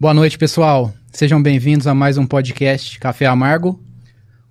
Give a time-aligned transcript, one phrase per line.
[0.00, 0.94] Boa noite, pessoal.
[1.10, 3.82] Sejam bem-vindos a mais um podcast Café Amargo.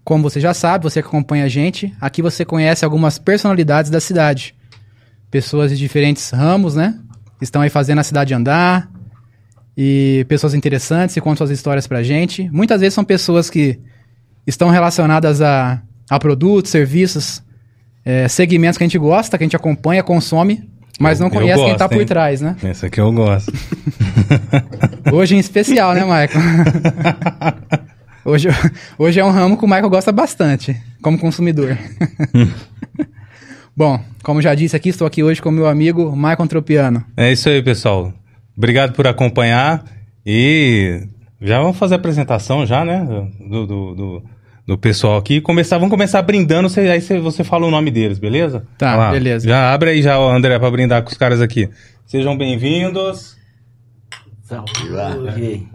[0.04, 4.02] Como você já sabe, você que acompanha a gente, aqui você conhece algumas personalidades da
[4.02, 4.54] cidade.
[5.31, 6.99] Pessoas de diferentes ramos, né?
[7.41, 8.91] Estão aí fazendo a cidade andar.
[9.78, 12.50] E pessoas interessantes que contam suas histórias pra gente.
[12.50, 13.79] Muitas vezes são pessoas que
[14.46, 17.41] estão relacionadas a, a produtos, serviços,
[18.04, 20.70] é, segmentos que a gente gosta, que a gente acompanha, consome,
[21.00, 22.05] mas não Eu conhece quem gosto, tá por hein?
[22.05, 22.55] trás, né?
[22.64, 23.52] Esse aqui eu gosto.
[25.12, 26.30] Hoje em especial, né, Michael?
[28.26, 28.50] hoje,
[28.98, 31.78] hoje é um ramo que o Michael gosta bastante, como consumidor.
[33.76, 37.05] Bom, como já disse aqui, estou aqui hoje com meu amigo Michael Tropiano.
[37.16, 38.12] É isso aí, pessoal.
[38.58, 39.86] Obrigado por acompanhar
[40.26, 41.04] e
[41.40, 43.05] já vamos fazer a apresentação já, né?
[43.40, 44.24] Do, do, do,
[44.67, 45.39] do pessoal aqui.
[45.39, 48.67] Começar, vamos começar brindando, você- aí você, você fala o nome deles, beleza?
[48.77, 49.12] Tá, lá.
[49.12, 49.48] beleza.
[49.48, 51.70] Já abre aí já, André, para brindar com os caras aqui.
[52.05, 53.38] Sejam bem-vindos.
[54.43, 55.67] Saúde.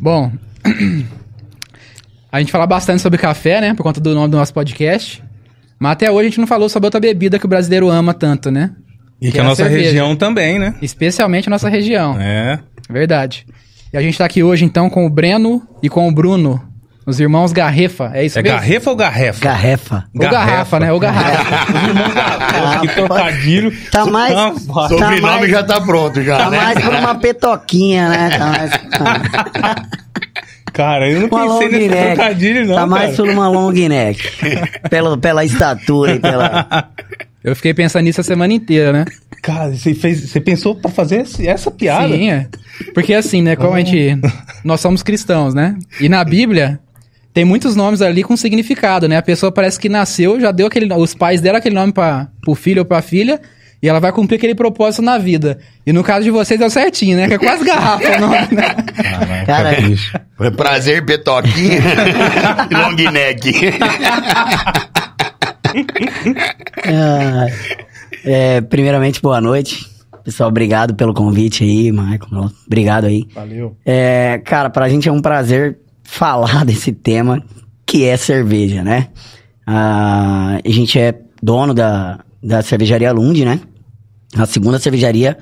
[0.00, 0.30] Bom,
[2.30, 5.22] a gente fala bastante sobre café, né, por conta do nome do nosso podcast.
[5.78, 8.50] Mas até hoje a gente não falou sobre outra bebida que o brasileiro ama tanto,
[8.50, 8.74] né?
[9.20, 9.84] E que, Que é a a nossa cerveja.
[9.84, 10.74] região também, né?
[10.82, 12.18] Especialmente a nossa região.
[12.20, 12.58] É.
[12.88, 13.46] Verdade.
[13.92, 16.60] E a gente tá aqui hoje, então, com o Breno e com o Bruno,
[17.06, 18.10] os irmãos Garrefa.
[18.14, 18.56] É isso É mesmo?
[18.58, 19.40] garrefa ou garrefa?
[19.44, 20.04] Garrefa.
[20.14, 20.92] Ou garrafa, né?
[20.92, 21.72] Ou garrafa.
[22.60, 23.72] Nossa, que trocadilho.
[23.90, 26.36] Tá mais- Nossa, Tá Sobrenome mais- já tá pronto, já.
[26.38, 26.56] Tá né?
[26.58, 28.30] mais por uma petoquinha, né?
[28.30, 28.70] Tá mais,
[30.72, 32.14] Cara, eu não uma pensei nesse neck.
[32.16, 32.74] trocadilho, não.
[32.74, 34.20] Tá mais por uma long neck.
[34.90, 36.88] pela, pela estatura e pela...
[37.42, 39.04] Eu fiquei pensando nisso a semana inteira, né?
[39.42, 42.08] Cara, você, fez, você pensou pra fazer esse- essa piada?
[42.14, 42.48] Sim, é.
[42.92, 43.54] Porque assim, né?
[43.56, 44.18] Como a gente.
[44.64, 45.76] Nós somos cristãos, né?
[46.00, 46.80] E na Bíblia.
[47.32, 49.18] Tem muitos nomes ali com significado, né?
[49.18, 50.90] A pessoa parece que nasceu, já deu aquele.
[50.94, 53.38] Os pais deram aquele nome para pro filho ou pra filha.
[53.82, 55.58] E ela vai cumprir aquele propósito na vida.
[55.86, 57.28] E no caso de vocês deu certinho, né?
[57.28, 58.74] Que é quase garrafa o nome, né?
[59.44, 59.76] Caraca, Cara.
[60.38, 61.82] Foi prazer, Petoquinha
[62.72, 63.52] long neck.
[66.86, 67.46] Ah,
[68.24, 69.86] é, primeiramente, boa noite.
[70.24, 72.50] Pessoal, obrigado pelo convite aí, Michael.
[72.66, 73.26] Obrigado aí.
[73.32, 73.76] Valeu.
[73.84, 77.42] É, cara, pra gente é um prazer falar desse tema
[77.86, 79.08] que é cerveja, né?
[79.64, 83.60] Ah, a gente é dono da, da cervejaria Lund, né?
[84.36, 85.38] A segunda cervejaria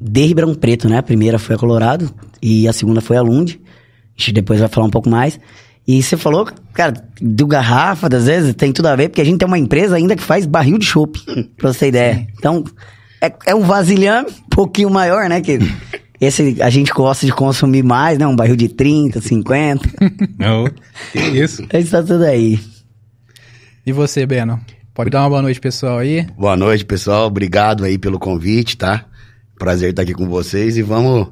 [0.00, 0.98] de Ribeirão Preto, né?
[0.98, 2.12] A primeira foi a Colorado
[2.42, 3.58] e a segunda foi a Lund.
[3.58, 5.40] A gente depois vai falar um pouco mais.
[5.88, 9.38] E você falou, cara, do garrafa, das vezes, tem tudo a ver, porque a gente
[9.38, 11.18] tem uma empresa ainda que faz barril de chopp,
[11.56, 12.28] pra você ter ideia.
[12.36, 12.62] Então,
[13.22, 15.40] é, é um vasilhame um pouquinho maior, né?
[15.40, 15.58] Que
[16.20, 18.26] esse a gente gosta de consumir mais, né?
[18.26, 19.88] Um barril de 30, 50.
[20.38, 20.68] Não,
[21.10, 21.66] que isso.
[21.72, 22.60] Isso tá tudo aí.
[23.86, 24.60] E você, Beno?
[24.92, 26.26] Pode dar uma boa noite, pessoal, aí.
[26.36, 27.28] Boa noite, pessoal.
[27.28, 29.06] Obrigado aí pelo convite, tá?
[29.58, 31.28] Prazer estar aqui com vocês e vamos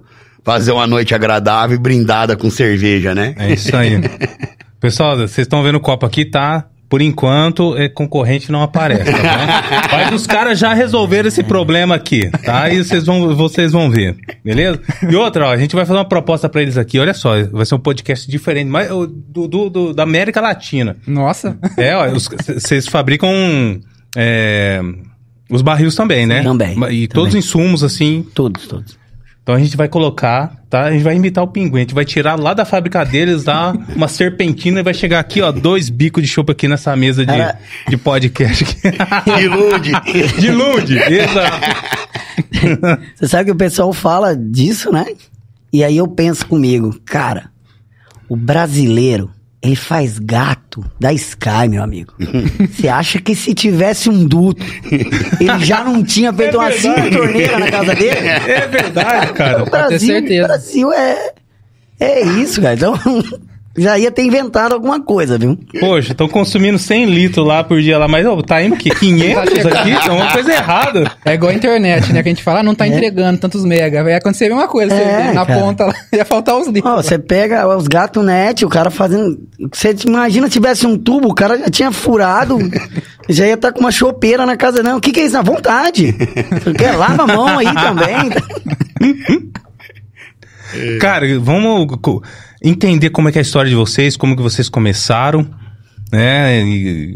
[0.47, 3.35] fazer uma noite agradável e brindada com cerveja, né?
[3.37, 4.01] É isso aí.
[4.81, 6.67] Pessoal, vocês estão vendo o copo aqui, tá?
[6.89, 9.89] Por enquanto, é, concorrente não aparece, tá bom?
[9.91, 12.71] Mas os caras já resolveram esse problema aqui, tá?
[12.71, 14.15] E vocês vão, vocês vão ver,
[14.45, 14.81] beleza?
[15.11, 17.67] E outra, ó, a gente vai fazer uma proposta pra eles aqui, olha só, vai
[17.67, 20.97] ser um podcast diferente, mas do, do- do- da América Latina.
[21.09, 21.59] Nossa.
[21.77, 23.81] É, ó, vocês fabricam
[24.17, 24.81] é,
[25.51, 26.41] os barris também, né?
[26.45, 27.41] Também, E todos também.
[27.41, 28.97] os insumos, assim, Todos, todos.
[29.47, 30.87] Então a gente vai colocar, tá?
[30.87, 31.77] A gente vai imitar o pinguim.
[31.77, 35.41] A gente vai tirar lá da fábrica deles, dar uma serpentina e vai chegar aqui,
[35.41, 37.57] ó, dois bicos de chopp aqui nessa mesa de, Cara.
[37.89, 38.77] de podcast.
[39.41, 39.93] Ilude.
[40.41, 41.61] de lude, exato.
[43.15, 45.07] Você sabe que o pessoal fala disso, né?
[45.73, 47.49] E aí eu penso comigo, cara,
[48.29, 49.31] o brasileiro,
[49.67, 52.15] ele faz gato da Sky, meu amigo.
[52.71, 54.65] Você acha que se tivesse um duto,
[55.41, 58.29] ele já não tinha feito É uma cinco torneira na casa dele?
[58.29, 59.63] É verdade, cara.
[59.63, 61.33] O Brasil, Brasil é,
[61.99, 62.75] é isso, cara.
[62.75, 62.95] Então,
[63.77, 65.59] já ia ter inventado alguma coisa, viu?
[65.81, 68.91] Poxa, estão consumindo 100 litros lá por dia lá, mas ó, tá indo o quê?
[68.91, 69.91] 500 aqui?
[70.09, 71.13] É uma coisa errada.
[71.25, 72.23] É igual a internet, né?
[72.23, 74.03] Que a gente fala, ah, não tá entregando tantos mega.
[74.03, 74.95] Vai acontecer a mesma coisa.
[74.95, 75.61] Você É, vê na cara.
[75.61, 76.93] ponta lá, ia faltar os litros.
[76.93, 79.39] Ó, você pega os gatos net, o cara fazendo.
[79.73, 82.59] Você imagina se tivesse um tubo, o cara já tinha furado,
[83.29, 84.97] já ia estar com uma chopeira na casa, não.
[84.99, 85.35] O que, que é isso?
[85.35, 86.15] Na vontade.
[86.63, 86.93] Você quer?
[86.97, 88.31] Lava a mão aí também.
[91.01, 91.87] Cara, vamos
[92.63, 95.47] entender como é é a história de vocês, como que vocês começaram,
[96.13, 96.63] né?
[96.65, 97.15] E,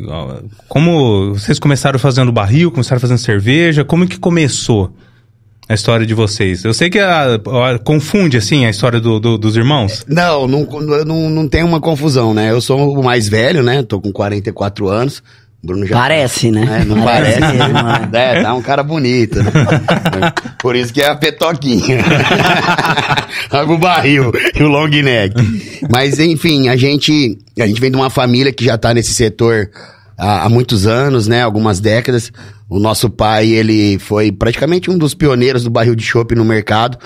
[0.68, 4.92] como vocês começaram fazendo barril, começaram fazendo cerveja, como que começou
[5.68, 6.64] a história de vocês?
[6.64, 10.04] Eu sei que a- a- confunde, assim, a história do- do- dos irmãos.
[10.08, 10.64] Não, não,
[11.04, 12.50] não, não tem uma confusão, né?
[12.50, 13.82] Eu sou o mais velho, né?
[13.82, 15.22] Tô com 44 anos.
[15.62, 16.80] Bruno já Parece, né?
[16.80, 18.08] É, não parece, Parece mesmo, né?
[18.12, 19.50] É, tá um cara bonito, né?
[20.58, 21.98] Por isso que é a petoquinha.
[23.68, 25.34] o barril e o long neck.
[25.90, 29.70] Mas, enfim, a gente, a gente vem de uma família que já tá nesse setor
[30.16, 31.42] há, há muitos anos, né?
[31.42, 32.32] Algumas décadas.
[32.68, 36.96] O nosso pai, ele foi praticamente um dos pioneiros do barril de chopp no mercado,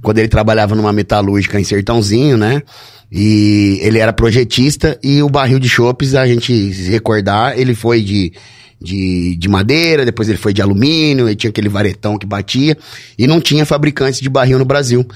[0.00, 2.62] quando ele trabalhava numa metalúrgica em Sertãozinho, né?
[3.10, 8.02] E ele era projetista e o barril de chopes, a gente se recordar, ele foi
[8.02, 8.32] de,
[8.80, 12.76] de, de madeira, depois ele foi de alumínio, ele tinha aquele varetão que batia,
[13.18, 15.06] e não tinha fabricantes de barril no Brasil.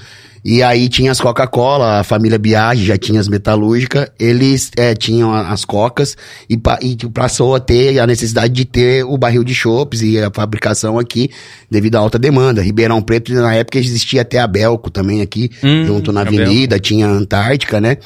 [0.43, 5.31] E aí tinha as Coca-Cola, a família Biagi já tinha as metalúrgicas, eles é, tinham
[5.31, 6.17] as cocas
[6.49, 10.31] e, e passou a ter a necessidade de ter o barril de chopes e a
[10.33, 11.29] fabricação aqui
[11.69, 12.59] devido à alta demanda.
[12.63, 16.41] Ribeirão Preto, na época, existia até a Belco também aqui, Hum, junto na Belco.
[16.41, 17.97] avenida, tinha a Antártica, né?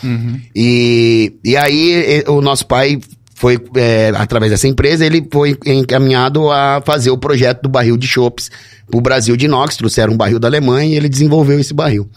[0.53, 2.99] E, e aí o nosso pai
[3.35, 8.07] foi, é, através dessa empresa, ele foi encaminhado a fazer o projeto do barril de
[8.07, 8.49] chopes
[8.89, 12.09] pro Brasil de inox, trouxeram um barril da Alemanha e ele desenvolveu esse barril.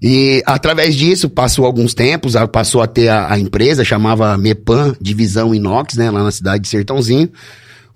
[0.00, 5.54] E através disso, passou alguns tempos, passou a ter a, a empresa, chamava Mepan Divisão
[5.54, 7.30] Inox, né, lá na cidade de Sertãozinho.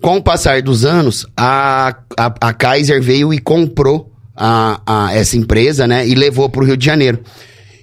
[0.01, 5.37] Com o passar dos anos, a, a, a Kaiser veio e comprou a, a, essa
[5.37, 7.19] empresa, né, e levou para o Rio de Janeiro.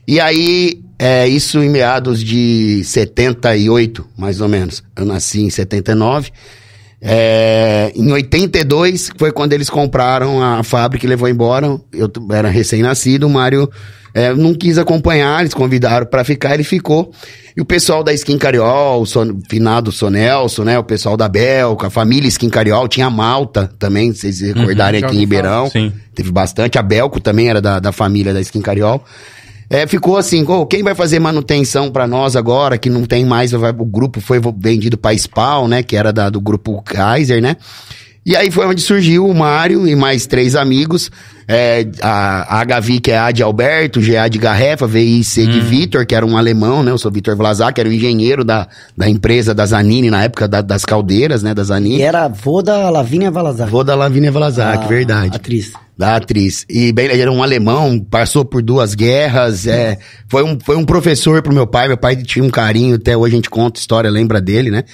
[0.08, 4.84] E aí, é, isso em meados de 78, mais ou menos.
[4.94, 6.30] Eu nasci em 79.
[7.00, 11.80] É, em 82 foi quando eles compraram a fábrica e levou embora.
[11.90, 13.70] Eu era recém-nascido, o Mário
[14.12, 17.10] é, não quis acompanhar, eles convidaram pra ficar, ele ficou.
[17.56, 20.78] E o pessoal da Skin Cariol, o Son, finado Sonelson, né?
[20.78, 25.00] O pessoal da Belca, a família Skin Cariol, tinha a Malta também, se vocês recordarem
[25.00, 25.20] já aqui em.
[25.20, 25.70] Ribeirão.
[25.70, 25.94] Sim.
[26.14, 26.78] Teve bastante.
[26.78, 29.02] A Belco também era da, da família da Skin Cariol.
[29.70, 33.52] É, ficou assim, "Ô, quem vai fazer manutenção pra nós agora, que não tem mais,
[33.52, 37.56] vai- o grupo foi vendido pra Spawn, né, que era da- do grupo Kaiser, né?
[38.26, 41.10] E aí foi onde surgiu o Mário e mais três amigos,
[41.48, 46.04] é, a, a HV, que é A de Alberto, GA de Garrefa, VIC de Vitor,
[46.04, 49.08] que era um alemão, né, eu sou Vitor Vlasak, que era o engenheiro da, da
[49.08, 51.96] empresa da Zanini, na época da- das caldeiras, né, da Zanini.
[51.98, 53.68] E era avô da Lavínia Valazar.
[53.68, 55.36] Vou da Lavínia Vlasak, a verdade.
[55.36, 55.72] Atriz.
[56.00, 56.64] Da atriz.
[56.66, 59.98] E bem, ele era um alemão, passou por duas guerras, é,
[60.28, 63.34] foi, um, foi um professor pro meu pai, meu pai tinha um carinho, até hoje
[63.34, 64.84] a gente conta história, lembra dele, né?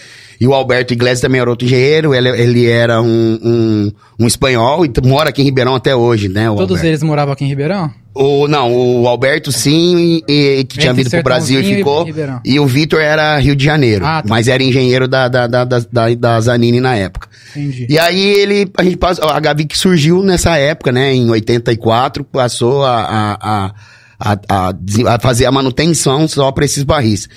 [0.40, 4.84] E o Alberto Iglesias também era outro engenheiro, ele, ele era um, um, um espanhol
[4.84, 6.50] e mora aqui em Ribeirão até hoje, né?
[6.50, 6.86] O Todos Alberto.
[6.88, 7.88] eles moravam aqui em Ribeirão?
[8.18, 12.04] O, não, o Alberto sim, e, e que tinha vindo pro Brasil e e ficou.
[12.04, 12.40] Ribeirão.
[12.44, 14.28] E o Vitor era Rio de Janeiro, Ah, tá.
[14.28, 15.78] mas era engenheiro da, da, da, da,
[16.18, 17.28] da, Zanini na época.
[17.54, 17.86] Entendi.
[17.90, 22.24] E aí ele, a gente passou, a Gavi que surgiu nessa época, né, em 84,
[22.24, 23.00] passou a,
[23.38, 23.72] a,
[24.18, 27.28] a, a, a fazer a manutenção só para esses barris.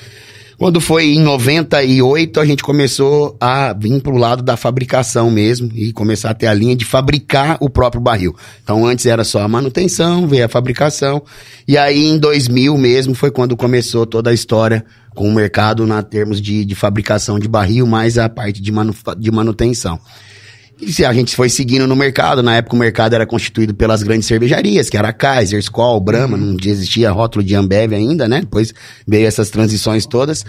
[0.59, 5.93] Quando foi em 98, a gente começou a vir pro lado da fabricação mesmo e
[5.93, 8.35] começar a ter a linha de fabricar o próprio barril.
[8.61, 11.23] Então antes era só a manutenção, veio a fabricação.
[11.65, 14.83] E aí em 2000 mesmo foi quando começou toda a história
[15.15, 18.93] com o mercado na termos de, de fabricação de barril, mais a parte de, manu,
[19.17, 19.97] de manutenção.
[20.81, 24.01] E se a gente foi seguindo no mercado, na época o mercado era constituído pelas
[24.01, 28.39] grandes cervejarias, que era Kaiser, Skol, Brahma, não existia rótulo de Ambev ainda, né?
[28.41, 28.73] Depois
[29.05, 30.45] veio essas transições todas.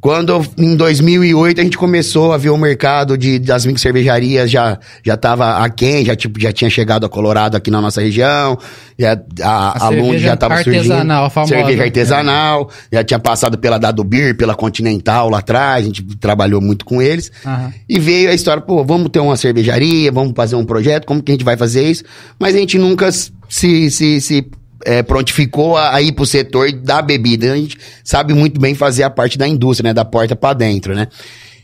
[0.00, 4.78] Quando em 2008 a gente começou a ver o mercado de, das micro cervejarias já
[5.04, 8.58] já estava aquém, já tipo já tinha chegado a Colorado aqui na nossa região,
[8.98, 9.12] já,
[9.42, 11.54] a, A a, Lund já estava surgindo, artesanal, a famosa.
[11.54, 16.60] cerveja artesanal, já tinha passado pela Dado Beer, pela Continental lá atrás, a gente trabalhou
[16.60, 17.30] muito com eles.
[17.44, 17.72] Aham.
[17.88, 21.32] E veio a história, pô, vamos ter uma cervejaria, vamos fazer um projeto, como que
[21.32, 22.04] a gente vai fazer isso?
[22.38, 24.50] Mas a gente nunca se, se, se
[24.84, 27.52] é, prontificou a, a ir pro setor da bebida.
[27.52, 29.94] A gente sabe muito bem fazer a parte da indústria, né?
[29.94, 31.08] Da porta pra dentro, né?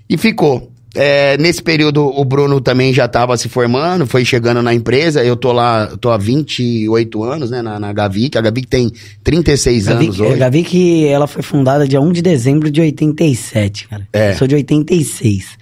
[0.09, 0.73] E ficou.
[0.99, 5.23] É, nesse período, o Bruno também já estava se formando, foi chegando na empresa.
[5.23, 8.39] Eu tô lá, tô há 28 anos, né, na, na Gavic.
[8.39, 8.91] A Gavic tem
[9.23, 10.39] 36 Gavi, anos hoje.
[10.39, 14.09] Gavi que ela foi fundada dia 1 de dezembro de 87, cara.
[14.11, 14.31] É.
[14.31, 15.59] Eu sou de 86.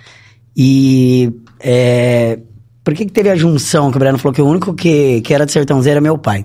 [0.56, 2.38] E é,
[2.84, 5.34] por que que teve a junção que o Breno falou que o único que, que
[5.34, 6.44] era de sertãozinho era meu pai?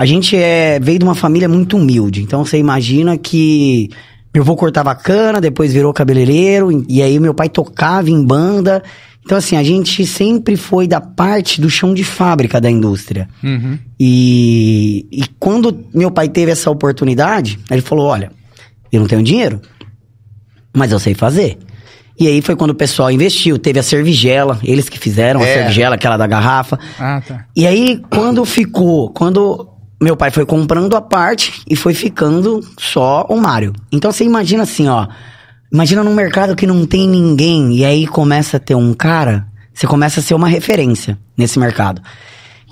[0.00, 3.90] A gente é, veio de uma família muito humilde, então você imagina que
[4.32, 8.82] meu avô cortava cana, depois virou cabeleireiro, e aí meu pai tocava em banda.
[9.22, 13.28] Então assim, a gente sempre foi da parte do chão de fábrica da indústria.
[13.44, 13.78] Uhum.
[14.00, 18.32] E, e quando meu pai teve essa oportunidade, ele falou: Olha,
[18.90, 19.60] eu não tenho dinheiro,
[20.74, 21.58] mas eu sei fazer.
[22.18, 25.58] E aí foi quando o pessoal investiu, teve a Servigela, eles que fizeram a É.
[25.58, 26.78] Servigela, aquela da garrafa.
[26.98, 27.44] Ah, tá.
[27.54, 29.68] E aí, quando ficou, quando
[30.00, 33.72] meu pai foi comprando a parte e foi ficando só o Mário.
[33.92, 35.06] Então você imagina assim, ó.
[35.72, 39.86] Imagina num mercado que não tem ninguém e aí começa a ter um cara, você
[39.86, 42.02] começa a ser uma referência nesse mercado.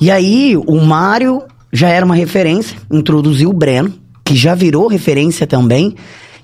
[0.00, 1.42] E aí o Mário
[1.73, 3.92] já era uma referência, introduziu o Breno,
[4.25, 5.94] que já virou referência também.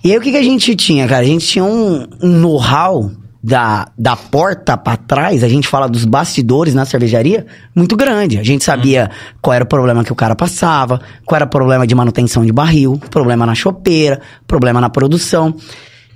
[0.02, 1.22] E aí o que, que a gente tinha, cara?
[1.22, 3.10] A gente tinha um, um know-how
[3.46, 7.44] da, da porta para trás, a gente fala dos bastidores na cervejaria,
[7.76, 8.38] muito grande.
[8.38, 9.10] A gente sabia
[9.42, 12.50] qual era o problema que o cara passava, qual era o problema de manutenção de
[12.50, 15.54] barril, problema na chopeira, problema na produção.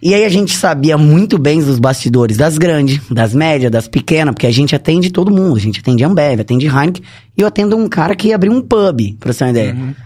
[0.00, 4.32] E aí a gente sabia muito bem dos bastidores das grandes, das médias, das pequenas,
[4.32, 5.56] porque a gente atende todo mundo.
[5.56, 7.02] A gente atende Ambev, atende Heineken.
[7.37, 9.97] E eu atendo um cara que abriu um pub, pra você ter uma ideia.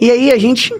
[0.00, 0.74] E aí a gente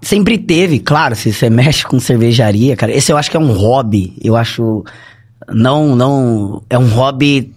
[0.00, 3.52] sempre teve, claro, se você mexe com cervejaria, cara, esse eu acho que é um
[3.52, 4.14] hobby.
[4.22, 4.84] Eu acho.
[5.48, 6.62] Não, não.
[6.70, 7.52] É um hobby.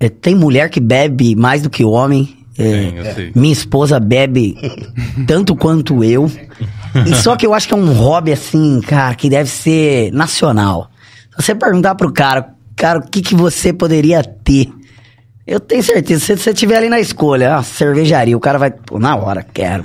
[0.00, 2.36] é, tem mulher que bebe mais do que homem.
[2.58, 3.32] É, Tem, eu sei.
[3.36, 4.56] minha esposa bebe
[5.28, 6.30] tanto quanto eu.
[7.06, 10.90] E só que eu acho que é um hobby assim, cara, que deve ser nacional.
[11.38, 14.72] Se você perguntar pro cara, cara, o que, que você poderia ter?
[15.48, 18.98] Eu tenho certeza, se você estiver ali na escolha, ah, cervejaria, o cara vai, pô,
[18.98, 19.82] na hora, quero.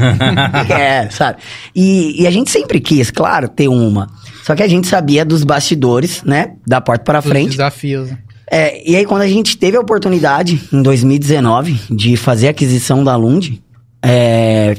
[0.67, 1.37] quero, sabe?
[1.73, 4.09] E, e a gente sempre quis, claro, ter uma.
[4.43, 6.55] Só que a gente sabia dos bastidores, né?
[6.67, 7.51] Da porta para frente.
[7.51, 8.09] desafios.
[8.51, 13.01] É, e aí quando a gente teve a oportunidade, em 2019, de fazer a aquisição
[13.01, 13.63] da Lund,
[14.03, 14.75] é,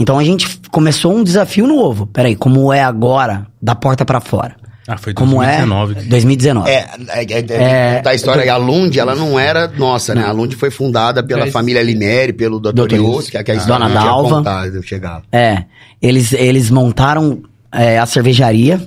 [0.00, 2.08] então a gente começou um desafio novo.
[2.08, 4.56] Peraí, como é agora, da porta pra fora?
[4.90, 5.92] Ah, foi Como 2019.
[5.98, 6.70] é 2019.
[6.70, 6.74] É,
[7.08, 10.24] é, é, É, é, da história, a Lund, ela não era nossa, né?
[10.24, 12.72] A Lund foi fundada pela família Lineri, pelo Dr.
[12.86, 12.94] Dr.
[12.94, 13.56] Ius, que é que a Ah.
[13.58, 14.36] história Dona não Dalva.
[14.36, 15.24] contado, eu chegava.
[15.30, 15.64] É,
[16.00, 18.80] eles, eles montaram é, a cervejaria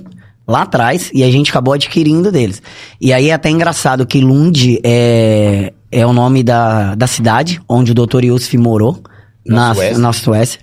[0.48, 2.60] lá atrás e a gente acabou adquirindo deles.
[3.00, 7.92] E aí é até engraçado que Lund é, é o nome da, da cidade onde
[7.92, 8.24] o Dr.
[8.24, 9.00] Yusuf morou,
[9.46, 9.98] Na na, Suécia.
[9.98, 10.60] na Suécia.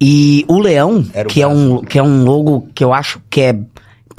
[0.00, 3.40] E o leão, o que, é um, que é um logo que eu acho que
[3.42, 3.56] é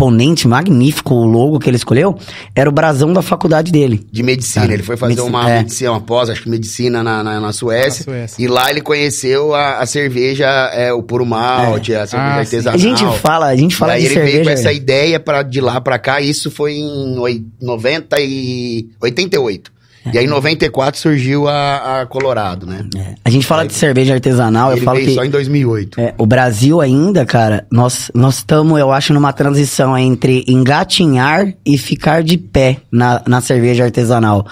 [0.07, 2.17] imponente, magnífico o logo que ele escolheu,
[2.55, 4.05] era o brasão da faculdade dele.
[4.11, 5.57] De medicina, Ah, ele foi fazer medicina, uma é.
[5.59, 8.43] medicina, uma pós, acho que medicina na, na, na Suécia, Na Suécia.
[8.43, 12.57] E lá ele conheceu a, a cerveja, é, o puro malte, a cerveja Ah, sim.
[12.57, 12.75] artesanal.
[12.75, 14.33] A gente fala, a gente fala e aí de ele cerveja.
[14.35, 18.89] veio com essa ideia pra, de lá pra cá, isso foi em oi- 90 e
[19.01, 19.71] 88.
[20.11, 22.85] E aí em 94 surgiu a, a Colorado, né?
[22.95, 25.99] É, A gente fala de cerveja artesanal, eu falo veio que só em 2008.
[26.01, 31.77] É, o Brasil ainda, cara, nós nós estamos, eu acho, numa transição entre engatinhar e
[31.77, 34.45] ficar de pé na, na cerveja artesanal.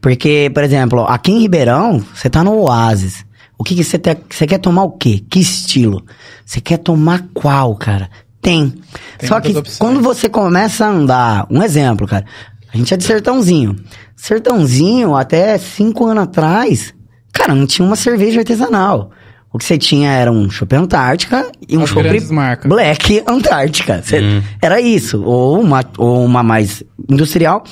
[0.00, 3.24] Porque, por exemplo, aqui em Ribeirão, você tá no Oasis.
[3.58, 5.22] O que que você te- você quer tomar o quê?
[5.30, 6.04] Que estilo?
[6.44, 8.10] Você quer tomar qual, cara?
[8.42, 8.74] Tem.
[9.16, 9.78] Tem Só que opções.
[9.78, 12.26] quando você começa a andar, um exemplo, cara.
[12.74, 13.76] A gente é de Sertãozinho.
[14.16, 16.92] Sertãozinho, até cinco anos atrás,
[17.32, 19.10] cara, não tinha uma cerveja artesanal.
[19.52, 22.02] O que você tinha era um chopp Antártica e um chopp.
[22.68, 24.02] Black Antártica.
[24.02, 24.18] Cê-
[24.60, 25.22] Era isso.
[25.22, 27.62] Ou uma, ou uma mais industrial.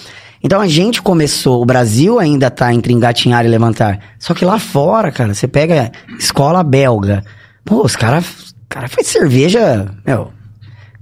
[0.45, 3.99] Então a gente começou, o Brasil ainda tá entre engatinhar e levantar.
[4.19, 7.25] Só que lá fora, cara, você pega escola belga.
[7.65, 10.31] Pô, os caras cara faz cerveja, meu.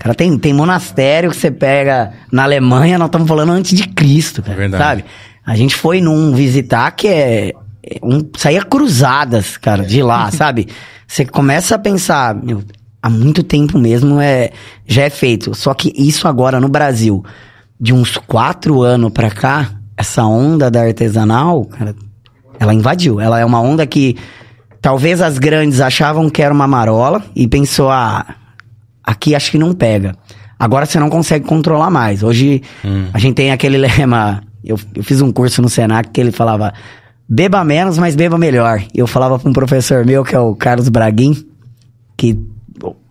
[0.00, 4.42] Cara, tem, tem monastério que você pega na Alemanha, nós estamos falando antes de Cristo,
[4.42, 4.54] cara.
[4.54, 4.82] É verdade.
[4.82, 5.04] Sabe?
[5.44, 7.48] A gente foi num visitar que é.
[7.50, 10.68] é um, saía cruzadas, cara, de lá, sabe?
[11.06, 12.62] Você começa a pensar, meu,
[13.02, 14.52] há muito tempo mesmo é,
[14.86, 15.54] já é feito.
[15.54, 17.22] Só que isso agora no Brasil,
[17.78, 21.94] de uns quatro anos pra cá, essa onda da artesanal, cara,
[22.58, 23.20] ela invadiu.
[23.20, 24.16] Ela é uma onda que
[24.80, 28.24] talvez as grandes achavam que era uma marola e pensou, ah,
[29.10, 30.14] aqui acho que não pega.
[30.58, 32.22] Agora você não consegue controlar mais.
[32.22, 32.62] Hoje
[33.12, 34.42] a gente tem aquele lema.
[34.64, 36.72] Eu, eu fiz um curso no Senac que ele falava:
[37.28, 38.82] beba menos, mas beba melhor.
[38.94, 41.44] E eu falava para um professor meu, que é o Carlos Braguin,
[42.16, 42.38] que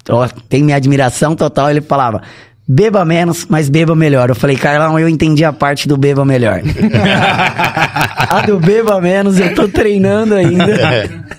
[0.10, 1.70] ó, tem minha admiração total.
[1.70, 2.22] Ele falava:
[2.68, 4.30] beba menos, mas beba melhor.
[4.30, 6.62] Eu falei, Carlão, eu entendi a parte do beba melhor.
[8.30, 11.28] a do beba menos eu tô treinando ainda.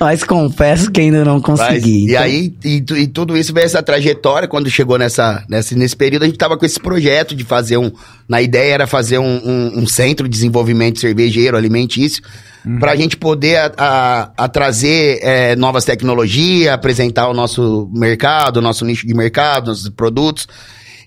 [0.00, 2.06] Mas confesso que ainda não Mas, consegui.
[2.06, 5.96] E Então, aí, e, e tudo isso veio essa trajetória, quando chegou nessa, nessa, nesse
[5.96, 7.90] período, a gente tava com esse projeto de fazer um.
[8.28, 12.22] Na ideia era fazer um, um- um centro de desenvolvimento cervejeiro, alimentício,
[12.78, 18.62] pra gente poder a, a- a trazer é, novas tecnologias, apresentar o nosso mercado, o
[18.62, 20.46] nosso nicho de mercado, nossos produtos.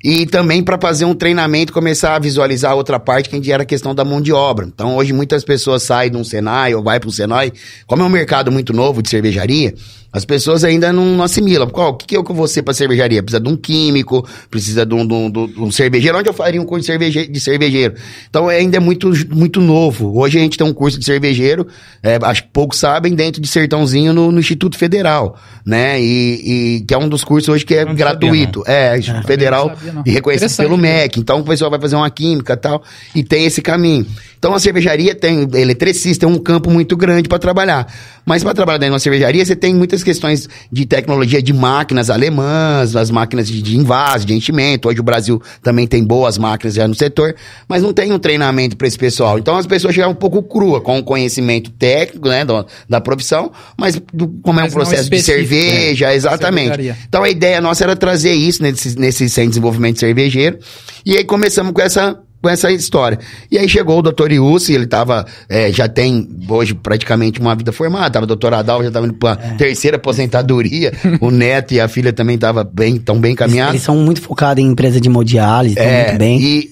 [0.04, 3.94] E também para fazer um treinamento, começar a visualizar outra parte que era a questão
[3.94, 4.66] da mão de obra.
[4.66, 7.54] Então, hoje muitas pessoas saem de um Senai ou vai para um Senai.
[7.86, 9.76] Como é um mercado muito novo de cervejaria,
[10.14, 11.70] As pessoas ainda não, não assimilam.
[11.70, 13.24] Qual, o que, que eu vou ser pra cervejaria?
[13.24, 16.18] Precisa de um químico, precisa de um, de um, de um cervejeiro.
[16.18, 17.32] Onde eu faria um curso de cervejeiro?
[17.32, 17.96] De cervejeiro?
[18.30, 20.20] Então ainda é muito, muito novo.
[20.20, 21.66] Hoje a gente tem um curso de cervejeiro,
[22.04, 26.02] é, acho que poucos sabem, dentro de Sertãozinho no, no Instituto Federal, né?
[26.02, 28.64] E, e que é um dos cursos hoje que é Não gratuito.
[28.68, 31.04] É, Instituto Federal não sabia, e reconhecido pelo né?
[31.04, 31.20] MEC.
[31.22, 32.84] Então o pessoal vai fazer uma química e tal,
[33.16, 34.06] e tem esse caminho.
[34.42, 37.86] Então a cervejaria tem eletricista, tem um campo muito grande para trabalhar.
[38.26, 42.10] Mas para trabalhar dentro de uma cervejaria, você tem muitas questões de tecnologia de máquinas
[42.10, 44.90] alemãs, as máquinas de, de invase, de enchimento.
[44.90, 47.36] Hoje o Brasil também tem boas máquinas já no setor,
[47.70, 49.38] mas não tem um treinamento para esse pessoal.
[49.38, 53.52] Então as pessoas chegam um pouco crua, com o conhecimento técnico, né, do- da profissão,
[53.78, 56.70] mas do- como é um Mas processo de cerveja, exatamente.
[56.70, 56.98] Cervejaria.
[57.08, 60.58] Então a ideia nossa era trazer isso nesse, nesse centro de desenvolvimento cervejeiro.
[61.06, 63.20] E aí começamos com essa, com essa história.
[63.52, 67.72] E aí chegou o doutor Iussi, ele tava, é, já tem hoje praticamente uma vida
[67.72, 69.54] formada, tava doutor Adal, já tava indo pra É.
[69.56, 73.74] terceira aposentadoria, o neto e a filha também tava bem, tão bem Eles, encaminhados.
[73.76, 76.40] eles são muito focados em empresa de hemodiálise, É, muito bem.
[76.42, 76.70] E,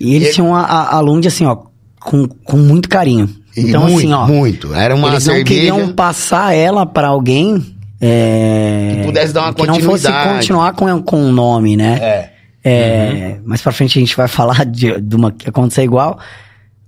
[0.00, 1.56] E, eles e- tinham a, a, a Lund, assim, ó,
[2.00, 3.28] com, com muito carinho.
[3.56, 4.74] Então, muito, assim, ó, muito.
[4.74, 5.44] Era uma eles não cerveja...
[5.60, 7.64] queriam passar ela pra alguém...
[8.00, 10.34] É, Que pudesse dar uma que não fosse continuidade.
[10.38, 11.98] continuar com, com o nome, né?
[12.02, 12.31] É.
[12.64, 16.18] É, Mais pra frente a gente vai falar de, de uma que aconteceu igual.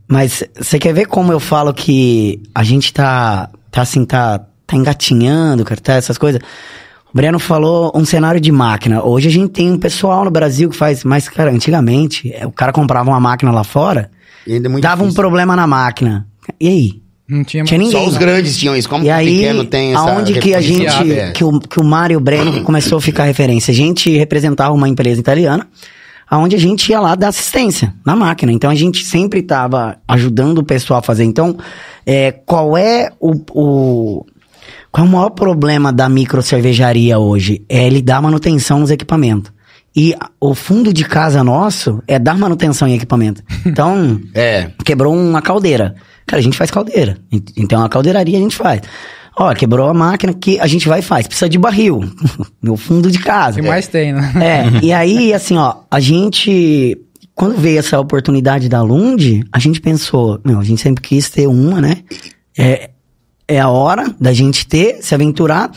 [0.06, 4.76] Mas você quer ver como eu falo que a gente tá, tá assim, tá, tá
[4.76, 6.40] engatinhando, cara, tá essas coisas?
[7.12, 9.02] O Breno falou um cenário de máquina.
[9.02, 12.52] Hoje a gente tem um pessoal no Brasil que faz, mas, cara, antigamente, é, o
[12.52, 14.10] cara comprava uma máquina lá fora,
[14.46, 15.14] E é dava um difícil.
[15.22, 16.26] problema na máquina.
[16.60, 17.02] E aí?
[17.28, 17.92] Não tinha, Tinha ninguém.
[17.92, 18.88] Só os grandes tinham isso.
[18.88, 20.00] Como E que o aí, pequeno tem essa...
[20.02, 21.32] aonde que a gente, referência?
[21.32, 23.72] que o, que o Mário Breno começou a ficar referência?
[23.72, 25.66] A gente representava uma empresa italiana,
[26.28, 28.52] aonde a gente ia lá dar assistência na máquina.
[28.52, 31.24] Então a gente sempre estava ajudando o pessoal a fazer.
[31.24, 31.56] Então,
[32.04, 34.26] é, qual é o, o-
[34.92, 37.64] qual é o maior problema da micro cervejaria hoje?
[37.68, 39.50] É ele dar manutenção nos equipamentos.
[39.96, 43.42] E o fundo de casa nosso é dar manutenção em equipamento.
[43.64, 44.70] Então, É.
[44.84, 45.94] quebrou uma caldeira.
[46.26, 47.18] Cara, a gente faz caldeira.
[47.56, 48.80] Então, a caldeiraria a gente faz.
[49.36, 51.26] Ó, quebrou a máquina que a gente vai e faz.
[51.26, 52.00] Precisa de barril.
[52.62, 53.60] No fundo de O casa.
[53.60, 54.32] que mais tem, né?
[54.40, 56.96] É, e aí, assim, ó, a gente.
[57.34, 61.46] Quando veio essa oportunidade da Lund, a gente pensou, meu, a gente sempre quis ter
[61.48, 61.98] uma, né?
[62.56, 62.90] É,
[63.48, 65.70] é a hora da gente ter, se aventurar.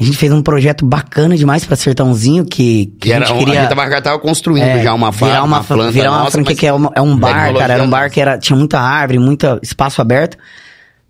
[0.00, 3.34] A gente fez um projeto bacana demais pra Sertãozinho, que, que Que a era gente
[3.36, 3.60] um, queria...
[3.60, 6.18] a gente tava, tava construindo É, já uma virar fábrica, uma, uma, planta virar uma
[6.20, 7.74] nossa, franquia que é, uma- é um bar, cara.
[7.74, 10.38] Era um bar que era, tinha muita árvore, muito espaço aberto.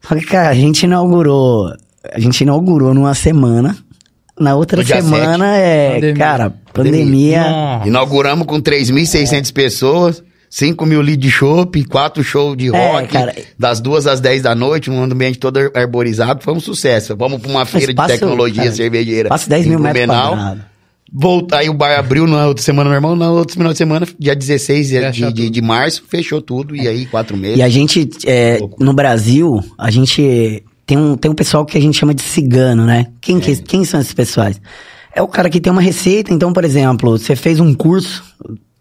[0.02, 1.72] Só que, cara, a gente inaugurou.
[2.12, 3.76] A gente inaugurou numa semana.
[4.38, 5.94] Na outra semana é.
[5.94, 6.16] Pandemia.
[6.16, 7.42] Cara, pandemia.
[7.50, 7.88] Nossa.
[7.88, 13.34] Inauguramos com 3.600 pessoas, 5 mil litros de chopp, 4 shows de É, rock, cara.
[13.56, 17.16] das duas às 10 da noite, um ambiente todo arborizado, foi um sucesso.
[17.16, 19.28] Vamos pra uma feira de tecnologia cara, cervejeira.
[19.28, 20.62] Passa 10 mil metros quadrados.
[21.12, 24.34] Volta, aí o bar abriu na outra semana normal, na outra final de semana, dia
[24.34, 27.58] 16 de, Fecha de, de março, fechou tudo, e aí quatro meses.
[27.58, 31.80] E a gente, é, no Brasil, a gente tem um, tem um pessoal que a
[31.80, 33.06] gente chama de cigano, né?
[33.20, 33.40] Quem, É.
[33.40, 34.60] que- quem são esses pessoais?
[35.12, 38.22] É o cara que tem uma receita, então, por exemplo, você fez um curso,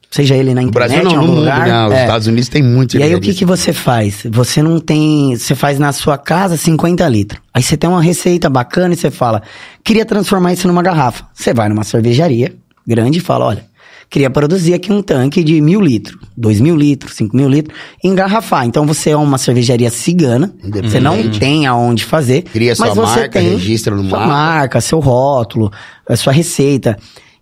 [0.10, 1.88] seja ele na no internet, Brasil não, em no mundo, lugar, né?
[1.88, 2.02] Os é.
[2.02, 4.24] Estados Unidos tem muito E aí o que, que você faz?
[4.30, 5.36] Você não tem.
[5.36, 7.42] Você faz na sua casa 50 litros.
[7.54, 9.42] Aí você tem uma receita bacana e você fala:
[9.84, 11.26] queria transformar isso numa garrafa.
[11.34, 12.54] Você vai numa cervejaria
[12.88, 13.66] grande e fala: olha,
[14.10, 18.66] queria produzir aqui um tanque de mil litros, dois mil litros, cinco mil litros, engarrafar.
[18.66, 20.52] Então você é uma cervejaria cigana,
[20.84, 22.44] você não tem aonde fazer.
[22.44, 24.28] Cria mas sua você marca, tem registra no sua mapa.
[24.28, 25.72] marca, seu rótulo,
[26.08, 26.98] a sua receita.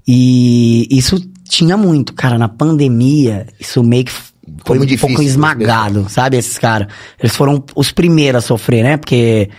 [0.09, 2.37] E isso tinha muito, cara.
[2.37, 6.37] Na pandemia, isso meio que foi um pouco difícil, esmagado, sabe?
[6.37, 6.87] Esses caras.
[7.19, 8.97] Eles foram os primeiros a sofrer, né?
[8.97, 9.49] Porque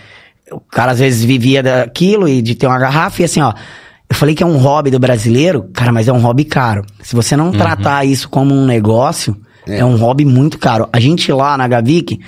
[0.50, 3.52] o cara às vezes vivia daquilo e de ter uma garrafa e assim, ó.
[4.10, 6.82] Eu falei que é um hobby do brasileiro, cara, mas é um hobby caro.
[7.02, 9.84] Se você não tratar isso como um negócio, é.
[9.84, 10.88] um hobby muito caro.
[10.90, 12.18] A gente lá na Gavic,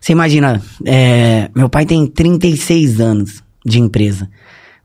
[0.00, 4.28] você imagina, é, meu pai tem 36 anos de empresa.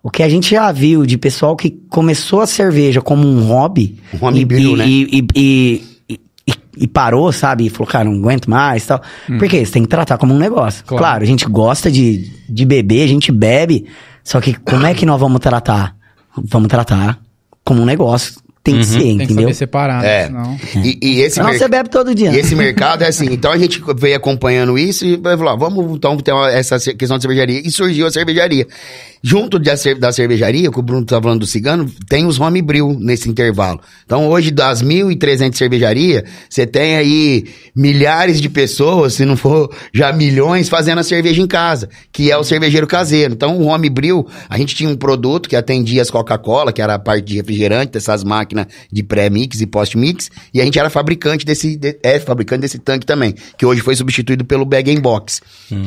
[0.03, 3.97] O que a gente já viu de pessoal que começou a cerveja como um hobby.
[4.13, 4.85] Um hobby e, build, e, né?
[4.85, 6.13] e, e, e,
[6.45, 7.65] e- e parou, sabe?
[7.65, 9.01] E falou, cara, não aguento mais e tal.
[9.39, 9.65] Por quê?
[9.65, 10.83] Você tem que tratar como um negócio.
[10.83, 11.01] Claro.
[11.03, 13.85] Claro, a gente gosta de, de beber, a gente bebe.
[14.25, 15.95] Só que como é que nós vamos tratar?
[16.35, 17.17] Vamos tratar
[17.63, 18.33] como um negócio.
[18.61, 19.43] tem que ser, Tem que entendeu?
[19.43, 20.25] saber separar, É.
[20.27, 20.57] senão...
[20.83, 22.31] E, e esse Senão merc- você bebe todo dia.
[22.33, 25.95] E esse mercado é assim, então a gente veio acompanhando isso e vai falar, vamos
[25.95, 27.59] então ter uma- essa questão de cervejaria.
[27.65, 28.65] E surgiu a cervejaria.
[29.25, 33.29] Junto da, da cervejaria, que o Bruno tá falando do cigano, tem os homebrew nesse
[33.29, 33.79] intervalo.
[34.05, 40.11] Então hoje, das 1.300 cervejarias, você tem aí milhares de pessoas, se não for já
[40.11, 43.33] milhões, fazendo a cerveja em casa, que é o cervejeiro caseiro.
[43.33, 46.99] Então o homebrew, a gente tinha um produto que atendia as Coca-Cola, que era a
[46.99, 51.77] parte de refrigerante, dessas máquinas de pré-mix e post-mix, e a gente era fabricante desse,
[51.77, 55.39] de- é fabricante desse tanque também, que hoje foi substituído pelo bag box.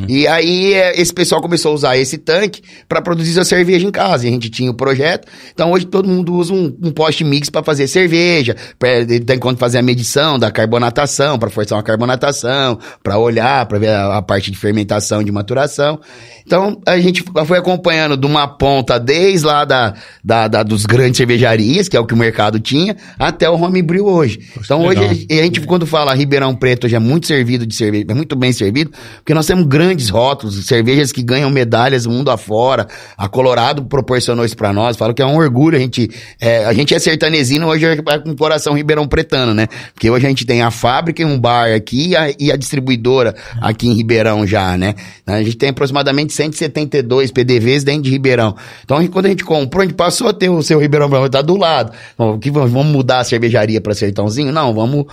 [0.07, 3.91] E aí é, esse pessoal começou a usar esse tanque para produzir a cerveja em
[3.91, 5.27] casa, e a gente tinha o projeto.
[5.51, 8.89] Então hoje todo mundo usa um, um post-mix para fazer cerveja, pra,
[9.25, 13.89] tem quando fazer a medição da carbonatação, para forçar uma carbonatação, para olhar, para ver
[13.89, 15.99] a, a parte de fermentação, de maturação.
[16.45, 21.17] Então a gente foi acompanhando de uma ponta desde lá da, da, da- dos grandes
[21.17, 24.39] cervejarias, que é o que o mercado tinha, até o homebrew hoje.
[24.59, 24.99] então hoje
[25.31, 28.51] a gente, quando fala Ribeirão Preto, hoje é muito servido de cerveja, é muito bem
[28.53, 32.87] servido, porque nós temos grandes rótulos, cervejas que ganham medalhas mundo afora.
[33.17, 35.75] A Colorado proporcionou isso pra nós, falo que é um orgulho.
[35.75, 39.67] A gente é, a gente é sertanezino, hoje é com coração Ribeirão Pretano, né?
[39.93, 42.55] Porque hoje a gente tem a fábrica e um bar aqui e a, e a
[42.55, 44.93] distribuidora aqui em Ribeirão já, né?
[45.25, 48.55] A gente tem aproximadamente 172 PDVs dentro de Ribeirão.
[48.83, 51.41] Então, quando a gente comprou, a gente passou a ter o seu Ribeirão Branco, tá
[51.41, 51.91] do lado.
[52.17, 54.51] Bom, que vamos mudar a cervejaria para Sertãozinho?
[54.51, 55.05] Não, vamos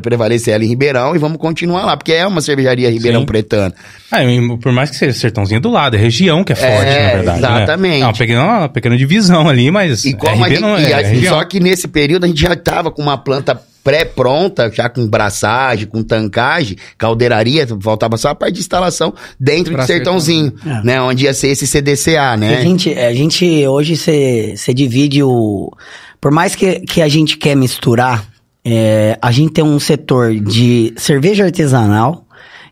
[0.00, 3.26] prevalecer ela em Ribeirão e vamos continuar lá, porque é uma cervejaria Ribeirão Sim.
[3.26, 3.74] Pretano.
[4.10, 7.06] Ah, e por mais que seja sertãozinho do lado, é região que é forte, É,
[7.06, 7.33] na verdade.
[7.40, 7.62] Né?
[7.64, 8.02] exatamente.
[8.02, 10.04] É uma pequena, uma pequena divisão ali, mas.
[10.04, 11.34] E como é a gente, Ribeirão, e é assim, região.
[11.38, 15.86] só que nesse período a gente já tava com uma planta pré-pronta, já com braçagem,
[15.86, 20.82] com tancagem, caldeiraria, faltava só a parte de instalação dentro Pra de Sertãozinho, É.
[20.82, 21.02] né?
[21.02, 22.62] Onde ia ser esse CDCA, A né?
[22.62, 25.70] gente, a gente hoje você divide o.
[26.20, 28.24] Por mais que, que a gente quer misturar,
[28.64, 32.23] é, a gente tem um setor de cerveja artesanal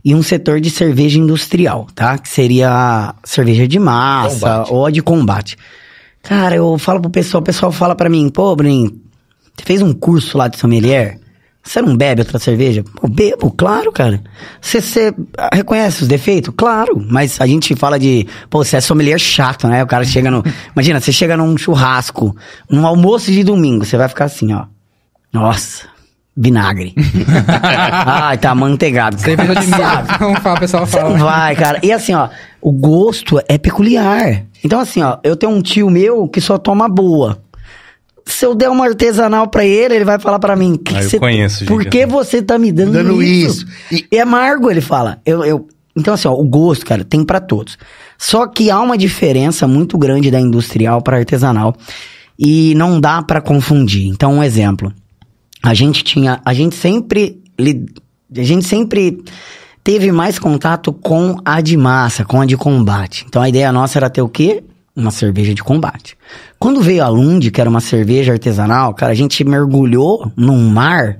[0.04, 2.18] e um setor de cerveja industrial, tá?
[2.18, 4.72] Que seria a cerveja de massa Combate.
[4.72, 5.56] ou a de combate.
[6.22, 9.00] Cara, eu falo pro pessoal, o pessoal fala pra mim, pô, Bruninho,
[9.56, 11.18] você fez um curso lá de sommelier?
[11.64, 12.82] Você não bebe outra cerveja?
[12.96, 14.20] Pô, bebo, claro, cara.
[14.60, 15.14] Você, você
[15.52, 16.52] reconhece os defeitos?
[16.56, 17.00] Claro.
[17.08, 19.82] Mas a gente fala de, pô, você é sommelier chato, né?
[19.82, 20.42] O cara chega no.
[20.74, 22.36] Imagina, você chega num churrasco,
[22.68, 24.64] num almoço de domingo, você vai ficar assim, ó.
[25.32, 25.86] Nossa,
[26.36, 26.94] vinagre.
[28.06, 29.20] Ai, tá manteigado.
[29.20, 29.76] Cerveja de milho.
[30.42, 31.24] Falar, o pessoal Você não fala.
[31.24, 31.80] vai, cara.
[31.82, 32.28] E assim, ó,
[32.60, 34.44] o gosto é peculiar.
[34.64, 37.42] Então, assim, ó, eu tenho um tio meu que só toma boa.
[38.24, 40.76] Se eu der uma artesanal pra ele, ele vai falar pra mim.
[40.76, 42.12] Que Ah, que eu você- conheço gente Por que assim.
[42.12, 43.66] você tá me dando, Dando isso?
[43.90, 44.04] isso.
[44.10, 44.16] E...
[44.16, 45.18] é amargo, ele fala.
[45.26, 45.66] Eu, eu...
[45.96, 47.76] Então, assim, ó, o gosto, cara, tem pra todos.
[48.16, 51.74] Só que há uma diferença muito grande da industrial pra artesanal.
[52.38, 54.06] E não dá pra confundir.
[54.06, 54.92] Então, um exemplo.
[55.62, 56.40] A gente tinha.
[56.44, 57.40] A gente sempre.
[57.58, 59.22] A gente sempre
[59.84, 63.24] teve mais contato com a de massa, com a de combate.
[63.28, 64.62] Então a ideia nossa era ter o quê?
[64.94, 66.16] Uma cerveja de combate.
[66.58, 71.18] Quando veio a Lund, que era uma cerveja artesanal, cara, a gente mergulhou num mar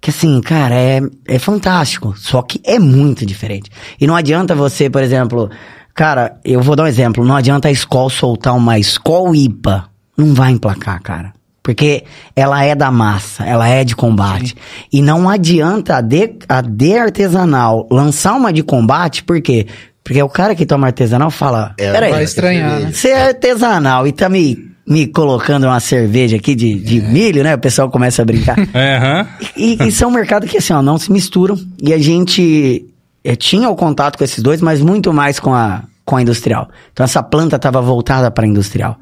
[0.00, 2.12] que assim, cara, é, é fantástico.
[2.16, 3.70] Só que é muito diferente.
[4.00, 5.48] E não adianta você, por exemplo,
[5.94, 7.24] cara, eu vou dar um exemplo.
[7.24, 9.88] Não adianta a Skol soltar uma Skol IPA.
[10.16, 11.32] Não vai emplacar, cara.
[11.62, 14.56] Porque ela é da massa, ela é de combate.
[14.92, 19.66] E não adianta a de, a de artesanal lançar uma de combate, por quê?
[20.02, 22.90] Porque o cara que toma artesanal fala, É, peraí, Vai estranhar, né?
[22.92, 27.54] você é artesanal e tá me, me colocando uma cerveja aqui de, de milho, né?
[27.54, 28.56] O pessoal começa a brincar.
[28.74, 29.24] É.
[29.56, 31.56] E, e são mercados que, assim, ó, não se misturam.
[31.80, 32.84] E a gente
[33.22, 36.68] eh, tinha o contato com esses dois, mas muito mais com a, com a industrial.
[36.92, 38.98] Então, essa planta estava voltada para industrial.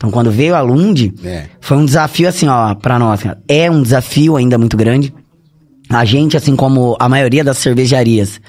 [0.00, 1.44] Então, quando veio a Lund, É.
[1.60, 3.22] foi um desafio, assim, ó, para nós.
[3.22, 3.38] cara.
[3.46, 5.12] É um desafio ainda muito grande.
[5.90, 8.40] A gente, assim como a maioria das cervejarias,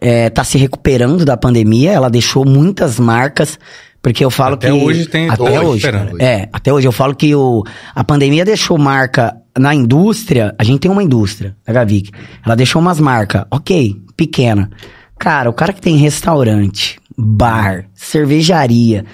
[0.00, 1.90] é, tá se recuperando da pandemia.
[1.90, 3.58] Ela deixou muitas marcas.
[4.00, 4.72] Porque eu falo Até que.
[4.74, 5.82] hoje tem Até hoje.
[5.82, 6.12] cara.
[6.20, 10.54] É, até hoje eu falo que o, a pandemia deixou marca na indústria.
[10.56, 12.12] A gente tem uma indústria, a Gavic.
[12.44, 14.70] Ela deixou umas marcas, ok, pequena.
[15.18, 19.04] Cara, o cara que tem restaurante, bar, cervejaria,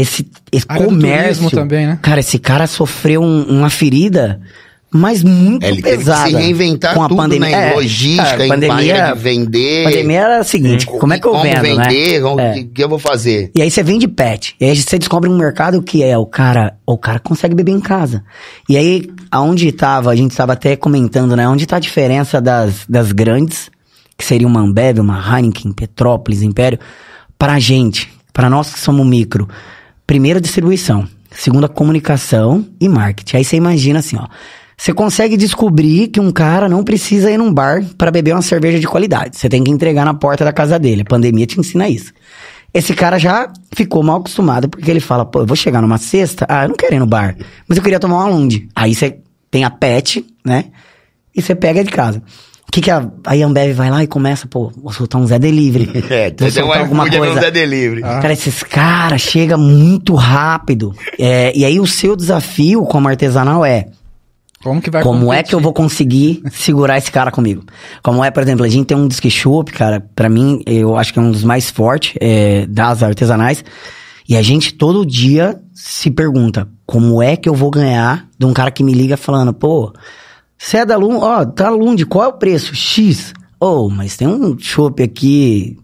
[0.00, 1.50] esse, esse comércio.
[1.50, 1.98] também, né?
[2.02, 4.40] Cara, esse cara sofreu um- uma ferida,
[4.90, 6.28] mas muito É, ele teve que pesada.
[6.30, 7.48] se reinventar com a tudo, pandemia.
[7.50, 7.68] né?
[7.68, 9.80] Em É, logística, cara, em pandemia, maneira de vender.
[9.86, 12.26] A pandemia era a seguinte, como é que eu como vendo, vender, né?
[12.26, 12.52] o É.
[12.54, 13.50] que, que eu vou fazer?
[13.54, 14.54] E aí você vende pet.
[14.60, 17.80] E aí você descobre um mercado que é o cara, o cara consegue beber em
[17.80, 18.24] casa.
[18.68, 21.46] E aí, aonde tava, a gente tava até comentando, né?
[21.48, 23.70] Onde tá a diferença das, das grandes,
[24.16, 26.78] que seria uma Ambev, uma Heineken, Petrópolis, Império,
[27.38, 29.46] pra gente, pra nós que somos micro.
[30.08, 31.06] Primeiro, distribuição.
[31.30, 33.36] Segunda, comunicação e marketing.
[33.36, 34.26] Aí você imagina assim, ó.
[34.74, 38.80] Você consegue descobrir que um cara não precisa ir num bar para beber uma cerveja
[38.80, 39.36] de qualidade.
[39.36, 41.02] Você tem que entregar na porta da casa dele.
[41.02, 42.14] A pandemia te ensina isso.
[42.72, 46.46] Esse cara já ficou mal acostumado porque ele fala, pô, eu vou chegar numa sexta,
[46.48, 47.36] ah, eu não quero ir no bar,
[47.68, 48.66] mas eu queria tomar uma lunde.
[48.74, 49.18] Aí você
[49.50, 50.66] tem a pet, né?
[51.36, 52.22] E você pega de casa.
[52.68, 55.38] O que que a, a Ambev vai lá e começa, pô, vou soltar um Zé
[55.38, 55.90] Delivery.
[56.10, 57.40] É, vou tem um soltar alguma no coisa.
[57.40, 58.02] Zé Delivery.
[58.02, 60.94] Cara, esses caras chegam muito rápido.
[61.18, 63.86] É, e aí o seu desafio como artesanal é,
[64.62, 65.48] Como que vai como é competir?
[65.48, 67.64] que eu vou conseguir segurar esse cara comigo?
[68.02, 71.12] Como é, por exemplo, a gente tem um disque shop, cara, pra mim, eu acho
[71.12, 73.64] que é um dos mais fortes é, das artesanais.
[74.28, 78.52] E a gente todo dia se pergunta, como é que eu vou ganhar de um
[78.52, 79.90] cara que me liga falando, pô,
[80.58, 82.74] você é da Lund, ó, tá Lund, qual é o preço?
[82.74, 83.32] X.
[83.60, 85.76] Oh, mas tem um chopp aqui,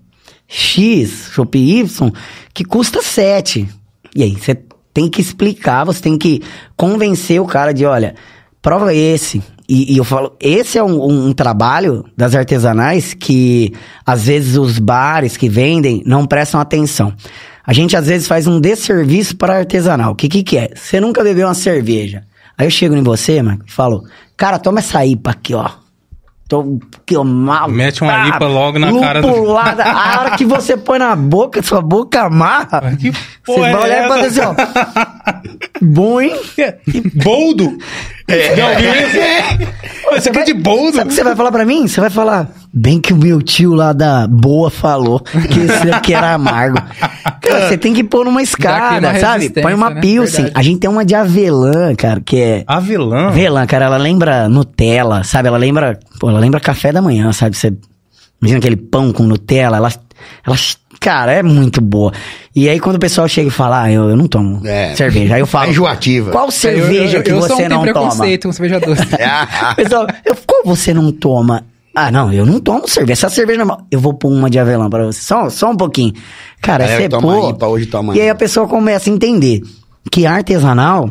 [0.46, 2.12] X, chopp Y,
[2.52, 3.68] que custa 7.
[4.14, 4.54] E aí, você
[4.92, 6.42] tem que explicar, você tem que
[6.76, 8.14] convencer o cara de, olha,
[8.62, 9.42] prova esse.
[9.68, 13.72] E, e eu falo, esse é um, um- um trabalho das artesanais que
[14.06, 17.12] às vezes os bares que vendem não prestam atenção.
[17.66, 20.12] A gente às vezes faz um desserviço para artesanal.
[20.12, 20.70] O que, que que é?
[20.76, 22.22] Você nunca bebeu uma cerveja.
[22.56, 24.04] Aí eu chego em você, mano, e falo,
[24.36, 25.70] cara, toma essa IPA aqui, ó.
[26.46, 26.78] Tô
[27.16, 27.68] ó, mal.
[27.68, 29.56] Mete uma IPA logo na cara do-.
[29.56, 32.96] A hora que você põe na boca, sua boca amarra.
[32.96, 34.54] Que Você porra vai é olhar e falar assim, ó.
[35.80, 36.32] Bom, hein?
[37.16, 37.78] Boldo?
[38.28, 39.74] Já ouviu isso?
[40.02, 40.96] Pô, Isso aqui é de boldo?
[40.96, 41.86] Sabe o que você vai falar pra mim?
[41.86, 46.14] Você vai falar, bem que o meu tio lá da Boa falou que esse aqui
[46.14, 46.78] era amargo.
[47.40, 49.50] Cara, você tem que pôr numa escada, sabe?
[49.50, 50.00] Põe uma né?
[50.00, 50.44] pilsen.
[50.44, 50.58] Verdade.
[50.58, 52.64] A gente tem uma de avelã, cara, que é...
[52.66, 53.28] Avelã?
[53.28, 55.48] Avelã, cara, ela lembra Nutella, sabe?
[55.48, 57.56] Ela lembra, pô, ela lembra café da manhã, sabe?
[57.56, 57.74] Você
[58.40, 59.92] imagina aquele pão com Nutella, ela,
[60.46, 60.56] ela,
[61.04, 62.12] cara, é muito boa.
[62.56, 64.94] E aí quando o pessoal chega e fala, ah, eu, eu não tomo É.
[64.96, 66.30] cerveja, aí eu falo, É enjoativa.
[66.30, 67.82] qual cerveja eu, eu, que eu você não toma?
[67.92, 69.02] preconceito com cerveja doce.
[69.76, 71.64] Pessoal, eu, qual você não toma?
[71.94, 73.12] Ah, não, eu não tomo cerveja.
[73.12, 73.86] Essa cerveja normal.
[73.90, 75.20] Eu vou pôr uma de avelã pra você.
[75.20, 76.12] Só, só um pouquinho.
[76.60, 77.50] Cara, É, você pô.
[77.50, 79.60] IPA, hoje toma E aí a pessoa começa a entender
[80.10, 81.08] que a artesanal,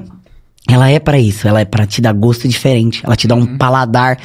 [0.70, 1.48] ela é pra isso.
[1.48, 3.02] Ela é pra te dar gosto diferente.
[3.06, 4.18] Ela te dá um paladar.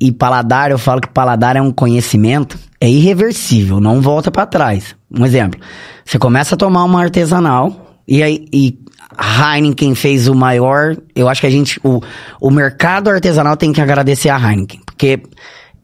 [0.00, 4.96] E paladar, eu falo que paladar é um conhecimento, é irreversível, não volta pra trás.
[5.12, 5.60] Um exemplo.
[6.04, 8.46] Você começa a tomar uma artesanal, e aí.
[8.52, 8.78] E
[9.16, 10.96] a Heineken fez o maior.
[11.14, 11.78] Eu acho que a gente.
[11.84, 12.00] O,
[12.40, 14.80] o mercado artesanal tem que agradecer a Heineken.
[14.86, 15.22] Porque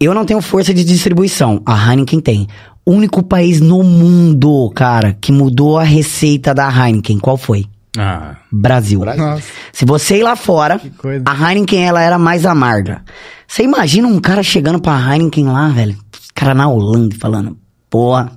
[0.00, 1.62] eu não tenho força de distribuição.
[1.66, 2.46] A Heineken tem.
[2.84, 7.66] O único país no mundo, cara, que mudou a receita da Heineken, qual foi?
[7.98, 9.04] Ah, Brasil.
[9.04, 9.42] Nossa.
[9.72, 10.80] Se você ir lá fora,
[11.24, 13.02] a Heineken ela era mais amarga.
[13.46, 15.96] Você imagina um cara chegando pra Heineken lá, velho?
[16.36, 17.56] Cara na Holanda falando,
[17.90, 18.30] porra,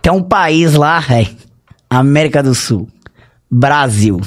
[0.00, 1.28] tem um país lá, velho.
[1.90, 2.86] América do Sul.
[3.50, 4.20] Brasil.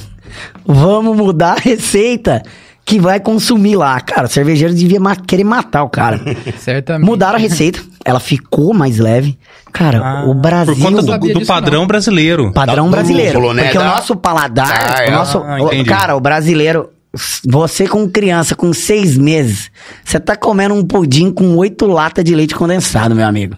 [0.66, 2.42] Vamos mudar a receita
[2.84, 4.00] que vai consumir lá.
[4.00, 6.20] Cara, o cervejeiro devia ma- querer matar o cara.
[6.58, 7.06] Certamente.
[7.06, 7.80] Mudaram a receita.
[8.04, 9.38] Ela ficou mais leve.
[9.72, 10.74] Cara, Ah, o Brasil.
[10.74, 11.86] Por conta do, do padrão não.
[11.86, 12.52] brasileiro.
[12.52, 13.52] Padrão Da- do brasileiro.
[13.52, 13.64] né?
[13.64, 15.10] Porque o Da- nosso paladar, Ah, o é.
[15.12, 16.88] nosso, Ah, o- cara, o brasileiro,
[17.44, 19.70] você com criança com seis meses,
[20.04, 23.56] você tá comendo um pudim com oito latas de leite condensado, meu amigo.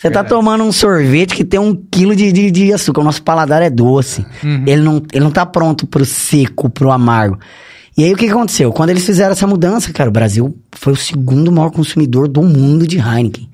[0.00, 3.00] Você tá tomando um sorvete que tem um quilo de, de, de açúcar.
[3.00, 4.24] O nosso paladar é doce.
[4.66, 7.38] Ele, não, ele não tá pronto pro seco, pro amargo.
[7.96, 8.70] E aí o que que aconteceu?
[8.70, 12.86] Quando eles fizeram essa mudança, cara, o Brasil foi o segundo maior consumidor do mundo
[12.86, 13.48] de Heineken.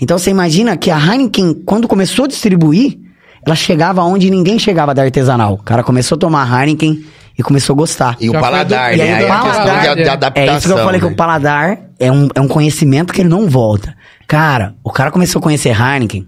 [0.00, 2.98] Então você imagina que a Heineken, quando começou a distribuir,
[3.46, 5.54] ela chegava onde ninguém chegava da artesanal.
[5.54, 7.02] O cara começou a tomar Heineken
[7.38, 8.16] e começou a gostar.
[8.20, 9.04] E o Já paladar, do- E né?
[9.14, 10.54] aí Aí o a questão paladar, de, de adaptação.
[10.54, 11.12] é isso que eu falei que né?
[11.12, 13.94] o paladar é um, é um conhecimento que ele não volta.
[14.26, 16.26] Cara, o cara começou a conhecer Heineken,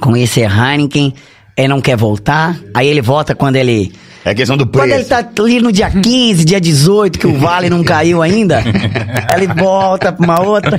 [0.00, 1.14] conhecer Heineken,
[1.56, 3.92] ele não quer voltar, aí ele volta quando ele...
[4.24, 5.08] É questão do Quando ele preço.
[5.08, 8.62] tá ali no dia 15, dia 18, que o vale não caiu ainda,
[9.34, 10.78] ele volta pra uma outra.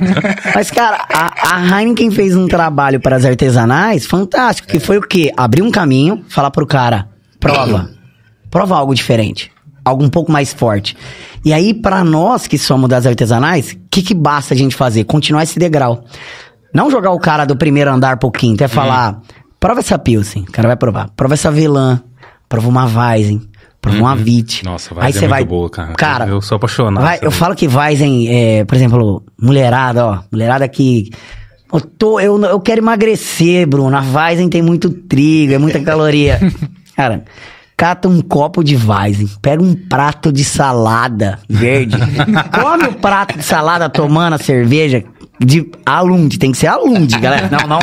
[0.55, 5.01] Mas, cara, a, a Heineken fez um trabalho para as artesanais fantástico, que foi o
[5.01, 5.29] quê?
[5.35, 7.89] Abrir um caminho, falar pro cara, prova.
[8.53, 9.51] Prova algo diferente.
[9.83, 10.95] Algo um pouco mais forte.
[11.43, 15.05] E aí, pra nós que somos das artesanais, o que, que basta a gente fazer?
[15.05, 16.03] Continuar esse degrau.
[16.71, 19.19] Não jogar o cara do primeiro andar pro quinto, é falar,
[19.59, 21.09] prova essa Pilsen, o cara vai provar.
[21.15, 21.99] Prova essa Velã,
[22.47, 23.41] prova uma Weizen,
[23.81, 24.63] prova uma Vit.
[24.63, 25.93] Nossa, Aí Weizen você é vai, muito boa, cara.
[25.93, 30.67] Cara, Eu sou apaixonado, vai- eu falo que Weizen, é, por exemplo, mulherada, ó, mulherada
[30.67, 31.09] que...
[31.73, 33.97] Eu, tô, eu, eu quero emagrecer, Bruno.
[33.97, 36.39] A Weizen tem muito trigo, é muita caloria.
[36.95, 37.23] Cara,
[37.83, 41.97] cata um copo de Weizen, pega um prato de salada verde,
[42.57, 45.03] come o prato de salada tomando a cerveja.
[45.37, 47.49] de Alund, tem que ser Alund, galera.
[47.51, 47.79] Não, não.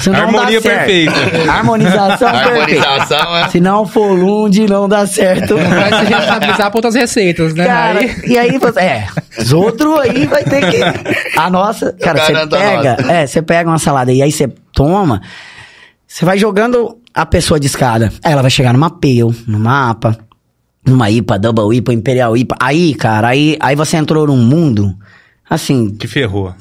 [0.00, 0.76] Senão Harmonia dá certo.
[0.86, 1.52] perfeita.
[1.52, 2.88] Harmonização, perfeita.
[2.88, 3.48] Harmonização é.
[3.50, 5.54] Se não for Lund, não dá certo.
[5.56, 7.64] Vai se responsabilizar por outras receitas, né?
[7.64, 8.80] Cara, Aí- e aí você.
[8.80, 9.06] É,
[9.38, 11.38] os outros aí vai ter que.
[11.38, 11.92] A nossa.
[11.92, 12.96] Cara, você a pega.
[12.98, 13.12] nossa.
[13.12, 15.22] É, você pega uma salada e aí você toma.
[16.14, 18.12] Você vai jogando a pessoa de escada.
[18.22, 20.16] Aí ela vai chegar numa Pale, numa APA,
[20.86, 22.56] numa IPA, Double IPA, Imperial IPA.
[22.60, 24.96] Aí, cara, aí, aí você entrou num mundo.
[25.50, 26.54] Assim, Que ferrou.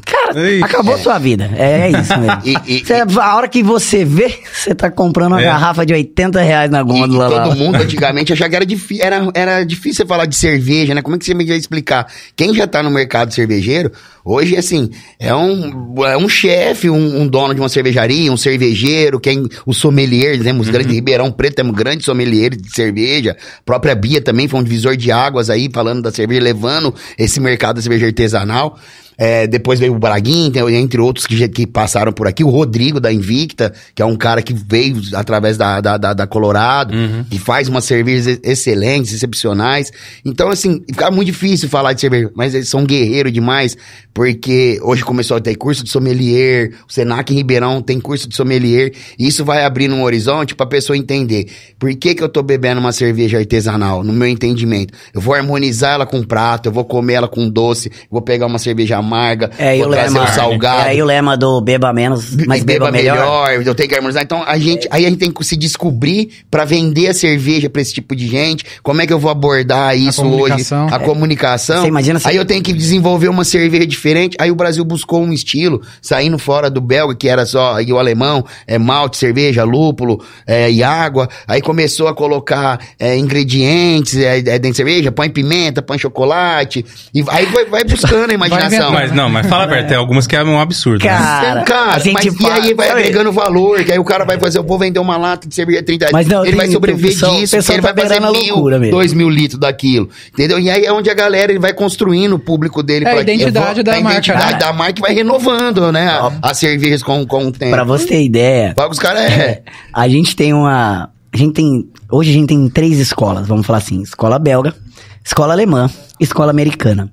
[0.64, 1.50] Acabou sua vida.
[1.56, 2.42] É, é isso mesmo.
[2.46, 5.46] E- e- Cê- a hora que você vê, você tá comprando uma É.
[5.46, 7.44] garrafa de 80 reais na E, e gôndola lá.
[7.44, 8.56] todo mundo antigamente achava que
[9.02, 11.02] era, era, era difícil você falar de cerveja, né?
[11.02, 12.08] Como é que você me ia explicar?
[12.36, 13.92] Quem já tá no mercado cervejeiro,
[14.26, 19.20] hoje, assim, é um, é um chefe, um, um dono de uma cervejaria, um cervejeiro,
[19.20, 23.36] quem, o sommelier, temos grande em Ribeirão Preto, temos grandes sommeliers de cerveja.
[23.60, 27.40] A própria Bia também foi um divisor de águas aí, falando da cerveja, levando esse
[27.40, 28.78] mercado da cerveja artesanal.
[29.18, 32.44] É, depois veio o Braguinho, tem- entre outros que, que passaram por aqui.
[32.44, 36.28] O Rodrigo da Invicta, que é um cara que veio através da, da, da, da
[36.28, 36.94] Colorado,
[37.32, 39.92] e faz umas cervejas ex- excelentes, excepcionais.
[40.26, 43.78] Então, assim, fica muito difícil falar de cerveja, mas eles são guerreiros demais,
[44.14, 48.36] porque hoje começou a ter curso de sommelier, o Senac em Ribeirão tem curso de
[48.36, 51.48] sommelier, e isso vai abrindo um horizonte pra pessoa entender
[51.80, 54.94] por que, que eu tô bebendo uma cerveja artesanal, no meu entendimento.
[55.14, 58.60] Eu vou harmonizar ela com prato, eu vou comer ela com doce, vou pegar uma
[58.60, 60.82] cerveja amarga, É, e o vou trazer lema, um salgado.
[60.88, 63.52] é aí o lema do beba menos, mas beba, melhor.
[63.64, 64.24] eu tenho que harmonizar.
[64.24, 67.82] Então, a gente, aí a gente tem que se descobrir pra vender a cerveja pra
[67.82, 68.66] esse tipo de gente.
[68.82, 70.34] Como é que eu vou abordar isso hoje?
[70.34, 70.88] comunicação.
[70.88, 71.82] A comunicação.
[71.82, 74.36] Você imagina se- Aí eu tenho que desenvolver uma cerveja diferente.
[74.40, 78.00] Aí o Brasil buscou um estilo, saindo fora do belga, que era só aí o
[78.00, 81.28] alemão, é malte, cerveja, lúpulo é, e água.
[81.48, 86.86] Aí começou a colocar é, ingredientes é, é, dentro de cerveja, põe pimenta, põe chocolate.
[87.14, 88.93] E aí vai, vai buscando a imaginação.
[88.94, 91.04] Mas não, mas fala aberto, tem algumas que é um absurdo.
[91.04, 91.10] né?
[91.10, 94.24] Cara, Cara, a gente mas, e fala- aí vai agregando valor, que aí o cara
[94.26, 96.14] vai fazer, eu vou vender uma lata de cerveja de 30 reais.
[96.14, 98.54] Mas não, ele vai tem- sobreviver o pessoal- disso, ele tá vai fazer a mil,
[98.54, 98.92] loucura mesmo.
[98.96, 100.60] dois mil litros daquilo, entendeu?
[100.60, 103.06] E aí é onde a galera ele vai construindo o público dele.
[103.06, 103.84] É a pra identidade aquilo.
[103.84, 104.60] da a marca, identidade né?
[104.60, 107.72] da marca vai renovando, né, a- as cervejas com, com o tempo.
[107.72, 109.62] Pra você ter ideia, que os caras é...
[109.94, 111.10] a gente tem uma.
[111.34, 111.90] A gente tem.
[112.12, 114.76] Hoje a gente tem três escolas, vamos falar assim: escola belga,
[115.24, 117.10] escola alemã, escola americana.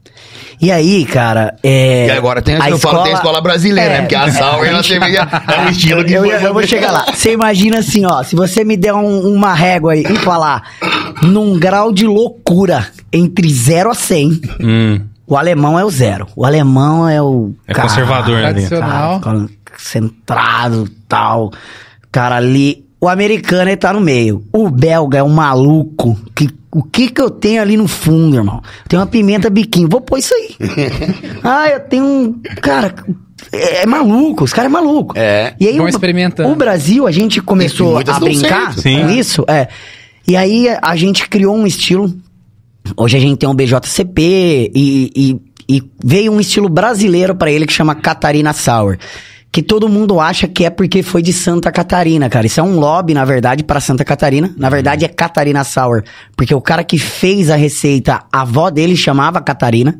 [0.61, 2.07] E aí, cara, é.
[2.07, 3.94] E agora tem, a eu falo, tem a escola brasileira, É.
[3.94, 4.01] né?
[4.03, 6.90] Porque a sour na cerveja é um estilo que eu, foi- eu, eu vou chegar
[6.92, 7.07] lá.
[7.14, 10.62] Você imagina assim, ó, se você me der um- uma régua aí e falar
[11.23, 16.27] num grau de loucura entre 0 a 100, Hum, o alemão é o zero.
[16.37, 17.55] O alemão é o.
[17.66, 18.53] É conservador ali.
[18.66, 19.20] Tradicional.
[19.20, 19.46] Cara,
[19.79, 21.51] centrado tal.
[22.12, 22.85] Cara, ali.
[23.00, 24.44] O americano ele tá no meio.
[24.52, 26.18] O belga é um maluco.
[26.34, 28.62] Que, o que que eu tenho ali no fundo, irmão?
[28.88, 29.88] Tem uma pimenta biquinho.
[29.88, 30.54] Vou pôr isso aí.
[31.42, 32.40] ah, eu tenho um.
[32.60, 32.94] Cara,
[33.50, 34.44] é, é maluco.
[34.44, 35.14] Os caras é maluco.
[35.16, 35.54] É.
[35.58, 36.50] E aí, Vão experimentando.
[36.50, 39.44] o Brasil, a gente começou a brincar com isso.
[39.48, 39.68] É.
[40.28, 42.14] E aí a gente criou um estilo.
[42.96, 47.66] Hoje a gente tem um BJCP e, e, e veio um estilo brasileiro pra ele
[47.66, 48.98] que chama Catarina Sour.
[49.52, 52.46] Que todo mundo acha que é porque foi de Santa Catarina, cara.
[52.46, 54.54] Isso é um lobby, na verdade, pra Santa Catarina.
[54.56, 56.04] Na verdade, é Catarina Sour.
[56.36, 59.98] Porque o cara que fez a receita, a avó dele chamava Catarina.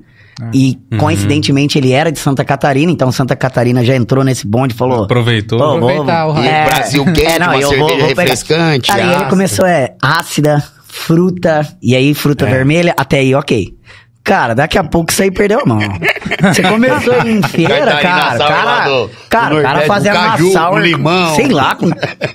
[0.55, 2.91] E, coincidentemente, ele era de Santa Catarina.
[2.93, 5.03] Então, Santa Catarina já entrou nesse bonde e falou...
[5.05, 5.59] Aproveitou.
[5.59, 9.25] "Pô, vou- Aproveitar o E Brasil quente, uma eu cerveja pegar- refrescante, Cara, e ele
[9.27, 12.51] começou, é, ácida, fruta, e aí fruta É.
[12.51, 13.75] vermelha, até aí, ok.
[14.23, 15.79] Cara, daqui a pouco isso aí perdeu a mão.
[16.43, 18.39] Você começou em feira, cara.
[18.39, 20.79] Cara, do- do cara, o cara fazia uma sour.
[20.79, 21.35] limão.
[21.35, 21.87] Sei lá, com.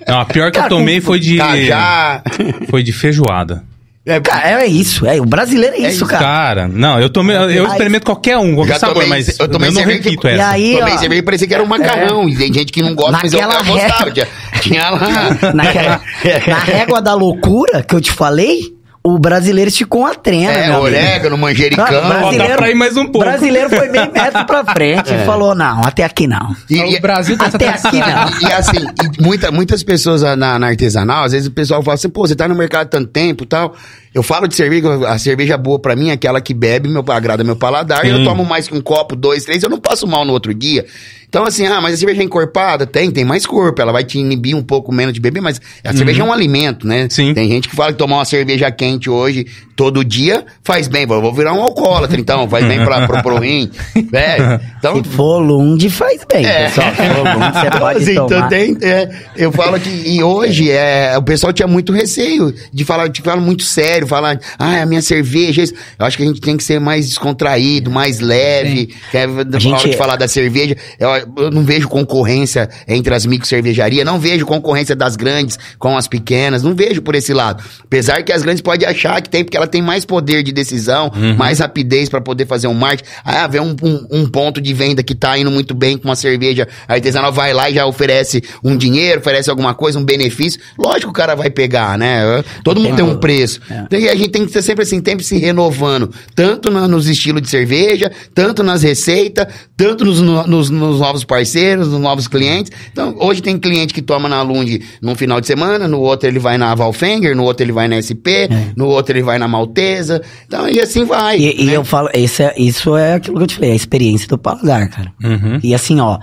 [0.07, 1.37] Não, a pior que Cara, eu tomei com foi de.
[1.37, 2.21] Cajá.
[2.69, 3.63] Foi de feijoada.
[4.07, 5.19] É, Cara, é isso, é.
[5.19, 6.23] O brasileiro é, isso, isso, cara.
[6.23, 7.35] Cara, não, eu tomei.
[7.35, 10.27] Eu experimento qualquer um, qualquer Já sabor, tomei- mas eu tomei não cerveja repito que-
[10.27, 10.37] essa.
[10.37, 10.41] E
[10.73, 12.27] aí, Tomei ó, cerveja parecia que era um macarrão.
[12.29, 14.03] E tem gente que não gosta, mas eu, Naquela eu gostava.
[14.05, 14.11] régua.
[14.11, 14.27] Tinha,
[14.61, 15.53] tinha lá.
[15.53, 16.01] Naquela,
[16.47, 18.73] na régua da loucura que eu te falei,
[19.07, 21.85] o brasileiro esticou uma trena, É, meu orégano, manjericão.
[21.85, 23.19] Ó, dá pra ir mais um pouco.
[23.19, 26.55] brasileiro foi bem metro pra frente e falou, não, até aqui não.
[26.67, 27.91] E- o Brasil essa Até tradição.
[27.91, 28.39] aqui não.
[28.41, 28.77] E, e assim,
[29.19, 32.35] e muita, muitas pessoas na, na artesanal, às vezes o pessoal fala assim, pô, você
[32.35, 33.75] tá no mercado há tanto tempo e tal.
[34.15, 37.43] Eu falo de cerveja, a cerveja boa pra mim é aquela que bebe, meu, agrada
[37.43, 38.23] meu paladar, e eu Sim.
[38.23, 40.85] tomo mais que um copo, dois, três, eu não passo mal no outro dia.
[41.27, 42.85] Então, assim, ah, mas a cerveja é encorpada?
[42.85, 45.91] Tem, tem mais corpo, ela vai te inibir um pouco menos de beber, mas a
[45.91, 47.07] cerveja é um alimento, né?
[47.09, 47.33] Sim.
[47.33, 51.01] Tem gente que fala que tomar uma cerveja quente hoje, todo dia, faz bem.
[51.03, 53.69] Eu vou virar um alcoólatra, então, faz bem pra, pro, pro rim.
[54.13, 55.43] É, então, Se for
[55.89, 56.65] faz bem, é.
[56.67, 56.87] pessoal.
[56.95, 58.47] Se for você pode Assim, então tomar.
[58.47, 63.09] tem- é, eu falo que e hoje é, o pessoal tinha muito receio de falar,
[63.09, 65.61] de falar muito sério, falar, ah, é a minha cerveja.
[65.63, 65.73] isso.
[65.97, 68.87] Eu acho que a gente tem que ser mais descontraído, mais leve.
[69.11, 71.09] Que é, na gente- hora de falar da cerveja, eu,
[71.45, 76.07] eu não vejo concorrência entre as micro cervejarias, não vejo concorrência das grandes com as
[76.07, 77.63] pequenas, não vejo por esse lado.
[77.83, 81.11] Apesar que as grandes podem achar que tem, porque ela tem mais poder de decisão,
[81.37, 83.09] mais rapidez pra poder fazer um marketing.
[83.23, 86.15] Ah, vê um, um, um ponto de venda que tá indo muito bem com uma
[86.15, 90.59] cerveja artesanal, vai lá e já oferece um dinheiro, oferece alguma coisa, um benefício.
[90.77, 92.43] Lógico que o cara vai pegar, né?
[92.63, 93.59] Todo mundo tem um preço.
[93.69, 96.11] Então, e a gente tem que ser sempre assim, sempre se renovando.
[96.35, 101.23] Tanto na- nos estilos de cerveja, tanto nas receitas, tanto nos, no- nos, nos novos
[101.23, 102.71] parceiros, nos novos clientes.
[102.91, 106.39] Então, hoje tem cliente que toma na Lund num final de semana, no outro ele
[106.39, 110.21] vai na Valfenger, no outro ele vai na SP, no outro ele vai na Maltesa.
[110.47, 111.37] Então, e assim vai.
[111.37, 111.73] E, e né?
[111.75, 114.89] eu falo, isso é, isso é aquilo que eu te falei, a experiência do paladar,
[114.89, 115.11] cara.
[115.23, 115.59] Uhum.
[115.63, 116.19] E assim, ó,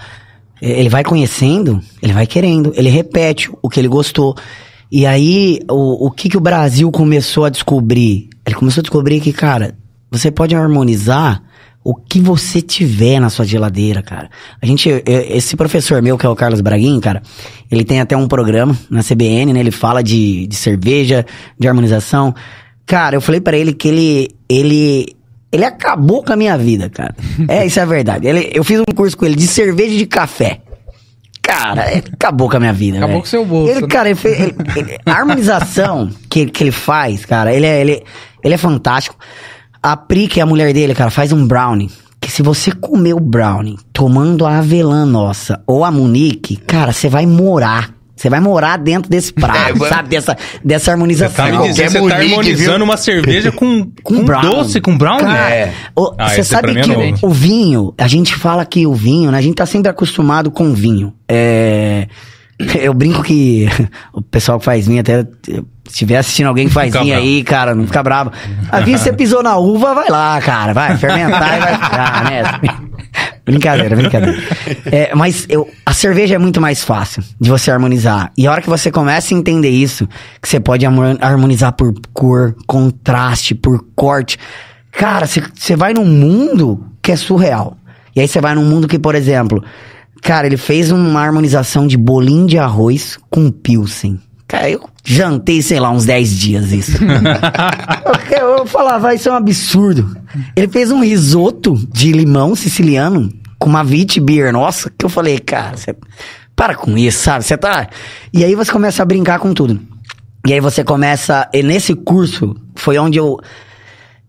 [0.60, 4.36] ele vai conhecendo, ele vai querendo, ele repete o que ele gostou.
[4.94, 8.28] E aí, o, o que que o Brasil começou a descobrir?
[8.44, 9.74] Ele começou a descobrir que, cara,
[10.10, 11.42] você pode harmonizar
[11.82, 14.28] o que você tiver na sua geladeira, cara.
[14.60, 17.22] A gente, esse professor meu, que é o Carlos Braguin, cara,
[17.70, 19.60] ele tem até um programa na CBN, né?
[19.60, 21.24] Ele fala de, de cerveja,
[21.58, 22.34] de harmonização.
[22.84, 25.06] Cara, eu falei pra ele que ele, ele,
[25.50, 27.14] ele acabou com a minha vida, cara.
[27.48, 28.28] É, isso é verdade.
[28.28, 30.60] Ele, eu fiz um curso com ele de cerveja de café.
[31.42, 33.20] Cara, é, acabou com a minha vida, Acabou velho.
[33.22, 33.86] com o seu bolso, Ele, né?
[33.88, 38.02] cara, ele fez, ele- ele- a harmonização que, que ele faz, cara, ele é, ele,
[38.44, 39.16] ele é fantástico.
[39.82, 41.90] A Pri, que é a mulher dele, cara, faz um brownie.
[42.20, 47.08] Que se você comer o brownie tomando a avelã nossa ou a Munique, cara, você
[47.08, 47.90] vai morar.
[48.22, 50.08] Você vai morar dentro desse prato, É, sabe?
[50.10, 51.44] Dessa, dessa Você harmonização.
[51.44, 52.84] tá me qualquer dizendo que você tá harmonizando viu?
[52.84, 54.50] uma cerveja com, Com com brownie.
[54.50, 55.24] doce, com brownie?
[55.26, 55.72] Cara, É.
[55.96, 57.18] o- Ah, Você pra sabe é que novo.
[57.26, 59.38] o vinho, a gente fala que o vinho, né?
[59.38, 61.12] A gente tá sempre acostumado com vinho.
[61.28, 62.06] É,
[62.80, 63.66] eu brinco que
[64.14, 67.74] o pessoal que faz vinho, até se estiver assistindo alguém que faz vinho aí, cara,
[67.74, 68.30] não fica bravo.
[68.70, 72.42] A vinho, você pisou na uva, vai lá, cara, vai fermentar e vai ficar, né?
[73.44, 74.38] Brincadeira, brincadeira.
[74.86, 78.30] É, mas eu, a cerveja é muito mais fácil de você harmonizar.
[78.38, 80.08] E a hora que você começa a entender isso,
[80.40, 84.38] que você pode harmo- harmonizar por cor, contraste, por corte.
[84.92, 87.76] Cara, você vai num mundo que é surreal.
[88.14, 89.64] E aí você vai num mundo que, por exemplo,
[90.22, 94.20] cara, ele fez uma harmonização de bolinho de arroz com pilsen.
[94.52, 96.98] Cara, eu jantei, sei lá, uns 10 dias isso.
[98.38, 100.14] eu, eu falava, isso é um absurdo.
[100.54, 105.38] Ele fez um risoto de limão siciliano com uma Vit Beer, nossa, que eu falei,
[105.38, 105.96] cara, você
[106.54, 107.46] para com isso, sabe?
[107.46, 107.88] Você tá.
[108.30, 109.80] E aí você começa a brincar com tudo.
[110.46, 111.48] E aí você começa.
[111.50, 113.38] E nesse curso foi onde eu.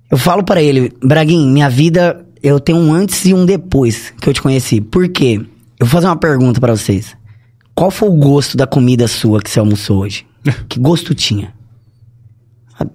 [0.10, 4.30] Eu falo pra ele, Braguinho, minha vida, eu tenho um antes e um depois que
[4.30, 4.80] eu te conheci.
[4.80, 5.42] Por quê?
[5.78, 7.14] Eu vou fazer uma pergunta pra vocês.
[7.76, 10.26] Qual foi o gosto da comida sua que você almoçou hoje?
[10.70, 11.54] que gosto tinha?
[12.78, 12.92] Sabe?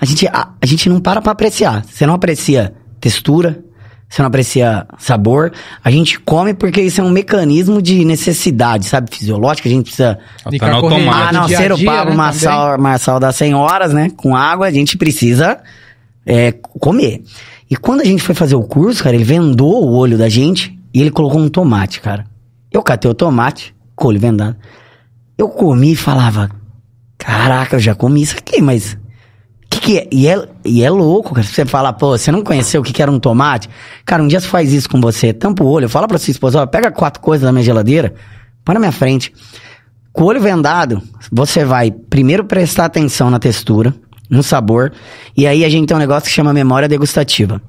[0.00, 1.84] A gente, a, a gente não para pra apreciar.
[1.84, 3.62] Você não aprecia textura,
[4.08, 5.52] você não aprecia sabor.
[5.82, 9.14] A gente come porque isso é um mecanismo de necessidade, sabe?
[9.14, 9.68] Fisiológica.
[9.68, 10.18] A gente precisa
[10.58, 11.10] Tá no automático.
[11.12, 14.10] ah, não, a ser o Pablo né, Marçal, Marçal das senhoras, né?
[14.16, 15.58] Com água, a gente precisa
[16.26, 17.22] é, comer.
[17.70, 20.78] E quando a gente foi fazer o curso, cara, ele vendou o olho da gente
[20.92, 22.24] e ele colocou um tomate, cara.
[22.70, 24.56] Eu catei o tomate, com o olho vendado.
[25.36, 26.50] Eu comi e falava,
[27.18, 28.96] caraca, eu já comi isso aqui, mas...
[29.70, 30.08] Que que é?
[30.12, 30.48] E, é?
[30.64, 31.46] e é louco, cara.
[31.46, 33.68] Você fala, pô, você não conheceu o que, que era um tomate?
[34.04, 36.62] Cara, um dia você faz isso com você, tampa o olho, fala pra sua esposa,
[36.62, 38.14] ó, pega quatro coisas da minha geladeira,
[38.64, 39.32] põe na minha frente.
[40.12, 43.92] Com o olho vendado, você vai primeiro prestar atenção na textura,
[44.30, 44.92] no sabor,
[45.36, 47.60] e aí a gente tem um negócio que chama memória degustativa.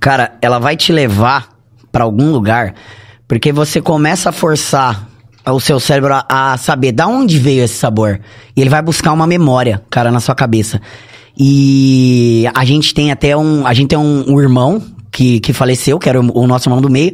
[0.00, 1.48] Cara, ela vai te levar
[1.92, 2.74] pra algum lugar,
[3.26, 5.08] porque você começa a forçar
[5.52, 8.20] o seu cérebro a, a saber da onde veio esse sabor.
[8.56, 10.80] E ele vai buscar uma memória, cara, na sua cabeça.
[11.36, 13.66] E a gente tem até um.
[13.66, 16.80] A gente tem um, um irmão que, que faleceu, que era o, o nosso irmão
[16.80, 17.12] do meio.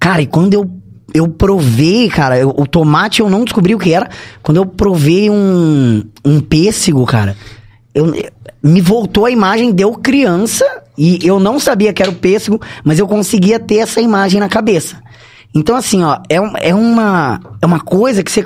[0.00, 0.70] Cara, e quando eu
[1.14, 4.08] eu provei, cara, eu- o tomate eu não descobri o que era.
[4.42, 7.36] Quando eu provei um, um pêssego, cara,
[7.94, 8.12] eu,
[8.62, 10.66] me voltou a imagem de eu criança
[10.98, 14.48] e eu não sabia que era o pêssego, mas eu conseguia ter essa imagem na
[14.48, 14.98] cabeça.
[15.56, 18.44] Então, assim, ó, é, um- é, uma, é uma coisa que você.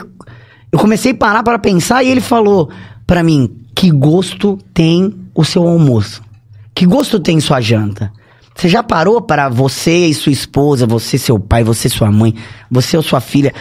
[0.72, 2.70] Eu comecei a parar para pensar e ele falou
[3.06, 6.22] pra mim: que gosto tem o seu almoço?
[6.74, 8.12] Que gosto tem sua janta?
[8.54, 12.34] Você já parou para você e sua esposa, você seu pai, você sua mãe,
[12.70, 13.52] você ou sua filha,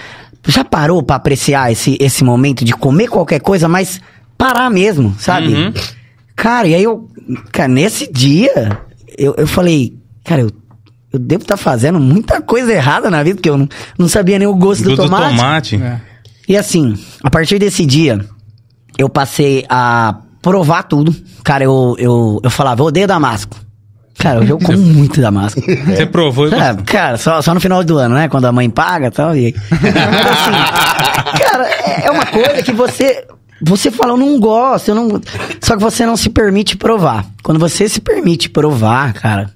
[0.47, 3.99] já parou para apreciar esse, esse momento de comer qualquer coisa, mas
[4.37, 5.53] parar mesmo, sabe?
[5.53, 5.73] Uhum.
[6.35, 7.07] Cara, e aí eu,
[7.51, 8.79] cara, nesse dia,
[9.17, 10.51] eu, eu falei, cara, eu,
[11.11, 14.47] eu devo estar fazendo muita coisa errada na vida, porque eu não, não sabia nem
[14.47, 15.35] o gosto do, Do, do tomate.
[15.35, 15.75] tomate.
[15.75, 16.01] É.
[16.47, 18.23] E assim, a partir desse dia,
[18.97, 21.15] eu passei a provar tudo.
[21.43, 23.57] Cara, eu, eu, eu falava, eu odeio damasco.
[24.17, 25.61] Cara, hoje eu como muito damasco.
[25.87, 28.27] Você provou e É, cara, só, só no final do ano, né?
[28.27, 29.35] Quando a mãe paga e tal.
[29.35, 29.55] E...
[29.71, 29.95] Mas
[30.27, 33.25] assim, cara, é é uma coisa que você.
[33.61, 35.21] Você fala, eu não gosto, eu não.
[35.61, 37.25] Só que você não se permite provar.
[37.43, 39.49] Quando você se permite provar, cara,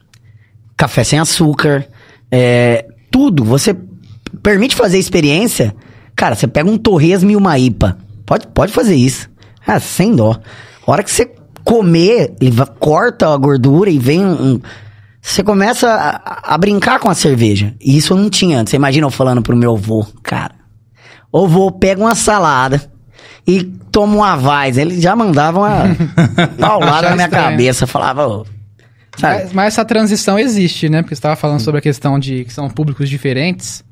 [0.83, 1.85] café sem açúcar,
[2.31, 3.75] é, tudo, você
[4.41, 5.73] permite fazer experiência,
[6.15, 7.97] cara, você pega um torresmo e uma IPA.
[8.25, 9.29] Pode, pode fazer isso.
[9.65, 10.31] Ah, sem dó.
[10.85, 11.31] A hora que você
[11.63, 14.31] comer, ele corta a gordura e vem um.
[14.55, 14.61] um-
[15.21, 17.73] você começa a, a brincar com a cerveja.
[17.79, 18.71] E isso eu não tinha antes.
[18.71, 20.53] Você imagina eu falando pro meu avô, cara.
[21.31, 22.81] Ô vô, pega uma salada
[23.47, 24.77] e toma uma vaz.
[24.77, 25.95] Ele já mandava uma
[26.59, 27.51] paulada na minha estranho.
[27.51, 27.87] cabeça.
[27.87, 28.45] Falava, ô.
[29.21, 31.01] Mas, mas essa transição existe, né?
[31.01, 33.83] Porque você estava falando sobre a questão de que são públicos diferentes,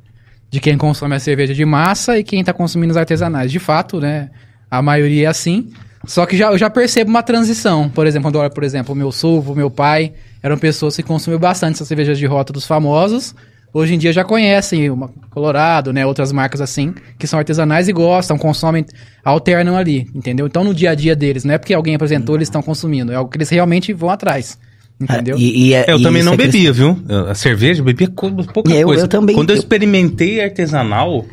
[0.49, 3.51] de quem consome a cerveja de massa e quem está consumindo os artesanais.
[3.51, 4.29] De fato, né?
[4.69, 5.69] A maioria é assim.
[6.05, 7.87] Só que já, eu já percebo uma transição.
[7.89, 11.39] Por exemplo, quando eu olho, por exemplo, meu sogro, meu pai, eram pessoas que consumiam
[11.39, 13.35] bastante essas cervejas de rota dos famosos.
[13.73, 16.05] Hoje em dia já conhecem uma Colorado, né?
[16.05, 18.85] Outras marcas assim, que são artesanais e gostam, consomem,
[19.23, 20.45] alternam ali, entendeu?
[20.45, 23.15] Então no dia a dia deles, não é porque alguém apresentou, eles estão consumindo, é
[23.15, 24.59] algo que eles realmente vão atrás.
[25.01, 25.37] Entendeu?
[25.37, 26.97] E, e é- Eu e também não é questão- bebia, viu?
[27.29, 29.03] A cerveja, eu bebia pouca Eu- coisa.
[29.03, 31.25] eu também- Quando eu eu- experimentei artesanal,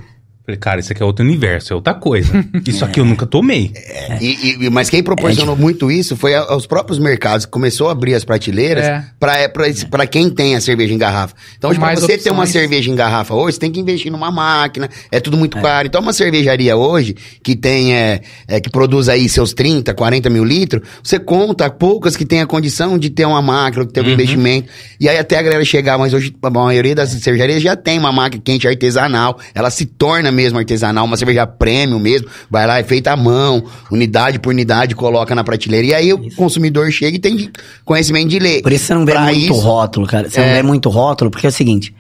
[0.49, 2.33] falei, cara, isso aqui é outro universo, é outra coisa.
[2.67, 3.73] Isso aqui eu nunca tomei.
[4.21, 7.93] E- e- mas quem proporcionou muito isso foi a- os próprios mercados que começou a
[7.93, 9.05] abrir as prateleiras É.
[9.21, 11.35] pra pra esse- pra quem tem a cerveja em garrafa.
[11.57, 12.51] Então, pra mais você ter uma opções.
[12.53, 15.87] cerveja em garrafa hoje, você tem que investir numa máquina, é tudo muito caro.
[15.87, 20.45] Então, uma cervejaria hoje, que tem, é, é, que produz aí seus 30, 40 mil
[20.45, 24.09] litros, você conta poucas que tem a condição de ter uma máquina, que ter um
[24.09, 24.69] investimento.
[24.99, 28.13] E aí até a galera chegar, mas hoje a maioria das cervejarias já tem uma
[28.13, 32.85] máquina quente artesanal, ela se torna mesmo artesanal, uma cerveja premium mesmo, vai lá, é
[32.85, 35.87] feita à mão, unidade por unidade, coloca na prateleira.
[35.89, 37.51] E aí o consumidor chega e tem
[37.85, 38.63] conhecimento de ler.
[38.63, 40.31] Por isso você não vê Pra muito isso- rótulo, cara.
[40.31, 40.55] Você não É.
[40.55, 41.95] vê muito rótulo, porque é o seguinte.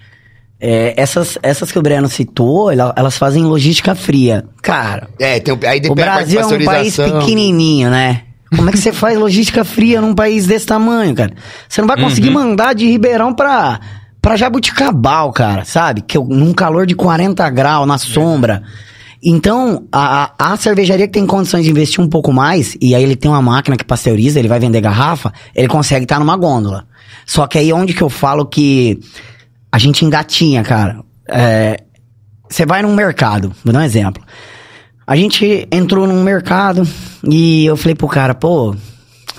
[0.61, 4.45] é, essas, essas que o Breno citou, ela- elas fazem logística fria.
[4.61, 8.23] Cara, É, tem, o- aí o depende de Brasil é um país pequenininho, né?
[8.57, 11.33] Como é que você faz logística fria num país desse tamanho, cara?
[11.69, 13.79] Você não vai conseguir mandar de Ribeirão pra,
[14.29, 16.03] pra Jabuticabal, cara, sabe?
[16.03, 18.63] Que eu- num calor de 40 graus, na sombra.
[19.25, 23.17] Então, a, a, cervejaria que tem condições de investir um pouco mais, e aí ele
[23.17, 26.87] tem uma máquina que pasteuriza, ele vai vender garrafa, ele consegue estar numa gôndola.
[27.25, 29.01] Só que aí onde que eu falo que
[29.73, 31.03] a gente engatinha, cara.
[31.27, 31.81] É,
[32.51, 34.23] você vai num mercado, vou dar um exemplo.
[35.07, 36.87] A gente entrou num mercado
[37.27, 38.77] e eu falei pro cara, pô,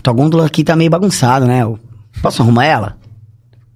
[0.02, 1.62] tua gôndola aqui tá meio bagunçada, né?
[1.62, 1.78] Eu,
[2.22, 2.98] Posso arrumar ela?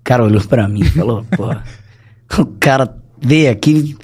[0.04, 3.96] O cara olhou pra mim e falou, pô, o cara veio aqui,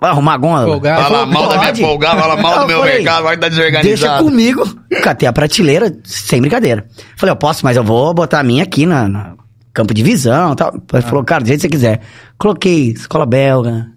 [0.00, 0.76] vai arrumar a gôndola?
[0.76, 3.22] Eu Fala falei, mal da minha "Pode." folgada, fala mal do Eu meu falei, mercado,
[3.24, 4.24] vai estar Deixa desorganizado.
[4.24, 4.78] comigo.
[5.02, 6.86] Catei a prateleira, sem brincadeira.
[7.16, 9.34] Falei, eu posso, mas eu vou botar a minha aqui na, na
[9.74, 10.72] campo de visão e tal.
[10.92, 12.00] Ele falou, cara, do jeito que você quiser.
[12.38, 13.88] Coloquei escola belga,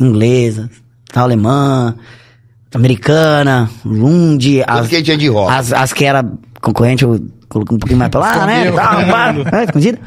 [0.00, 0.70] inglesa,
[1.14, 1.94] alemã,
[2.74, 5.52] americana, Lund, as, que tinha de rock.
[5.52, 6.24] as, as que era
[6.60, 7.20] concorrente, eu
[7.60, 8.70] um pouquinho mais pra lá, né?
[8.72, 9.98] Tal, pá, né, escondido.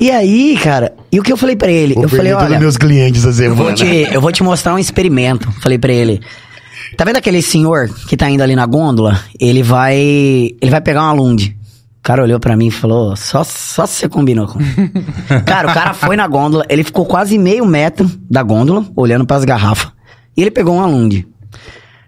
[0.00, 1.94] E aí, cara, e o que eu falei pra ele?
[1.96, 2.58] eu falei, olha...
[2.58, 5.50] meus clientes essa Eu vou, te, eu vou te mostrar um experimento.
[5.60, 6.20] Falei pra ele.
[6.96, 9.20] Tá vendo aquele senhor que tá indo ali na gôndola?
[9.38, 9.96] Ele vai.
[9.96, 11.56] Ele vai pegar uma Lund.
[11.98, 14.58] O cara olhou pra mim e falou: só, só se você combinou com.
[15.44, 19.44] cara, o cara foi na gôndola, ele ficou quase meio metro da gôndola, olhando pras
[19.44, 19.90] garrafas.
[20.36, 21.26] E ele pegou uma Lund.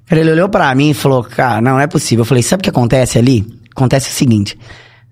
[0.07, 2.23] Cara, ele olhou pra mim e falou: Cara, não, não é possível.
[2.23, 3.45] Eu falei: Sabe o que acontece ali?
[3.77, 4.59] Acontece o seguinte.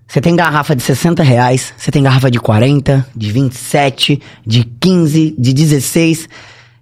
[0.07, 5.35] Você tem garrafa de 60 reais, você tem garrafa de 40, de 27, de 15,
[5.37, 6.27] de 16.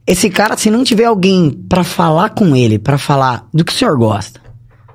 [0.07, 3.75] Esse cara, se não tiver alguém pra falar com ele, pra falar do que o
[3.75, 4.41] senhor gosta.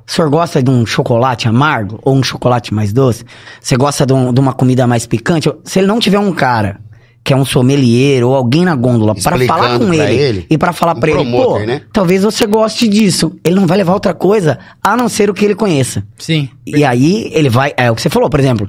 [0.07, 3.24] O senhor gosta de um chocolate amargo ou um chocolate mais doce?
[3.61, 5.51] Você gosta de, um- de uma comida mais picante?
[5.64, 6.80] Se ele não tiver um cara
[7.28, 10.46] que é um sommelier ou alguém na gôndola pra Explicando falar com pra ele, ele.
[10.48, 11.82] e pra falar Um pra ele, pô, né?
[11.92, 13.32] talvez você goste disso.
[13.44, 16.02] Ele não vai levar outra coisa a não ser o que ele conheça.
[16.18, 16.48] Sim.
[16.66, 17.74] E aí ele vai.
[17.76, 18.66] É o que você falou, por exemplo.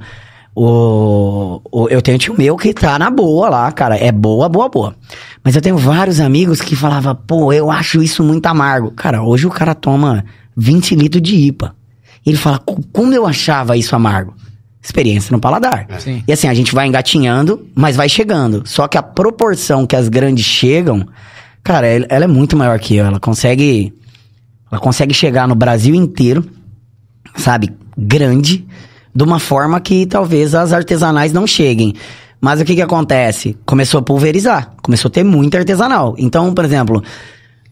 [0.53, 3.95] O, o- eu tenho um tio meu que tá na boa lá, cara.
[3.97, 4.95] É boa, boa, boa.
[5.41, 8.91] Mas eu tenho vários amigos que falavam, pô, eu acho isso muito amargo.
[8.91, 10.26] Cara, hoje o cara toma
[10.57, 11.74] 20 litros de IPA.
[12.26, 14.34] E ele fala, "Co- como eu achava isso amargo?
[14.82, 15.88] Experiência no paladar.
[16.00, 16.24] Sim.
[16.28, 18.64] E assim, a gente vai engatinhando, mas vai chegando.
[18.66, 21.06] Só que a proporção que as grandes chegam,
[21.64, 23.06] cara, ela ela é muito maior que eu.
[23.06, 23.94] Ela consegue.
[24.72, 26.46] Ela consegue chegar no Brasil inteiro
[27.36, 28.66] sabe, grande,
[29.14, 31.94] de uma forma que talvez as artesanais não cheguem.
[32.40, 33.58] Mas o que que acontece?
[33.66, 36.16] Começou a pulverizar, começou a ter muito artesanal.
[36.18, 37.04] Então, por exemplo,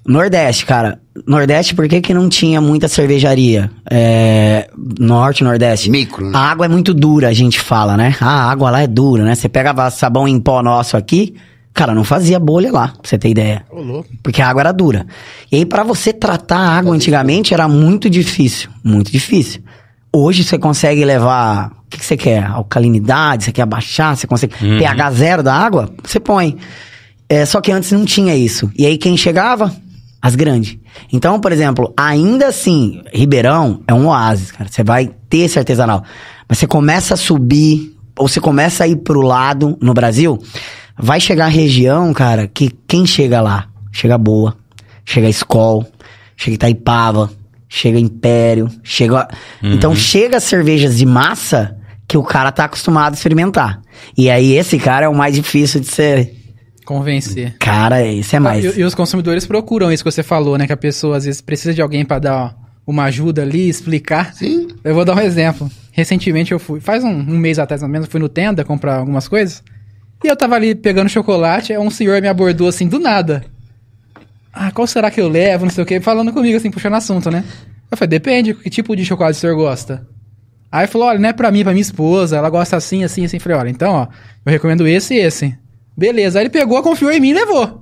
[0.06, 3.72] Nordeste, cara, Nordeste, por que, que não tinha muita cervejaria?
[3.90, 5.90] É, norte, Nordeste.
[5.90, 6.38] Micro, né?
[6.38, 8.16] A água é muito dura, a gente fala, né?
[8.20, 9.36] Ah, a água lá é dura, né?
[9.36, 11.36] Você pega sabão em pó nosso aqui,
[11.74, 13.66] cara, não fazia bolha lá, pra você ter ideia.
[13.70, 14.10] Ô, louco.
[14.22, 15.06] Porque a água era dura.
[15.52, 18.70] E aí, pra você tratar a água antigamente, era muito difícil.
[18.84, 19.62] Muito difícil.
[20.12, 21.72] Hoje você consegue levar.
[21.86, 22.44] O que, que você quer?
[22.46, 24.54] Alcalinidade, você quer abaixar, você consegue.
[24.56, 26.58] pH zero da água, você põe.
[27.30, 28.72] É, só que antes não tinha isso.
[28.78, 29.74] E aí quem chegava?
[30.22, 30.78] As grandes.
[31.14, 34.70] Então, por exemplo, ainda assim, Ribeirão é um oásis, cara.
[34.70, 36.04] Você vai ter esse artesanal.
[36.50, 40.42] Mas você começa a subir, ou você começa a ir pro lado no Brasil,
[40.98, 43.68] vai chegar a região, cara, que quem chega lá?
[43.92, 44.58] Chega Boa,
[45.06, 45.86] chega Skol,
[46.36, 47.32] chega Itaipava,
[47.70, 49.28] chega Império, chega.
[49.62, 53.82] Então chega cervejas de massa que o cara tá acostumado a experimentar.
[54.18, 56.37] E aí esse cara é o mais difícil de ser.
[56.88, 57.58] Convencer.
[57.60, 58.64] Cara, esse é mais.
[58.64, 60.66] E, e os consumidores procuram isso que você falou, né?
[60.66, 62.56] Que a pessoa às vezes precisa de alguém pra dar
[62.88, 64.34] uma ajuda ali, explicar.
[64.34, 64.70] Sim.
[64.86, 65.70] Eu vou dar um exemplo.
[65.92, 68.64] Recentemente eu fui, faz um, um mês atrás, mais ou menos, eu fui no Tenda
[68.64, 69.62] comprar algumas coisas.
[70.24, 73.44] E eu tava ali pegando chocolate, um senhor me abordou assim, do nada.
[74.54, 77.30] Ah, qual será que eu levo, não sei o que, falando comigo assim, puxando assunto,
[77.30, 77.44] né?
[77.92, 80.08] Eu falei, depende, que tipo de chocolate o senhor gosta?
[80.72, 83.04] Aí ele falou, olha, não é pra mim, é pra minha esposa, ela gosta assim,
[83.04, 83.36] assim, assim.
[83.36, 84.08] Eu falei, olha, então, ó,
[84.46, 85.67] eu recomendo esse e esse.
[85.98, 87.82] Beleza, aí ele pegou, confiou em mim e levou.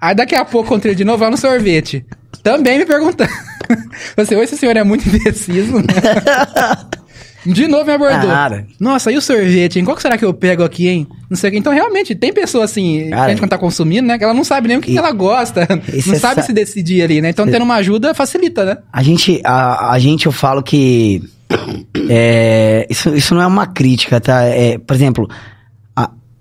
[0.00, 2.04] Aí daqui a pouco encontrei de novo lá no sorvete.
[2.42, 3.30] Também me perguntando.
[4.16, 5.84] Você, esse senhor é muito indeciso, né?
[7.46, 8.30] De novo me abordou.
[8.30, 8.66] Cara.
[8.80, 9.84] Nossa, e o sorvete, hein?
[9.84, 11.06] Qual que será que eu pego aqui, hein?
[11.28, 11.58] Não sei o que.
[11.58, 14.16] Então, realmente, tem pessoa assim, Cara, a gente quando tá consumindo, né?
[14.16, 15.68] Que ela não sabe nem o que, que ela gosta.
[15.92, 17.28] e Não sabe sa- se decidir ali, né?
[17.28, 18.78] Então, tendo uma ajuda facilita, né?
[18.90, 21.22] A gente, a, a gente, eu falo que.
[22.08, 24.42] é, isso, isso não é uma crítica, tá?
[24.44, 25.28] É, por exemplo,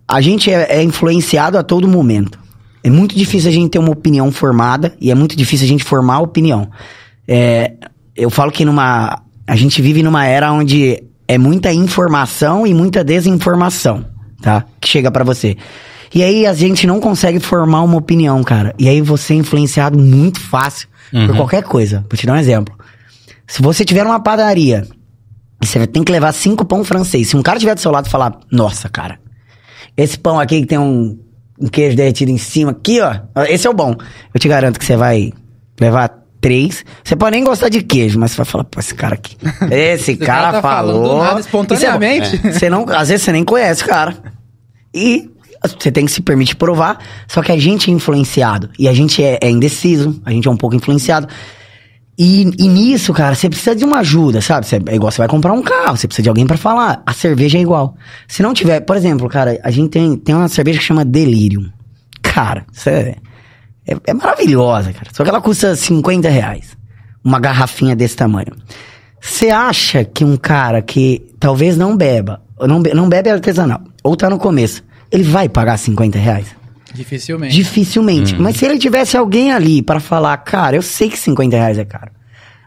[0.07, 2.39] a, gente é, é influenciado a todo momento.
[2.83, 5.83] É muito difícil a gente ter uma opinião formada e é muito difícil a gente
[5.83, 6.69] formar a opinião.
[7.27, 7.73] É,
[8.15, 9.21] eu falo que numa.
[9.47, 14.05] A gente vive numa era onde é muita informação e muita desinformação,
[14.41, 14.65] tá?
[14.79, 15.57] Que chega pra você.
[16.13, 18.75] E aí a gente não consegue formar uma opinião, cara.
[18.77, 20.87] E aí você é influenciado muito fácil
[21.27, 22.05] por qualquer coisa.
[22.09, 22.75] Vou te dar um exemplo.
[23.47, 24.85] Se você tiver uma padaria
[25.61, 28.07] e você tem que levar cinco pão francês, se um cara tiver do seu lado
[28.07, 29.19] e falar, nossa, cara,
[29.95, 31.19] esse pão aqui que tem um,
[31.59, 33.15] um queijo derretido em cima, aqui, ó,
[33.47, 33.95] esse é o bom.
[34.33, 35.31] Eu te garanto que você vai
[35.79, 36.83] levar três.
[37.03, 39.37] Você pode nem gostar de queijo, mas você vai falar, pô, esse cara aqui.
[39.71, 41.23] Esse cara, cara tá falou.
[41.23, 42.41] nada, é espontaneamente.
[42.43, 42.51] É.
[42.51, 44.15] Você não, às vezes você nem conhece o cara.
[44.93, 45.31] E
[45.79, 46.99] você tem que se permitir provar.
[47.27, 48.69] Só que a gente é influenciado.
[48.77, 50.21] E a gente é, é indeciso.
[50.25, 51.27] A gente é um pouco influenciado.
[52.17, 54.67] E, e nisso, cara, você precisa de uma ajuda, sabe?
[54.67, 57.01] Você- é igual você vai comprar um carro, você precisa de alguém pra falar.
[57.05, 57.95] A cerveja é igual.
[58.27, 61.69] Se não tiver, por exemplo, cara, a gente tem, tem uma cerveja que chama Delirium.
[62.21, 63.15] Cara, é,
[63.87, 65.07] é, é maravilhosa, cara.
[65.11, 66.77] Só que ela custa 50 reais.
[67.23, 68.53] Uma garrafinha desse tamanho.
[69.19, 74.29] Você acha que um cara que talvez não beba, não, não bebe artesanal, ou tá
[74.29, 76.47] no começo, ele vai pagar 50 reais?
[76.93, 77.55] Dificilmente.
[77.55, 78.35] Dificilmente.
[78.35, 81.85] Mas se ele tivesse alguém ali pra falar, cara, eu sei que 50 reais é
[81.85, 82.11] caro.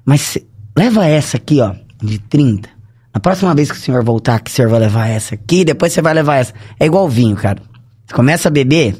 [0.04, 0.46] Mas se-
[0.76, 1.72] leva essa aqui, ó,
[2.02, 2.68] de 30.
[3.14, 5.92] Na próxima vez que o senhor voltar, que o senhor vai levar essa aqui, depois
[5.92, 6.52] você vai levar essa.
[6.78, 7.60] É igual vinho, cara.
[8.06, 8.96] Você começa a beber,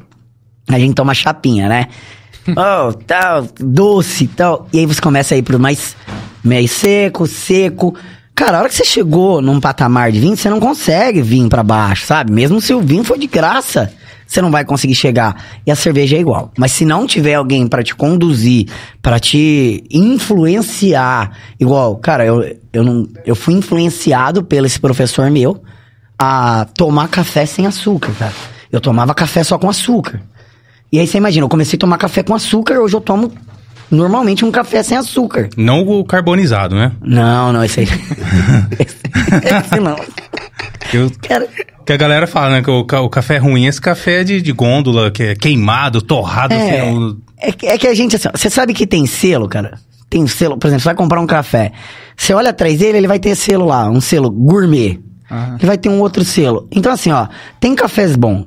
[0.69, 1.87] a gente toma chapinha, né?
[2.49, 4.69] Oh, tal, doce e tal.
[4.73, 5.97] E aí você começa a ir pro mais,
[6.45, 7.93] mais seco, seco.
[8.37, 11.65] Cara, a hora que você chegou num patamar de vinho, você não consegue vir pra
[11.65, 12.31] baixo, sabe?
[12.33, 13.93] Mesmo se o vinho for de graça,
[14.27, 15.43] você não vai conseguir chegar.
[15.67, 16.51] E a cerveja é igual.
[16.59, 18.67] Mas se não tiver alguém pra te conduzir,
[19.01, 25.63] pra te influenciar, igual, cara, eu, eu não, eu fui influenciado pelo esse professor meu
[26.19, 28.33] a tomar café sem açúcar, cara.
[28.73, 30.21] Eu tomava café só com açúcar.
[30.93, 33.33] E aí você imagina, eu comecei a tomar café com açúcar, hoje eu tomo
[33.91, 35.49] normalmente um café sem açúcar.
[35.57, 36.93] Não o carbonizado, né?
[37.01, 37.87] Não, não, esse aí.
[38.79, 38.97] esse,
[39.73, 39.97] esse não.
[40.93, 41.49] Eu- Cara,
[41.87, 42.63] que a galera fala, né?
[42.63, 46.03] Que o, o café é ruim, esse café é de, de gôndola, que é queimado,
[46.03, 46.99] torrado, é, assim.
[46.99, 49.79] o- é, que- é que a gente, assim, você sabe que tem selo, cara?
[50.11, 51.73] Tem selo, por exemplo, você vai comprar um café.
[52.17, 55.01] Você olha atrás dele, ele vai ter selo lá, um selo gourmet.
[55.59, 56.69] Ele vai ter um outro selo.
[56.71, 57.27] Então, assim, ó,
[57.61, 58.47] tem cafés bons.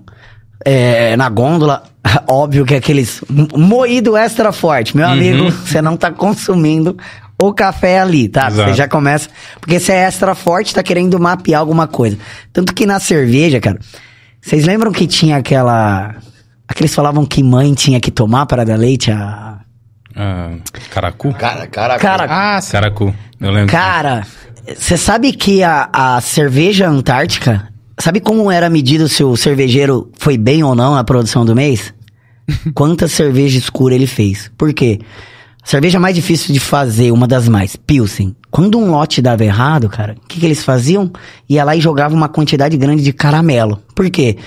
[0.65, 1.83] É, na gôndola,
[2.27, 4.95] óbvio que é aqueles mo- moído extra forte.
[4.95, 6.97] Meu amigo, você não tá consumindo
[7.41, 8.49] o café ali, tá?
[8.49, 8.73] Você Exato.
[8.75, 9.29] já começa.
[9.59, 12.17] Porque você é extra forte, tá querendo mapear alguma coisa.
[12.51, 13.79] Tanto que na cerveja, cara,
[14.41, 16.15] vocês lembram que tinha aquela.
[16.67, 19.59] Aqueles falavam que mãe tinha que tomar para dar leite a.
[20.15, 20.51] ah,
[20.91, 21.33] caracu?
[21.33, 22.71] Cara, cara, Cara, Ah, sim.
[22.73, 23.71] Caracu, eu lembro.
[23.71, 24.27] Cara,
[24.77, 27.67] você sabe que a, a cerveja antártica,
[27.99, 31.93] sabe como era medido se o cervejeiro foi bem ou não na produção do mês?
[32.75, 34.51] Quanta cerveja escura ele fez.
[34.57, 34.99] Por quê?
[34.99, 38.35] A cerveja mais difícil de fazer, uma das mais, Pilsen.
[38.49, 41.11] Quando um lote dava errado, cara, o que, que eles faziam?
[41.47, 43.81] Ia lá e jogava uma quantidade grande de caramelo.
[43.93, 44.37] Por quê?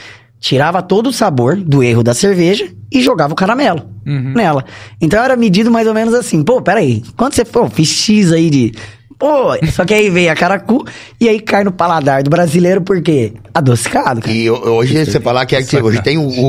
[0.40, 3.86] Tirava todo o sabor do erro da cerveja e jogava o caramelo
[4.34, 4.64] nela.
[5.00, 6.42] Então era medido mais ou menos assim.
[6.42, 7.02] Pô, peraí.
[7.16, 7.44] Quanto você...
[7.44, 8.74] Pô, fiz X aí de...
[9.22, 10.84] Pô, só que aí veio a caracu
[11.20, 13.34] e aí cai no paladar do brasileiro, por quê?
[13.54, 14.32] Adocicado, cara.
[14.32, 16.44] E ho- hoje você falar que, é que hoje tem o, o,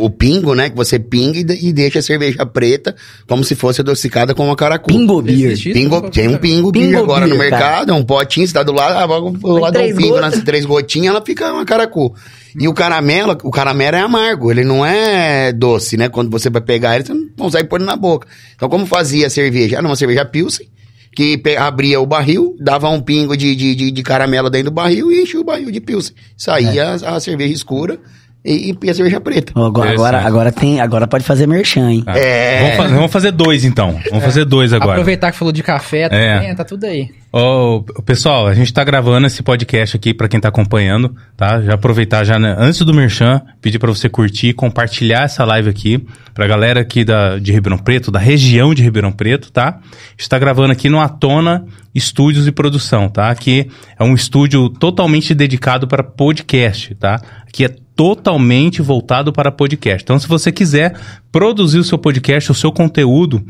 [0.00, 0.68] o- o pingo, né?
[0.68, 2.96] Que você pinga e, de- deixa a cerveja preta
[3.28, 4.88] como se fosse adocicada com uma caracu.
[4.88, 5.56] Pingo beer.
[5.72, 8.64] Pingo, tem um pingo, Pingo beer agora no beer, mercado, é um potinho, você tá
[8.64, 9.20] do lado, ah, dar
[9.68, 10.34] um três pingo gotas.
[10.34, 12.12] nas três gotinhas, ela fica uma caracu.
[12.58, 16.08] E o caramelo, o caramelo é amargo, ele não é doce, né?
[16.08, 18.26] Quando você vai pegar ele, você não consegue pôr ele na boca.
[18.56, 19.76] Então, como fazia a cerveja?
[19.76, 20.66] Era uma cerveja Pilsen,
[21.14, 25.10] que abria o barril, dava um pingo de, de, de, de caramelo dentro do barril
[25.10, 26.14] e enchia o barril de Pilsen.
[26.36, 27.98] Saía a, a cerveja escura
[28.44, 29.52] e, e a cerveja preta.
[29.54, 32.02] Agora, agora, agora tem, agora pode fazer merchan, hein?
[32.04, 32.16] Tá.
[32.16, 32.60] É.
[32.62, 33.98] Vamos, fazer, vamos fazer dois, então.
[34.10, 34.92] Vamos fazer dois agora.
[34.92, 36.08] Aproveitar que falou de café, É.
[36.38, 37.10] também, tá tudo aí.
[37.30, 41.60] Ô, pessoal, a gente tá gravando esse podcast aqui pra quem tá acompanhando, tá?
[41.60, 46.06] Já aproveitar já né, antes do Merchan, pedir pra você curtir, compartilhar essa live aqui
[46.32, 49.78] pra galera aqui da, de Ribeirão Preto, da região de Ribeirão Preto, tá?
[49.78, 53.28] A gente tá gravando aqui no Atona Estúdios e Produção, tá?
[53.28, 57.20] Aqui é um estúdio totalmente dedicado para podcast, tá?
[57.46, 60.02] Aqui é totalmente voltado para podcast.
[60.02, 60.96] Então, se você quiser
[61.30, 63.44] produzir o seu podcast, o seu conteúdo,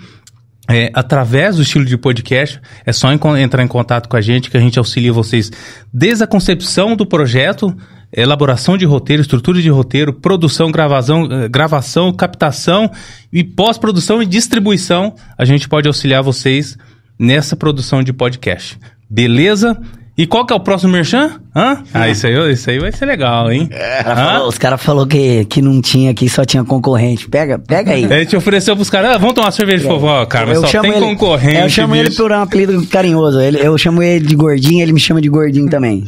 [0.69, 4.57] é, através do estilo de podcast, é só entrar em contato com a gente que
[4.57, 5.51] a gente auxilia vocês
[5.93, 7.75] desde a concepção do projeto,
[8.13, 12.91] elaboração de roteiro, estrutura de roteiro, produção, gravação, eh, gravação, captação
[13.33, 15.15] e pós-produção e distribuição.
[15.39, 16.77] A gente pode auxiliar vocês
[17.19, 18.79] nessa produção de podcast.
[19.09, 19.81] Beleza?
[20.19, 21.31] E qual que é o próximo merchan?
[21.55, 21.79] Hã?
[21.95, 23.69] Ah, isso aí, isso aí vai ser legal, hein?
[23.69, 24.17] Cara Hã?
[24.33, 27.29] falou- os caras falaram que, que não tinha aqui, só tinha concorrente.
[27.29, 28.05] Pega, pega aí.
[28.05, 30.67] A gente ofereceu pros caras, ah, vamos tomar cerveja de vovó, cara, mas Eu só
[30.69, 32.21] chamo tem ele- concorrente, Eu chamo ele bicho.
[32.21, 33.41] por um apelido carinhoso.
[33.41, 36.05] Ele, eu chamo ele de gordinho, ele me chama de gordinho também.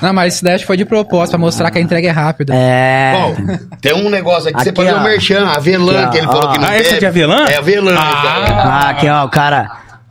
[0.00, 2.10] Não, mas isso daí acho que foi de propósito, pra mostrar que a entrega é
[2.10, 2.54] rápida.
[2.54, 3.12] É.
[3.12, 3.36] Bom,
[3.82, 4.98] tem um negócio aqui, você Aqui, fazer ó.
[4.98, 6.32] o merchan, avelã, Aqui, que ele ó.
[6.32, 7.44] falou que não Ah, essa é de avelã?
[7.48, 7.94] É avelã.
[7.98, 8.62] Ah.
[8.86, 9.70] Ah, aqui, ó, o cara,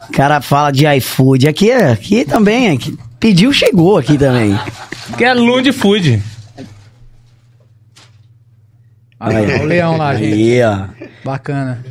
[0.09, 1.47] o cara fala de iFood.
[1.47, 4.57] Aqui, aqui também, aqui, pediu, chegou aqui também.
[5.17, 6.21] Que é Lund Food.
[9.19, 10.33] Olha o leão lá, gente.
[10.33, 10.85] Aí, ó.
[11.25, 11.83] Bacana.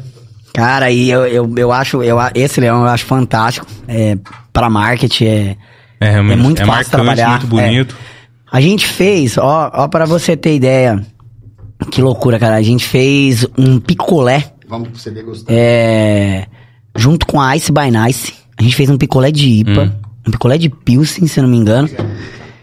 [0.55, 3.67] Cara, e eu, eu, eu acho, eu, esse leão eu acho fantástico.
[3.87, 4.17] É,
[4.53, 5.57] pra marketing, é,
[6.01, 6.39] É, realmente.
[6.39, 7.97] É muito é fácil marcante, trabalhar, muito bonito.
[8.51, 11.05] A gente fez, ó, ó, pra você ter ideia,
[11.91, 12.57] que loucura, cara.
[12.57, 15.55] A gente fez um picolé, Vamos pra você degustar.
[15.55, 16.47] é,
[16.99, 18.35] junto com a Ice by Nice.
[18.59, 19.93] A gente fez um picolé de IPA, Hum.
[20.27, 21.89] um picolé de Pilsen, se eu não me engano.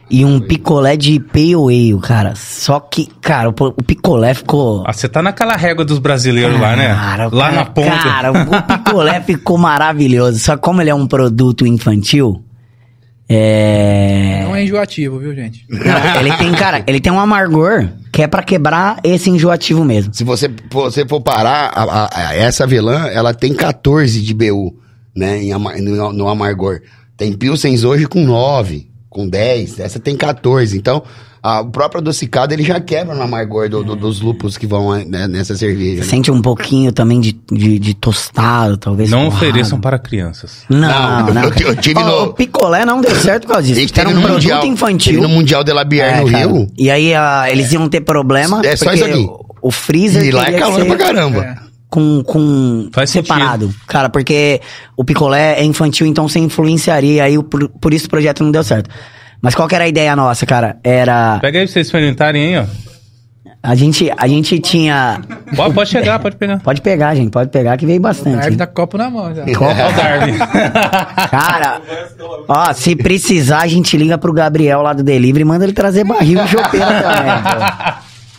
[0.10, 2.34] E um picolé de Pale Ale, cara.
[2.36, 4.84] Só que, cara, o, o picolé ficou...
[4.86, 6.94] Ah, você tá naquela régua dos brasileiros lá, né?
[6.94, 7.98] Cara, lá cara- na ponta.
[7.98, 10.38] Cara, o picolé ficou maravilhoso.
[10.40, 12.44] Só que como ele é um produto infantil,
[13.28, 14.42] é...
[14.44, 15.66] Não é enjoativo, viu, gente?
[15.70, 20.14] Não, ele tem, cara, ele tem um amargor que é pra quebrar esse enjoativo mesmo.
[20.14, 24.34] Se você, for- você for parar, a- a- a- essa avelã, ela tem 14 de
[24.34, 24.76] BU,
[25.16, 26.82] né, em no, no amargor.
[27.18, 30.78] Tem Pilsens hoje com 9, com 10, essa tem 14.
[30.78, 31.04] Então,
[31.48, 34.94] a- o próprio adocicado, ele já quebra no amargor do- do- dos lúpulos que vão
[35.06, 36.02] né, nessa cerveja.
[36.02, 36.04] né?
[36.08, 39.10] Sente um pouquinho também de, de, de tostado, talvez.
[39.10, 39.36] Não torrado.
[39.36, 40.64] ofereçam para crianças.
[40.70, 41.44] Não, Não, não.
[41.44, 43.94] eu- eu tive Ó, no- O picolé não deu certo por causa disso.
[44.00, 45.22] Era um no produto mundial, infantil.
[45.22, 46.48] no Mundial de La Bière É, no cara.
[46.48, 46.68] Rio.
[46.78, 48.62] E aí ah, eles iam ter problema.
[48.66, 49.30] É só porque isso aqui.
[49.62, 51.44] O, freezer E lá é calor ser pra caramba.
[51.44, 51.56] É.
[51.90, 53.74] Com, com Faz separado.
[53.88, 54.60] Cara, porque
[54.98, 57.24] o picolé é infantil, então você influenciaria.
[57.24, 58.90] Aí por, por isso o projeto não deu certo.
[59.42, 60.78] Mas qual que era a ideia nossa, cara?
[60.84, 61.38] Era.
[61.40, 62.86] Pega aí pra vocês experimentarem aí, ó.
[63.62, 65.22] A gente, a gente tinha.
[65.56, 66.60] Pode, pode chegar, pode pegar.
[66.60, 68.38] Pode pegar, gente, pode pegar que veio O bastante.
[68.42, 69.42] Darby tá com o copo na mão já.
[69.60, 70.38] Olha o Darwin.
[71.30, 71.82] Cara,
[72.48, 76.04] ó, se precisar, a gente liga pro Gabriel lá do Delivery e manda ele trazer
[76.04, 77.42] barril e chopeira também.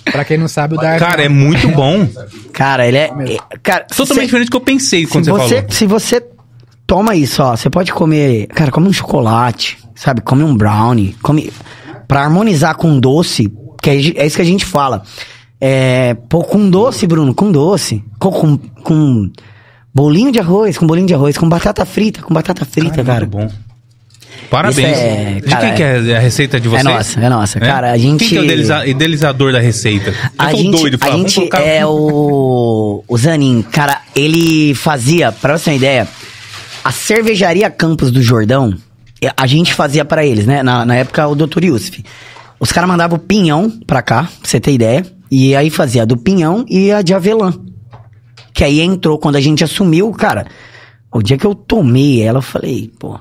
[0.04, 0.12] pô.
[0.12, 1.00] Pra quem não sabe, o Darby...
[1.00, 2.06] Cara, é muito bom.
[2.52, 3.06] Cara, ele é.
[3.06, 5.70] é- Cara, Totalmente se- diferente do que eu pensei se quando você, você, falou.
[5.72, 6.26] se você
[6.86, 10.20] toma isso, ó, você pode comer, cara, come um chocolate, sabe?
[10.20, 11.52] Come um brownie, come
[12.06, 13.50] para harmonizar com doce,
[13.82, 15.02] que é, é isso que a gente fala.
[15.60, 19.30] É, pô, com doce, Bruno, com doce, com, com, com
[19.92, 23.20] bolinho de arroz, com bolinho de arroz, com batata frita, com batata frita, cara.
[23.26, 23.48] Muito bom.
[24.50, 24.96] Parabéns.
[24.98, 26.84] É- de cara, quem que é a receita de é vocês?
[26.84, 27.58] nossa, é nossa.
[27.58, 30.14] Cara, a gente- Quem que é o idealiza- idealizador da receita?
[30.38, 33.62] A Eu sou gente, doido, a fala, vamos gente colocar- é o, o Zanin.
[33.62, 36.08] Cara, ele fazia, pra você ter uma ideia,
[36.84, 38.74] a cervejaria Campos do Jordão,
[39.36, 40.62] a gente fazia pra eles, né?
[40.62, 41.64] Na, na época, o Dr.
[41.64, 42.04] Yusuf.
[42.58, 45.06] Os caras mandavam o pinhão pra cá, pra você ter ideia.
[45.30, 47.52] E aí fazia a do pinhão e a de avelã.
[48.52, 50.46] Que aí entrou, quando a gente assumiu, cara,
[51.12, 53.18] o dia que eu tomei ela, eu falei, pô,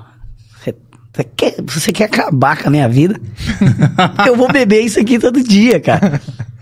[0.58, 0.74] você,
[1.12, 3.20] você quer, você quer acabar com a minha vida?
[4.26, 6.20] eu vou beber isso aqui todo dia, cara.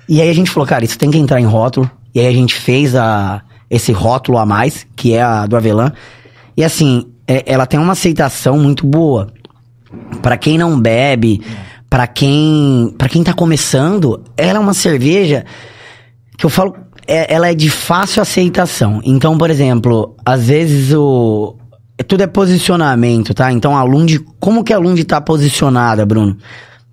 [0.08, 1.90] E aí a gente falou, cara, isso tem que entrar em rótulo.
[2.14, 5.92] E aí a gente fez a, esse rótulo a mais, que é a do avelã.
[6.56, 9.28] E assim, é- ela tem uma aceitação muito boa.
[10.22, 11.40] Pra quem não bebe,
[11.88, 15.44] pra quem, para quem tá começando, ela é uma cerveja
[16.36, 16.74] que eu falo,
[17.06, 19.00] é- ela é de fácil aceitação.
[19.04, 21.56] Então, por exemplo, às vezes o
[22.08, 23.52] tudo é posicionamento, tá?
[23.52, 26.36] Então a Lund, como que a Lund tá posicionada, Bruno?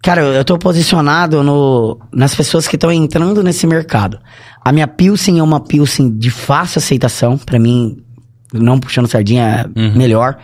[0.03, 4.19] Cara, eu tô posicionado no, nas pessoas que estão entrando nesse mercado.
[4.63, 7.97] A minha Pilsen é uma Pilsen de fácil aceitação, pra mim,
[8.53, 10.37] não puxando sardinha, é melhor.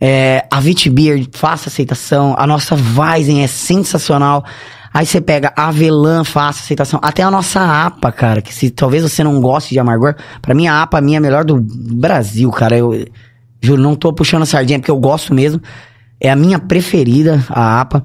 [0.00, 2.34] É, a Vitbeer, fácil aceitação.
[2.38, 4.44] A nossa Weizen é sensacional.
[4.92, 7.00] Aí você pega a Avelã, fácil aceitação.
[7.02, 10.66] Até a nossa APA, cara, que se talvez você não goste de amargor, pra mim
[10.66, 12.76] a APA minha é a melhor do Brasil, cara.
[12.76, 13.04] Eu
[13.60, 15.60] juro, não tô puxando sardinha porque eu gosto mesmo.
[16.20, 18.04] É a minha preferida, a APA.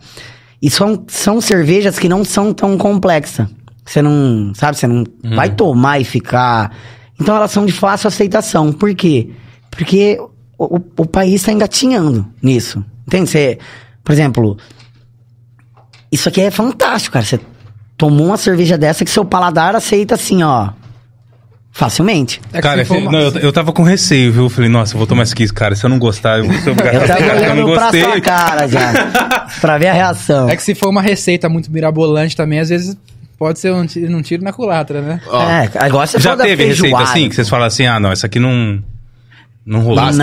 [0.61, 3.47] E são, são cervejas que não são tão complexas.
[3.85, 5.03] Você não, sabe, você não
[5.35, 6.71] vai tomar e ficar.
[7.19, 8.71] Então elas são de fácil aceitação.
[8.71, 9.29] Por quê?
[9.71, 10.17] Porque
[10.57, 12.83] o, o- o país tá engatinhando nisso.
[13.07, 13.29] Entende?
[13.29, 13.57] Você,
[14.03, 14.57] por exemplo,
[16.11, 17.25] isso aqui é fantástico, cara.
[17.25, 17.39] Você
[17.97, 20.69] tomou uma cerveja dessa que seu paladar aceita assim, ó.
[21.71, 22.41] Facilmente.
[22.51, 24.43] É que cara, uma- não, eu, eu tava com receio, viu?
[24.43, 25.75] Eu falei, nossa, eu vou tomar isso aqui, cara.
[25.75, 27.83] Se eu não gostar, eu vou ser obrigado Eu tava porque eu não olhando pra
[27.83, 28.01] gostei.
[28.03, 28.93] sua cara já.
[29.61, 30.49] pra ver a reação.
[30.49, 32.97] É que se for uma receita muito mirabolante também, às vezes
[33.39, 35.21] pode ser um tiro, um tiro na culatra, né?
[35.27, 37.03] Ó, É, agora você Já teve receita feijoada.
[37.09, 38.83] assim, que vocês falam assim, ah, não, essa aqui não,
[39.65, 39.95] não rolou.
[40.03, 40.17] Bastante,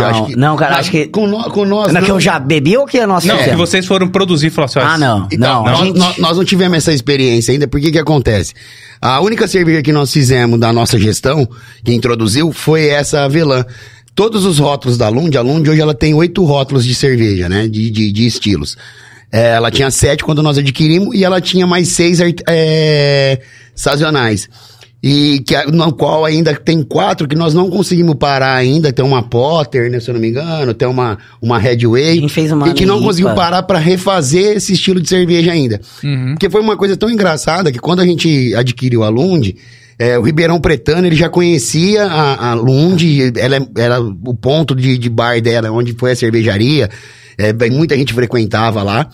[0.00, 0.36] Não, acho que.
[0.36, 1.92] não, cara, acho que- Com, no- com nós.
[1.92, 2.16] Não, que não.
[2.16, 4.94] eu já bebi ou que é nosso Não, que vocês foram produzir e falaram assim,
[4.94, 5.28] Ah, não.
[5.32, 5.98] Então, não, nós, gente...
[5.98, 8.54] nós- nós não tivemos essa experiência ainda, porque que acontece?
[9.00, 11.48] A única cerveja que nós fizemos da nossa gestão,
[11.84, 13.64] que introduziu, foi essa avelã.
[14.14, 17.66] Todos os rótulos da Lund, a Lund hoje ela tem oito rótulos de cerveja, né?
[17.66, 18.76] De, de, de estilos.
[19.32, 22.18] É, ela tinha sete quando nós adquirimos e ela tinha mais seis
[22.48, 23.40] é,
[23.74, 24.48] sazonais.
[25.02, 28.92] E que, no qual ainda tem quatro que nós não conseguimos parar ainda.
[28.92, 32.10] Tem uma Potter, né, se eu não me engano, tem uma, uma Red Way.
[32.10, 35.52] A gente fez uma e que não conseguiu parar pra refazer esse estilo de cerveja
[35.52, 35.80] ainda.
[36.32, 39.56] Porque foi uma coisa tão engraçada que quando a gente adquiriu a Lund,
[39.98, 44.74] é, o Ribeirão Pretano, ele já conhecia a, a Lund, ela é- era o ponto
[44.74, 46.90] de, de bar dela, onde foi a cervejaria,
[47.40, 49.08] é, muita gente frequentava lá.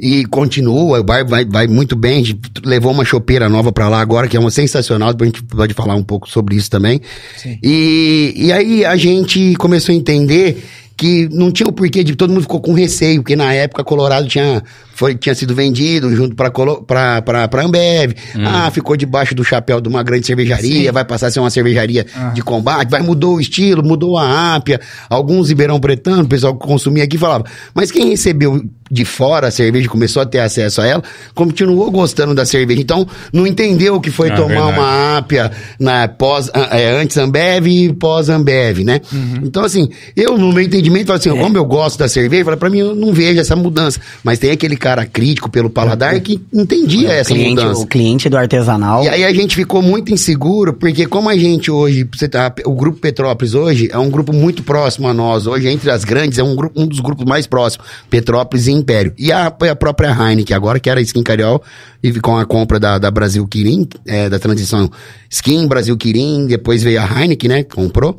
[0.00, 2.20] E continua, o bar vai, vai muito bem.
[2.20, 5.12] A gente levou uma chopeira nova pra lá agora, que é uma sensacional.
[5.12, 7.00] Depois a gente pode falar um pouco sobre isso também.
[7.36, 7.58] Sim.
[7.60, 10.62] E, e aí a gente começou a entender
[10.96, 14.28] que não tinha o porquê de todo mundo ficou com receio, porque na época Colorado
[14.28, 14.62] tinha,
[14.98, 18.14] foi, tinha sido vendido junto pra, pra Ambev.
[18.44, 22.04] Ah, ficou debaixo do chapéu de uma grande cervejaria, vai passar a ser uma cervejaria
[22.34, 24.80] de combate, vai mudou o estilo, mudou a ápia.
[25.08, 29.50] Alguns Ribeirão Pretano, o pessoal que consumia aqui falava, mas quem recebeu de fora a
[29.50, 31.02] cerveja e começou a ter acesso a ela,
[31.34, 32.80] continuou gostando da cerveja.
[32.80, 34.78] Então, não entendeu o que foi Ah, tomar verdade.
[34.78, 39.00] uma ápia na pós, ah, é, antes Ambev e pós Ambev, né?
[39.44, 42.78] Então, assim, eu no meu entendimento, falo assim, como eu gosto da cerveja, pra mim
[42.78, 44.00] eu não vejo essa mudança.
[44.24, 47.80] Mas tem aquele cara crítico pelo paladar que entendia essa cliente, mudança.
[47.80, 49.04] o cliente do artesanal.
[49.04, 52.74] E aí a gente ficou muito inseguro, porque como a gente hoje, você tá, o
[52.74, 55.46] Grupo Petrópolis hoje é um grupo muito próximo a nós.
[55.46, 59.12] Hoje, entre as grandes, é um, grupo, um dos grupos mais próximos, Petrópolis e Império.
[59.18, 61.62] E a, a própria Heineken, agora que era Skin Cariol,
[62.02, 64.90] e com a compra da, da Brasil Kirin, é, da transição
[65.28, 68.18] Skin, Brasil Kirin, depois veio a Heineken, né, comprou.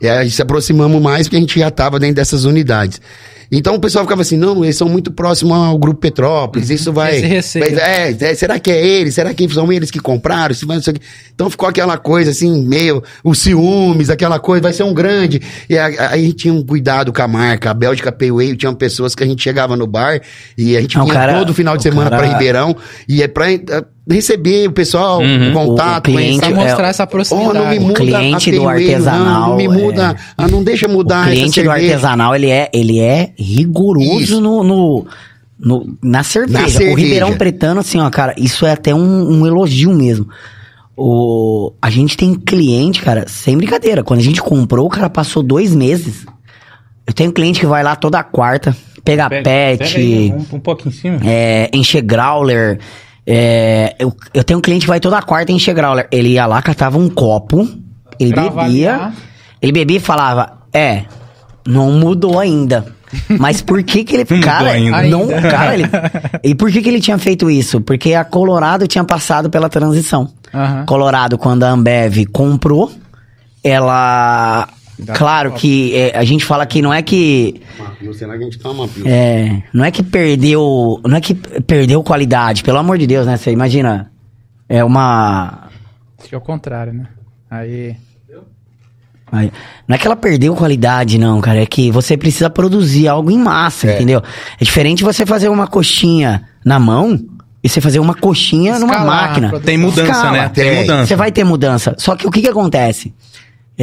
[0.00, 3.00] E aí se aproximamos mais, porque a gente já estava dentro dessas unidades.
[3.52, 7.20] Então o pessoal ficava assim, não, eles são muito próximos ao Grupo Petrópolis, isso vai...
[7.58, 9.14] Vai- é, é, será que é eles?
[9.14, 10.54] Será que são eles que compraram?
[10.54, 11.02] Se vai, não sei o quê.
[11.34, 15.40] Então ficou aquela coisa assim, meio os ciúmes, aquela coisa, vai ser um grande.
[15.68, 17.70] E aí a gente tinha um cuidado com a marca.
[17.70, 20.20] A Bélgica Payway tinha pessoas que a gente chegava no bar
[20.56, 22.76] e a gente Não, vinha cara- todo final de semana pra Ribeirão
[23.08, 23.46] e é pra
[24.10, 25.50] receber o pessoal, Uhum.
[25.50, 26.66] o contato, O- o cliente- Pra conhecer.
[26.68, 27.58] mostrar é, essa Oh, proximidade.
[27.58, 29.68] não me O muda cliente a do artesanal, Não, não me é.
[29.68, 30.16] muda.
[30.36, 31.92] Ah, não deixa mudar o cliente essa do cerveja.
[31.94, 34.40] artesanal, ele é, ele é rigoroso Isso.
[34.40, 35.06] no, no,
[35.58, 36.58] no- na, cerveja.
[36.60, 36.96] Na O cerveja.
[36.96, 40.26] Ribeirão Pretano, assim, ó, cara, isso é até um, um elogio mesmo.
[40.96, 44.02] O, a gente tem cliente, cara, sem brincadeira.
[44.04, 46.26] Quando a gente comprou, o cara passou dois meses.
[47.06, 49.42] Eu tenho cliente que vai lá toda quarta, pega, pet,
[49.78, 51.18] pega aí, um, um pouco em cima.
[51.24, 52.78] é, encher growler.
[53.26, 56.08] É, eu, eu tenho um cliente que vai toda quarta encher growler.
[56.10, 57.68] Ele ia lá, catava um copo,
[58.18, 58.58] ele Pra bebia.
[58.94, 59.14] avaliar.
[59.62, 61.04] Ele bebia e falava: É,
[61.66, 62.86] não mudou ainda.
[63.40, 64.26] Mas por que que ele.
[64.28, 65.02] Não mudou cara, ainda.
[65.02, 65.84] não, cara, ele.
[66.44, 67.80] E por que que ele tinha feito isso?
[67.80, 70.28] Porque a Colorado tinha passado pela transição.
[70.54, 70.84] Aham.
[70.86, 72.90] Colorado, quando a Ambev comprou,
[73.62, 74.68] ela.
[75.14, 77.60] Claro que é, a gente fala que não é que.
[79.06, 81.00] É, não é que perdeu.
[81.04, 83.36] Não é que perdeu qualidade, pelo amor de Deus, né?
[83.36, 84.10] Você imagina.
[84.68, 85.68] É uma.
[86.18, 87.06] Acho que é o contrário, né?
[87.50, 87.96] Aí.
[89.32, 89.52] Aí,
[89.86, 91.62] Não é que ela perdeu qualidade, não, cara.
[91.62, 93.94] É que você precisa produzir algo em massa, É.
[93.94, 94.20] entendeu?
[94.60, 97.16] É diferente você fazer uma coxinha na mão
[97.62, 99.60] e você fazer uma coxinha numa Escalar a máquina.
[99.60, 100.32] Tem mudança, Escala.
[100.32, 100.48] né?
[100.48, 100.80] Tem, Tem.
[100.80, 101.06] mudança.
[101.06, 101.94] Você vai ter mudança.
[101.96, 103.14] Só que o que que acontece?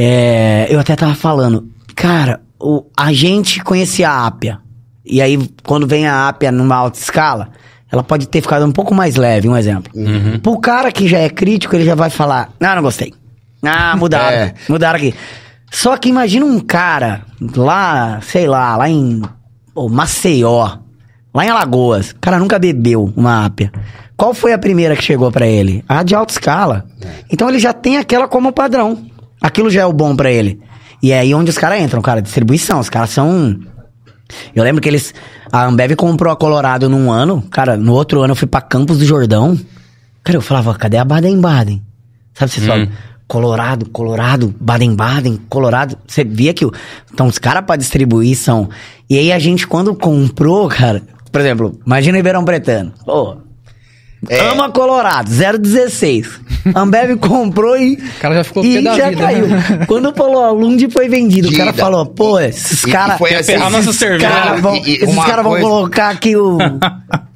[0.00, 4.60] É, eu até tava falando, cara, o, a gente conhecia a Ápia.
[5.04, 5.36] E aí,
[5.66, 7.48] quando vem a Ápia numa alta escala,
[7.90, 9.90] ela pode ter ficado um pouco mais leve, um exemplo.
[9.96, 10.38] Uhum.
[10.38, 13.12] Pro cara que já é crítico, ele já vai falar, ah, não gostei.
[13.60, 14.54] Ah, mudaram, É.
[14.68, 15.12] mudaram aqui.
[15.68, 17.22] Só que imagina um cara
[17.56, 19.20] lá, sei lá, lá em
[19.74, 20.78] pô, Maceió,
[21.34, 22.10] lá em Alagoas.
[22.12, 23.72] O cara nunca bebeu uma ápia.
[24.16, 25.84] Qual foi a primeira que chegou pra ele?
[25.88, 26.86] A de alta escala.
[27.32, 29.06] Então ele já tem aquela como padrão.
[29.40, 30.60] Aquilo já é o bom pra ele.
[31.02, 32.80] E é aí onde os caras entram, cara, distribuição.
[32.80, 33.58] Os caras são
[34.54, 35.14] eu lembro que eles.
[35.50, 37.42] A Ambev comprou a Colorado num ano.
[37.50, 39.58] Cara, no outro ano eu fui pra Campos do Jordão.
[40.22, 41.82] Cara, eu falava, cadê a Baden-Baden?
[42.34, 42.88] Sabe, você fala,
[43.26, 45.96] Colorado, Colorado, Baden-Baden, Colorado.
[46.06, 46.64] Você via que.
[46.66, 46.72] o-
[47.12, 48.68] Então, os caras pra distribuir são.
[49.08, 51.02] E aí a gente, quando comprou, cara.
[51.32, 52.92] Por exemplo, imagina o Ribeirão Bretano.
[53.06, 53.36] Pô.
[54.28, 54.40] É.
[54.50, 56.40] Ama Colorado, 016.
[56.76, 57.94] Ambev comprou e.
[57.94, 59.46] O cara já ficou e já vida, caiu.
[59.48, 59.84] né?
[59.86, 61.82] Quando falou a Lund foi vendido, o cara Dida.
[61.82, 63.18] falou, pô, esses caras.
[63.18, 64.28] foi assim, ferrar nossa esses cerveja.
[64.28, 66.58] cara vão, E- e esses caras vão coisa- colocar aqui o.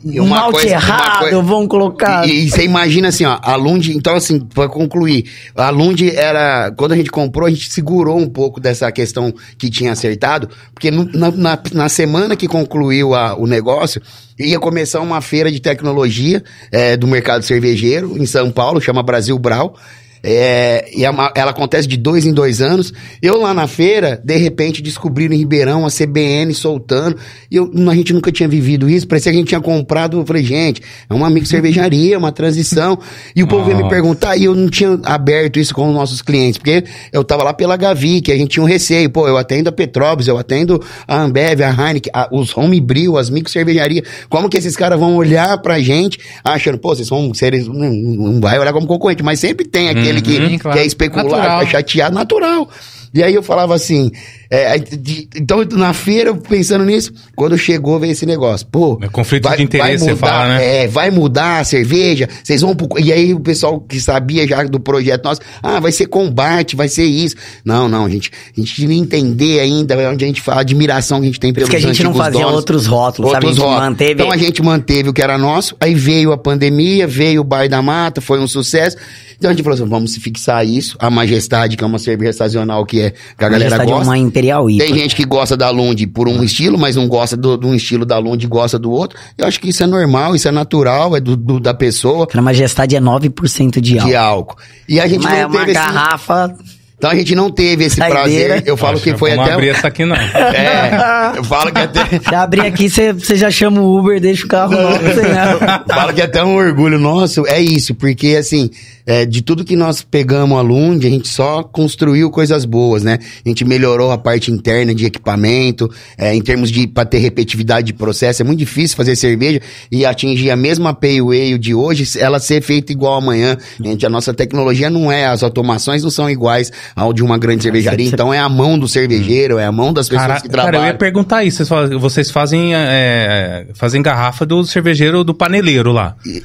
[0.05, 2.27] Um malte coisa- errado, coisa- vão colocar.
[2.29, 5.27] E, e você imagina assim, ó, a Lund, então assim, pra concluir,
[5.57, 9.71] a Lund era, quando a gente comprou, a gente segurou um pouco dessa questão que
[9.71, 14.03] tinha acertado, porque no- na, na, na semana que concluiu a- o negócio,
[14.45, 19.39] ia começar uma feira de tecnologia é, do mercado cervejeiro em São Paulo, chama Brasil
[19.39, 19.77] Brau,
[20.23, 22.93] é, e é uma- ela acontece de dois em dois anos.
[23.21, 27.17] Eu lá na feira, de repente, descobriram em Ribeirão a CBN soltando.
[27.51, 29.07] E eu, a gente nunca tinha vivido isso.
[29.09, 30.19] Parecia que a gente tinha comprado.
[30.19, 32.99] Eu falei, gente, é uma micro cervejaria, uma transição.
[33.35, 36.23] E o povo veio me perguntar, e eu não tinha aberto isso com os nossos
[36.23, 39.11] clientes, porque eu tava lá pela Gavi, que a gente tinha um receio.
[39.11, 43.29] Pô, eu atendo a Petrópolis, eu atendo a Ambev, a Heineken, a- os homebrew, as
[43.29, 44.05] micro cervejarias.
[44.29, 48.41] Como que esses caras vão olhar pra gente achando, pô, vocês vão ser, não, não
[48.41, 50.77] vai olhar como concorrente, mas sempre tem aquele que, Sim, claro.
[50.77, 51.61] que é especular, Natural.
[51.61, 52.69] que é chateado, natural.
[53.15, 54.11] E aí eu falava assim,
[54.51, 58.99] é, de- então na feira, eu pensando nisso, quando chegou veio esse negócio, pô...
[59.03, 60.85] É conflito de interesse, você mudar, fala, né?
[60.85, 62.89] É, vai mudar a cerveja, vocês vão pro...
[62.99, 66.89] E aí o pessoal que sabia já do projeto nosso, ah, vai ser combate, vai
[66.89, 67.37] ser isso.
[67.65, 71.19] Não, não, gente, a gente tinha que entender ainda onde a gente fala, a admiração
[71.19, 72.57] que a gente tem pelos isso que a gente não fazia donos.
[72.57, 73.45] outros rótulos, sabe?
[73.45, 73.89] A Outros gente rótulos.
[73.91, 74.13] manteve.
[74.13, 77.69] Então a gente manteve o que era nosso, aí veio a pandemia, veio o Bar
[77.69, 78.97] da Mata, foi um sucesso.
[79.39, 80.97] Então a gente falou assim, vamos se fixar isso.
[81.01, 84.05] A Majestade, que é uma cerveja sazonal que, é, que a galera é gosta.
[84.05, 84.85] uma Imperial IPA.
[84.85, 87.75] Tem gente que gosta da Lund por um estilo, mas não gosta do, de um
[87.75, 89.19] estilo da Lund e gosta do outro.
[89.37, 92.43] Eu acho que isso é normal, isso é natural, é do, do- da pessoa, A
[92.43, 94.09] Majestade é 9% de álcool.
[94.11, 94.57] de álcool.
[94.89, 96.55] E a gente Mas é não uma teve esse, garrafa.
[96.97, 98.21] Então a gente não teve esse Saideira.
[98.23, 98.63] prazer.
[98.65, 99.53] Eu falo Acho que foi até...
[99.53, 100.15] abrir essa aqui não.
[100.17, 102.05] É, eu falo que até...
[102.29, 105.83] Se abrir aqui, você já chama o Uber, deixa o carro lá.
[105.93, 108.71] Fala que é até um orgulho nosso é isso, porque assim,
[109.07, 113.19] é, de tudo que nós pegamos a Lund, a gente só construiu coisas boas, né?
[113.45, 117.87] A gente melhorou a parte interna de equipamento, é, em termos de para ter repetitividade
[117.89, 122.19] de processo, é muito difícil fazer cerveja e atingir a mesma pale ale de hoje,
[122.19, 123.57] ela ser feita igual amanhã.
[123.83, 127.63] Gente, a nossa tecnologia não é, as automações não são iguais ao de uma grande
[127.63, 130.63] cervejaria, então é a mão do cervejeiro, é a mão das pessoas Cara, que cara,
[130.63, 130.85] trabalham.
[130.87, 131.65] eu ia perguntar isso.
[131.99, 136.17] Vocês fazem, fazem, é, fazem garrafa do cervejeiro do paneleiro lá.
[136.23, 136.43] Qu-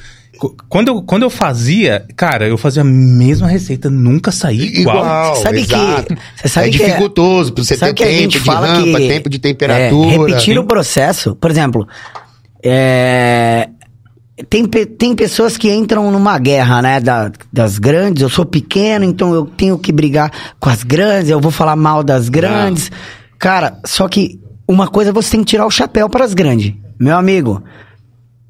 [0.68, 4.96] Quando eu, quando eu fazia, cara, eu fazia a mesma receita, nunca saía igual.
[4.98, 6.16] Igual, Você sabe que- exato.
[6.36, 8.98] você sabe é que é- dificultoso pra você Sabe ter que tempo de fala rampa,
[9.00, 10.10] que tempo de é, temperatura.
[10.10, 11.86] repetir o processo, por exemplo,
[12.64, 13.68] é,
[14.48, 18.22] tem, tem pessoas que entram numa guerra, né, da- das grandes.
[18.22, 20.30] Eu sou pequeno, então eu tenho que brigar
[20.60, 21.30] com as grandes.
[21.30, 22.90] Eu vou falar mal das grandes,
[23.38, 23.78] cara.
[23.84, 27.62] Só que uma coisa você tem que tirar o chapéu para as grandes, meu amigo.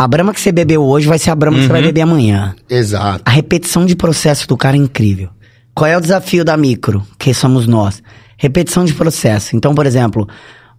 [0.00, 2.54] A brama que você bebeu hoje vai ser a brama que você vai beber amanhã.
[2.70, 3.20] Exato.
[3.24, 5.28] A repetição de processo do cara é incrível.
[5.74, 8.00] Qual é o desafio da micro, que somos nós?
[8.36, 9.56] Repetição de processo.
[9.56, 10.28] Então, por exemplo,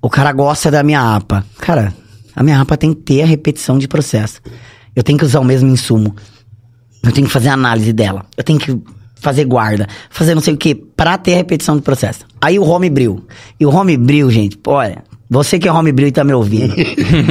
[0.01, 1.45] o cara gosta da minha APA.
[1.57, 1.93] Cara,
[2.33, 4.39] a minha APA tem que ter a repetição de processo.
[4.95, 6.15] Eu tenho que usar o mesmo insumo.
[7.03, 8.25] Eu tenho que fazer análise dela.
[8.37, 8.81] Eu tenho que
[9.15, 12.25] fazer guarda, fazer não sei o que, pra ter a repetição do processo.
[12.39, 13.25] Aí o homebrew.
[13.59, 16.73] E o homebrew, gente, pô, olha, você que é homebrew e tá me ouvindo.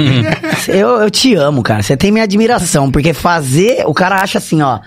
[0.68, 1.82] eu, eu te amo, cara.
[1.82, 4.78] Você tem minha admiração, porque fazer, o cara acha assim, ó.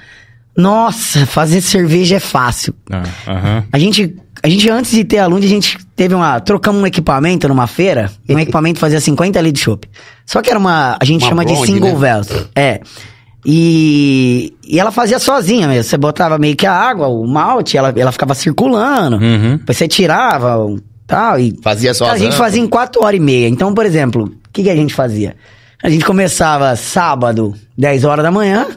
[0.56, 2.74] Nossa, fazer cerveja é fácil.
[2.90, 3.64] Ah, aham.
[3.72, 6.40] A gente, A gente, antes de ter a Lund, a gente teve uma.
[6.40, 8.12] Trocamos um equipamento numa feira.
[8.30, 9.90] Um equipamento fazia 50 litros de chopp.
[10.26, 10.98] Só que era uma.
[11.00, 12.22] A gente Uma chama de blonde, single né?
[12.56, 12.82] É.
[13.46, 15.84] E, e ela fazia sozinha mesmo.
[15.84, 19.18] Você botava meio que a água, o malte, ela, ela ficava circulando.
[19.18, 19.58] Uhum.
[19.58, 20.58] Depois você tirava
[21.12, 21.40] tal.
[21.40, 23.48] E Fazia só a gente fazia em 4 horas e meia.
[23.48, 25.36] Então, por exemplo, o que, que a gente fazia?
[25.84, 28.68] A gente começava sábado, 10 horas da manhã,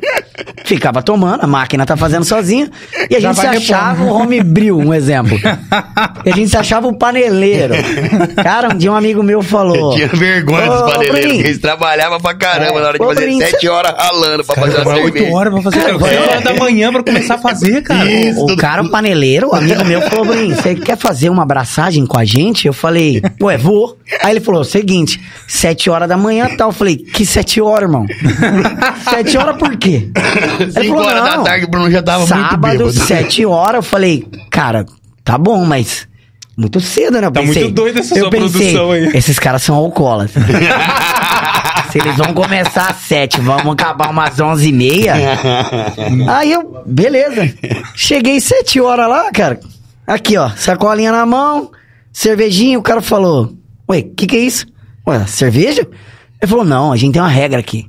[0.64, 2.70] ficava tomando, a máquina tá fazendo sozinha,
[3.10, 5.38] e a Já gente se achava o homebrew, um exemplo.
[6.24, 7.74] E a gente se achava o paneleiro.
[8.42, 9.92] Cara, um dia um amigo meu falou...
[9.92, 13.04] Eu tinha vergonha dos "Ô, paneleiros, porque eles trabalhavam pra caramba É, na hora de
[13.04, 15.24] fazer sete cê- horas ralando pra fazer a Demora cerveja.
[15.26, 15.80] 8 horas pra fazer.
[15.80, 18.10] Cara, 8 horas da manhã pra começar a fazer, cara.
[18.10, 18.44] Isso.
[18.44, 22.18] O cara, o paneleiro, o amigo meu, falou, Bruninho, você quer fazer uma abraçagem com
[22.18, 22.66] a gente?
[22.66, 23.98] Eu falei, ué, vou.
[24.22, 26.70] Aí ele falou, seguinte, sete horas da manhã tal.
[26.70, 28.06] Eu falei, que sete horas, irmão?
[29.10, 30.08] sete horas por quê?
[30.60, 32.92] Ele Cinco falou, horas da "Não, tarde o Bruno já tava muito Sábado, bêbado.
[32.92, 33.76] sete horas.
[33.76, 34.84] Eu falei, cara,
[35.24, 36.06] tá bom, mas...
[36.56, 37.26] Muito cedo, né?
[37.26, 39.10] Eu Tá pensei, muito doida essa eu sua pensei, produção aí.
[39.12, 40.44] Esses caras são alcoólatras.
[41.90, 45.14] Se eles vão começar às sete, vamos acabar umas onze e meia.
[46.28, 47.52] Aí eu, beleza.
[47.94, 49.60] Cheguei sete horas lá, cara.
[50.06, 51.70] Aqui, ó, sacolinha na mão,
[52.12, 52.78] cervejinha.
[52.78, 53.52] O cara falou:
[53.88, 54.66] Ué, o que, que é isso?
[55.06, 55.86] Ué, cerveja?
[56.42, 57.88] Ele falou: Não, a gente tem uma regra aqui.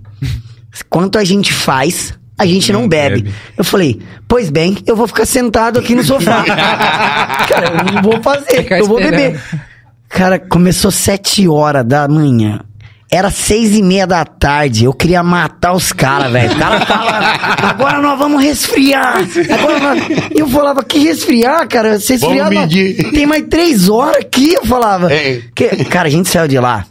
[0.89, 3.21] Quanto a gente faz, a gente não, Não bebe.
[3.21, 3.35] bebe.
[3.57, 6.43] Eu falei: Pois bem, eu vou ficar sentado aqui no sofá.
[7.47, 9.19] cara, eu não vou fazer, Ficar eu vou esperando.
[9.33, 9.41] beber.
[10.09, 12.59] Cara, começou sete horas da manhã.
[13.11, 14.85] Era seis e meia da tarde.
[14.85, 16.53] Eu queria matar os caras, velho.
[16.53, 17.19] O cara fala,
[17.69, 19.17] agora nós vamos resfriar.
[19.53, 20.03] Agora nós...
[20.35, 21.99] Eu falava, que resfriar, cara?
[21.99, 22.51] Você Vamos resfriar...
[22.65, 23.11] nós- medir.
[23.11, 25.13] Tem mais três horas aqui, eu falava.
[25.13, 25.39] É.
[25.55, 26.83] Que- Cara, a gente saiu de lá,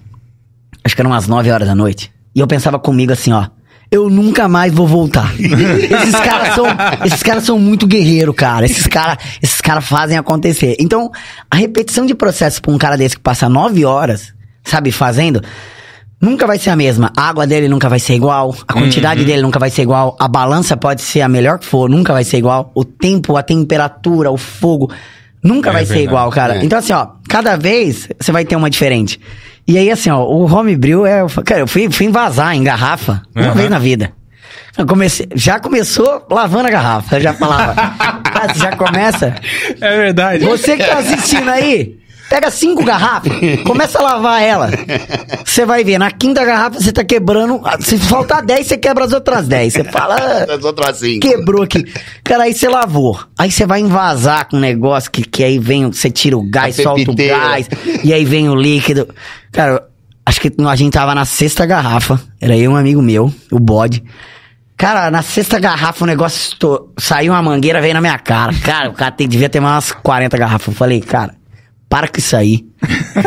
[0.85, 2.13] acho que eram umas nove horas da noite.
[2.35, 3.47] E eu pensava comigo assim, ó.
[3.91, 5.33] Eu nunca mais vou voltar.
[5.39, 6.67] esses caras são,
[7.05, 8.65] esses caras são muito guerreiros, cara.
[8.67, 10.77] Esses caras, esses caras fazem acontecer.
[10.81, 11.11] Então,
[11.51, 15.41] a repetição de processo pra um cara desse que passa nove horas, sabe, fazendo,
[16.21, 17.13] nunca vai ser a mesma.
[17.17, 19.27] A água dele nunca vai ser igual, a quantidade Uhum.
[19.27, 22.25] dele nunca vai ser igual, a balança pode ser a melhor que for, nunca vai
[22.25, 22.73] ser igual.
[22.75, 24.91] O tempo, a temperatura, o fogo,
[25.43, 26.09] nunca É vai ser verdade.
[26.09, 26.57] igual, cara.
[26.57, 26.65] É.
[26.65, 29.21] Então, assim, ó, cada vez você vai ter uma diferente.
[29.67, 31.25] E aí, assim, ó, o homebrew é.
[31.45, 33.55] Cara, eu fui, fui invasar em garrafa uma Aham.
[33.55, 34.13] vez na vida.
[34.77, 37.17] Eu comecei, já começou lavando a garrafa.
[37.17, 37.75] Eu já falava.
[38.57, 39.35] já começa.
[39.81, 40.45] É verdade.
[40.45, 41.97] Você que tá assistindo aí,
[42.29, 43.33] pega cinco garrafas,
[43.65, 44.71] começa a lavar ela.
[45.45, 47.61] Você vai ver, na quinta garrafa você tá quebrando.
[47.81, 49.73] Se faltar dez, você quebra as outras dez.
[49.73, 50.17] Você fala.
[50.19, 51.21] "Ah, As outras cinco.
[51.27, 51.85] Quebrou aqui.
[52.23, 53.19] Cara, aí você lavou.
[53.39, 56.77] Aí você vai invasar com um negócio que, que aí vem, você tira o gás,
[56.77, 57.69] solta o gás,
[58.03, 59.09] e aí vem o líquido.
[59.53, 59.83] Cara,
[60.27, 62.21] acho que a gente tava na sexta garrafa.
[62.41, 64.03] Era eu um amigo meu, o bode.
[64.77, 66.57] Cara, na sexta garrafa o negócio
[66.99, 68.53] saiu uma mangueira, veio na minha cara.
[68.65, 70.67] Cara, o cara tem- devia ter mais umas 40 garrafas.
[70.69, 71.33] Eu falei, cara,
[71.89, 72.65] para com isso aí.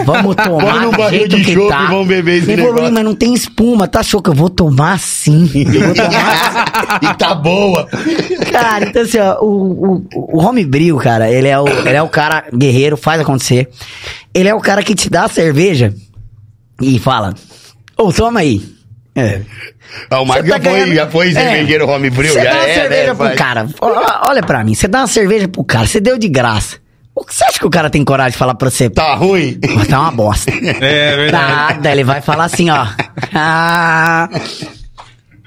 [0.06, 1.86] Vamos tomar no do jeito de que tá.
[1.86, 2.92] e vamos beber esse negócio.
[2.92, 5.50] mas não tem espuma, tá achou que eu vou tomar sim.
[5.56, 7.88] Eu vou tomar e tá boa.
[8.52, 12.10] Cara, então assim, ó, o, o, o homebrew, cara, ele é, o, ele é o
[12.10, 13.70] cara guerreiro, faz acontecer.
[14.34, 15.94] Ele é o cara que te dá a cerveja
[16.82, 17.34] e fala,
[17.98, 18.62] ô, toma aí.
[19.16, 19.42] É.
[20.12, 21.32] Ah, o Marco tá já, foi, ganhando- já foi É.
[21.34, 23.36] cervejeiro homebrew, Você já dá uma é, cerveja né, pro pai?
[23.36, 23.68] cara.
[24.30, 26.76] Olha pra mim, você dá uma cerveja pro cara, você deu de graça.
[27.20, 28.90] O que você acha que o cara tem coragem de falar pra você?
[28.90, 29.60] Tá ruim?
[29.60, 30.52] Pô, tá uma bosta.
[30.82, 31.52] É verdade.
[31.52, 32.86] Nada, ele vai falar assim, ó.
[33.34, 34.30] Ah,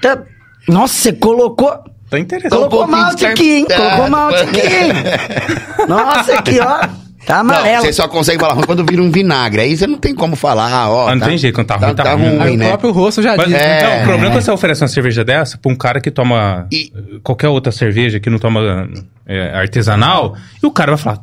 [0.01, 0.21] tá-
[0.67, 1.71] nossa, você colocou.
[2.09, 2.51] Tá interessante.
[2.51, 3.65] Colocou um pouquinho malte aqui, hein?
[3.73, 5.87] Colocou malte aqui, hein?
[5.87, 6.79] Nossa, aqui, ó.
[7.25, 7.83] Tá Não, amarelo.
[7.85, 9.61] você só consegue falar ruim quando vira um vinagre.
[9.61, 11.07] Aí você não tem como falar, ó.
[11.07, 12.39] Ah, não tem jeito, quando tá ruim, tá ruim.
[12.41, 12.67] Aí o né?
[12.69, 13.55] próprio rosto já Mas, diz.
[13.55, 13.83] É.
[13.83, 16.65] não, o problema é quando você oferece uma cerveja dessa pra um cara que toma
[16.71, 16.91] E-
[17.23, 18.89] qualquer outra cerveja que não toma
[19.27, 21.19] é, artesanal, e o cara vai falar: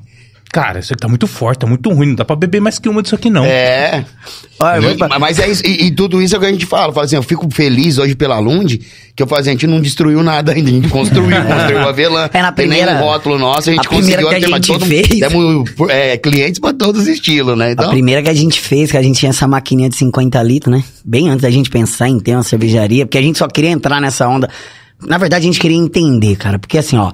[0.51, 2.89] Cara, isso aqui tá muito forte, tá muito ruim, não dá pra beber mais que
[2.89, 3.45] uma disso aqui, não.
[3.45, 4.05] É.
[4.83, 6.65] Eu E- vou- mas é isso, e, e tudo isso é o que a gente
[6.65, 6.93] fala.
[6.93, 8.81] Fala assim, eu fico feliz hoje pela Lund,
[9.15, 11.93] que eu falo assim, a gente não destruiu nada ainda, a gente construiu, construiu a
[11.93, 12.31] velã.
[12.33, 14.57] É, na Tem primeira- nem um rótulo nosso, a gente a primeira conseguiu que a
[14.77, 17.67] gente fez- Temos é, clientes pra todos os estilos, né?
[17.69, 20.43] A Então, primeira que a gente fez, que a gente tinha essa maquininha de 50
[20.43, 20.83] litros, né?
[21.05, 24.01] Bem antes da gente pensar em ter uma cervejaria, porque a gente só queria entrar
[24.01, 24.49] nessa onda.
[25.07, 27.13] Na verdade, a gente queria entender, cara, porque assim, ó.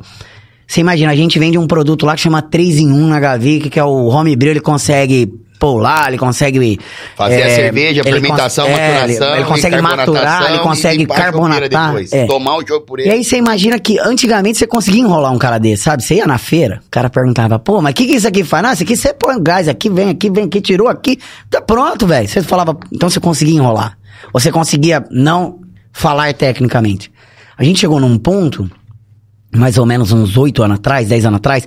[0.67, 3.71] Você imagina, a gente vende um produto lá que chama 3 em 1 na Gavic,
[3.71, 6.79] que é o homebrew, ele consegue pular, ele consegue...
[7.17, 10.61] fazer a é, cerveja, ele fermentação, é, maturação, ele, ele consegue e maturar, ele e
[10.61, 11.95] consegue a carbonatar.
[12.13, 12.27] é.
[12.27, 13.13] Tomar o chopp por E ele.
[13.13, 16.03] aí você imagina que antigamente você conseguia enrolar um cara desse, sabe?
[16.03, 18.75] Você ia na feira, o cara perguntava, pô, mas o que, que isso aqui faz?
[18.75, 21.19] Isso aqui você põe gás aqui, vem aqui, vem aqui, tirou aqui,
[21.49, 22.29] tá pronto, velho.
[22.29, 23.97] Você falava, então você conseguia enrolar.
[24.33, 25.61] Você conseguia não
[25.93, 27.11] falar tecnicamente.
[27.57, 28.71] A gente chegou num ponto,
[29.55, 31.67] mais ou menos uns oito anos atrás, dez anos atrás,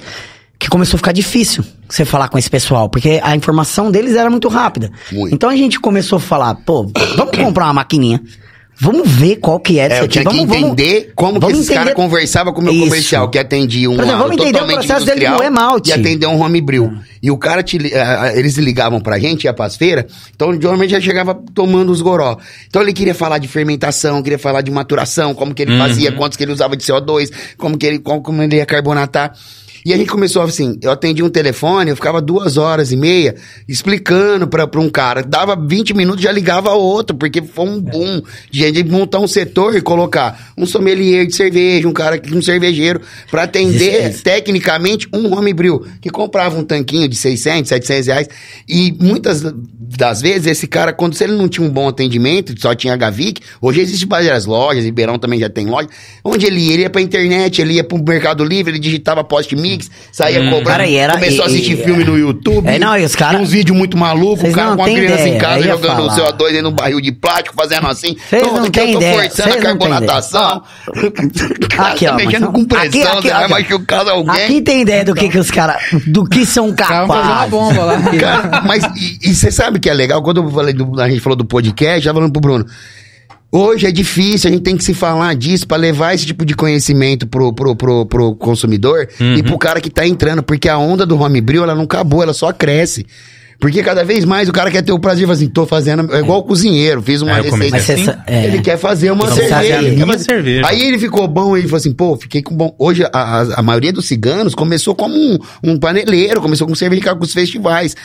[0.60, 4.30] que começou a ficar difícil você falar com esse pessoal, porque a informação deles era
[4.30, 4.92] muito rápida.
[5.12, 5.34] Muito.
[5.34, 8.22] Então a gente começou a falar, pô, vamos comprar uma maquininha.
[8.80, 10.12] Vamos ver qual que é É, disso eu aqui.
[10.14, 12.74] tinha que vamos, vamos- entender como que vamos esses caras entender- conversavam com o meu
[12.74, 12.84] Isso.
[12.86, 16.28] comercial, que atendia um Por exemplo, vamos entender o processo dele com o e atender
[16.28, 16.94] um homebril.
[17.24, 20.06] E o cara, te, ah, ah, eles ligavam pra gente, ia pras feiras,
[20.36, 22.38] então normalmente já chegava tomando os goró.
[22.68, 26.38] Então ele queria falar de fermentação, queria falar de maturação, como que ele fazia, quantos
[26.38, 29.34] que ele usava de CO2, como que ele, como, como ele ia carbonatar.
[29.86, 33.36] E a gente começou assim, eu atendi um telefone, eu ficava duas horas e meia
[33.68, 35.24] explicando pra, pra um cara.
[35.24, 38.22] Dava 20 minutos, já ligava outro, porque foi um boom
[38.52, 43.02] de gente montar um setor e colocar um sommelier de cerveja, um cara, um cervejeiro,
[43.30, 44.24] pra atender Isso, isso.
[44.24, 48.30] tecnicamente um homebril, que comprava um tanquinho de 600, 700 reais.
[48.68, 52.76] E muitas das vezes, esse cara, quando se ele não tinha um bom atendimento, só
[52.76, 55.88] tinha Gavic, hoje existe várias lojas, Ribeirão também já tem loja,
[56.24, 59.24] onde ele ia, ele ia pra internet, ele ia pro Mercado Livre, ele digitava
[59.68, 62.68] post-mix, saía cobrando, Cara, e era- começou a e- assistir e- filme no YouTube.
[62.68, 64.86] É, não, e os cara- tinha uns vídeos muito malucos, o cara não com a
[64.86, 66.16] criança em ideia, casa eu ia jogando o falar.
[66.16, 68.16] CO2 dentro de um barril de plástico, fazendo assim.
[68.30, 70.64] Vocês Pronto, não aqui eu tô ideia, forçando a não têm carbonatação.
[71.70, 74.44] Cara, Aqui, tá ó, mexendo mas- com pressão, aqui, vai machucar alguém.
[74.44, 75.78] Aqui tem ideia do que, que os caras.
[76.08, 77.50] Do que são Estavam fazendo uma capazes.
[77.52, 78.02] bomba lá.
[78.20, 78.84] Cara, mas
[79.22, 80.22] e você sabe que é legal?
[80.22, 82.66] Quando eu falei do- a gente falou do podcast, já falando pro Bruno.
[83.50, 86.54] Hoje é difícil, a gente tem que se falar disso pra levar esse tipo de
[86.54, 89.08] conhecimento pro, pro, pro, pro consumidor
[89.38, 92.34] e pro cara que tá entrando, porque a onda do homebrew, ela não acabou, ela
[92.34, 93.06] só cresce.
[93.60, 96.14] Porque cada vez mais o cara quer ter o prazer de falar assim, tô fazendo,
[96.16, 97.78] é igual o cozinheiro, fiz uma É, receita.
[97.78, 97.92] Assim.
[98.04, 98.46] essa- é.
[98.46, 99.82] Ele quer fazer uma cerveja.
[99.82, 100.68] ele quer fazer- cerveja.
[100.68, 102.76] Aí ele ficou bom e ele falou assim, pô, fiquei com bom.
[102.78, 107.16] Hoje a, a, a maioria dos ciganos começou como um, um paneleiro, começou com cerveja
[107.16, 107.96] com os festivais.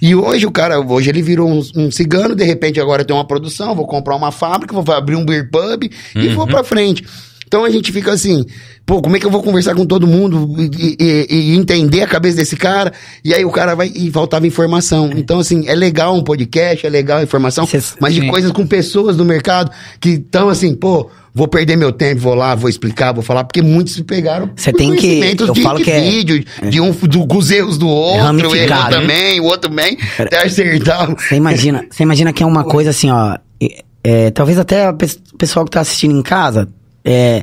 [0.00, 3.26] E hoje o cara, hoje ele virou um, um cigano, de repente agora tem uma
[3.26, 7.04] produção, vou comprar uma fábrica, vou abrir um beer pub e vou pra frente.
[7.50, 8.46] Então a gente fica assim,
[8.86, 12.06] pô, como é que eu vou conversar com todo mundo e, e- e entender a
[12.06, 12.92] cabeça desse cara?
[13.24, 15.10] E aí o cara vai e faltava informação.
[15.16, 18.28] Então, assim, é legal um podcast, é legal a informação, Cês- mas de Sim.
[18.28, 22.54] coisas com pessoas do mercado que estão assim, pô, vou perder meu tempo, vou lá,
[22.54, 25.78] vou explicar, vou falar, porque muitos se pegaram Cê por tem que- eu de, falo
[25.78, 28.90] de que é- vídeo, de um do, com os erros do outro, ramificado, erro né?
[29.00, 31.16] também, o outro também, até acertar.
[31.16, 33.36] Você imagina, você imagina que é uma coisa assim, ó.
[33.60, 36.68] é, é, talvez até o pes- pessoal que tá assistindo em casa
[37.10, 37.42] é,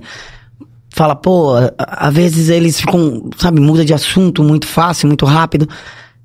[0.89, 5.67] fala, pô, às vezes eles ficam, sabe, muda de assunto muito fácil, muito rápido.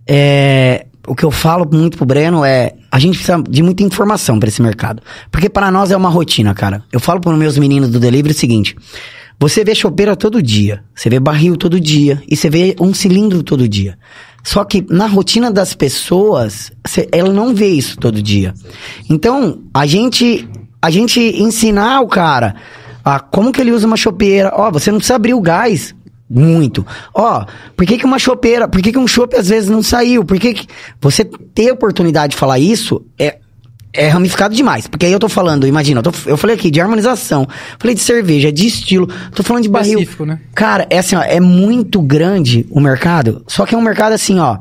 [0.06, 4.38] É, o que eu falo muito pro Breno é, a gente precisa de muita informação
[4.38, 5.02] pra esse mercado.
[5.30, 6.82] Porque para nós é uma rotina, cara.
[6.92, 8.76] Eu falo pros meus meninos do delivery o seguinte,
[9.38, 13.42] você vê chopeira todo dia, você vê barril todo dia e você vê um cilindro
[13.42, 13.98] todo dia.
[14.44, 18.54] Só que na rotina das pessoas, cê- ela não vê isso todo dia.
[19.08, 20.48] Então, a gente
[20.80, 22.56] a gente ensinar o cara
[23.04, 24.52] a como que ele usa uma chopeira.
[24.54, 25.94] Ó, você não precisa abrir o gás
[26.28, 26.86] muito.
[27.14, 27.44] Ó,
[27.76, 30.24] por que, que uma chopeira, por que, que um chope às vezes não saiu?
[30.24, 30.66] Por que, que
[31.00, 33.38] você ter a oportunidade de falar isso é
[33.94, 34.86] é ramificado demais.
[34.86, 37.46] Porque aí eu tô falando, imagina, eu, tô- eu falei aqui de harmonização,
[37.78, 39.98] falei de cerveja, de estilo, tô falando de barril.
[39.98, 40.40] Específico, né?
[40.54, 44.38] Cara, é assim, ó, é muito grande o mercado, só que é um mercado assim,
[44.38, 44.56] ó,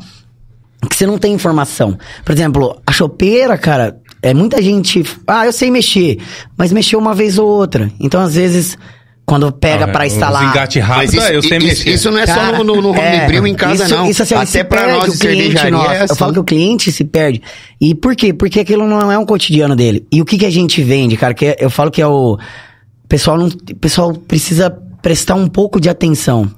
[0.89, 1.97] que você não tem informação.
[2.25, 6.19] Por exemplo, a chopeira, cara, é muita gente, ah, eu sei mexer,
[6.57, 7.91] mas mexeu uma vez ou outra.
[7.99, 8.77] Então, às vezes,
[9.25, 11.89] quando pega pra Os instalar, engate rápido, isso, eu sei isso, mexer.
[11.91, 14.09] isso não é Cara, só no, no, homebrew é, em casa, isso- não.
[14.09, 15.91] Isso, assim, Até se pra perde nós o cliente nosso.
[15.91, 16.13] é assim.
[16.13, 17.41] Eu falo que o cliente se perde.
[17.79, 18.33] E por quê?
[18.33, 20.05] Porque aquilo não é um cotidiano dele.
[20.11, 21.33] E o que, que a gente vende, cara?
[21.33, 22.33] Que eu falo que é o...
[23.03, 24.69] O pessoal, não, o pessoal precisa
[25.01, 26.49] prestar um pouco de atenção.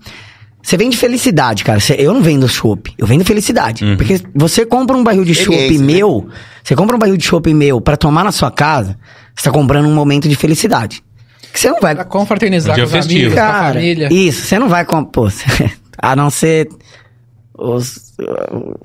[0.65, 1.79] Você vende felicidade, cara.
[1.79, 3.83] Você- eu não vendo chopp, eu vendo felicidade.
[3.97, 5.83] Porque você compra um barril de chopp né?
[5.83, 6.29] meu,
[6.63, 8.97] você compra um barril de chopp meu pra tomar na sua casa,
[9.35, 11.03] você tá comprando um momento de felicidade.
[11.51, 14.07] Que você não vai Pra confraternizar Um com os amigos, com a Cara, família.
[14.11, 15.03] isso, você não vai com.
[15.03, 15.43] Pô, cê-
[16.01, 16.69] a não ser
[17.55, 18.12] os,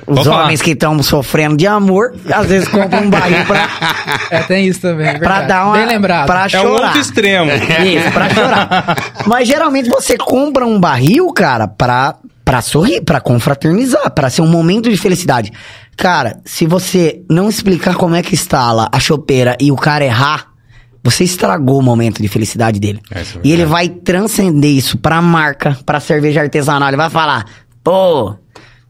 [0.06, 3.68] os homens que estão sofrendo de amor, às vezes compram um barril pra,
[4.30, 5.74] É, tem isso também, é pra dar uma.
[5.76, 6.26] Bem lembrado.
[6.26, 6.84] Pra É o chorar.
[6.86, 7.50] outro extremo.
[7.52, 8.96] Isso, pra chorar.
[9.26, 14.46] Mas geralmente você compra um barril, cara, pra, pra sorrir, pra confraternizar, pra ser um
[14.48, 15.52] momento de felicidade.
[15.96, 20.46] Cara, se você não explicar como é que instala a chopeira e o cara errar,
[21.02, 23.00] você estragou o momento de felicidade dele.
[23.12, 26.88] É, é e ele vai transcender isso pra marca, pra cerveja artesanal.
[26.88, 27.46] Ele vai falar,
[27.82, 28.34] pô,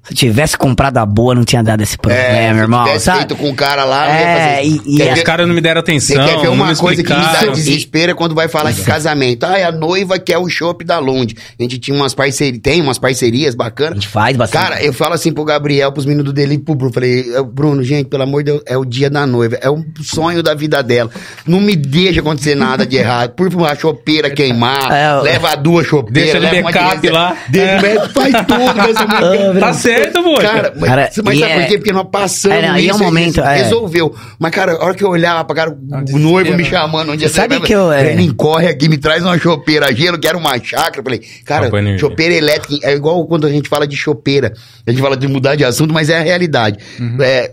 [0.08, 2.84] Se tivesse comprado a boa, não tinha dado esse problema, É, se irmão.
[2.84, 3.18] tivesse Sabe?
[3.18, 5.54] feito com o cara lá, não ia É, fazer e- e é- Os caras não
[5.54, 6.24] me deram Você atenção.
[6.26, 7.52] quer ver uma coisa que me dá explicaram.
[7.52, 9.44] desespero é quando vai falar de casamento.
[9.44, 11.34] Ah, a noiva quer o chopp da Lund.
[11.58, 13.94] A gente tinha umas parcerias, tem umas parcerias A bacanas.
[13.94, 14.62] gente faz bastante.
[14.62, 16.92] Cara, eu falo assim pro Gabriel, pros meninos dele e pro Bruno.
[16.92, 19.58] Falei, "Eh, Bruno, gente, pelo amor de Deus, é o dia da noiva.
[19.60, 21.10] É um sonho da vida dela.
[21.46, 23.30] Não me deixa acontecer nada de errado.
[23.34, 26.32] Por favor, a chopeira queimar, É, eu- leva duas chopeiras.
[26.32, 27.36] Deixa de uma backup lá.
[27.48, 28.08] Deixa, É.
[28.08, 28.88] faz tudo.
[28.88, 29.58] essa mulher.
[29.60, 30.42] Tá certo, moço.
[30.42, 31.78] Cara, mas, Cara, mas sabe é- por quê?
[31.78, 33.56] Porque nós passamos É, não, aí é um isso, momento, isso é.
[33.56, 34.14] resolveu.
[34.38, 35.70] Mas, cara, a hora que eu olhava pra cara,
[36.12, 36.68] o noivo me né?
[36.68, 40.38] chamando, onde Sabe que eu, é- Brenin, corre aqui, me traz uma chopeira gelo, quero
[40.38, 40.98] uma chácara.
[40.98, 44.52] Eu falei, cara, chopeira elétrica é igual quando a gente fala de chopeira.
[44.86, 46.78] A gente fala de mudar de assunto, mas é a realidade.
[47.20, 47.50] É,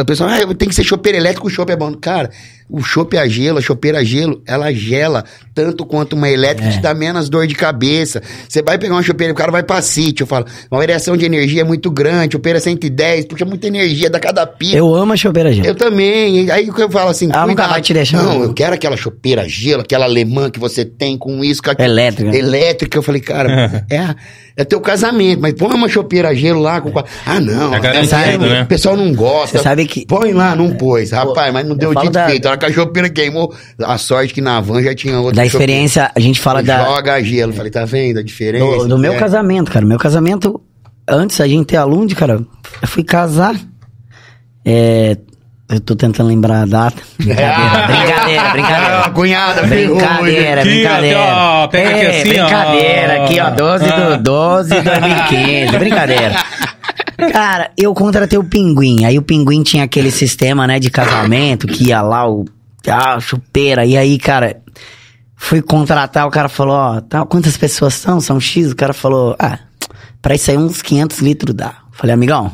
[0.00, 1.92] a- pessoa, ah, tem que ser chopeira elétrica, o chopp é bom.
[1.94, 2.30] Cara,
[2.72, 5.24] o chopp a gelo, a chopeira a gelo, ela gela
[5.54, 6.72] tanto quanto uma elétrica, É.
[6.72, 8.22] te dá menos dor de cabeça.
[8.48, 11.26] Você vai pegar uma chopeira, o cara vai pra sítio, eu falo, uma variação de
[11.26, 14.74] energia é muito grande, chopeira 110, puxa muita energia, dá cada pico.
[14.74, 15.68] Eu amo a chopeira, gente.
[15.68, 16.50] Eu também.
[16.50, 18.42] Aí o que eu falo assim, Ela nunca vai te deixar, Não, não.
[18.44, 21.86] eu quero aquela chopeira gelo, aquela alemã que você tem com isso, com aquilo.
[21.88, 22.34] Elétrica.
[22.36, 22.96] Elétrica.
[22.98, 24.14] Eu falei, cara, é,
[24.56, 26.90] é teu casamento, mas põe uma chopeira gelo lá com.
[27.26, 27.74] Ah, não.
[27.74, 28.62] É garantido, sabe, né?
[28.62, 29.58] O pessoal não gosta.
[29.58, 31.10] Você sabe que- Põe lá, não pôs.
[31.10, 32.48] Rapaz, mas não deu dito da- feito.
[32.66, 35.36] A a chopeira queimou, a sorte que na van já tinha outra.
[35.36, 37.52] Da experiência, a gente fala da, Joga gelo.
[37.52, 38.64] Falei, tá vendo a diferença?
[38.64, 39.16] do, do meu É.
[39.18, 39.84] casamento, cara.
[39.84, 40.60] Meu casamento,
[41.08, 42.34] antes da gente ter a Lund, cara,
[42.80, 43.54] eu fui casar.
[44.64, 45.16] É.
[45.70, 46.96] Eu tô tentando lembrar a data.
[47.18, 47.52] Brincadeira,
[47.88, 49.10] brincadeira, Ah, brincadeira.
[49.14, 51.18] cunhada, ferrou, Brincadeira, Aqui, brincadeira.
[51.18, 52.24] ó, pega aqui É, assim, ó.
[52.44, 53.96] brincadeira, aqui, ó, 12 Ah.
[54.16, 56.36] do 12 de 2015, brincadeira.
[57.30, 61.88] Cara, eu contratei o Pinguim, aí o Pinguim tinha aquele sistema, né, de casamento, que
[61.88, 62.44] ia lá, o,
[62.88, 64.60] ah, chupeira, e aí, cara,
[65.36, 68.20] fui contratar, o cara falou, ó, tá, quantas pessoas são?
[68.20, 68.72] São X?
[68.72, 69.58] O cara falou, ah,
[70.20, 71.74] pra isso aí uns 500 litros dá.
[71.92, 72.50] Falei, amigão,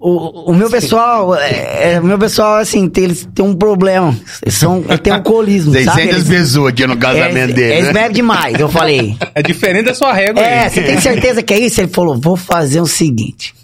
[0.00, 4.16] o, o meu pessoal, é, é, o meu pessoal, assim, tem, eles têm um problema.
[4.42, 6.02] Eles são, tem alcoolismo, sabe?
[6.02, 7.72] 600 Eles, pessoas aqui no casamento eles, dele.
[7.72, 7.92] eles né?
[7.92, 8.60] bebem demais.
[8.60, 10.70] Eu falei, É diferente da sua régua é, aí.
[10.70, 11.80] você tem certeza que é isso?
[11.80, 13.54] Ele falou, vou fazer o seguinte.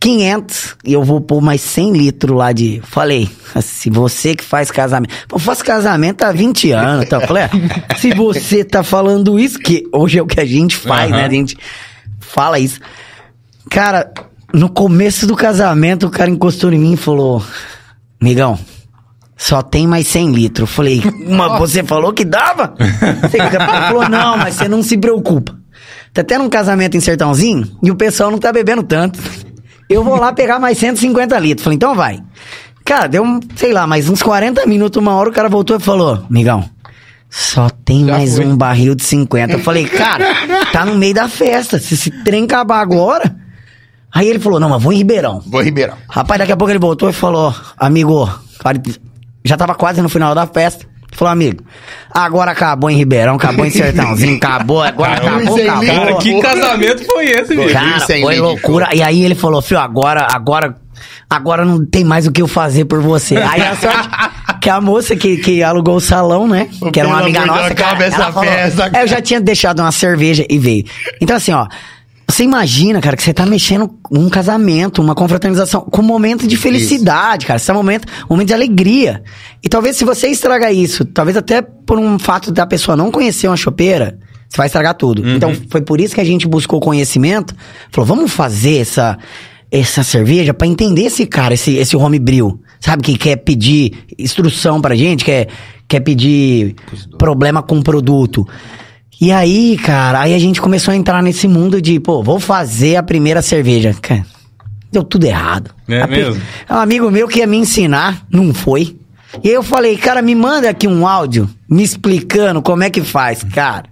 [0.00, 2.82] 500 e eu vou pôr mais 100 litros lá de...
[2.84, 3.30] Falei,
[3.62, 5.14] se você que faz casamento...
[5.32, 7.18] Eu faço casamento há 20 anos, tá?
[7.18, 10.76] Eu Falei, ah, se você tá falando isso, que hoje é o que a gente
[10.76, 11.20] faz, Aham.
[11.20, 11.26] né?
[11.26, 11.56] A gente
[12.18, 12.80] fala isso.
[13.70, 14.12] Cara,
[14.52, 17.42] no começo do casamento, o cara encostou em mim e falou...
[18.20, 18.56] Migão,
[19.36, 20.70] só tem mais 100 litros.
[20.70, 22.74] Eu falei, mas você falou que dava?
[23.20, 25.58] Você falou, não, mas você não se preocupa.
[26.14, 29.18] Tá tendo um casamento em Sertãozinho e o pessoal não tá bebendo tanto.
[29.90, 31.64] Eu vou lá pegar mais 150 litros.
[31.64, 32.22] Falei, então vai.
[32.84, 35.80] Cara, deu, um, sei lá, mais uns 40 minutos, uma hora, o cara voltou e
[35.80, 36.64] falou, migão,
[37.28, 38.46] só tem Já mais foi.
[38.46, 39.54] um barril de 50.
[39.54, 40.26] Eu falei, cara,
[40.72, 41.80] tá no meio da festa.
[41.80, 43.42] Se esse trem acabar agora...
[44.14, 45.42] Aí ele falou, não, mas vou em Ribeirão.
[45.46, 45.96] Vou Ribeirão.
[46.08, 48.28] Rapaz, daqui a pouco ele voltou e falou, amigo,
[48.58, 48.80] cara,
[49.44, 50.84] já tava quase no final da festa.
[50.84, 51.62] Ele Falou, amigo,
[52.10, 55.86] agora acabou em Ribeirão, acabou em Sertãozinho, acabou, agora Cara, acabou, acabou.
[55.86, 57.72] Cara, que casamento foi esse, bicho?
[57.72, 58.88] Cara, foi loucura.
[58.94, 60.76] E aí ele falou, filho, agora, agora,
[61.28, 63.36] agora não tem mais o que eu fazer por você.
[63.36, 64.08] Aí a sorte
[64.60, 66.68] que a moça que, que alugou o salão, né?
[66.92, 69.92] Que era uma amiga nossa, cara, ela falou, festa, "É, eu já tinha deixado uma
[69.92, 70.84] cerveja e veio.
[71.20, 71.66] Então assim, ó,
[72.28, 76.46] você imagina, cara, que você tá mexendo com um casamento, uma confraternização, com um momento
[76.46, 77.58] de felicidade, cara.
[77.58, 79.22] Esse é um momento, um momento de alegria.
[79.62, 83.48] E talvez se você estraga isso, talvez até por um fato da pessoa não conhecer
[83.48, 84.18] uma chopeira,
[84.48, 85.26] você vai estragar tudo.
[85.28, 87.54] Então, foi por isso que a gente buscou conhecimento.
[87.90, 89.18] Falou, vamos fazer essa,
[89.70, 92.60] essa cerveja pra entender esse cara, esse, esse homebrew.
[92.78, 95.48] Sabe, que quer pedir instrução pra gente, quer,
[95.88, 96.74] quer pedir
[97.16, 98.46] problema com o produto.
[99.24, 102.96] E aí, cara, aí a gente começou a entrar nesse mundo de, pô, vou fazer
[102.96, 103.94] a primeira cerveja.
[104.02, 104.26] Cara,
[104.90, 105.70] deu tudo errado.
[105.88, 106.42] É A pe- mesmo?
[106.68, 108.96] Um amigo meu que ia me ensinar, não foi.
[109.44, 113.00] E aí eu falei, cara, me manda aqui um áudio me explicando como é que
[113.00, 113.84] faz, cara.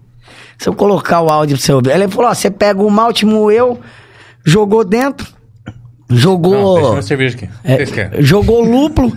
[0.58, 1.90] Se eu colocar o áudio pro seu ouvir.
[1.92, 3.78] Ele falou, ó, você pega o malte moeu,
[4.44, 5.28] jogou dentro,
[6.08, 6.74] Não, jogou...
[6.74, 7.48] deixa uma cerveja aqui.
[7.62, 9.16] É, jogou lúpulo.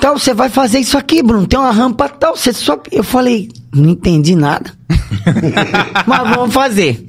[0.00, 1.46] Tal, você vai fazer isso aqui, Bruno.
[1.46, 2.36] Tem uma rampa tal.
[2.36, 2.80] Você só.
[2.90, 4.72] Eu falei, não entendi nada.
[6.06, 7.06] Mas vamos fazer.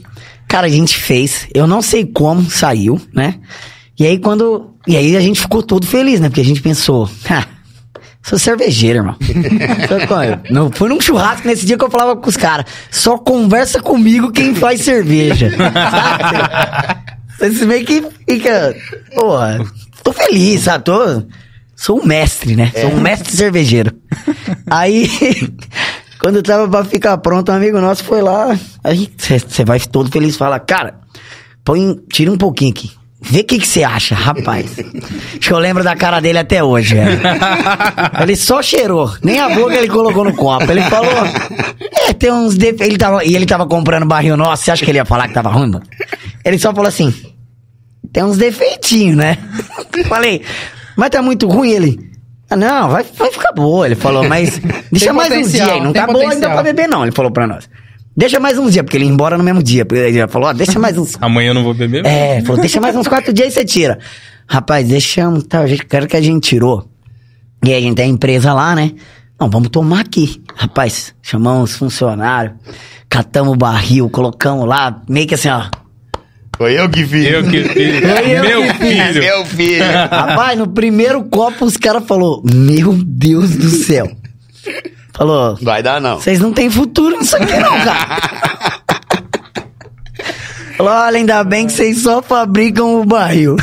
[0.48, 1.48] Cara, a gente fez.
[1.54, 3.36] Eu não sei como saiu, né?
[3.98, 4.72] E aí quando.
[4.88, 6.28] E aí a gente ficou todo feliz, né?
[6.28, 7.10] Porque a gente pensou.
[7.30, 7.46] "Ha,
[8.24, 9.16] Sou cervejeiro, irmão.
[10.52, 12.66] Não, foi num churrasco nesse dia que eu falava com os caras.
[12.92, 15.50] Só conversa comigo quem faz cerveja.
[17.40, 17.56] Sabe?
[17.56, 18.76] Você meio que fica.
[19.16, 19.66] Porra,
[20.04, 20.84] tô feliz, sabe?
[20.84, 21.24] Tô,
[21.82, 22.72] sou um mestre, né?
[22.80, 23.92] Sou um mestre cervejeiro.
[24.70, 25.10] Aí,
[26.20, 28.56] quando eu tava pra ficar pronto, um amigo nosso foi lá.
[28.84, 31.00] Aí você vai todo feliz e fala, cara,
[31.66, 32.92] põe, tira um pouquinho aqui.
[33.24, 34.78] Vê o que você acha, rapaz.
[34.80, 37.20] Acho que eu lembro da cara dele até hoje, velho.
[38.22, 40.72] Ele só cheirou, nem a boca ele colocou no copo.
[40.72, 41.24] Ele falou,
[42.08, 42.88] é, tem uns defeitos.
[42.88, 45.36] Ele tava, e ele tava comprando barril nosso, você acha que ele ia falar que
[45.36, 45.84] tava ruim, mano?
[46.44, 47.14] Ele só falou assim,
[48.12, 49.38] tem uns defeitinhos, né?
[50.10, 50.44] Falei,
[51.02, 52.12] mas tá muito ruim ele.
[52.48, 53.88] Ah, não, vai, vai ficar boa.
[53.88, 54.62] Ele falou, mas
[54.92, 55.84] deixa mais potencial, dias aí.
[55.84, 57.02] Não tá boa ainda pra beber, não.
[57.02, 57.68] Ele falou pra nós.
[58.16, 59.84] Deixa mais uns dias, porque ele ia embora no mesmo dia.
[59.90, 61.18] Ele já falou, ó, deixa mais uns.
[61.20, 62.06] Amanhã eu não vou beber.
[62.06, 63.98] É, falou, deixa mais uns quatro dias e você tira.
[64.46, 66.88] Rapaz, deixamos, tá, a gente quero que a gente tirou.
[67.66, 68.92] E aí a gente tem a empresa lá, né?
[69.40, 70.40] Não, vamos tomar aqui.
[70.56, 72.54] Rapaz, chamamos os funcionários,
[73.10, 75.64] catamos o barril, colocamos lá, meio que assim, ó.
[76.62, 77.26] Foi eu que fiz.
[77.28, 78.02] Eu que fiz.
[78.04, 79.04] eu Meu que fiz.
[79.08, 79.24] filho.
[79.24, 79.84] Meu filho.
[80.12, 84.08] Rapaz, no primeiro copo os caras falou, meu Deus do céu.
[85.18, 86.20] Falou, Vai dar, não.
[86.20, 88.22] vocês não têm futuro nisso aqui não, cara.
[90.78, 93.56] Falou, olha, ainda bem que vocês só fabricam o barril.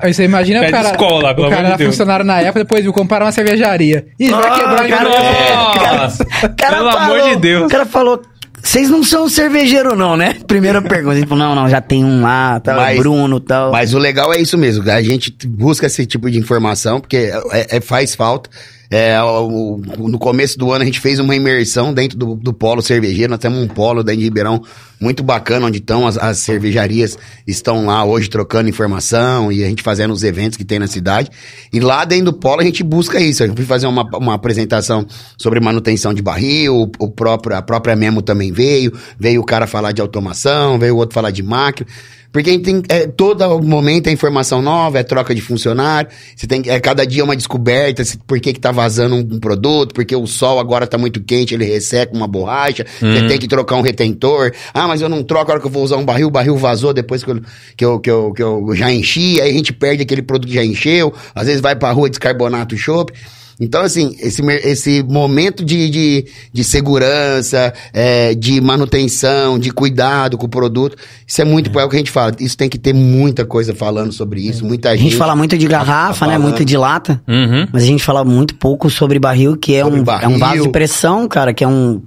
[0.00, 0.90] Aí você imagina Pede o cara.
[0.90, 1.90] escola, pelo o cara amor de era Deus.
[1.94, 4.06] funcionário na época, depois viu comprar uma cervejaria.
[4.20, 5.96] Ih, vai quebrar cara, cara.
[5.98, 6.24] Nossa!
[6.56, 7.66] cara Pelo amor falou- de Deus.
[7.66, 8.22] O cara falou,
[8.66, 10.34] vocês não são cervejeiro não, né?
[10.46, 11.16] Primeira pergunta.
[11.26, 13.70] Falou, não, não, já tem um lá, tal, Mas- Bruno, tal.
[13.70, 14.90] Mas o legal é isso mesmo.
[14.90, 17.16] A gente busca esse tipo de informação, porque
[17.52, 18.50] é- é- faz falta.
[18.90, 22.80] É, o- no começo do ano a gente fez uma imersão dentro do, do polo
[22.82, 23.30] cervejeiro.
[23.30, 24.62] Nós temos um polo dentro de Ribeirão
[25.00, 29.82] muito bacana, onde estão as, as cervejarias, estão lá hoje trocando informação e a gente
[29.82, 31.30] fazendo os eventos que tem na cidade.
[31.72, 33.42] E lá dentro do polo a gente busca isso.
[33.44, 35.04] Eu fui fazer uma, uma apresentação
[35.36, 39.66] sobre manutenção de barril, o, o próprio, a própria Memo também veio, veio o cara
[39.66, 41.88] falar de automação, veio o outro falar de máquina.
[42.36, 46.46] Porque a gente tem, é, todo momento é informação nova, é troca de funcionário, você
[46.46, 49.94] tem, é cada dia uma descoberta, se, por que que tá vazando um, um produto,
[49.94, 53.76] porque o sol agora tá muito quente, ele resseca uma borracha, você tem que trocar
[53.76, 56.28] um retentor, ah, mas eu não troco a hora que eu vou usar um barril,
[56.28, 57.40] o barril vazou depois que eu,
[57.74, 60.56] que eu, que eu, que eu já enchi, aí a gente perde aquele produto que
[60.56, 63.14] já encheu, às vezes vai pra rua descarbonata o chopp,
[63.58, 70.44] então, assim, esse, esse momento de, de, de segurança, é, de manutenção, de cuidado com
[70.44, 70.96] o produto,
[71.26, 71.84] isso é muito é.
[71.84, 72.32] o que a gente fala.
[72.38, 75.04] Isso tem que ter muita coisa falando sobre isso, muita A gente.
[75.04, 76.38] gente fala muito de garrafa, tá né?
[76.38, 77.22] Muito de lata.
[77.26, 77.66] Uhum.
[77.72, 80.30] Mas a gente fala muito pouco sobre barril, que é Sobre um, barril.
[80.30, 82.02] é um vaso de pressão, cara, que é um.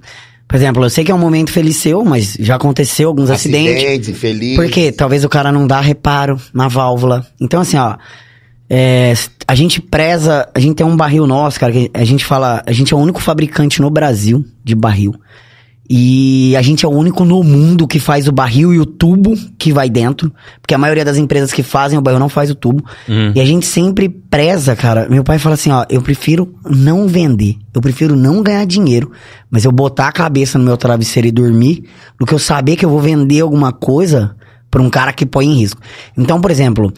[0.46, 3.76] Por exemplo, eu sei que é um momento feliz seu, mas já aconteceu alguns acidentes.
[3.76, 4.56] acidentes, infeliz.
[4.56, 7.26] Porque talvez o cara não dá reparo na válvula.
[7.40, 7.96] Então, assim, ó.
[8.72, 9.12] É,
[9.48, 10.48] a gente preza.
[10.54, 12.62] A gente tem um barril nosso, cara, que a gente fala.
[12.64, 15.12] A gente é o único fabricante no Brasil de barril.
[15.92, 19.34] E a gente é o único no mundo que faz o barril e o tubo
[19.58, 20.32] que vai dentro.
[20.60, 22.84] Porque a maioria das empresas que fazem o barril não faz o tubo.
[23.08, 23.32] Hum.
[23.34, 25.08] E a gente sempre preza, cara.
[25.10, 27.56] Meu pai fala assim, ó, eu prefiro não vender.
[27.74, 29.10] Eu prefiro não ganhar dinheiro.
[29.50, 31.82] Mas eu botar a cabeça no meu travesseiro e dormir
[32.16, 34.36] do que eu saber que eu vou vender alguma coisa
[34.70, 35.80] pra um cara que põe em risco.
[36.16, 36.92] Então, por exemplo,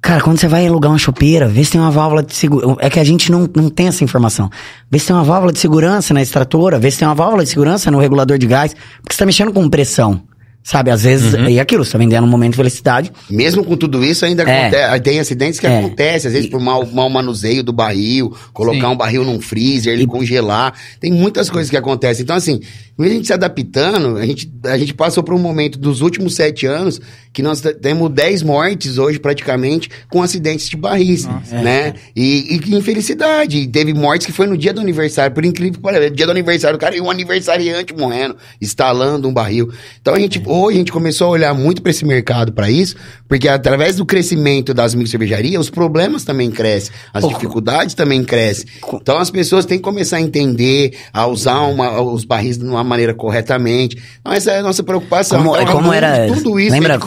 [0.00, 2.76] Cara, quando você vai alugar uma chopeira, vê se tem uma válvula de segurança.
[2.80, 4.48] É que a gente não, não tem essa informação.
[4.90, 7.50] Vê se tem uma válvula de segurança na extratora, vê se tem uma válvula de
[7.50, 10.22] segurança no regulador de gás, porque você tá mexendo com pressão.
[10.60, 13.10] Sabe, às vezes, e aquilo, você tá vendendo um momento de felicidade.
[13.30, 14.66] Mesmo com tudo isso, ainda É.
[14.66, 15.78] acontece, tem acidentes que É.
[15.78, 18.92] acontecem, às vezes por mau, mau manuseio do barril, colocar Sim.
[18.92, 20.74] um barril num freezer, ele congelar.
[21.00, 22.22] Tem muitas coisas que acontecem.
[22.22, 22.60] Então, assim,
[22.98, 26.34] mesmo a gente se adaptando, a gente, a gente passou por um momento dos últimos
[26.34, 27.00] sete anos
[27.38, 31.94] que nós temos 10 mortes hoje, praticamente, com acidentes de barris, né?
[32.16, 33.64] E, e que infelicidade.
[33.68, 36.10] Teve mortes que foi no dia do aniversário, por incrível que pareça.
[36.10, 39.70] Dia do aniversário, o cara e um aniversariante morrendo, instalando um barril.
[40.02, 42.96] Então, a gente, hoje a gente começou a olhar muito para esse mercado, para isso,
[43.28, 48.66] porque através do crescimento das microcervejarias, os problemas também crescem, as dificuldades também crescem.
[48.94, 52.82] Então, as pessoas têm que começar a entender, a usar uma- os barris de uma
[52.82, 53.96] maneira corretamente.
[54.20, 55.38] Então, essa é a nossa preocupação.
[55.38, 57.04] Como- então, como a- era- tudo isso lembra- que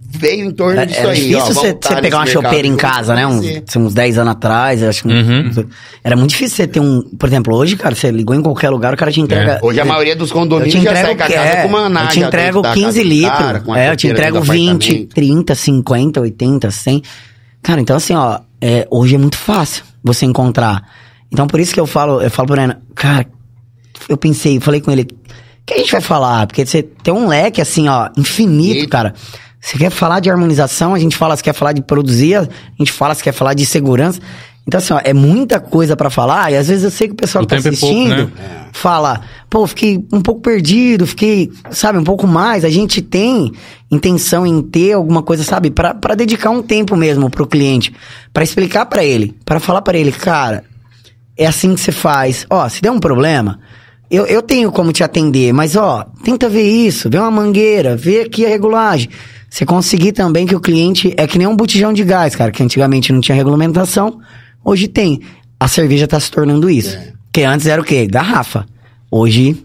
[0.00, 1.16] veio em torno É, disso era aí.
[1.28, 3.24] difícil ó, você, pegar uma chopeira em casa, né?
[3.24, 5.08] Assim, uns 10 anos atrás, acho que.
[5.08, 5.66] um- Uhum.
[6.02, 7.02] Era muito difícil você ter um.
[7.18, 9.58] Por exemplo, hoje, cara, você ligou em qualquer lugar, o cara te entrega.
[9.62, 12.02] Hoje a maioria dos Eu condomínios te já sai com a casa é, com uma
[12.02, 13.38] Eu te entrego dentro da 15 casa do litros.
[13.38, 15.14] cara, é, eu te entrego dentro do 20, apartamento.
[15.14, 17.02] 30, 50, 80, 100.
[17.62, 20.82] Cara, então assim, ó, é, hoje é muito fácil você encontrar.
[21.32, 23.26] Então por isso que eu falo, eu falo pro Renan, cara,
[24.08, 25.06] eu pensei, falei com ele, o
[25.66, 26.46] que a gente vai falar?
[26.48, 28.88] Porque você tem um leque assim, ó, infinito, Infinito.
[28.90, 29.14] cara.
[29.60, 32.90] Você quer falar de harmonização, a gente fala, se quer falar de produzir, a gente
[32.92, 34.18] fala, se quer falar de segurança.
[34.66, 37.16] Então, assim, ó, é muita coisa pra falar, e às vezes eu sei que o
[37.16, 38.66] pessoal O que tá tempo é pouco, assistindo né?
[38.72, 42.64] fala, pô, fiquei um pouco perdido, fiquei, sabe, um pouco mais.
[42.64, 43.52] A gente tem
[43.90, 47.92] intenção em ter alguma coisa, sabe, pra pra dedicar um tempo mesmo pro cliente,
[48.32, 50.62] pra explicar pra ele, pra falar pra ele, cara,
[51.36, 52.46] é assim que você faz.
[52.48, 53.58] Ó, se der um problema,
[54.10, 58.20] eu, eu tenho como te atender, mas ó, tenta ver isso, vê uma mangueira, vê
[58.20, 59.08] aqui a regulagem.
[59.50, 62.62] Você conseguir também que o cliente é que nem um botijão de gás, cara, que
[62.62, 64.20] antigamente não tinha regulamentação,
[64.64, 65.20] hoje tem.
[65.58, 66.96] A cerveja tá se tornando isso.
[66.96, 67.12] É.
[67.32, 68.06] Que antes era o quê?
[68.06, 68.64] Garrafa.
[69.10, 69.56] Hoje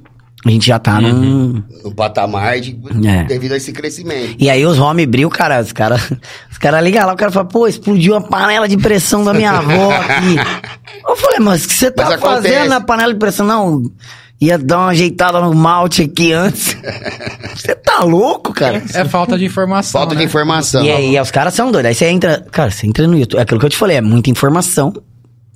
[0.44, 1.64] a gente já tá num.
[1.84, 3.24] No patamar de, É.
[3.26, 4.36] devido a esse crescimento.
[4.40, 6.12] E aí os homebril, cara, os caras
[6.52, 9.52] os cara ligam lá, o cara fala, pô, explodiu a panela de pressão da minha
[9.52, 10.36] avó aqui.
[11.08, 13.46] Eu falei, mas o que você tá fazendo na panela de pressão?
[13.46, 13.84] Não,
[14.40, 16.76] ia dar uma ajeitada no malte aqui antes.
[17.56, 18.84] Você tá louco, cara?
[18.94, 20.00] É falta de informação.
[20.02, 20.22] Falta né?
[20.22, 20.84] de informação.
[20.84, 21.90] E aí, os caras são doidos.
[21.90, 24.02] Aí você entra, cara, você entra no YouTube, é aquilo que eu te falei, é
[24.02, 24.94] muita informação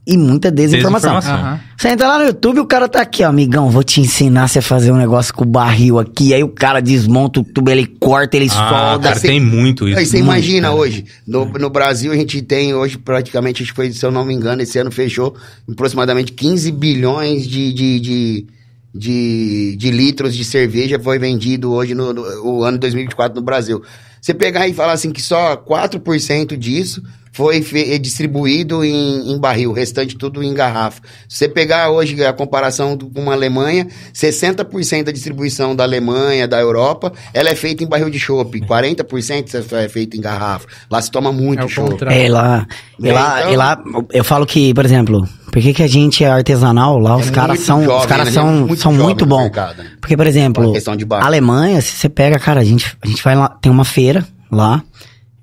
[0.08, 1.16] e muita desinformação.
[1.16, 1.46] Desinformação.
[1.46, 1.60] Aham.
[1.78, 4.60] Você entra lá no YouTube, o cara tá aqui, ó, amigão, vou te ensinar você
[4.60, 6.34] a fazer um negócio com o barril aqui.
[6.34, 9.04] Aí o cara desmonta o tubo, ele corta, ele Ah, solda.
[9.04, 10.00] cara, Assim- tem muito isso.
[10.00, 10.80] Aí você imagina cara.
[10.80, 14.26] hoje, no, no Brasil a gente tem hoje praticamente, acho que foi, se eu não
[14.26, 15.36] me engano, esse ano fechou
[15.72, 18.48] aproximadamente 15 bilhões de, de, de,
[18.94, 23.84] de, de litros de cerveja foi vendido hoje no, no o ano 2024 no Brasil.
[24.22, 27.02] Você pegar e falar assim que só 4% disso
[27.40, 31.00] foi fe- distribuído em, em barril, o restante tudo em garrafa.
[31.30, 36.46] Se você pegar hoje a comparação do- com a Alemanha, 60% da distribuição da Alemanha,
[36.50, 40.68] da Europa, ela é feita em barril de chopp, 40% é feita em garrafa.
[40.92, 41.92] Lá se toma muito É chopp.
[41.92, 42.22] contrário.
[42.22, 42.68] É, lá,
[43.00, 45.88] e É, lá, então- e lá, eu falo que, por exemplo, por que, que a
[45.88, 47.00] gente é artesanal?
[47.00, 48.32] Lá os É caras muito são, jovem, os caras né?
[48.34, 49.44] são, Muito são muito bons.
[49.44, 49.92] mercado, né?
[50.02, 50.74] Porque, por exemplo,
[51.08, 51.26] barra.
[51.26, 54.84] Alemanha, se você pega, cara, a gente, a gente vai lá, tem uma feira lá,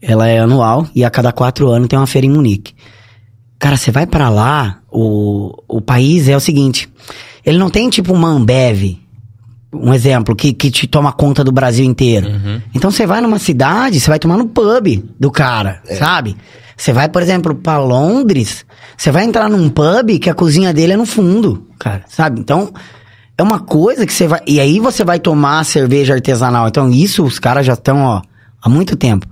[0.07, 2.75] ela é anual, e a cada quatro anos tem uma feira em Munique.
[3.59, 6.89] Cara, você vai pra lá, o, o país é o seguinte,
[7.45, 8.99] ele não tem tipo uma Ambev,
[9.73, 12.29] um exemplo, que, que te toma conta do Brasil inteiro.
[12.73, 16.37] Então você vai numa cidade, você vai tomar no pub do cara, sabe?
[16.77, 18.65] Você vai, por exemplo, pra Londres,
[18.97, 22.41] você vai entrar num pub que a cozinha dele é no fundo, cara, sabe?
[22.41, 22.73] Então,
[23.37, 24.41] é uma coisa que você vai.
[24.47, 26.69] E aí você vai tomar cerveja artesanal.
[26.69, 28.23] Então, isso os caras já estão, ó,
[28.63, 29.27] há muito tempo.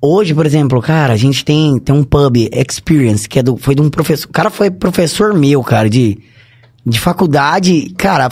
[0.00, 3.74] Hoje, por exemplo, cara, a gente tem, tem um pub Experience, que é do, foi
[3.74, 4.28] de um professor.
[4.28, 6.18] O cara foi professor meu, cara, de,
[6.84, 7.92] de faculdade.
[7.96, 8.28] Cara,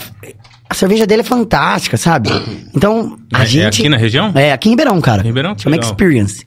[0.69, 2.29] a cerveja dele é fantástica, sabe?
[2.75, 3.81] Então, a É- é gente.
[3.81, 4.31] aqui na região?
[4.35, 5.21] É, aqui em Ribeirão, cara.
[5.23, 5.55] Ribeirão?
[5.57, 5.89] Chama legal.
[5.91, 6.45] Experience.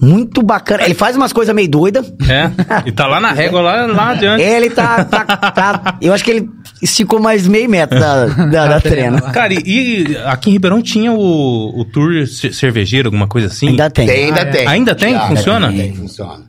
[0.00, 0.84] Muito bacana.
[0.84, 2.12] Ele faz umas coisas meio doidas.
[2.28, 2.50] É.
[2.86, 4.42] E tá lá na régua, lá, lá adiante.
[4.42, 6.50] Ele tá, tá, tá- Eu acho que ele
[6.82, 9.20] esticou mais meio metro da, da, da trena.
[9.32, 13.68] Cara, e, e aqui em Ribeirão tinha o, o tour ce- cervejeiro, alguma coisa assim?
[13.68, 14.06] Ainda tem.
[14.06, 14.50] Tem, ainda Ah, é.
[14.50, 14.66] tem.
[14.68, 15.14] Ainda tem?
[15.14, 15.72] Ah, Funciona?
[15.72, 16.44] Tem, funciona.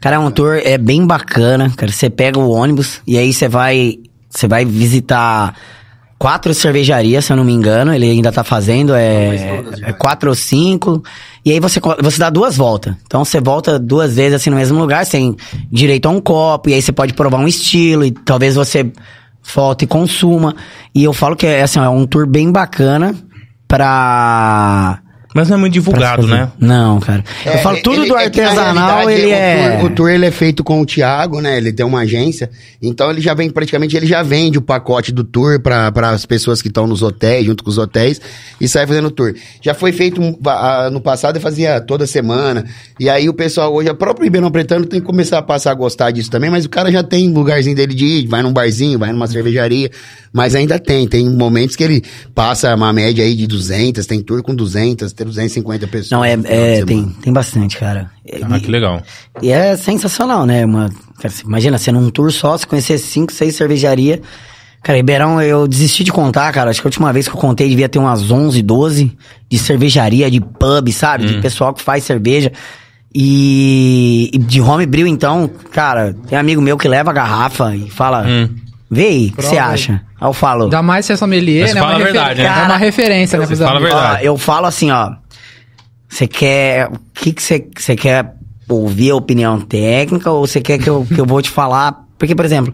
[0.00, 1.92] Cara, é um tour é bem bacana, cara.
[1.92, 3.94] Você pega o ônibus e aí você vai,
[4.28, 5.54] você vai visitar
[6.18, 7.94] quatro cervejarias, se eu não me engano.
[7.94, 11.02] Ele ainda tá fazendo, é, é quatro ou cinco.
[11.44, 12.94] E aí você, você dá duas voltas.
[13.06, 15.36] Então você volta duas vezes assim no mesmo lugar, tem
[15.70, 18.90] direito a um copo, e aí você pode provar um estilo, e talvez você
[19.54, 20.54] volte e consuma.
[20.94, 23.14] E eu falo que é assim, é um tour bem bacana
[23.66, 25.00] pra.
[25.34, 26.50] Mas não é muito divulgado, né?
[26.58, 27.22] Não, cara.
[27.44, 29.76] eu É, falo tudo ele- do é que, na artesanal, realidade, ele o é.
[29.78, 31.58] Tour, o tour ele é feito com o Thiago, né?
[31.58, 32.50] Ele tem uma agência.
[32.80, 36.62] Então ele já vem, praticamente, ele já vende o pacote do tour para as pessoas
[36.62, 38.20] que estão nos hotéis, junto com os hotéis,
[38.60, 39.34] e sai fazendo o tour.
[39.62, 40.20] Já foi feito
[40.92, 42.64] no passado, eu fazia toda semana.
[42.98, 45.74] E aí o pessoal hoje, a própria Ribeirão Pretano tem que começar a passar a
[45.74, 48.98] gostar disso também, mas o cara já tem lugarzinho dele de ir, vai num barzinho,
[48.98, 49.90] vai numa cervejaria,
[50.32, 51.06] mas ainda tem.
[51.06, 52.02] Tem momentos que ele
[52.34, 56.10] passa uma média aí de 200, tem tour com 200, tem 250 pessoas.
[56.10, 58.10] Não, é, é tem, tem bastante, cara.
[58.42, 59.02] Ah, que legal.
[59.42, 60.64] E é sensacional, né?
[60.64, 60.88] Uma,
[61.18, 64.20] cara, você imagina, você num tour só, você conhecer cinco, seis cervejarias.
[64.80, 66.70] Cara, Ribeirão, eu desisti de contar, cara.
[66.70, 69.18] Acho que a última vez que eu contei devia ter umas 11, 12
[69.50, 71.24] de cervejaria, de pub, sabe?
[71.24, 71.26] Hum.
[71.26, 72.52] De pessoal que faz cerveja.
[73.12, 78.24] E, e de homebrew, então, cara, tem amigo meu que leva a garrafa e fala,
[78.24, 78.54] Hum.
[78.90, 80.02] Vê aí, o que você acha?
[80.20, 81.80] Aí eu falo, Ainda mais se é sommelier, Mas né?
[81.80, 82.48] fala uma a verdade, né?
[82.48, 83.46] É uma referência, né?
[83.46, 84.22] Fala a verdade.
[84.22, 85.12] Ó, eu falo assim, ó.
[86.08, 86.88] Você quer.
[86.88, 88.34] O que que você você quer
[88.68, 92.04] ouvir a opinião técnica ou você quer que eu, que eu vou te falar?
[92.18, 92.72] Porque, por exemplo,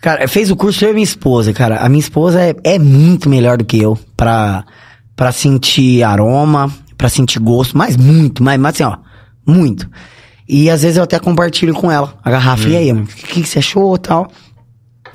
[0.00, 1.78] cara, fez o curso eu e minha esposa, cara.
[1.78, 4.64] A minha esposa é, é muito melhor do que eu pra,
[5.16, 8.96] pra sentir aroma, pra sentir gosto, mas muito, mas, mas assim, ó,
[9.46, 9.90] muito.
[10.48, 12.68] E às vezes eu até compartilho com ela a garrafa.
[12.68, 14.30] E aí, o que, que você achou tal?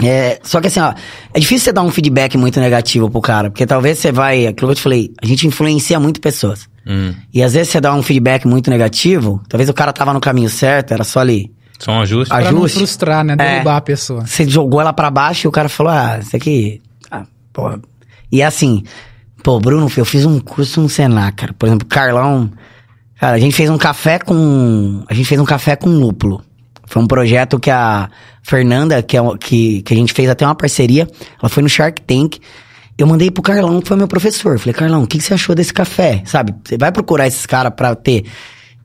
[0.03, 0.93] É, só que assim, ó,
[1.33, 4.67] é difícil você dar um feedback muito negativo pro cara, porque talvez você vai, aquilo
[4.67, 6.69] que eu te falei, a gente influencia muito pessoas.
[6.85, 7.13] Hum.
[7.33, 10.49] E às vezes você dá um feedback muito negativo, talvez o cara tava no caminho
[10.49, 11.51] certo, era só ali.
[11.79, 12.29] Só um ajuste.
[12.29, 12.77] Pra não ajuste.
[12.77, 13.33] frustrar, né?
[13.33, 13.35] É.
[13.35, 14.25] Derrubar a pessoa.
[14.25, 17.79] Você jogou ela pra baixo e o cara falou, ah, isso aqui, ah, pô.
[18.31, 18.83] E é assim,
[19.43, 21.53] pô, Bruno, eu fiz um curso no Senac, cara.
[21.53, 22.51] Por exemplo, Carlão,
[23.19, 26.43] cara, a gente fez um café com, a gente fez um café com lúpulo.
[26.87, 28.09] Foi um projeto que a
[28.41, 31.07] Fernanda, que, é, que, que a gente fez até uma parceria,
[31.39, 32.37] ela foi no Shark Tank.
[32.97, 34.57] eu mandei pro Carlão, que foi meu professor.
[34.57, 36.23] Falei, Carlão, o que, que você achou desse café?
[36.25, 36.55] Sabe?
[36.63, 38.25] Você vai procurar esses caras pra ter.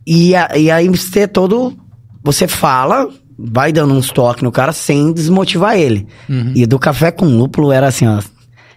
[0.07, 1.75] E, a- e aí você todo.
[2.25, 3.09] Você fala,
[3.39, 6.07] vai dando uns toques no cara sem desmotivar ele.
[6.55, 8.21] E do café com lúpulo era assim, ó.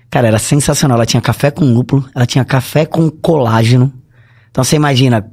[0.10, 0.96] Cara, era sensacional.
[0.98, 3.92] Ela tinha café com lúpulo, ela tinha café com colágeno.
[4.52, 5.26] Então você imagina.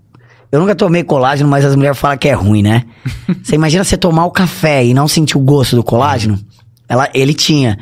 [0.53, 2.85] Eu nunca tomei colágeno, mas as mulheres falam que é ruim, né?
[3.43, 6.39] você imagina você tomar o café e não sentir o gosto do colágeno?
[6.87, 7.79] Ela, ele tinha.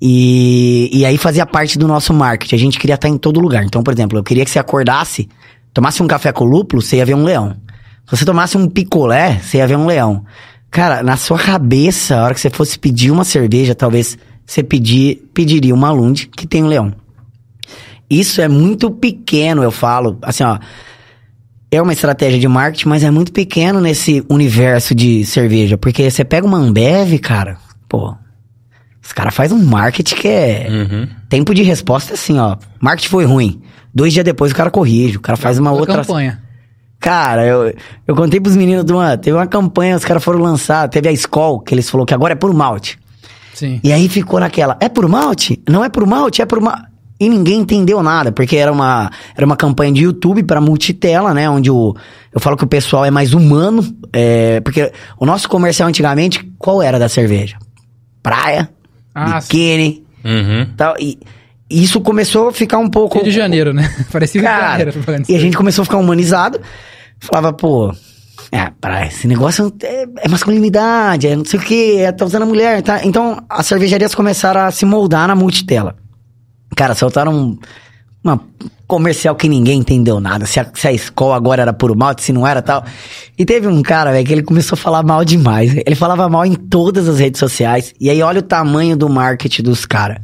[0.00, 2.54] E, e aí fazia parte do nosso marketing.
[2.54, 3.64] A gente queria estar em todo lugar.
[3.64, 5.28] Então, por exemplo, eu queria que você acordasse,
[5.74, 7.54] tomasse um café com lúpulo, você ia ver um leão.
[8.06, 10.24] Se você tomasse um picolé, você ia ver um leão.
[10.70, 14.16] Cara, na sua cabeça, a hora que você fosse pedir uma cerveja, talvez
[14.46, 16.94] você pedir, pediria uma Lund que tem um leão.
[18.08, 20.18] Isso é muito pequeno, eu falo.
[20.22, 20.58] Assim, ó.
[21.70, 25.76] É uma estratégia de marketing, mas é muito pequeno nesse universo de cerveja.
[25.76, 28.14] Porque você pega uma Ambev, cara, pô.
[29.02, 30.66] Os caras fazem um marketing que é.
[30.70, 31.08] Uhum.
[31.28, 32.56] Tempo de resposta é assim, ó.
[32.80, 33.60] Marketing foi ruim.
[33.94, 35.96] Dois dias depois o cara corrige, o cara faz uma Toda outra.
[36.04, 36.42] campanha.
[36.98, 37.74] Cara, eu,
[38.06, 39.16] eu contei pros meninos de uma.
[39.16, 42.32] Teve uma campanha, os caras foram lançar, teve a Skol, que eles falaram que agora
[42.32, 42.98] é por malte.
[43.54, 43.80] Sim.
[43.82, 45.62] E aí ficou naquela, é por malte?
[45.68, 46.95] Não é por malte, é por malte.
[47.18, 51.48] E ninguém entendeu nada, porque era uma, era uma campanha de YouTube para multitela, né?
[51.48, 51.94] Onde o,
[52.34, 53.82] eu falo que o pessoal é mais humano,
[54.12, 57.56] é, porque o nosso comercial antigamente, qual era da cerveja?
[58.22, 58.68] Praia,
[59.14, 60.66] Ah, biquíni, Uhum.
[60.76, 60.94] tal.
[61.00, 61.18] E,
[61.70, 63.16] isso começou a ficar um pouco...
[63.16, 63.92] Rio de Janeiro, né?
[64.12, 65.24] Parecia Rio de Cara, Janeiro.
[65.28, 66.60] e a gente começou a ficar humanizado.
[67.18, 67.92] Falava, pô,
[68.52, 72.42] é, pra esse negócio é, é masculinidade, é não sei o que, é, tá usando
[72.42, 73.04] a mulher, tá?
[73.04, 75.96] Então, as cervejarias começaram a se moldar na multitela.
[76.76, 77.58] Cara, soltaram um-
[78.22, 78.40] uma
[78.86, 80.46] comercial que ninguém entendeu nada.
[80.46, 82.84] Se a, se a escola agora era puro malte, se não era tal.
[83.36, 85.74] E teve um cara, velho, que ele começou a falar mal demais.
[85.84, 87.92] Ele falava mal em todas as redes sociais.
[88.00, 90.18] E aí, olha o tamanho do marketing dos caras.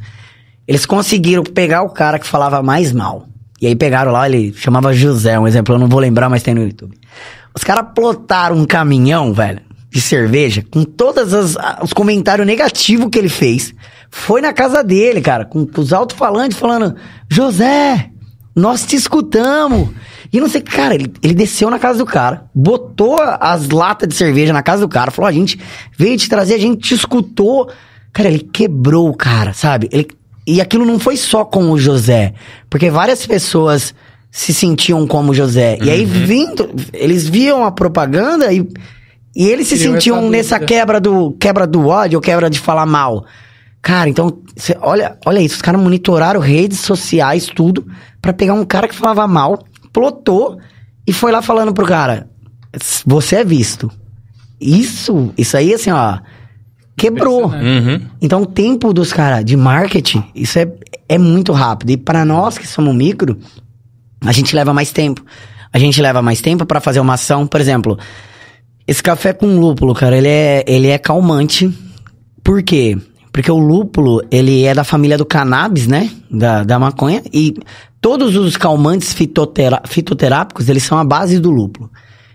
[0.68, 3.26] Eles conseguiram pegar o cara que falava mais mal.
[3.60, 6.54] E aí pegaram lá, ele chamava José, um exemplo, eu não vou lembrar, mas tem
[6.54, 6.96] no YouTube.
[7.54, 9.60] Os caras plotaram um caminhão, velho,
[9.90, 11.32] de cerveja, com todos
[11.82, 13.72] os comentários negativos que ele fez.
[14.14, 16.94] Foi na casa dele, cara, com, com os alto-falantes falando:
[17.30, 18.10] José,
[18.54, 19.88] nós te escutamos.
[20.30, 24.14] E não sei, cara, ele, ele desceu na casa do cara, botou as latas de
[24.14, 25.58] cerveja na casa do cara, falou: a gente
[25.96, 27.70] veio te trazer, a gente te escutou.
[28.12, 29.88] Cara, ele quebrou o cara, sabe?
[29.90, 30.06] Ele,
[30.46, 32.34] e aquilo não foi só com o José,
[32.68, 33.94] porque várias pessoas
[34.30, 35.78] se sentiam como José.
[35.82, 38.68] E aí, vindo, eles viam a propaganda e,
[39.34, 40.66] e eles se sentiam essa nessa dúvida.
[40.66, 43.24] quebra do, quebra do ódio, quebra de falar mal.
[43.82, 47.84] Cara, então, cê- olha, olha isso, os caras monitoraram redes sociais, tudo,
[48.20, 49.58] pra pegar um cara que falava mal,
[49.92, 50.56] plotou
[51.04, 52.28] e foi lá falando pro cara:
[53.04, 53.90] você é visto.
[54.60, 56.18] Isso, isso aí, assim, ó,
[56.96, 57.46] quebrou.
[57.48, 58.00] Uhum.
[58.20, 60.72] Então, o tempo dos caras de marketing, isso é,
[61.08, 61.90] é muito rápido.
[61.90, 63.36] E para nós que somos micro,
[64.24, 65.24] a gente leva mais tempo.
[65.72, 67.98] A gente leva mais tempo para fazer uma ação, por exemplo,
[68.86, 71.76] esse café com lúpulo, cara, ele é, ele é calmante.
[72.44, 72.96] Por quê?
[73.32, 76.10] Porque o lúpulo, ele é da família do cannabis, né?
[76.30, 77.22] Da, da maconha.
[77.32, 77.54] E
[78.00, 81.90] todos os calmantes fitotera- fitoterápicos, eles são a base do lúpulo.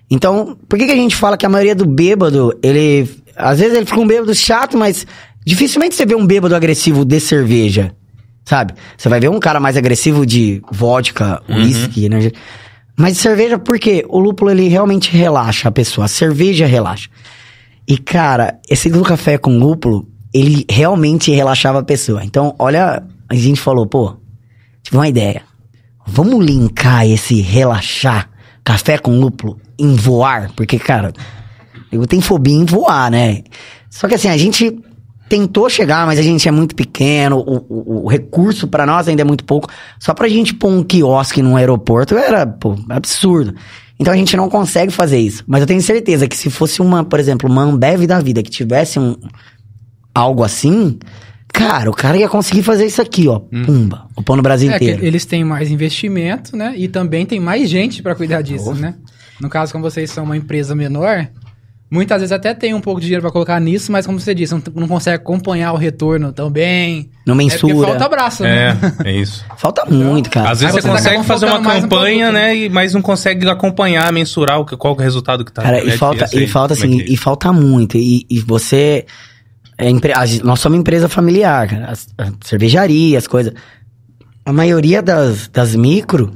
[0.09, 3.07] Então, por que, que a gente fala que a maioria do bêbado, ele...
[3.35, 5.05] Às vezes ele fica um bêbado chato, mas
[5.45, 7.93] dificilmente você vê um bêbado agressivo de cerveja.
[8.43, 8.73] Sabe?
[8.97, 12.31] Você vai ver um cara mais agressivo de vodka, whisky, né?
[12.97, 14.03] Mas de cerveja, por quê?
[14.09, 16.05] O lúpulo, ele realmente relaxa a pessoa.
[16.05, 17.09] A cerveja relaxa.
[17.87, 22.23] E, cara, esse do café com lúpulo, ele realmente relaxava a pessoa.
[22.23, 24.15] Então, olha, a gente falou, pô,
[24.83, 25.41] tive uma ideia.
[26.05, 28.29] Vamos linkar esse relaxar
[28.63, 30.51] café com lúpulo em voar?
[30.55, 31.11] Porque, cara,
[31.91, 33.43] eu tenho fobia em voar, né?
[33.89, 34.77] Só que assim, a gente
[35.29, 39.21] tentou chegar, mas a gente é muito pequeno, o, o- o recurso pra nós ainda
[39.21, 39.69] é muito pouco.
[39.99, 43.53] Só pra gente pôr um quiosque num aeroporto era, pô, absurdo.
[43.99, 45.43] Então a gente não consegue fazer isso.
[45.47, 48.49] Mas eu tenho certeza que se fosse uma, por exemplo, uma Ambev da vida que
[48.49, 49.15] tivesse um
[50.17, 50.97] algo assim,
[51.53, 54.77] cara, o cara ia conseguir fazer isso aqui, ó, pumba, o pão no Brasil É,
[54.77, 55.05] que inteiro.
[55.05, 56.73] eles têm mais investimento, né?
[56.77, 58.95] E também tem mais gente pra cuidar disso, né?
[59.39, 61.27] No caso, como vocês são uma empresa menor,
[61.91, 64.51] muitas vezes até tem um pouco de dinheiro pra colocar nisso, mas como você disse,
[64.53, 67.11] não, não consegue acompanhar o retorno tão bem.
[67.25, 67.87] Não É mensura.
[67.87, 68.93] falta braço, É, né?
[69.05, 69.45] é isso.
[69.57, 70.49] Falta muito, cara.
[70.51, 72.55] Às vezes você você tá consegue fazer uma campanha, produto, né?
[72.55, 75.61] e- Mas não consegue acompanhar, mensurar o que, qual que é o resultado que tá.
[75.61, 77.95] Cara, né, e falta, eu sei e falta assim, é que é e falta muito.
[77.97, 79.05] E, e você.
[79.77, 81.91] É, a nós somos uma empresa familiar, cara.
[81.91, 83.53] As, a cervejaria, as coisas.
[84.43, 86.33] A maioria das, das micro,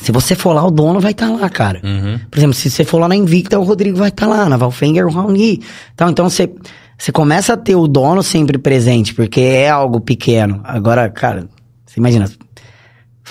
[0.00, 1.80] se você for lá, o dono vai estar lá, cara.
[1.84, 2.18] Uhum.
[2.30, 5.06] Por exemplo, se você for lá na Invicta, o Rodrigo vai estar lá, na Valfenger,
[5.06, 5.60] o Raoni.
[5.92, 6.50] Então, então você,
[6.96, 10.60] você começa a ter o dono sempre presente, porque é algo pequeno.
[10.64, 11.48] Agora, cara,
[11.84, 12.30] Você imagina,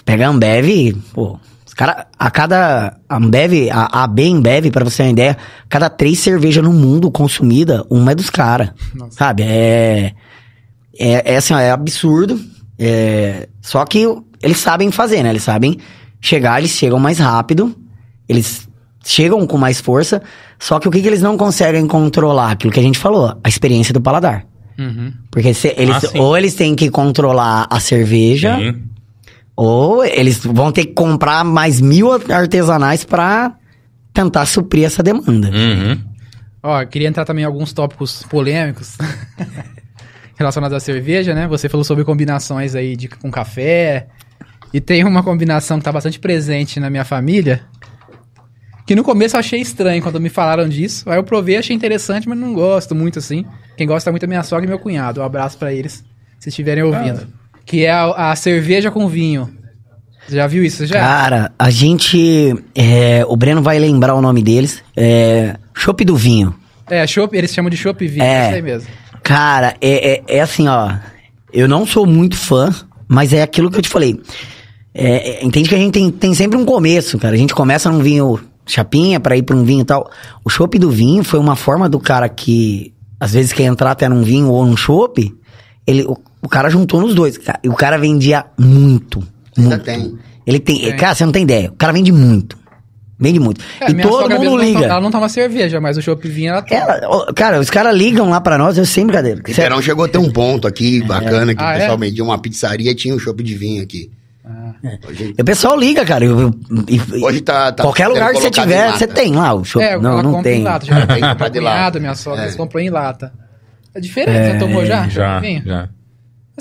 [0.04, 1.40] pega a Ambev, pô,
[1.78, 5.38] cara, a cada a Ambev, a, a AB Ambev, pra você ter uma ideia,
[5.70, 8.72] cada três cervejas no mundo consumida, uma é dos caras.
[9.12, 9.44] Sabe?
[9.44, 10.14] É,
[11.00, 12.40] é, é assim, ó, é absurdo.
[12.80, 14.06] É, só que
[14.42, 15.30] eles sabem fazer, né?
[15.30, 15.78] Eles sabem
[16.20, 17.76] chegar, eles chegam mais rápido,
[18.28, 18.68] eles
[19.06, 20.22] chegam com mais força,
[20.60, 22.52] só que o que, que eles não conseguem controlar?
[22.52, 24.46] Aquilo que a gente falou, a experiência do paladar.
[24.78, 25.14] Uhum.
[25.32, 28.84] Porque se eles, Ah, ou eles têm que controlar a cerveja, Sim.
[29.58, 33.56] Ou eles vão ter que comprar mais mil artesanais pra
[34.14, 35.50] tentar suprir essa demanda.
[35.50, 36.00] Uhum.
[36.62, 38.96] Ó, queria entrar também em alguns tópicos polêmicos
[40.38, 41.48] relacionados à cerveja, né?
[41.48, 44.08] Você falou sobre combinações aí de, com café.
[44.72, 47.62] E tem uma combinação que tá bastante presente na minha família.
[48.86, 51.10] Que no começo eu achei estranho quando me falaram disso.
[51.10, 53.44] Aí eu provei, achei interessante, mas não gosto muito assim.
[53.76, 55.22] Quem gosta muito é minha sogra e meu cunhado.
[55.22, 56.06] Um abraço pra eles,
[56.40, 57.28] se estiverem ouvindo.
[57.68, 59.50] Que é a, a cerveja com vinho.
[60.30, 61.00] Já viu isso já?
[61.00, 62.56] Cara, a gente.
[62.76, 64.82] é, o Breno vai lembrar o nome deles.
[64.96, 65.56] É.
[65.76, 66.56] Chopp do Vinho.
[66.90, 68.48] É, chopp, eles chamam de chopp e vinho, É.
[68.48, 68.88] isso aí mesmo.
[69.22, 70.94] Cara, é, é, é assim, ó.
[71.54, 72.74] Eu não sou muito fã,
[73.08, 74.20] mas é aquilo que eu te falei.
[74.94, 77.36] É, é, entende que a gente tem, tem sempre um começo, cara.
[77.36, 80.10] A gente começa num vinho chapinha pra ir pra um vinho e tal.
[80.44, 84.08] O chopp do vinho foi uma forma do cara que às vezes quer entrar até
[84.10, 85.34] num vinho ou num chopp.
[85.86, 87.38] Ele, o, o cara juntou nos dois.
[87.38, 89.20] cara, E o cara vendia muito.
[89.58, 89.84] Ainda muito.
[89.84, 90.18] tem.
[90.46, 90.80] Ele tem.
[90.82, 90.96] Tem.
[90.96, 91.70] Cara, você não tem ideia.
[91.70, 92.58] O cara vende muito.
[93.20, 93.60] Vende muito.
[93.82, 94.80] É, e minha todo sogra mundo mesmo não liga.
[94.80, 96.80] to- ela não toma cerveja, mas o chopp vinho ela toma.
[96.80, 99.42] Ela- ó, cara, os caras ligam lá pra nós, eu sem brincadeira.
[99.48, 101.80] O Verão chegou a ter um ponto aqui, bacana, que Ah, o é?
[101.80, 104.12] pessoal vendia uma pizzaria e tinha um chopp de vinho aqui.
[105.10, 106.24] Hoje, E o pessoal liga, cara.
[106.24, 106.54] eu- eu-
[106.88, 108.98] e- hoje tá, tá Qualquer sendo lugar que você colocado em tiver, lata.
[109.00, 109.82] você tem lá o show.
[109.82, 110.62] É, não, ela não compra tem.
[110.62, 110.86] em lata.
[110.86, 112.00] Já Tem tem comprar de lata.
[112.00, 112.46] minha sogra, É.
[112.46, 113.34] eles compram em lata.
[113.96, 115.08] É diferente, já tomou já?
[115.10, 115.64] Já, Vinho?
[115.66, 115.90] já.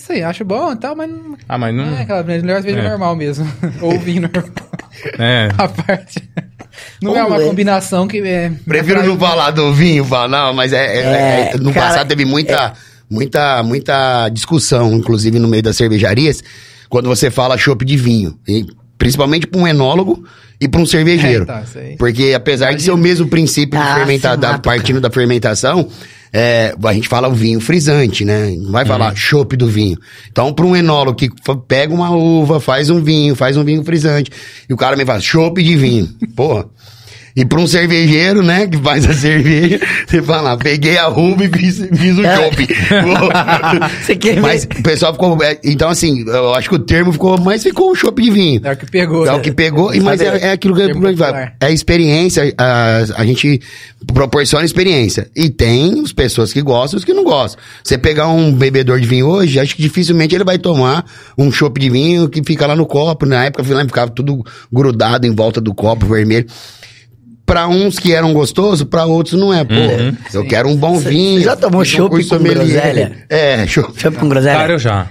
[0.09, 1.86] Aí, acho bom e tal, mas não Ah, mas não...
[1.86, 2.89] não é aquela melhor cerveja É.
[2.90, 3.51] normal mesmo.
[3.81, 4.70] Ou vinho normal.
[5.18, 5.48] É.
[5.56, 6.23] A parte.
[7.02, 7.47] Não Ou é uma é.
[7.47, 8.52] combinação que é.
[8.66, 12.09] Prefiro não falar do vinho, falar, não, mas é, é- É, é- no cara, passado
[12.09, 12.74] teve muita,
[13.09, 16.43] muita, muita discussão, inclusive no meio das cervejarias,
[16.89, 18.39] quando você fala chopp de vinho.
[18.47, 18.66] E
[18.98, 20.24] principalmente para um enólogo
[20.60, 21.44] e para um cervejeiro.
[21.44, 21.62] É, tá.
[21.98, 25.89] Porque apesar de ser o mesmo princípio de Ah, da, mata, partindo da fermentação,
[26.32, 28.54] é, a gente fala o vinho frisante, né?
[28.56, 29.98] Não vai falar chopp do vinho.
[30.30, 31.30] Então, para um enólogo que
[31.66, 34.30] pega uma uva, faz um vinho, faz um vinho frisante,
[34.68, 36.08] e o cara me fala chopp de vinho.
[36.34, 36.66] Porra.
[37.36, 41.48] E para um cervejeiro, né, que faz a cerveja, você fala, peguei a uva e
[41.48, 42.36] fiz, fiz o É.
[42.36, 42.66] chopp.
[44.02, 44.40] Você quer ver?
[44.40, 45.42] Mas o pessoal ficou.
[45.42, 48.60] é, Então, assim, eu acho que o termo ficou, mas ficou o chopp de vinho.
[48.64, 49.26] É o que pegou.
[49.26, 49.36] É né?
[49.36, 50.82] o que pegou, e mas é, é aquilo que.
[51.60, 53.60] É a experiência, a, a gente
[54.12, 55.28] proporciona experiência.
[55.36, 57.62] E tem as pessoas que gostam e os que não gostam.
[57.84, 61.04] Você pegar um bebedor de vinho hoje, acho que dificilmente ele vai tomar
[61.36, 63.26] um chopp de vinho que fica lá no copo.
[63.26, 64.42] Na época, eu lembro, ficava tudo
[64.72, 66.46] grudado em volta do copo vermelho.
[67.47, 69.64] Pra uns que eram gostosos, pra outros não é.
[69.64, 69.73] Pô,
[70.35, 71.39] eu quero um bom vinho.
[71.39, 72.64] cê já tomou um chopp curso com sommelier.
[72.82, 73.16] groselha?
[73.31, 74.01] É, chopp.
[74.01, 74.56] Chopp com groselha?
[74.59, 75.06] Cara, eu já.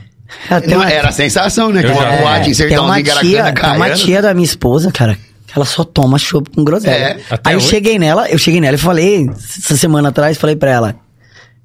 [0.49, 1.81] Ah, tem uma- Era a sensação, né?
[1.81, 3.93] Que Eu uma já- boate em tem uma tia, tem uma Caiana.
[3.95, 5.15] tia da minha esposa, cara,
[5.47, 6.93] que ela só toma chopp com groselha.
[6.93, 7.69] É, até Aí eu hoje?
[7.69, 10.95] cheguei nela, eu cheguei nela e falei, essa semana atrás, falei pra ela,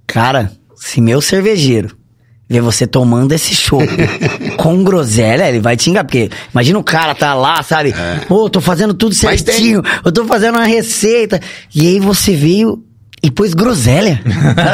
[0.07, 1.97] cara, se meu cervejeiro
[2.51, 3.87] ver você tomando esse chopp
[4.59, 7.95] com groselha, ele vai te xingar, porque imagina o cara tá lá, sabe?
[8.29, 9.15] Ô, tô fazendo tudo É.
[9.15, 11.41] Certinho, eu tô fazendo uma receita,
[11.75, 12.83] e aí você veio
[13.23, 14.21] e pôs groselha.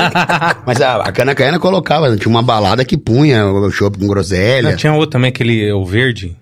[0.64, 4.70] Mas a, a Cana Caiana colocava, tinha uma balada que punha o chopp com groselha.
[4.70, 6.34] Não, tinha outro também, aquele, o verde.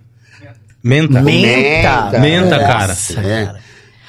[0.82, 1.20] Menta.
[1.22, 2.18] Menta.
[2.20, 2.88] Menta, cara.
[2.88, 3.46] Nossa, É.
[3.46, 3.58] cara.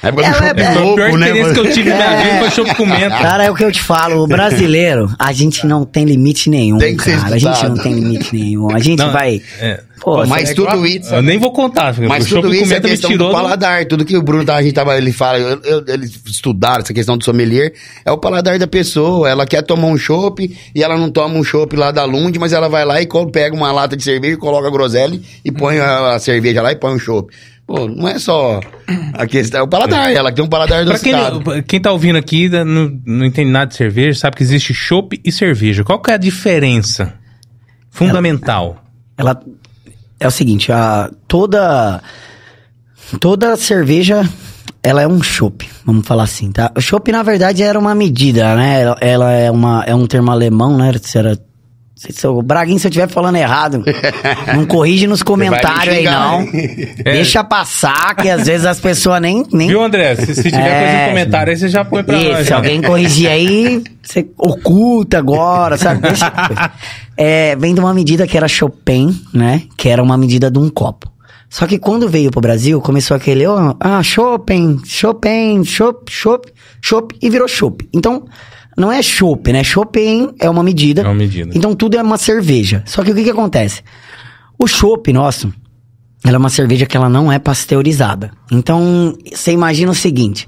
[0.03, 1.25] Época do Ela chopp é- Foi a pior louco, né?
[1.27, 3.09] experiência que eu tive na minha vida foi menta.
[3.09, 6.77] Cara, é o que eu te falo, o brasileiro, a gente não tem limite nenhum,
[6.77, 7.35] Tem que ser cara.
[7.35, 8.69] A gente não tem limite nenhum.
[8.75, 9.41] A gente Não, vai.
[9.59, 9.81] é.
[10.01, 11.15] Pô, Mas é igual tudo isso...
[11.15, 13.31] Eu nem vou contar, porque Mas tudo isso é questão do do...
[13.31, 13.85] paladar.
[13.85, 16.93] Tudo que o Bruno, tá, a gente tava, ele fala, eu- eu- eles estudaram essa
[16.93, 17.73] questão do sommelier,
[18.03, 19.27] é o paladar da pessoa.
[19.29, 22.51] Ela quer tomar um chopp e ela não toma um chopp lá da Lund, mas
[22.53, 26.15] ela vai lá e pega uma lata de cerveja, coloca a groselha e põe a,
[26.15, 27.33] a cerveja lá e põe um chopp.
[27.67, 28.59] Pô, não é só
[29.13, 30.11] a questão, é o paladar.
[30.13, 31.63] Ela tem um paladar Pra quem, adocicado.
[31.63, 35.19] quem tá ouvindo aqui né, não, não entende nada de cerveja, sabe que existe chopp
[35.23, 35.83] e cerveja.
[35.83, 37.13] Qual que é a diferença
[37.89, 38.83] fundamental?
[39.17, 39.41] ela
[40.19, 42.01] é o seguinte, a toda
[43.19, 44.27] toda cerveja
[44.83, 46.71] ela é um chopp, vamos falar assim, tá?
[46.75, 48.81] O chopp na verdade era uma medida, né?
[48.81, 50.91] Ela, ela é uma é um termo alemão, né?
[51.15, 51.39] Era
[51.95, 53.83] se, o Braguinho, se eu estiver falando errado,
[54.53, 56.45] não corrige nos comentários aí, não.
[57.03, 60.15] Deixa passar, que às vezes as pessoas nem, nem Viu, André?
[60.17, 62.37] Se, se tiver É, coisa no comentário aí, você já põe pra Isso, nós.
[62.43, 62.55] se já.
[62.57, 66.01] alguém corrigir aí, você oculta agora, sabe?
[66.01, 66.31] Deixa-
[67.17, 69.61] É, vem de uma medida que era Chopin, né?
[69.77, 71.09] Que era uma medida de um copo.
[71.49, 76.51] Só que quando veio pro Brasil, começou aquele, oh, ah, Chopin, Chopin, Chop, Chop,
[76.81, 77.87] Chop, e virou Chop.
[77.93, 78.25] Então,
[78.77, 79.63] não é Chop, né?
[79.63, 81.01] Chopin é uma medida.
[81.01, 81.51] É uma medida.
[81.55, 82.83] Então tudo é uma cerveja.
[82.85, 83.81] Só que o que que acontece?
[84.57, 85.53] O Chop nosso,
[86.23, 88.31] ela é uma cerveja que ela não é pasteurizada.
[88.51, 90.47] Então, você imagina o seguinte.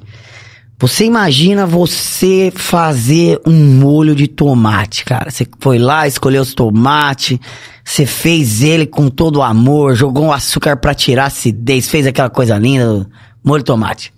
[0.80, 5.32] Você imagina você fazer um molho de tomate, cara.
[5.32, 7.40] Você foi lá, escolheu os tomates,
[7.84, 12.06] você fez ele com todo o amor, jogou um açúcar pra tirar a acidez, fez
[12.06, 13.08] aquela coisa linda,
[13.44, 14.14] molho de tomate.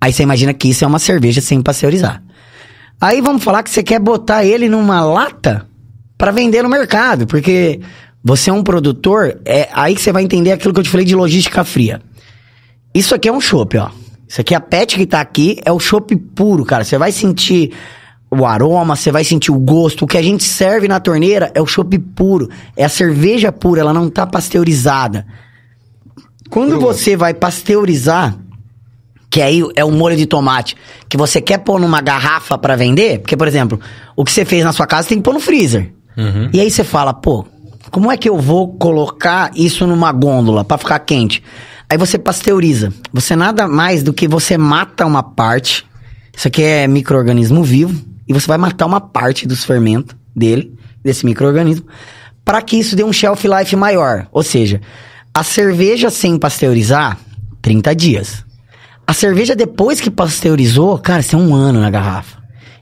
[0.00, 2.22] Aí você imagina que isso é uma cerveja sem pasteurizar.
[3.02, 5.66] Aí vamos falar que você quer botar ele numa lata
[6.16, 7.80] pra vender no mercado, porque
[8.22, 11.04] você é um produtor, é aí que você vai entender aquilo que eu te falei
[11.04, 12.00] de logística fria.
[12.94, 13.90] Isso aqui é um chopp, ó.
[14.28, 16.84] Isso aqui, a PET que tá aqui, é o chopp puro, cara.
[16.84, 17.72] Você vai sentir
[18.30, 20.04] o aroma, você vai sentir o gosto.
[20.04, 22.48] O que a gente serve na torneira é o chopp puro.
[22.76, 25.26] É a cerveja pura, ela não tá pasteurizada.
[26.48, 28.38] Quando você vai pasteurizar,
[29.32, 30.76] que aí é o molho de tomate,
[31.08, 33.80] que você quer pôr numa garrafa pra vender, porque, por exemplo,
[34.14, 35.90] o que você fez na sua casa tem que pôr no freezer.
[36.18, 36.50] Uhum.
[36.52, 37.46] E aí você fala, pô,
[37.90, 41.42] como é que eu vou colocar isso numa gôndola pra ficar quente?
[41.88, 42.92] Aí você pasteuriza.
[43.10, 45.86] Você nada mais do que você mata uma parte.
[46.36, 47.98] Isso aqui é microorganismo vivo
[48.28, 51.86] e você vai matar uma parte dos fermentos dele, desse microorganismo,
[52.44, 54.26] para que isso dê um shelf life maior.
[54.30, 54.78] Ou seja,
[55.32, 57.16] a cerveja sem pasteurizar,
[57.62, 58.51] 30 dias.
[59.12, 62.38] A cerveja depois que pasteurizou, cara, isso é um ano na garrafa.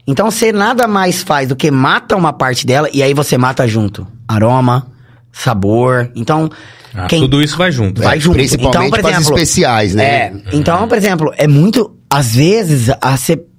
[0.07, 3.67] Então você nada mais faz do que mata uma parte dela e aí você mata
[3.67, 4.07] junto.
[4.25, 4.87] Aroma,
[5.29, 6.09] sabor.
[6.15, 6.49] Então,
[6.95, 8.01] Ah, quem Tudo isso vai junto.
[8.01, 8.35] vai junto.
[8.35, 10.03] Principalmente então, por exemplo, especiais, né?
[10.05, 11.97] É, então, por exemplo, é muito.
[12.09, 12.87] Às vezes,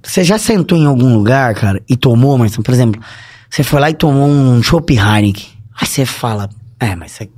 [0.02, 3.02] você já sentou em algum lugar, cara, e tomou, mas, por exemplo,
[3.50, 5.44] você foi lá e tomou um Chopp Heineken.
[5.78, 6.48] Aí você fala,
[6.80, 7.30] é, mas esse-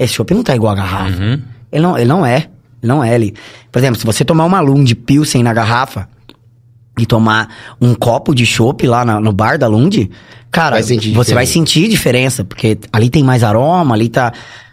[0.00, 1.20] esse Chopp não tá igual a garrafa.
[1.22, 1.42] Uhum.
[1.72, 2.48] Ele, não, ele não é.
[2.84, 3.14] Não é.
[3.14, 3.34] Ele,
[3.72, 6.08] por exemplo, se você tomar uma Lund Pilsen na garrafa
[6.98, 7.48] e tomar
[7.80, 10.10] um copo de chopp lá na- no bar da Lund,
[10.50, 14.32] cara, Vai você vai sentir diferença, porque ali tem mais aroma, ali tá.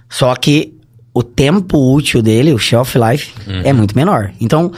[0.10, 0.74] Só que
[1.14, 3.62] o tempo útil dele, o shelf life, Uhum.
[3.64, 4.32] é muito menor.
[4.40, 4.72] Então,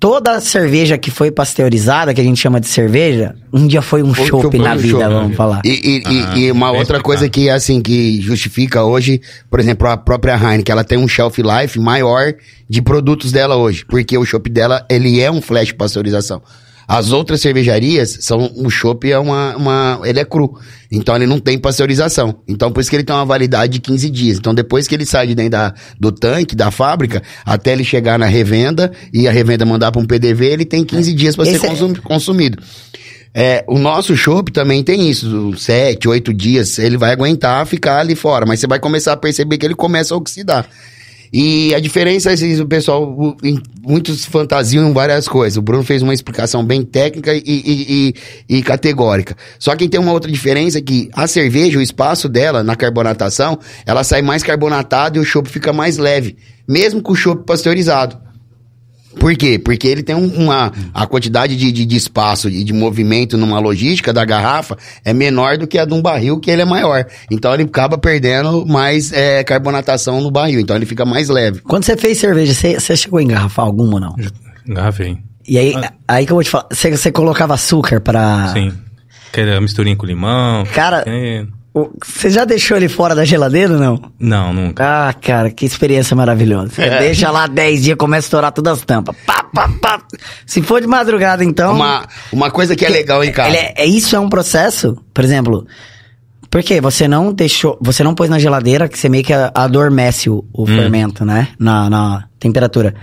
[0.00, 4.14] toda cerveja que foi pasteurizada, que a gente chama de cerveja, um dia foi um
[4.14, 5.14] chopp foi na um vida, né?
[5.14, 5.60] vamos falar.
[5.64, 9.20] E, e- e- Ah, e uma bem outra coisa que, assim, que justifica hoje,
[9.50, 12.32] por exemplo, a própria Heineken, ela tem um shelf life maior
[12.68, 16.40] de produtos dela hoje, porque o chopp dela, ele é um flash pasteurização.
[16.88, 20.00] As outras cervejarias, são o chopp é uma, uma...
[20.04, 20.58] Ele é cru.
[20.90, 22.36] Então, ele não tem pasteurização.
[22.48, 24.38] Então, por isso que ele tem uma validade de 15 dias.
[24.38, 28.18] Então, depois que ele sai de dentro da, do tanque, da fábrica, até ele chegar
[28.18, 31.56] na revenda, e a revenda mandar para um PDV, ele tem 15 dias para ser
[31.56, 32.56] é- consum- consumido.
[33.34, 38.14] É, o nosso chopp também tem isso, sete, oito dias, ele vai aguentar ficar ali
[38.14, 40.66] fora, mas você vai começar a perceber que ele começa a oxidar.
[41.32, 43.36] E a diferença é assim, o pessoal,
[43.82, 45.56] muitos fantasiam várias coisas.
[45.56, 48.14] O Bruno fez uma explicação bem técnica e, e-
[48.48, 49.36] e- e categórica.
[49.58, 54.02] Só que tem uma outra diferença que a cerveja, o espaço dela na carbonatação, ela
[54.04, 56.36] sai mais carbonatada e o chopp fica mais leve,
[56.66, 58.27] mesmo com o chopp pasteurizado.
[59.18, 59.58] Por quê?
[59.58, 60.72] Porque ele tem um- uma.
[60.94, 65.56] A quantidade de, de, de espaço e de movimento numa logística da garrafa é menor
[65.58, 67.04] do que a de um barril, que ele é maior.
[67.30, 70.60] Então ele acaba perdendo mais é, carbonatação no barril.
[70.60, 71.60] Então ele fica mais leve.
[71.62, 74.14] Quando você fez cerveja, você, você chegou a engarrafar alguma ou não?
[74.66, 75.18] Engarrafei.
[75.48, 75.74] E aí,
[76.06, 78.48] aí que eu vou te falar, você, você colocava açúcar pra...
[78.52, 78.72] Sim.
[79.32, 80.64] Aquela misturinha com limão.
[80.74, 81.04] Cara-.
[81.78, 84.00] O- Você já deixou ele fora da geladeira ou não?
[84.18, 85.08] Não, nunca.
[85.08, 86.70] Ah, cara, que experiência maravilhosa.
[86.74, 86.98] Você É.
[86.98, 89.14] deixa lá 10 dias, começa a estourar todas as tampas.
[89.26, 90.02] Pá, pá, pá.
[90.46, 91.74] Se for de madrugada, então.
[91.74, 93.48] Uma, uma coisa que é legal em casa.
[93.50, 95.66] Ele é, é- isso é um processo, por exemplo.
[96.50, 100.44] Porque você não deixou, você não pôs na geladeira que você meio que adormece o,
[100.52, 101.48] o fermento, né?
[101.58, 102.94] Na, na temperatura.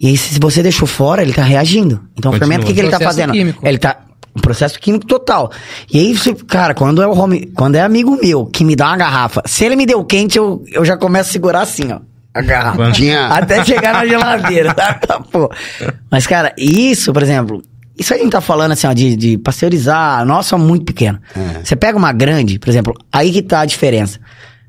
[0.00, 2.02] E aí, se você deixou fora, ele tá reagindo.
[2.18, 2.38] Então, o Continua.
[2.40, 3.32] fermento, o que, que ele tá fazendo?
[3.32, 3.64] químico.
[3.64, 3.98] Ele tá.
[4.36, 5.50] Um processo químico total.
[5.92, 8.88] E aí, você- cara, quando é o home, quando é amigo meu que me dá
[8.88, 11.98] uma garrafa, se ele me deu quente, eu, eu já começo a segurar assim, ó.
[12.34, 12.90] A garrafa.
[12.92, 14.74] Tinha- Até chegar na geladeira.
[15.30, 15.50] Pô.
[16.10, 17.62] Mas, cara, isso, por exemplo,
[17.98, 21.20] isso a gente tá falando assim, ó, de, de pasteurizar, nossa, muito pequeno.
[21.62, 24.18] Você pega uma grande, por exemplo, aí que tá a diferença.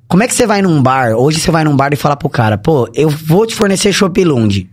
[0.10, 2.27] Como é que você vai num bar, hoje você vai num bar e fala pro
[2.30, 4.69] cara, pô, eu vou te fornecer Chopp Lund.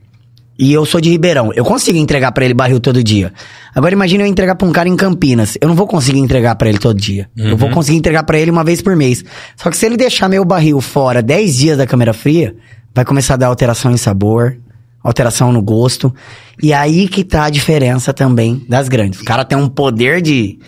[0.61, 1.51] E eu sou de Ribeirão.
[1.55, 3.33] Eu consigo entregar pra ele barril todo dia.
[3.75, 5.57] Agora imagina eu entregar pra um cara em Campinas.
[5.59, 7.31] Eu não vou conseguir entregar pra ele todo dia.
[7.35, 9.25] Eu vou conseguir entregar pra ele uma vez por mês.
[9.57, 12.55] Só que se ele deixar meu barril fora 10 dias da câmera fria,
[12.95, 14.59] vai começar a dar alteração em sabor,
[15.03, 16.15] alteração no gosto.
[16.63, 19.23] E aí que tá a diferença também das grandes.
[19.23, 20.59] O cara tem um poder de,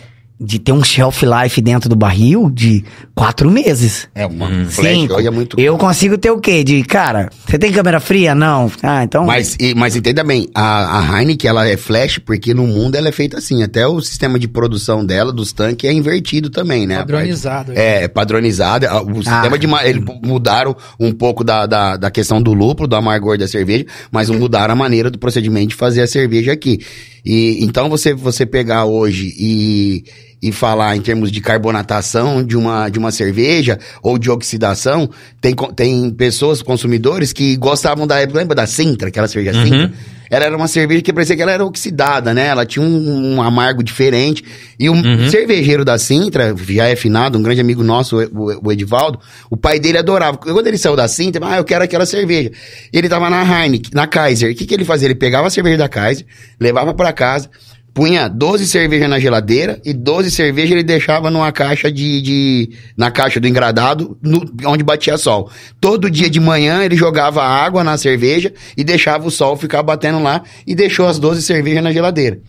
[0.42, 4.08] de ter um shelf life dentro do barril de quatro meses.
[4.14, 4.66] É uma Hum.
[4.68, 6.64] flash hoje é muito Eu consigo ter o quê?
[6.64, 8.34] De, cara, você tem câmera fria?
[8.34, 8.70] Não.
[8.82, 9.24] Ah, então...
[9.26, 13.08] Mas, e- mas entenda bem, a, a Heineken ela é flash porque no mundo ela
[13.08, 13.62] é feita assim.
[13.62, 16.96] Até o sistema de produção dela, dos tanques, é invertido também, né?
[16.98, 17.72] Padronizado.
[17.74, 18.86] É, é padronizado.
[18.86, 19.66] Ah, O sistema de.
[19.66, 23.86] ma- Eles mudaram um pouco da, da, da questão do lúpulo, do amargor da cerveja,
[24.10, 26.80] mas mudaram a maneira do procedimento de fazer a cerveja aqui.
[27.24, 30.04] E então você, você pegar hoje e,
[30.42, 35.08] e falar em termos de carbonatação de uma, de uma cerveja ou de oxidação,
[35.40, 39.64] tem, tem pessoas, consumidores, que gostavam da época, lembra da Sintra, aquela cerveja Uhum.
[39.64, 39.92] Sintra?
[40.30, 42.46] Ela era uma cerveja que parecia que ela era oxidada, né?
[42.46, 44.42] Ela tinha um, um amargo diferente.
[44.80, 45.28] E o Uhum.
[45.28, 48.22] cervejeiro da Sintra, já é finado, um grande amigo nosso, o,
[48.54, 49.20] o- o Edivaldo,
[49.50, 50.38] o pai dele adorava.
[50.38, 52.50] Quando ele saiu da Sintra, ah, eu quero aquela cerveja.
[52.90, 54.50] E ele tava na Heineken, na Kaiser.
[54.52, 55.06] O que, que ele fazia?
[55.06, 56.24] Ele pegava a cerveja da Kaiser,
[56.58, 57.50] levava pra casa,
[57.94, 63.10] punha 12 cervejas na geladeira e 12 cervejas ele deixava numa caixa de, de na
[63.10, 65.50] caixa do engradado, no- onde batia sol.
[65.80, 70.22] Todo dia de manhã ele jogava água na cerveja e deixava o sol ficar batendo
[70.22, 72.40] lá e deixou as 12 cervejas na geladeira.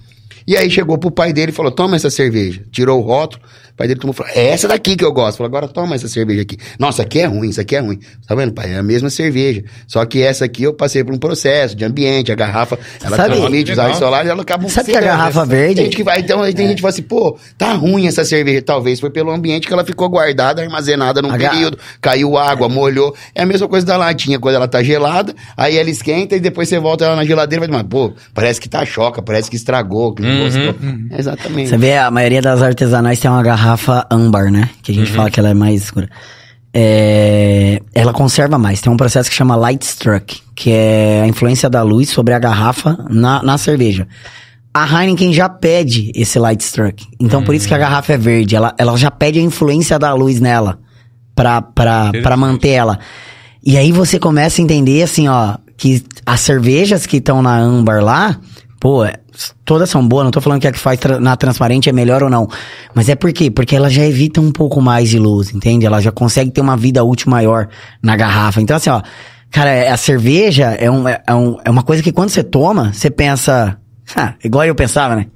[0.46, 2.64] E aí chegou pro pai dele e falou: toma essa cerveja.
[2.72, 3.42] Tirou o rótulo,
[3.74, 5.38] o pai dele tomou e falou: é essa daqui que eu gosto.
[5.38, 6.58] Falou, agora toma essa cerveja aqui.
[6.80, 8.00] Nossa, aqui é ruim, isso aqui é ruim.
[8.28, 8.72] Tá vendo, pai?
[8.74, 9.64] É a mesma cerveja.
[9.88, 13.36] Só que essa aqui eu passei por um processo de ambiente, a garrafa, ela Sabe-
[13.36, 16.20] transmite os raios solares, ela acaba Sabe que a garrafa verde- Tem gente que vai,
[16.20, 18.62] então tem gente que fala assim, pô, tá ruim essa cerveja.
[18.62, 23.16] Talvez foi pelo ambiente que ela ficou guardada, armazenada num A período, caiu água, molhou.
[23.34, 26.70] É a mesma coisa da latinha, quando ela tá gelada, aí ela esquenta e depois
[26.70, 30.14] você volta ela na geladeira e vai, pô, parece que tá choca, parece que estragou,
[30.14, 30.44] que não Uhum.
[30.44, 30.76] gostou.
[31.18, 31.70] Exatamente.
[31.70, 33.63] Você vê, a maioria das artesanais tem uma garrafa
[34.10, 34.70] âmbar, né?
[34.82, 35.16] Que a gente Uhum.
[35.18, 36.10] fala que ela é mais escura.
[36.76, 38.82] É, ela conserva mais.
[38.82, 42.40] Tem um processo que chama light struck, que é a influência da luz sobre a
[42.40, 44.08] garrafa na, na cerveja.
[44.74, 47.06] A Heineken já pede esse light struck.
[47.20, 48.56] Então, por isso que a garrafa é verde.
[48.56, 50.80] Ela, ela já pede a influência da luz nela
[51.36, 52.98] pra, pra, pra manter ela.
[53.64, 58.04] E aí você começa a entender, assim, ó, que as cervejas que estão na âmbar
[58.04, 58.36] lá,
[58.84, 59.14] pô, é-
[59.64, 62.22] todas são boas, não tô falando que a que faz tra- na transparente é melhor
[62.22, 62.50] ou não.
[62.94, 63.50] Mas é por quê?
[63.50, 65.86] Porque ela já evita um pouco mais de luz, entende?
[65.86, 67.70] Ela já consegue ter uma vida útil maior
[68.04, 68.60] na garrafa.
[68.62, 69.02] Então, assim, ó,
[69.50, 72.44] cara, é- a cerveja é, um, é, é um- é uma coisa que quando você
[72.44, 73.78] toma, você pensa,
[74.18, 75.28] ah, igual eu pensava, né?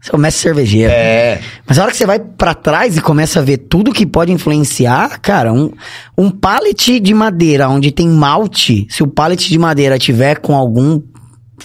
[0.00, 0.90] Você começa cervejeiro.
[0.90, 1.38] É.
[1.66, 4.32] Mas a hora que você vai pra trás e começa a ver tudo que pode
[4.32, 5.70] influenciar, cara, um,
[6.16, 10.98] um pallet de madeira onde tem malte, se o pallet de madeira tiver com algum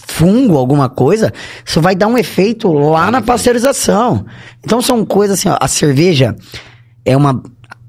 [0.08, 1.32] fungo, alguma coisa,
[1.66, 4.26] isso vai dar um efeito lá na pasteurização.
[4.64, 6.36] Então são coisas assim, ó, a cerveja
[7.06, 7.42] é uma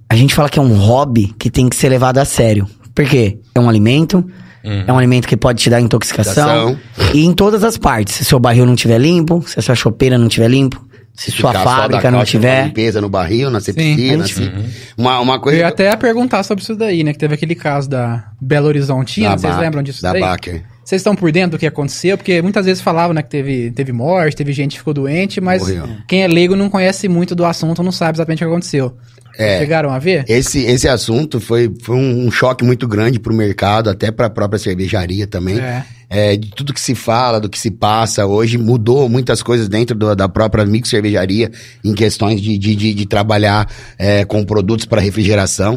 [0.09, 2.67] a gente fala que é um hobby que tem que ser levado a sério.
[2.95, 3.39] Por quê?
[3.55, 4.25] É um alimento,
[4.63, 6.71] é um alimento que pode te dar intoxicação.
[6.71, 7.15] Intoxicação.
[7.15, 8.15] E em todas as partes.
[8.15, 10.81] Se seu barril não estiver limpo, se a sua chopeira não estiver limpo,
[11.13, 12.67] se sua da fábrica não tiver.
[12.67, 14.51] limpeza no barril, na septicina, assim.
[14.97, 15.59] Uma, uma Eu coisa.
[15.59, 17.13] ia até perguntar sobre isso daí, né?
[17.13, 20.21] Que teve aquele caso da Belo Horizontina, da vocês Baker, lembram disso Da daí?
[20.21, 20.63] Baker.
[20.87, 22.17] Vocês estão por dentro do que aconteceu?
[22.17, 25.61] Porque muitas vezes falavam, né, que teve, teve morte, teve gente que ficou doente, mas
[25.63, 25.89] Morreu.
[26.07, 28.97] quem é leigo não conhece muito do assunto, não sabe exatamente o que aconteceu.
[29.37, 29.59] É.
[29.59, 30.25] Chegaram a ver?
[30.29, 35.27] Esse, esse assunto foi, foi um choque muito grande pro mercado, até pra própria cervejaria
[35.27, 35.59] também.
[35.59, 35.85] É.
[36.09, 39.97] É, de tudo que se fala, do que se passa hoje, mudou muitas coisas dentro
[39.97, 41.51] do- da própria micro cervejaria
[41.85, 43.69] em questões de, de, de, de trabalhar
[43.99, 45.77] é, com produtos para refrigeração.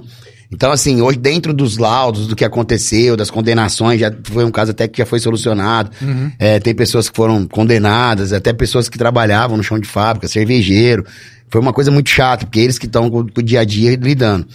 [0.52, 4.72] Então, assim, hoje, dentro dos laudos, do que aconteceu, das condenações, já foi um caso
[4.72, 5.92] até que já foi solucionado.
[6.40, 11.06] É, tem pessoas que foram condenadas, até pessoas que trabalhavam no chão de fábrica, cervejeiro.
[11.50, 13.96] Foi uma coisa muito chata, porque eles que estão com, com o dia a dia
[13.96, 14.48] lidando.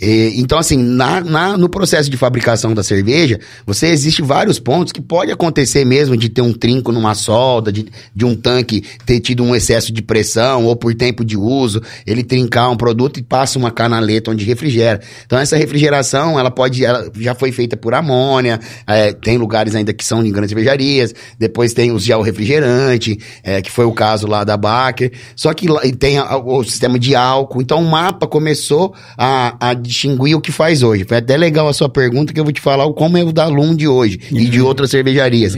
[0.00, 4.92] E, então, assim, na, na- no processo de fabricação da cerveja, você existe vários pontos
[4.92, 9.18] que pode acontecer mesmo de ter um trinco numa solda, de, de um tanque ter
[9.20, 13.22] tido um excesso de pressão, ou por tempo de uso, ele trincar um produto e
[13.22, 15.00] passa uma canaleta onde refrigera.
[15.26, 19.92] Então, essa refrigeração, ela pode, ela já foi feita por amônia, é, tem lugares ainda
[19.92, 24.26] que são em grandes cervejarias, depois tem os gel refrigerante, é, que foi o caso
[24.28, 25.66] lá da Baker, só que
[25.96, 30.52] tem a- o sistema de álcool, então o mapa começou a, a distinguir o que
[30.52, 31.04] faz hoje.
[31.04, 33.32] Foi até legal a sua pergunta, que eu vou te falar o como é o
[33.32, 35.54] da Lum de hoje e de outras cervejarias.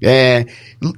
[0.00, 0.46] É,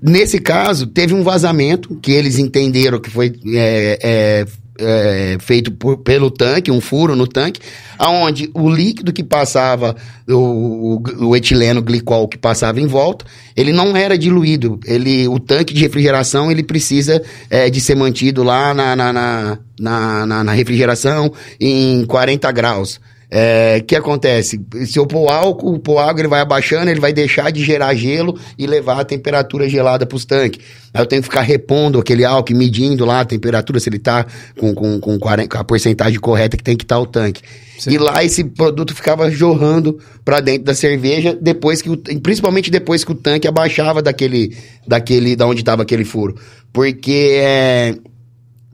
[0.03, 4.47] nesse caso, teve um vazamento que eles entenderam que foi é, é,
[4.79, 7.61] é, feito por- pelo tanque, um furo no tanque,
[7.99, 9.95] aonde o líquido que passava,
[10.29, 13.25] o, o- o etileno glicol que passava em volta,
[13.57, 14.81] ele não era diluído.
[14.85, 19.59] Ele, o tanque de refrigeração ele precisa é, de ser mantido lá na, na, na,
[19.79, 23.01] na, na- na refrigeração em 40 graus.
[23.37, 24.61] É, que acontece?
[24.87, 28.39] Se eu pôr álcool, pôr água, ele vai abaixando, ele vai deixar de gerar gelo
[28.57, 30.65] e levar a temperatura gelada para os tanques.
[30.95, 34.25] Aí eu tenho que ficar repondo aquele álcool, medindo lá a temperatura, se ele tá
[34.57, 37.43] com, com, com, 40, com a porcentagem correta que tem que estar tá o tanque.
[37.77, 37.95] Sim.
[37.95, 43.03] E lá esse produto ficava jorrando para dentro da cerveja, depois que o, principalmente depois
[43.03, 44.57] que o tanque abaixava daquele,
[44.87, 46.37] daquele, da onde estava aquele furo.
[46.73, 47.97] Porque é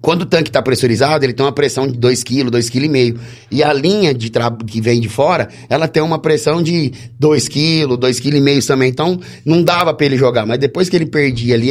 [0.00, 3.20] quando o tanque está pressurizado, ele tem uma pressão de 2 kg, 2,5 kg.
[3.50, 4.30] E a linha de
[4.66, 8.88] que vem de fora, ela tem uma pressão de 2 kg, 2,5 kg também.
[8.88, 10.46] Então, não dava para ele jogar.
[10.46, 11.70] Mas depois que ele perdia ali,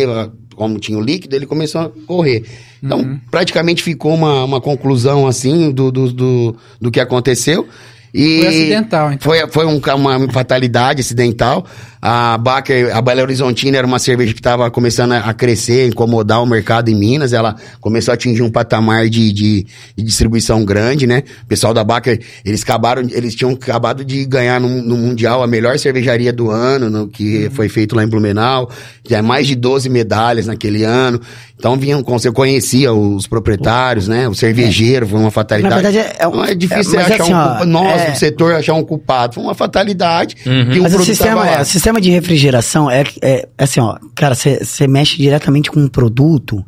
[0.55, 2.43] como tinha o líquido, ele começou a correr.
[2.83, 3.19] Então, uhum.
[3.31, 7.67] praticamente ficou uma, uma conclusão, assim, do, do, do, do que aconteceu.
[8.13, 9.31] E foi acidental, então.
[9.31, 11.65] Foi, foi um, uma fatalidade acidental.
[12.01, 16.45] A Baker, a Belo Horizontina era uma cerveja que estava começando a crescer, incomodar o
[16.45, 17.33] mercado em Minas.
[17.33, 19.67] Ela começou a atingir um patamar de, de,
[19.97, 21.23] de distribuição grande, né?
[21.43, 25.47] O pessoal da Baker, eles acabaram, eles tinham acabado de ganhar no, no Mundial a
[25.47, 27.51] melhor cervejaria do ano, no, que uhum.
[27.51, 28.71] foi feito lá em Blumenau.
[29.07, 31.19] Já mais de 12 medalhas naquele ano.
[31.59, 34.29] Então vinham, você conhecia os proprietários, né?
[34.29, 35.75] O cervejeiro, foi uma fatalidade.
[35.75, 37.65] Na verdade, é, não é difícil é, achar assim, um culpado.
[37.65, 38.11] Nós, é...
[38.11, 39.33] do setor, achar um culpado.
[39.33, 40.37] Foi uma fatalidade.
[40.45, 40.79] Uhum.
[40.79, 44.87] um mas o sistema, é, o sistema de refrigeração é, é assim, ó, cara, você
[44.87, 46.65] mexe diretamente com um produto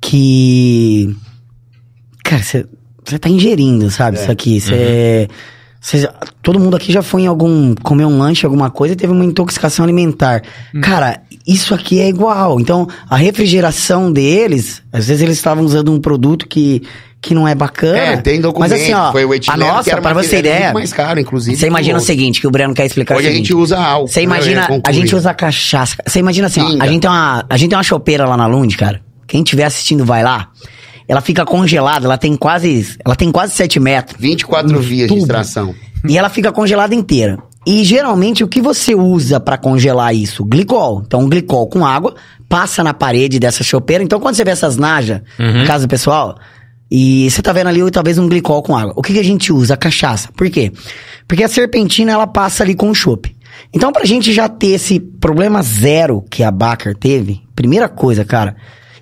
[0.00, 1.14] que.
[2.24, 4.18] Cara, você tá ingerindo, sabe?
[4.18, 4.20] É.
[4.20, 4.60] Isso aqui.
[4.60, 5.28] Você.
[5.30, 5.56] Uhum
[6.42, 7.74] todo mundo aqui já foi em algum.
[7.76, 10.42] comer um lanche, alguma coisa e teve uma intoxicação alimentar.
[10.74, 10.80] Hum.
[10.80, 12.58] Cara, isso aqui é igual.
[12.60, 16.82] Então, a refrigeração deles, às vezes eles estavam usando um produto que,
[17.22, 17.98] que não é bacana.
[17.98, 18.70] É, tem documento.
[18.70, 20.72] Mas assim, ó, foi o etileno, a nossa, para você ideia.
[20.72, 21.56] mais caro, inclusive.
[21.56, 24.08] Você imagina o seguinte, que o Breno quer explicar Hoje a gente usa álcool.
[24.08, 25.96] Você imagina, a gente usa cachaça.
[26.04, 28.46] Você imagina assim, ó, a gente tem uma, a gente tem uma chopeira lá na
[28.46, 29.00] Lund, cara.
[29.28, 30.50] Quem estiver assistindo vai lá.
[31.08, 34.20] Ela fica congelada, ela tem quase, ela tem quase 7 metros.
[34.20, 35.20] 24 um vias tubo.
[35.20, 35.74] de extração.
[36.08, 37.38] E ela fica congelada inteira.
[37.66, 40.44] E geralmente o que você usa para congelar isso?
[40.44, 41.02] Glicol.
[41.04, 42.14] Então, glicol com água
[42.48, 44.04] passa na parede dessa chopeira.
[44.04, 45.64] Então, quando você vê essas najas, uhum.
[45.66, 46.38] casa do pessoal,
[46.88, 48.92] e você tá vendo ali talvez um glicol com água.
[48.96, 49.74] O que, que a gente usa?
[49.74, 50.28] A cachaça.
[50.36, 50.72] Por quê?
[51.26, 53.36] Porque a serpentina ela passa ali com o chope.
[53.74, 58.54] Então, pra gente já ter esse problema zero que a Baker teve, primeira coisa, cara,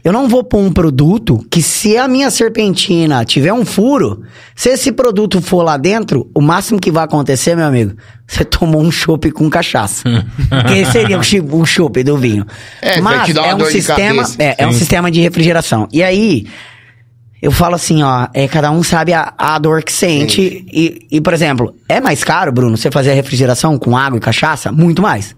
[0.04, 4.22] eu não vou pôr um produto que se a minha serpentina tiver um furo,
[4.54, 8.82] se esse produto for lá dentro, o máximo que vai acontecer, meu amigo, você tomou
[8.82, 10.04] um chopp com cachaça.
[10.68, 12.46] que seria o chopp do vinho.
[12.82, 15.88] É, Mas é um sistema, é, é, um sistema de refrigeração.
[15.90, 16.46] E aí,
[17.40, 20.66] eu falo assim, ó, é, cada um sabe a, a dor que sente.
[20.70, 24.20] E, e, por exemplo, é mais caro, Bruno, você fazer a refrigeração com água e
[24.20, 24.70] cachaça?
[24.70, 25.34] Muito mais.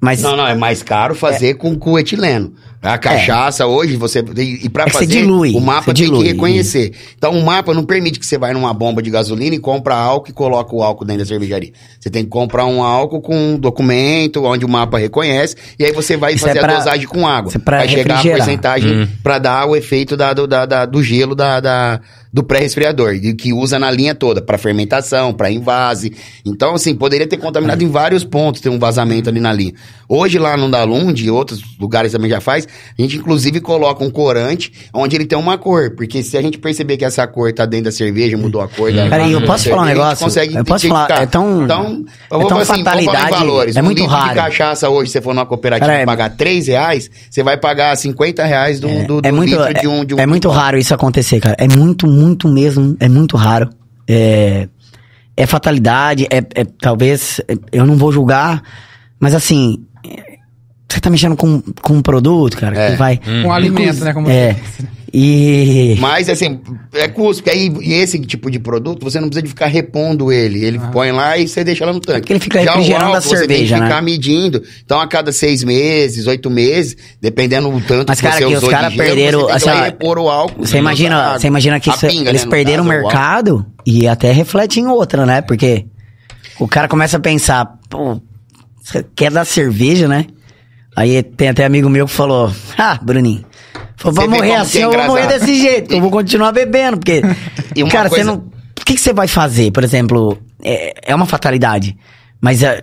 [0.00, 2.52] Mas, não, não, é mais caro fazer é, com, com etileno.
[2.82, 3.66] A cachaça é.
[3.66, 4.24] hoje, você.
[4.38, 5.06] E, pra é fazer.
[5.06, 6.92] Dilui, o mapa tem dilui, que reconhecer.
[7.16, 10.30] Então o mapa não permite que você vá numa bomba de gasolina e compra álcool
[10.30, 11.72] e coloca o álcool dentro da cervejaria.
[11.98, 15.92] Você tem que comprar um álcool com um documento onde o mapa reconhece, e aí
[15.92, 17.52] você vai Isso é fazer é pra, a dosagem com água.
[17.66, 19.08] vai chegar a porcentagem hum.
[19.22, 22.00] para dar o efeito da, do, da, da, do gelo da, da
[22.32, 26.12] do pré-resfriador, que usa na linha toda, para fermentação, para invase.
[26.46, 29.74] Então, assim, poderia ter contaminado em vários pontos, ter um vazamento ali na linha.
[30.08, 32.68] Hoje, lá no Dalund, e outros lugares também já faz,
[32.98, 36.58] a gente inclusive coloca um corante onde ele tem uma cor, porque se a gente
[36.58, 39.08] perceber que essa cor tá dentro da cerveja, mudou a cor da.
[39.08, 40.24] Peraí, eu posso falar um negócio?
[40.24, 41.64] Consegue eu posso falar, é tão.
[41.64, 43.30] Então, eu vou é tão assim, fatalidade.
[43.30, 43.76] valores.
[43.76, 44.30] É muito um raro.
[44.30, 48.44] de cachaça hoje, se você for numa cooperativa pagar 3 reais, você vai pagar 50
[48.44, 50.18] reais do, é, do, do é muito, litro de um, de um.
[50.18, 51.56] É muito raro isso acontecer, cara.
[51.58, 52.96] É muito, muito mesmo.
[53.00, 53.70] É muito raro.
[54.08, 54.68] É,
[55.36, 57.40] é fatalidade, é, é talvez.
[57.48, 58.62] É, eu não vou julgar,
[59.18, 59.84] mas assim.
[60.90, 62.90] Você tá mexendo com, com um produto, cara, é.
[62.90, 63.20] que vai.
[63.26, 63.44] Hum.
[63.44, 64.12] Com alimento, né?
[64.12, 64.56] Como é.
[65.12, 65.96] E.
[66.00, 66.60] Mas, assim,
[66.92, 70.64] é custo, porque aí esse tipo de produto você não precisa de ficar repondo ele.
[70.64, 70.88] Ele ah.
[70.88, 72.20] põe lá e você deixa lá no tanque.
[72.20, 73.40] Porque ele fica Já refrigerando a cerveja.
[73.40, 73.86] Você tem que né?
[73.86, 74.62] ficar medindo.
[74.84, 78.68] Então, a cada seis meses, oito meses, dependendo do tanto Mas, cara, que, que os
[78.68, 79.42] caras perderam.
[79.42, 80.66] Você tem que repor o álcool.
[80.66, 84.80] Você imagina, você imagina que isso, pinga, eles né, perderam o mercado e até reflete
[84.80, 85.40] em outra, né?
[85.40, 85.86] Porque
[86.58, 88.20] o cara começa a pensar, pô,
[88.82, 90.26] você quer dar cerveja, né?
[91.00, 93.42] Aí tem até amigo meu que falou: Ah, Bruninho,
[94.04, 97.22] vou morrer assim, eu vou morrer desse jeito, eu vou continuar bebendo, porque.
[97.90, 98.24] cara, coisa...
[98.24, 98.34] você não.
[98.34, 99.70] O que, que você vai fazer?
[99.70, 101.96] Por exemplo, é, é uma fatalidade,
[102.38, 102.82] mas é,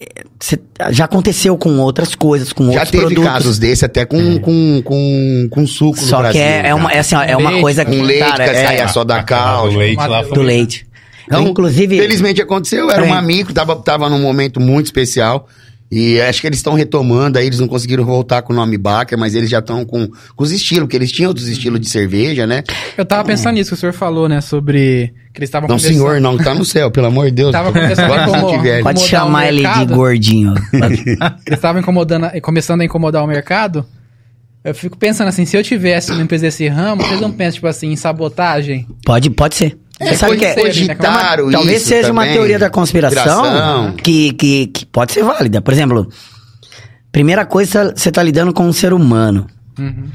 [0.00, 3.12] é já aconteceu com outras coisas, com já outros produtos.
[3.12, 4.38] Já teve casos desse até com, é.
[4.40, 7.36] com, com, com suco Só no Brasil, que é, é, uma, é, assim, ó, é
[7.36, 7.96] uma leite, coisa que...
[7.96, 9.68] Com leite, cara, que é, só da cal.
[9.68, 10.86] Do leite lá Do leite.
[11.26, 11.96] Então, inclusive...
[11.98, 15.46] Felizmente aconteceu, era um amigo, tava, tava num momento muito especial
[15.90, 19.18] E acho que eles estão retomando aí, eles não conseguiram voltar com o nome Baker,
[19.18, 22.46] mas eles já estão com, com os estilos, porque eles tinham outros estilos de cerveja,
[22.46, 22.62] né?
[22.96, 24.40] Eu tava pensando nisso que o senhor falou, né?
[24.40, 27.50] Sobre que eles estavam Não, começando- senhor, não, tá no céu, pelo amor de Deus.
[27.50, 28.56] Tava Agora não incomodar.
[28.58, 28.82] tiver.
[28.84, 30.54] Pode chamar ele de gordinho.
[30.72, 31.18] Eles
[31.48, 33.84] estavam incomodando, começando a incomodar o mercado.
[34.62, 37.66] Eu fico pensando assim, se eu tivesse uma empresa desse ramo, vocês não pensam, tipo
[37.66, 38.86] assim, em sabotagem?
[39.04, 39.76] pode, pode ser.
[40.00, 42.36] É, sabe que é, cogitaram Talvez isso seja uma também.
[42.36, 43.92] teoria da conspiração Conspiração.
[44.02, 45.60] que, que, que pode ser válida.
[45.60, 46.08] Por exemplo,
[47.12, 49.46] primeira coisa, você tá lidando com um ser humano.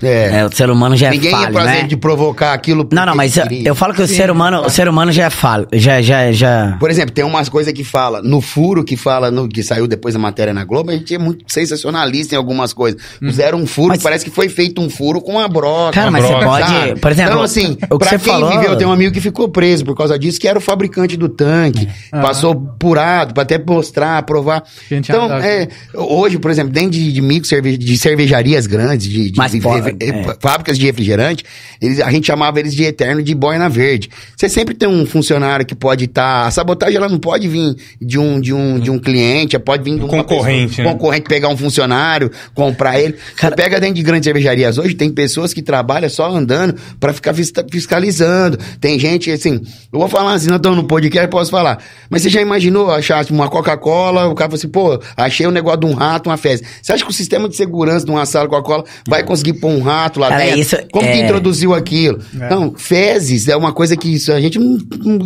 [0.02, 0.40] É.
[0.40, 1.88] É, o ser humano já é Ninguém falho, ia prazer né?
[1.88, 2.88] de provocar aquilo.
[2.92, 5.26] Não, não, mas eu, eu falo que o Sim, ser humano, o ser humano já
[5.26, 6.78] é falho, já, já, já...
[6.80, 10.14] Por exemplo, tem umas coisas que fala, no furo que fala, no, que saiu depois
[10.14, 13.02] da matéria na Globo, a gente é muito sensacionalista em algumas coisas.
[13.20, 15.92] Fizeram um furo, Mas- parece que foi feito um furo com uma broca.
[15.94, 16.46] Cara, mas você sabe?
[16.46, 19.14] pode- por exemplo, Então, assim, o que pra você quem falou- viveu, tem um amigo
[19.14, 21.88] que ficou preso por causa disso, que era o fabricante do tanque.
[22.12, 24.64] Passou purado, pra até mostrar, provar.
[24.92, 29.32] Então, ah, é, hoje, por exemplo, dentro de, de micro cerve- de cervejarias grandes, de,
[29.32, 30.36] de- Mas de- é.
[30.40, 31.44] fábricas de refrigerante,
[31.82, 34.10] eles, a gente chamava eles de eterno de boina verde.
[34.36, 36.46] Você sempre tem um funcionário que pode estar.
[36.48, 39.96] a sabotagem ela não pode vir de um, de um, de um cliente, pode vir
[39.98, 40.94] de uma Concorrente, pessoa, né?
[40.94, 43.14] concorrente pegar um funcionário, comprar ele.
[43.36, 47.14] Cara- Você pega dentro de grandes cervejarias hoje, tem pessoas que trabalham só andando pra
[47.14, 47.34] ficar
[47.72, 48.58] fiscalizando.
[48.80, 49.62] Tem gente, assim,
[49.92, 51.80] eu vou falar assim, não estamos no podcast, posso falar.
[52.10, 55.80] Mas você já imaginou achar uma Coca-Cola, o cara fala assim, pô, achei um negócio
[55.82, 56.66] de um rato, uma fezes.
[56.82, 59.82] Você acha que o sistema de segurança de uma sala Coca-Cola vai conseguir pôr um
[59.82, 60.60] rato lá Cara, dentro?
[60.60, 62.20] isso Como que é- introduziu aquilo?
[62.40, 62.50] É.
[62.50, 64.78] Não, fezes é uma coisa que isso, a gente não,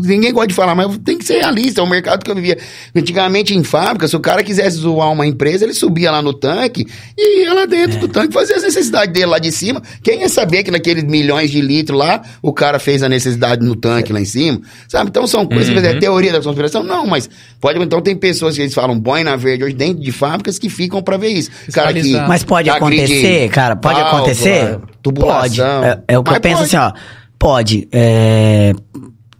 [0.03, 2.57] ninguém gosta de falar, mas tem que ser realista, é um mercado que eu vivia.
[2.95, 6.85] Antigamente em fábrica, se o cara quisesse zoar uma empresa, ele subia lá no tanque
[7.17, 7.99] e ia lá dentro É.
[7.99, 9.81] do tanque fazer as necessidades dele lá de cima.
[10.03, 13.75] Quem ia saber que naqueles milhões de litros lá, o cara fez a necessidade no
[13.75, 14.61] tanque lá em cima?
[14.87, 15.09] Sabe?
[15.09, 15.79] Então são coisas, Uhum.
[15.83, 16.83] é teoria da conspiração?
[16.83, 17.29] Não, mas
[17.59, 21.01] pode, então tem pessoas que eles falam boina verde hoje dentro de fábricas que ficam
[21.01, 21.49] pra ver isso.
[21.71, 22.11] Cara que.
[22.27, 24.79] Mas pode agride acontecer, cara, pode válvula, acontecer?
[25.01, 25.39] Tubulação.
[25.41, 25.61] Pode.
[25.61, 26.75] É, é o que Mas eu penso pode.
[26.75, 26.91] assim, ó.
[27.37, 27.87] Pode.
[27.91, 28.73] É,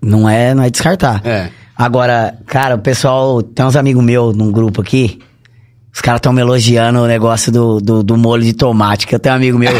[0.01, 1.21] não é, não é descartar.
[1.25, 1.49] É.
[1.75, 5.19] Agora, cara, o pessoal, tem uns amigos meus num grupo aqui.
[5.91, 9.07] Os caras estão me elogiando o negócio do, do, do molho de tomate.
[9.07, 9.71] Que eu tenho um amigo meu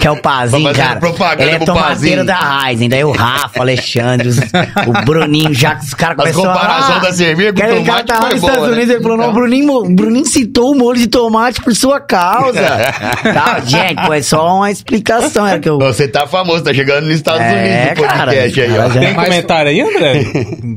[0.00, 0.98] que é o Pazinho, cara.
[1.38, 2.24] Ele é tomateiro Pazinho.
[2.24, 2.88] da Raizen.
[2.88, 6.96] Daí o Rafa, o Alexandre, os- o Bruninho, já que os caras Mas começaram comparação
[6.96, 8.76] ah, da cerveja com cara tomate tá lá foi nos boa, Estados né?
[8.76, 9.40] Unidos, ele falou, não, o Então.
[9.40, 12.60] Bruninho, Bruninho citou o molho de tomate por sua causa.
[13.22, 15.78] tá, gente, é só uma explicação, era que eu...
[15.78, 18.76] Você tá famoso, tá chegando nos Estados É, Unidos cara, podcast aí, ó.
[18.88, 20.24] cara, Tem Mas- comentário aí, André?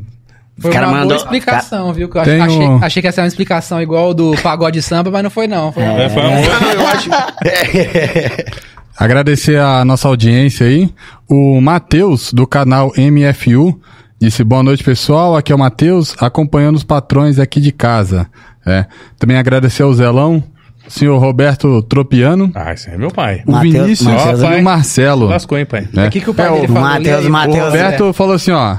[0.60, 2.08] Foi cara uma mandou- boa explicação, viu?
[2.10, 5.24] Que eu achei, um- achei que ia ser uma explicação igual do pagode samba, mas
[5.24, 5.72] não foi não.
[5.72, 6.74] Foi É, foi uma boa.
[6.76, 7.10] Eu acho.
[7.46, 8.46] É.
[8.98, 10.94] Agradecer a nossa audiência aí.
[11.28, 13.80] O Matheus, do canal MFU,
[14.20, 15.36] disse boa noite, pessoal.
[15.36, 18.28] Aqui é o Matheus, acompanhando os patrões aqui de casa.
[18.66, 18.86] É.
[19.18, 20.44] Também agradecer ao Zelão,
[20.86, 23.42] o senhor Roberto Tropiano, Ah, esse é meu pai.
[23.48, 25.26] o Mateus- Vinícius Mateus e é- o Marcelo.
[25.28, 25.88] Lascou, hein, pai?
[25.92, 26.08] né?
[26.08, 26.82] O que, que o pai É, dele o, falou?
[26.84, 28.78] Mateus- aí, Mateus- o Roberto falou assim, ó.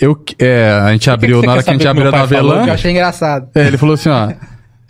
[0.00, 2.26] Eu, é, a gente abriu, você na hora que a gente que abriu a.
[2.28, 2.34] Que
[2.70, 3.48] eu achei engraçado.
[3.54, 4.30] É, ele falou assim, ó.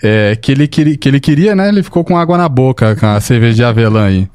[0.02, 1.68] é, que, ele queria, que ele queria, né?
[1.68, 4.28] Ele ficou com água na boca com a cerveja de avelã aí.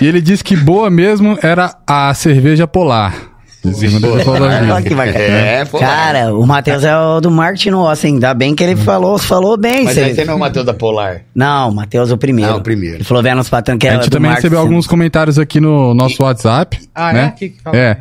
[0.00, 3.32] E ele disse que boa mesmo era a cerveja polar.
[3.62, 4.92] Que.
[5.18, 5.78] É, pô.
[5.78, 8.14] Cara, o Matheus é o do marketing nosso, hein?
[8.14, 9.84] Ainda bem que ele falou, falou bem.
[9.84, 11.20] Mas cê- esse não é o Matheus da Polar.
[11.32, 12.52] Não, o Matheus é o primeiro.
[12.52, 12.96] Ah, o primeiro.
[12.96, 14.48] Ele falou, vendo os patrões que A era gente do também marketing.
[14.48, 16.80] recebeu alguns comentários aqui no nosso WhatsApp.
[16.92, 17.12] Ah, é?
[17.12, 17.24] né?
[17.26, 17.76] Aqui que fala.
[17.76, 17.98] É.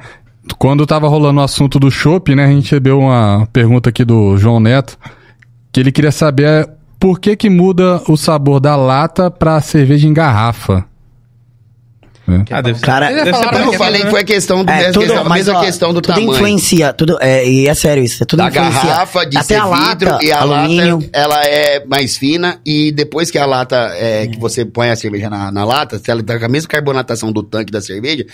[0.58, 2.46] Quando tava rolando o assunto do chopp, né?
[2.46, 4.98] A gente recebeu uma pergunta aqui do João Neto,
[5.72, 6.68] que ele queria saber é,
[7.00, 10.86] por que que muda o sabor da lata pra cerveja em garrafa.
[12.50, 12.86] Ah, deve ser.
[12.86, 15.60] Cara, Deve ser eu falei que foi a questão do É, mesmo, tudo, mas, ó,
[15.60, 16.32] questão do tudo tamanho.
[16.34, 18.84] influencia, tudo, é, e é sério isso, é tudo Da influencia.
[18.84, 20.96] garrafa de Até ser a vidro lata, e a alumínio.
[20.98, 24.96] lata ela é mais fina e depois que a lata é, que você põe a
[24.96, 28.26] cerveja na, na lata, se ela tá com a mesma carbonatação do tanque da cerveja,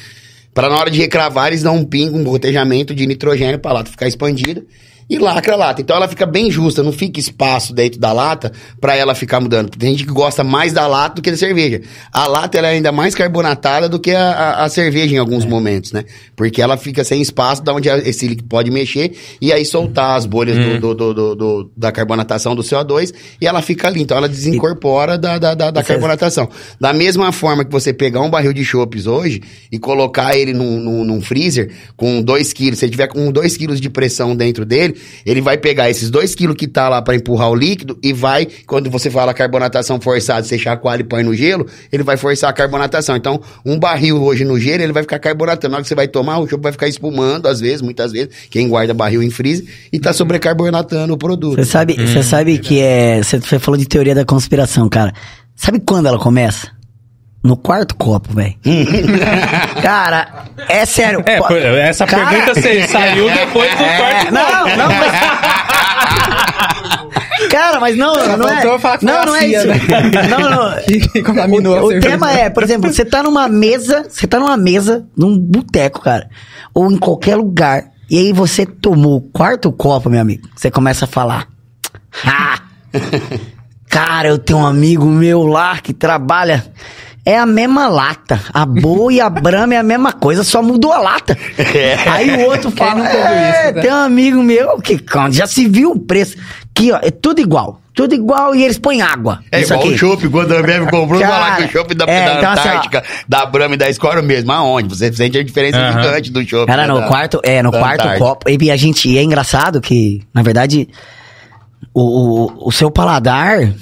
[0.58, 3.74] para na hora de recravar eles dão um pingo, um gotejamento de nitrogênio para a
[3.76, 4.66] lata ficar expandida
[5.10, 5.82] e lacra a lata.
[5.82, 8.52] Então ela fica bem justa, não fica espaço dentro da lata
[8.82, 9.70] para ela ficar mudando.
[9.70, 11.82] Tem gente que gosta mais da lata do que da cerveja.
[12.12, 15.46] A lata ela é ainda mais carbonatada do que a, a- a cerveja em alguns
[15.46, 16.04] momentos, né?
[16.36, 20.26] Porque ela fica sem espaço da onde esse líquido pode mexer e aí soltar as
[20.26, 24.02] bolhas do- do, do- do- do- da carbonatação do CO2 e ela fica ali.
[24.02, 26.50] Então ela desincorpora da, da, da, da é- carbonatação.
[26.82, 30.80] Da mesma forma que você pegar um barril de chopes hoje e colocar ele num,
[30.80, 34.97] num, num freezer com 2 quilos, se tiver com 2 quilos de pressão dentro dele,
[35.26, 38.48] ele vai pegar esses 2 quilos que tá lá pra empurrar o líquido e vai,
[38.66, 42.54] quando você fala carbonatação forçada, você chacoalha e põe no gelo, ele vai forçar a
[42.54, 43.16] carbonatação.
[43.16, 45.72] Então, um barril hoje no gelo, ele vai ficar carbonatando.
[45.72, 48.30] Na hora que você vai tomar, o chopp vai ficar espumando, às vezes, muitas vezes,
[48.50, 51.58] quem guarda barril em freezer, e tá sobrecarbonatando o produto.
[51.58, 53.22] Você sabe, você sabe que é.
[53.22, 55.14] Você falou de teoria da conspiração, cara.
[55.56, 56.77] Sabe quando ela começa?
[57.44, 58.56] No quarto copo, velho.
[59.82, 61.22] cara, é sério.
[61.26, 65.12] É, pô- essa Cara- pergunta você saiu depois do É, quarto não, não, mas...
[67.52, 68.64] Cara, mas não, não é.
[69.02, 69.68] Não, não é isso.
[69.68, 69.80] né?
[70.30, 70.72] Não, não.
[71.14, 74.40] Que contaminou a O, o tema é, por exemplo, você tá numa mesa, você tá
[74.40, 76.28] numa mesa, num boteco, cara,
[76.74, 81.06] ou em qualquer lugar, e aí você tomou o quarto copo, meu amigo, você começa
[81.06, 81.48] a falar.
[82.26, 82.60] Ah!
[83.90, 86.66] Cara, eu tenho um amigo meu lá que trabalha.
[87.28, 88.40] É a mesma lata.
[88.54, 91.38] A boa e a brama é a mesma coisa, só mudou a lata.
[92.10, 94.98] Aí o outro fala: é, isso, né?" tem um amigo meu que
[95.32, 96.38] já se viu o preço.
[96.74, 97.82] Aqui, ó, é tudo igual.
[97.94, 99.40] Tudo igual e eles põem água.
[99.52, 99.96] É Isso igual aqui.
[99.96, 102.52] o chopp, quando a Ambev comprou, Cara, falar que o chopp da, é, da então,
[102.52, 102.70] assim.
[102.70, 104.52] Antártica, da Brahma e da era o mesmo.
[104.54, 104.96] Aonde?
[104.96, 106.02] Você sente a diferença Aham.
[106.04, 106.68] gigante do chopp.
[106.68, 108.26] Cara, né, no da- quarto, é, no da quarto Antártica.
[108.26, 108.50] copo.
[108.50, 110.88] E a gente, e é engraçado que, na verdade,
[111.94, 112.02] o,
[112.46, 113.74] o, o seu paladar, é,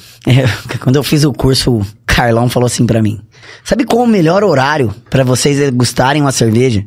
[0.82, 3.20] quando eu fiz o curso, o Carlão falou assim pra mim:
[3.64, 6.86] Sabe qual o melhor horário pra vocês degustarem uma cerveja?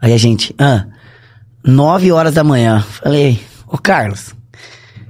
[0.00, 0.86] Aí a gente, ah,
[1.64, 2.84] nove horas da manhã.
[3.02, 4.34] Falei, ô Carlos,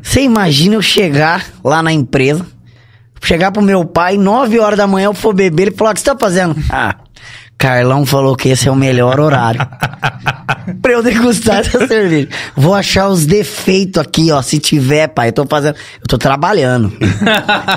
[0.03, 2.47] você imagina eu chegar lá na empresa,
[3.23, 6.01] chegar pro meu pai, nove horas da manhã eu for beber, ele falar, o que
[6.01, 6.57] você tá fazendo?
[6.71, 6.97] Ah,
[7.61, 9.61] Carlão falou que esse é o melhor horário.
[10.81, 12.27] pra eu degustar essa cerveja.
[12.57, 14.41] Vou achar os defeitos aqui, ó.
[14.41, 15.74] Se tiver, pai, eu tô fazendo.
[16.01, 16.91] Eu tô trabalhando.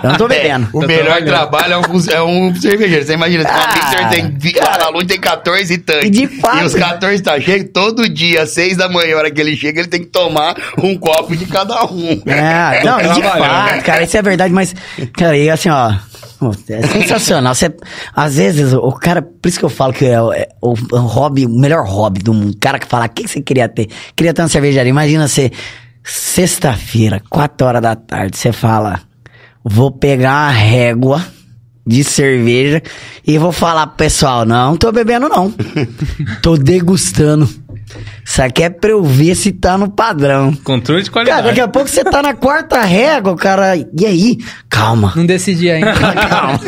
[0.01, 0.69] Eu não tô bebendo.
[0.71, 3.05] O Tá melhor trabalho é um, é um cervejeiro.
[3.05, 6.07] Você imagina, Ah, uma tem, lá na luz tem 14 tanques.
[6.07, 9.17] E de fato- E os 14 tá cheio, todo dia, às 6 da manhã, a
[9.17, 12.21] hora que ele chega, ele tem que tomar um copo de cada um.
[12.25, 13.67] É, não, e de trabalhando.
[13.69, 14.73] fato, cara, isso é verdade, mas,
[15.17, 15.91] cara, e assim, ó.
[16.69, 17.53] É sensacional.
[17.55, 17.73] Você,
[18.15, 20.99] às vezes, o cara, por isso que eu falo que é, o- é o, o
[20.99, 22.51] hobby, o melhor hobby do mundo.
[22.51, 23.87] O cara que fala, o que que você queria ter?
[24.15, 24.89] Queria ter uma cervejaria.
[24.89, 25.51] Imagina você,
[26.03, 29.01] sexta-feira, quatro horas da tarde, você fala,
[29.63, 31.25] vou pegar uma régua
[31.85, 32.81] de cerveja
[33.27, 35.53] e vou falar pro pessoal, não tô bebendo não.
[36.41, 37.47] tô degustando.
[38.23, 40.53] Isso aqui é pra eu ver se tá no padrão.
[40.63, 41.47] Controle de Cara, qualidade.
[41.47, 43.75] daqui a pouco você tá na quarta régua, cara.
[43.75, 44.37] E aí?
[44.69, 45.13] Calma.
[45.15, 45.93] Não decidi ainda.
[45.93, 46.59] Calma.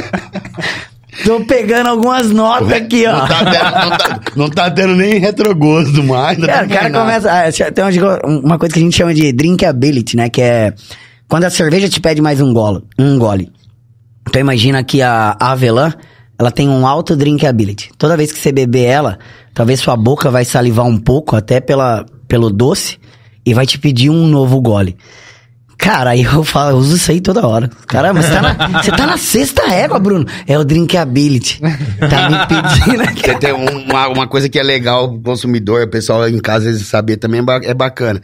[1.24, 3.14] Tô pegando algumas notas aqui, ó.
[3.20, 6.38] Não tá, tendo, não, tá, não tá tendo nem retrogosto mais.
[6.38, 7.32] não Cara, tá o cara começa.
[7.32, 7.84] ah, tem
[8.44, 10.30] uma, coisa que a gente chama de drinkability, né?
[10.30, 10.74] Que é
[11.28, 12.84] quando a cerveja te pede mais um gole.
[13.00, 13.50] Um gole.
[14.28, 15.94] Então imagina que a avelã,
[16.38, 17.92] ela tem um alto drinkability.
[17.98, 19.18] Toda vez que você beber ela,
[19.56, 23.00] talvez sua boca vai salivar um pouco, até pela, pelo doce,
[23.44, 24.96] e vai te pedir um novo gole.
[25.78, 27.70] Cara, aí eu falo, eu uso isso aí toda hora.
[27.88, 30.26] Caramba, você tá na, você tá na sexta régua, Bruno.
[30.48, 31.60] É o drinkability.
[32.10, 33.40] Tá me pedindo aqui.
[33.40, 36.76] Tem um- uma, uma coisa que é legal pro consumidor, o pessoal em casa às
[36.76, 38.22] vezes saber também é é bacana.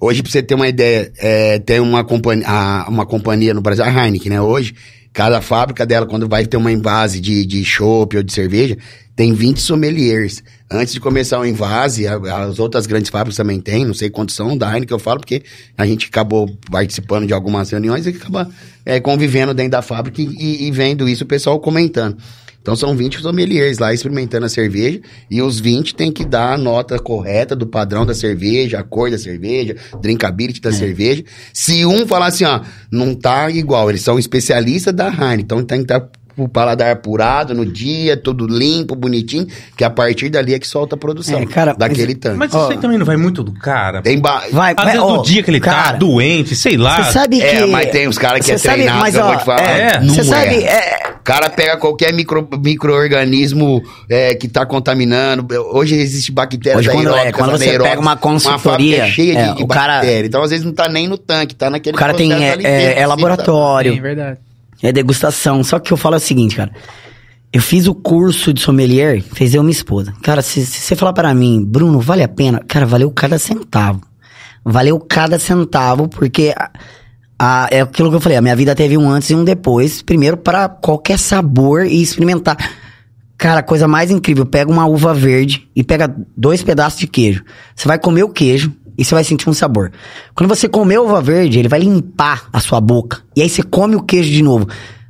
[0.00, 2.46] Hoje, pra você ter uma ideia, é, tem uma companhia,
[2.88, 4.40] uma companhia no Brasil, a Heineken, né?
[4.40, 4.74] Hoje,
[5.12, 8.76] cada fábrica dela, quando vai ter uma invase de, de chopp ou de cerveja,
[9.14, 10.42] tem 20 sommeliers.
[10.70, 14.56] Antes de começar o invase, as outras grandes fábricas também tem, não sei quantos são,
[14.56, 15.42] da Heineken eu falo, porque
[15.76, 18.48] a gente acabou participando de algumas reuniões e acaba
[18.86, 22.16] é, convivendo dentro da fábrica e- e vendo isso, o pessoal comentando.
[22.62, 26.56] Então são 20 sommeliers lá experimentando a cerveja e os 20 tem que dar a
[26.56, 31.24] nota correta do padrão da cerveja, a cor da cerveja, drinkability da cerveja.
[31.52, 32.60] Se um falar assim, ó,
[32.90, 37.54] não tá igual, eles são especialistas da Heineken, então tem que estar o paladar apurado
[37.54, 39.46] no dia, tudo limpo, bonitinho,
[39.76, 42.36] que a partir dali é que solta a produção É, cara, daquele mas- tanque.
[42.38, 44.00] Mas isso aí também não vai muito do cara.
[44.02, 44.42] Tem ba...
[44.50, 47.04] Vai, Às vai, vezes ó, no dia que ele tá cara, doente, sei lá.
[47.04, 47.44] Você sabe que.
[47.46, 49.44] É, mas tem uns caras que é sabe, treinado, mas, que eu ó, vou te
[49.44, 49.62] falar.
[49.78, 55.46] é, não Você sabe, é, O cara pega qualquer micro, micro-organismo é, que tá contaminando.
[55.72, 57.90] Hoje existe bactérias Hoje, quando- é, aeróbicas, quando você anaeróbicas.
[57.90, 60.26] pega uma consultoria, fábrica cheia é, de, de o cara- bactéria.
[60.26, 62.32] Então, às vezes, não tá nem no tanque, tá naquele o cara tem.
[62.32, 63.94] É, é- é laboratório.
[63.94, 64.38] Sim, verdade.
[64.82, 65.62] É degustação.
[65.62, 66.72] Só que eu falo o seguinte, cara.
[67.52, 70.12] Eu fiz o curso de sommelier, fez eu minha esposa.
[70.22, 72.62] Cara, se, se você falar para mim, Bruno, vale a pena?
[72.66, 74.00] Cara, valeu cada centavo.
[74.64, 76.70] Valeu cada centavo, porque a-
[77.38, 80.00] a- é aquilo que eu falei, a minha vida teve um antes e um depois.
[80.00, 82.56] Primeiro, para qualquer sabor e experimentar.
[83.36, 87.44] Cara, a coisa mais incrível, pega uma uva verde e pega dois pedaços de queijo.
[87.74, 89.90] Você vai comer o queijo e você vai sentir um sabor.
[90.34, 93.20] Quando você comer uva verde, ele vai limpar a sua boca.
[93.36, 94.68] E aí você come o queijo de novo.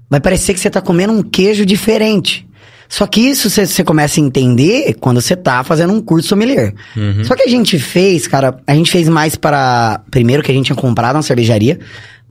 [0.08, 2.46] Vai parecer que você tá comendo um queijo diferente.
[2.88, 6.74] Só que isso você- você começa a entender quando você tá fazendo um curso sommelier.
[6.94, 7.24] Uhum.
[7.24, 10.02] Só que a gente fez, cara, a gente fez mais para.
[10.10, 11.80] Primeiro que a gente tinha comprado uma cervejaria.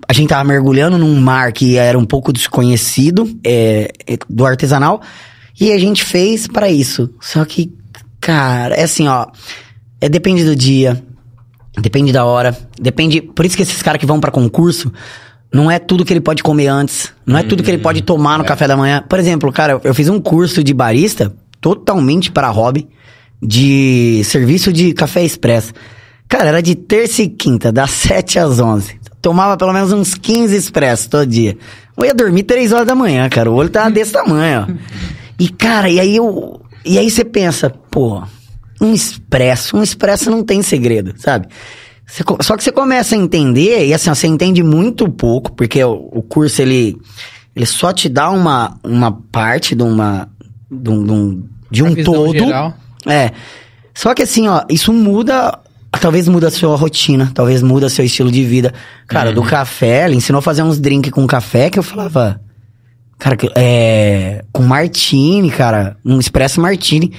[0.07, 5.01] A gente tava mergulhando num mar que era um pouco desconhecido é, é, do artesanal.
[5.59, 7.09] E a gente fez para isso.
[7.19, 7.73] Só que,
[8.19, 9.27] cara, é assim, ó.
[9.99, 11.01] É, depende do dia,
[11.79, 13.21] depende da hora, depende.
[13.21, 14.91] Por isso que esses caras que vão pra concurso,
[15.53, 18.37] não é tudo que ele pode comer antes, não é tudo que ele pode tomar
[18.37, 19.03] no café da manhã.
[19.07, 22.87] Por exemplo, cara, eu fiz um curso de barista totalmente para hobby
[23.41, 25.73] de serviço de café expresso.
[26.27, 28.99] Cara, era de terça e quinta, das 7 às 11.
[29.21, 31.57] Tomava pelo menos uns 15 expressos todo dia.
[31.97, 33.51] Eu ia dormir 3 horas da manhã, cara.
[33.51, 34.73] O olho tava desse tamanho, ó.
[35.39, 36.61] E, cara, e aí eu.
[36.85, 38.21] E aí você pensa, pô,
[38.81, 41.47] um expresso, um expresso não tem segredo, sabe?
[42.05, 45.81] Você só que você começa a entender, e assim, ó, você entende muito pouco, porque
[45.81, 46.97] o, o curso, ele,
[47.55, 50.27] ele só te dá uma, uma parte de uma,
[50.69, 52.33] de um, de um, todo.
[52.33, 52.73] geral.
[53.05, 53.31] É.
[53.93, 55.57] Só que assim, ó, isso muda.
[55.99, 58.73] Talvez muda a sua rotina, talvez muda seu estilo de vida.
[59.07, 62.41] Cara, do café, ele ensinou a fazer uns drinks com café que eu falava.
[63.19, 64.43] Cara, é.
[64.51, 65.97] Com martini, cara.
[66.03, 67.13] Um expresso martini.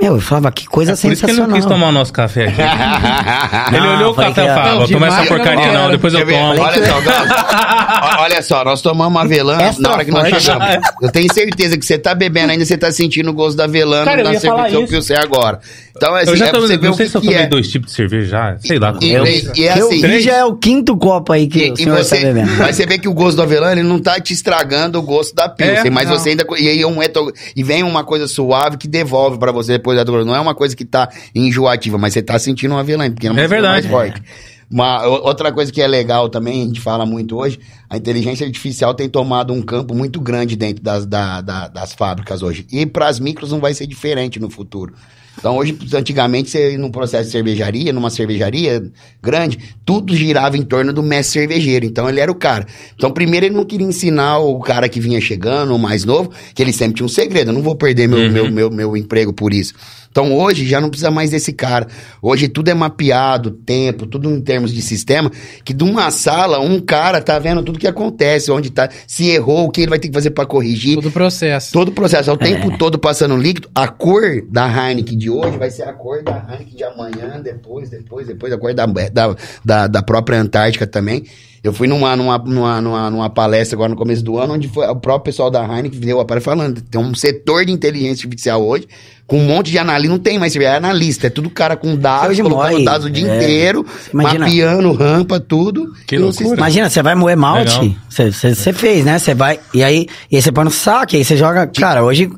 [0.00, 1.48] Meu, eu falava, que coisa É por isso que ele sensacional.
[1.50, 2.60] não quis tomar o nosso café aqui.
[3.76, 5.90] ele Não, olhou o café e falou, Não, toma essa eu não porcaria não, quero.
[5.92, 6.60] depois eu tomo.
[6.62, 8.20] Olha só, Gal.
[8.20, 10.66] Olha só, nós tomamos avelã Extra na hora que nós chegamos.
[11.02, 14.04] Eu tenho certeza que você tá bebendo ainda, você tá sentindo o gosto da avelã
[14.04, 15.60] Cara, eu na cerveja que você agora.
[15.96, 17.46] Então, assim, Eu já é tomei, não o sei que, se eu tomei é.
[17.46, 18.94] dois tipos de cerveja já, sei lá.
[19.02, 21.82] E, Eu- e- e é eu assim, já é o quinto copo aí que E,
[21.82, 22.52] e tá você, bebendo.
[22.58, 25.34] mas você vê que o gosto do avelã, ele não tá te estragando o gosto
[25.34, 26.18] da Pilsen, É, mas não.
[26.18, 26.46] você ainda...
[26.58, 29.89] E aí um eto- e vem uma coisa suave que devolve pra você depois
[30.24, 33.30] Não é uma coisa que tá enjoativa, mas você tá sentindo um avelã, porque é,
[33.30, 33.88] uma É coisa mais verdade.
[33.88, 34.22] forte.
[34.70, 37.58] Uma, outra coisa que é legal também, a gente fala muito hoje,
[37.88, 42.40] a inteligência artificial tem tomado um campo muito grande dentro das, da- da- das fábricas
[42.40, 42.64] hoje.
[42.70, 44.94] E para as micros não vai ser diferente no futuro.
[45.40, 48.84] Então hoje, antigamente, você num processo de cervejaria, numa cervejaria
[49.22, 51.86] grande, tudo girava em torno do mestre cervejeiro.
[51.86, 52.66] Então ele era o cara.
[52.94, 56.62] Então primeiro ele não queria ensinar o cara que vinha chegando, o mais novo, que
[56.62, 57.48] ele sempre tinha um segredo.
[57.48, 59.74] Eu não vou perder meu, meu, meu, meu emprego por isso.
[60.10, 61.86] Então hoje já não precisa mais desse cara.
[62.20, 65.30] Hoje tudo é mapeado, tempo, tudo em termos de sistema,
[65.64, 69.66] que de uma sala, um cara tá vendo tudo que acontece, onde tá, se errou,
[69.66, 70.96] o que ele vai ter que fazer para corrigir.
[70.96, 71.72] Todo o processo.
[71.72, 73.70] Todo o processo, é o tempo todo passando líquido.
[73.74, 77.88] A cor da Heineken de hoje vai ser a cor da Heineken de amanhã, depois,
[77.88, 81.24] depois, depois, a cor da, da, da, da própria Antártica também.
[81.62, 84.86] Eu fui numa, numa, numa, numa, numa palestra agora no começo do ano, onde foi
[84.86, 86.80] o próprio pessoal da Heineken deu a aparelho falando.
[86.80, 88.88] Tem um setor de inteligência artificial hoje,
[89.26, 90.10] com um monte de analista.
[90.10, 93.28] Não tem mais, é analista, é tudo cara com dados, colocando morre, dados o dia
[93.28, 93.36] é.
[93.36, 94.46] inteiro, Imagina.
[94.46, 95.92] mapeando rampa, tudo.
[96.06, 96.56] Que loucura.
[96.56, 99.18] Imagina, você vai moer malte, você- fez, né?
[99.18, 102.02] Você vai, e aí, e aí você põe no saco, e aí você joga, cara,
[102.02, 102.30] hoje,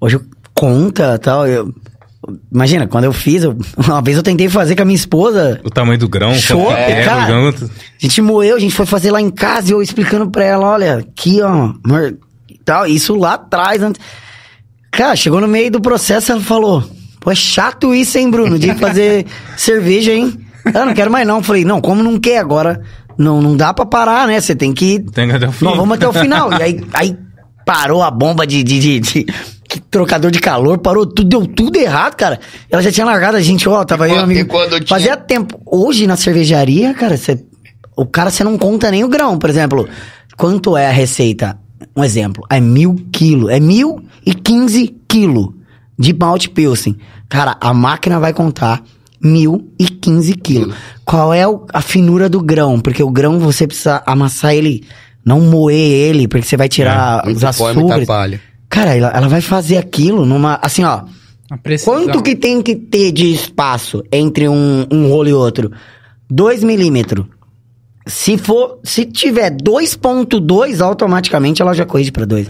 [0.00, 0.18] hoje
[0.54, 1.74] conta tal, eu,
[2.52, 5.70] imagina, quando eu fiz, eu- uma vez eu tentei fazer com a minha esposa, O
[5.70, 6.34] tamanho do grão.
[6.34, 7.26] Show, é, cara.
[7.26, 7.52] grão- a
[7.98, 10.96] gente moeu, a gente foi fazer lá em casa, e eu explicando pra ela, olha,
[10.98, 12.16] aqui, ó, amor,
[12.64, 14.00] tal, isso lá atrás, antes.
[14.90, 16.84] Cara, chegou no meio do processo, ela falou,
[17.18, 19.26] pô, é chato isso, hein, Bruno, de fazer
[19.56, 20.38] cerveja, hein?
[20.72, 21.42] Eu não quero mais não.
[21.42, 22.82] Falei, não, como não quer agora,
[23.18, 24.40] não, não dá pra parar, né?
[24.40, 25.64] Você tem que Tem que até o fim.
[25.64, 26.52] nós vamos até o final.
[26.52, 27.16] e aí, aí
[27.66, 29.26] parou a bomba de, de, de, de-
[29.80, 32.38] trocador de calor, parou tudo, deu tudo errado, cara.
[32.70, 34.40] Ela já tinha largado a gente, ó, tava quando- amigo.
[34.40, 35.60] e quando tinha- Fazia tempo.
[35.66, 37.42] Hoje na cervejaria, cara, você,
[37.96, 39.88] o cara você não conta nem o grão, por exemplo.
[40.36, 41.58] Quanto é a receita?
[41.96, 45.48] Um exemplo, é mil quilos, é mil e quinze quilos
[45.98, 46.96] de malte pilsen.
[47.28, 48.82] Cara, a máquina vai contar
[49.20, 50.74] mil e quinze quilos.
[51.04, 52.80] Qual é o- a finura do grão?
[52.80, 54.84] Porque o grão você precisa amassar ele,
[55.24, 58.06] não moer ele, porque você vai tirar Muito os pó e muita açúcares.
[58.06, 58.40] palha.
[58.72, 60.58] Cara, ela, ela vai fazer aquilo numa.
[60.62, 61.02] Assim, ó.
[61.84, 65.70] Quanto que tem que ter de espaço entre um, um rolo e outro?
[66.30, 67.26] 2 milímetros.
[68.06, 72.48] Se for, se tiver 2.2, automaticamente ela já corrige para 2.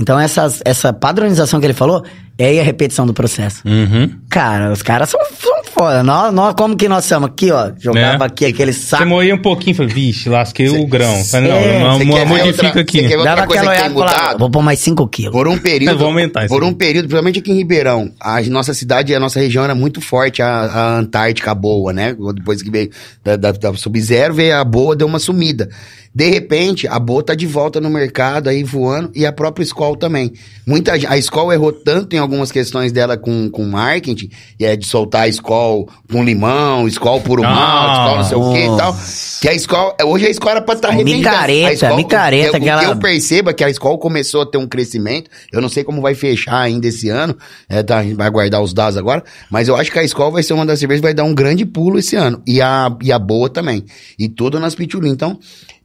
[0.00, 2.02] Então essas, essa padronização que ele falou
[2.38, 3.62] é aí a repetição do processo.
[3.66, 4.10] Uhum.
[4.30, 6.02] Cara, os caras são, são foda.
[6.04, 7.30] Nós, nós, como que nós somos?
[7.30, 7.72] Aqui, ó.
[7.78, 8.26] Jogava É.
[8.28, 9.06] aqui aquele Você saco.
[9.06, 11.24] moía um pouquinho e falei, vixe, lasquei o grão.
[11.24, 13.08] Falei, não, é, não, Você ver modifica outra- aqui.
[13.08, 14.38] você Dava coisa aquela olhada e mudado?
[14.38, 15.32] vou pôr mais 5 quilos.
[15.32, 15.92] Por um período.
[15.92, 19.18] Eu vou aumentar isso Por um período, principalmente aqui em Ribeirão, a nossa cidade, a
[19.20, 22.14] nossa região era muito forte, a, a Antártica boa, né?
[22.34, 22.90] Depois que veio
[23.24, 25.68] da, da, da Sub-Zero, veio a boa, deu uma sumida.
[26.14, 29.96] De repente, a boa tá de volta no mercado aí voando e a própria escola
[29.96, 30.32] também.
[30.66, 34.30] Muita gente- a escola errou tanto em algumas questões dela com, com marketing,
[34.60, 38.38] e é de soltar a escol com limão, escol puro Ah, malte, escol não sei
[38.38, 38.96] o que e tal.
[39.40, 42.60] Que a escola, hoje a escola era pra estar tá Micareta, A escola- micareta, o,
[42.60, 45.68] que- que eu percebo é que a escola começou a ter um crescimento, eu não
[45.68, 47.36] sei como vai fechar ainda esse ano,
[47.68, 50.30] é, tá, a gente vai aguardar os dados agora, mas eu acho que a escola
[50.32, 52.94] vai ser uma das cervejas que vai dar um grande pulo esse ano, e a,
[53.02, 53.84] e a boa também,
[54.18, 55.10] e tudo nas pitulin.
[55.10, 55.38] Então,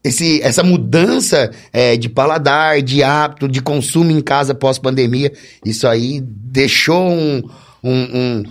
[0.03, 5.31] esse, essa mudança é, de paladar, de hábito, de consumo em casa pós-pandemia,
[5.65, 7.41] isso aí deixou um,
[7.83, 8.43] um- um-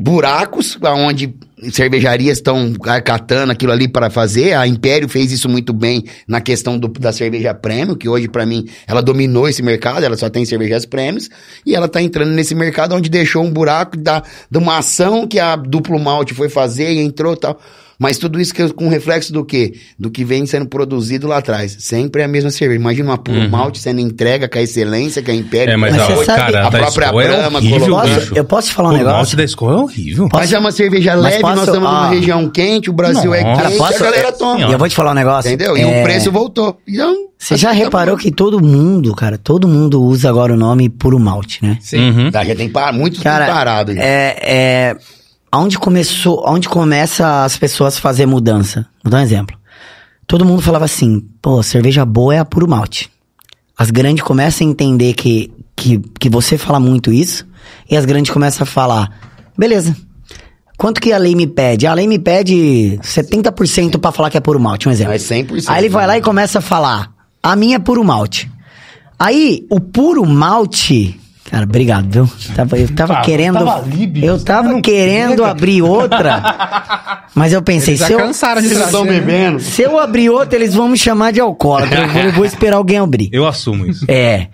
[0.00, 1.32] buracos onde
[1.70, 2.72] cervejarias estão
[3.04, 4.54] catando aquilo ali para fazer.
[4.54, 8.44] A Império fez isso muito bem na questão do- da cerveja premium, que hoje, para
[8.44, 11.28] mim, ela dominou esse mercado, ela só tem cervejas prêmios,
[11.64, 15.38] e ela tá entrando nesse mercado onde deixou um buraco da, de uma ação que
[15.38, 17.58] a Duplo Malte foi fazer e entrou tal.
[17.98, 19.74] Mas tudo isso que, com reflexo do quê?
[19.98, 21.76] Do que vem sendo produzido lá atrás.
[21.80, 22.78] Sempre é a mesma cerveja.
[22.78, 26.02] Imagina uma puro malte sendo entrega com a excelência que a Império É, mas, Mas
[26.02, 28.34] a, você sabe- cara, a da própria é colocou- Posso- bicho.
[28.36, 29.16] eu posso te falar um O negócio?
[29.16, 30.28] malte da escola é horrível.
[30.32, 32.10] Mas é uma cerveja Mas leve, nós estamos numa ah.
[32.10, 33.62] região quente, o Brasil é Nossa.
[33.62, 34.60] quente, Cara, posso- a galera toma.
[34.68, 35.48] E eu vou te falar um negócio.
[35.50, 35.76] Entendeu?
[35.76, 36.78] E É, o preço voltou.
[36.86, 38.20] Então, Você já tá reparou bom.
[38.22, 41.78] que todo mundo, cara, todo mundo usa agora o nome puro malte, né?
[41.80, 42.10] Sim.
[42.10, 42.30] Uhum.
[42.30, 42.92] Tá, já tem par...
[42.92, 43.94] muito Cara, parado.
[43.94, 44.02] já.
[44.02, 44.96] é, é,
[45.58, 48.86] onde começou, onde começa as pessoas a fazer mudança?
[49.02, 49.56] Vou dar um exemplo.
[50.26, 53.10] Todo mundo falava assim, pô, cerveja boa é a puro malte.
[53.78, 57.46] As grandes começam a entender que, que, que você fala muito isso,
[57.90, 59.10] e as grandes começam a falar,
[59.56, 59.96] beleza.
[60.76, 61.86] Quanto que a lei me pede?
[61.86, 65.12] A lei me pede 70% pra falar que é puro malte, um exemplo.
[65.12, 65.64] Mas 100%.
[65.68, 67.12] Aí ele vai lá e começa a falar:
[67.42, 68.50] a minha é puro malte.
[69.18, 71.18] Aí, o puro malte.
[71.50, 72.28] Cara, obrigado, viu?
[72.54, 73.54] Tava, eu tava Ah, querendo.
[73.58, 74.26] tava ali, bicho.
[74.26, 77.26] eu tava querendo abrir outra.
[77.34, 79.20] Mas eu pensei, Eles já se eu, cansaram de Vocês trazer, estão né?
[79.20, 79.60] bebendo.
[79.60, 82.00] se eu abrir outra, eles vão me chamar de alcoólatra.
[82.00, 83.28] Eu vou, eu vou esperar alguém abrir.
[83.32, 84.04] Eu assumo isso.
[84.08, 84.48] É.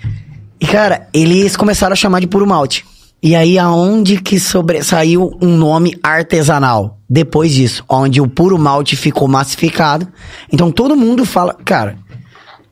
[0.60, 2.84] E, cara, eles começaram a chamar de puro malte.
[3.22, 6.98] E aí, aonde que sobressaiu um nome artesanal?
[7.08, 10.06] Depois disso, onde o puro malte ficou massificado.
[10.52, 11.54] Então, todo mundo fala...
[11.64, 11.96] Cara,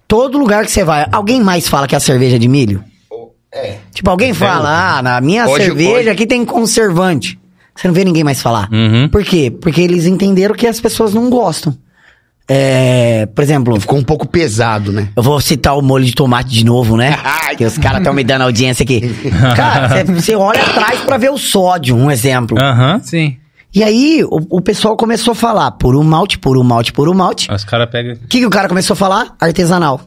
[0.08, 1.06] todo lugar que você vai...
[1.12, 2.82] Alguém mais fala que é a cerveja de milho?
[3.52, 3.76] É.
[3.92, 7.38] Tipo, alguém fala, ah, na minha Hoje- cerveja hoje- aqui tem conservante.
[7.74, 8.68] Você não vê ninguém mais falar.
[8.70, 9.08] Uhum.
[9.08, 9.50] Por quê?
[9.50, 11.76] Porque eles entenderam que as pessoas não gostam.
[12.52, 15.08] É, por exemplo, Ficou um pouco pesado, né?
[15.14, 17.16] eu vou citar o molho de tomate de novo, né?
[17.56, 19.02] que os caras estão me dando audiência aqui.
[19.54, 22.58] Cara, você olha atrás pra ver o sódio, um exemplo.
[22.60, 23.00] Aham.
[23.04, 23.36] Sim.
[23.72, 27.48] E aí, o, o pessoal começou a falar puro malte, puro malte, puro malte.
[27.52, 28.14] Os caras pegam.
[28.14, 29.28] O que, que o cara começou a falar?
[29.40, 30.00] Artesanal.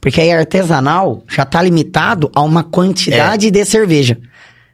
[0.00, 4.18] Porque aí artesanal já tá limitado a uma quantidade de cerveja.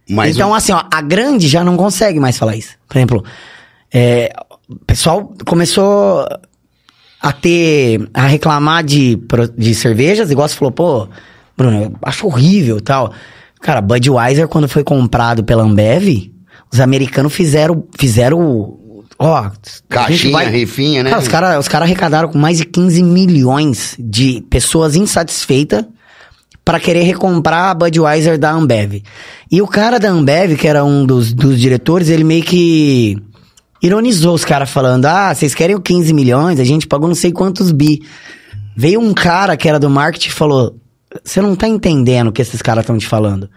[0.09, 2.75] Mas então, o- assim, ó, a grande já não consegue mais falar isso.
[2.89, 3.25] Por exemplo,
[3.93, 4.31] é,
[4.69, 6.27] o pessoal começou
[7.21, 9.19] a ter, a reclamar de,
[9.57, 11.09] de cervejas, igual você falou, pô,
[11.57, 13.13] Bruno, eu acho horrível e tal.
[13.63, 16.31] Cara, Budweiser, quando foi comprado pela Ambev,
[16.71, 18.79] os americanos fizeram, fizeram,
[19.29, 19.51] ó...
[19.89, 21.11] Caixinha, refinha, né?
[21.11, 25.85] Cara, os caras os cara arrecadaram com mais de 15 milhões de pessoas insatisfeitas
[26.65, 29.03] para querer recomprar a Budweiser da Ambev.
[29.51, 33.17] E o cara da Ambev, que era um dos, dos diretores, ele meio que
[33.83, 36.59] ironizou os caras falando: Ah, vocês querem o 15 milhões?
[36.59, 38.03] A gente pagou não sei quantos bi.
[38.77, 40.77] Veio um cara que era do marketing e falou:
[41.23, 43.49] Você não tá entendendo o que esses caras estão te falando.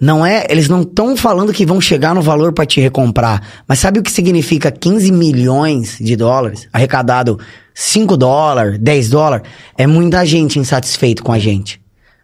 [0.00, 3.42] Não é, eles não estão falando que vão chegar no valor para te recomprar.
[3.66, 7.38] Mas sabe o que significa 15 milhões de dólares arrecadado
[7.74, 9.48] 5 dólares, 10 dólares?
[9.76, 11.80] É muita gente insatisfeito com a gente.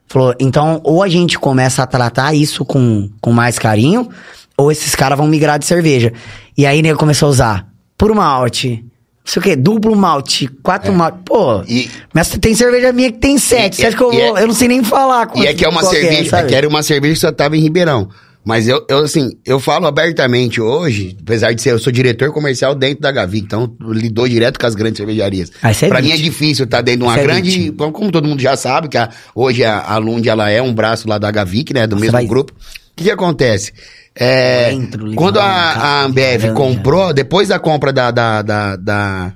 [0.06, 4.10] Falou, então, ou a gente começa a tratar isso com, com mais carinho,
[4.56, 6.12] ou esses caras vão migrar de cerveja.
[6.56, 8.84] E aí, nego começou a usar puro malte,
[9.24, 11.18] sei o quê, duplo malte, quatro malte.
[11.24, 13.74] Pô, E- mas tem cerveja minha que tem sete.
[13.74, 14.38] E- Você acha que eu é- vou.
[14.38, 15.30] Eu não sei nem falar.
[15.36, 17.60] E é que é uma cerveja, é que era uma cerveja que só tava em
[17.60, 18.08] Ribeirão.
[18.44, 22.74] Mas eu, eu, assim, eu falo abertamente hoje, apesar de ser, eu sou diretor comercial
[22.74, 25.52] dentro da Gavi, então eu lido direto com as grandes cervejarias.
[25.62, 27.92] Ah, é pra mim é difícil estar dentro de uma Isso é grande, vítima.
[27.92, 31.08] como, todo mundo já sabe, que a- hoje a, a Lund, ela é um braço
[31.08, 32.52] lá da Gavic, né, do Você mesmo vai- grupo.
[32.52, 33.72] O que que acontece?
[34.14, 34.72] É,
[35.16, 39.32] quando a, a Ambev grande, comprou, depois da compra da, da, da, da,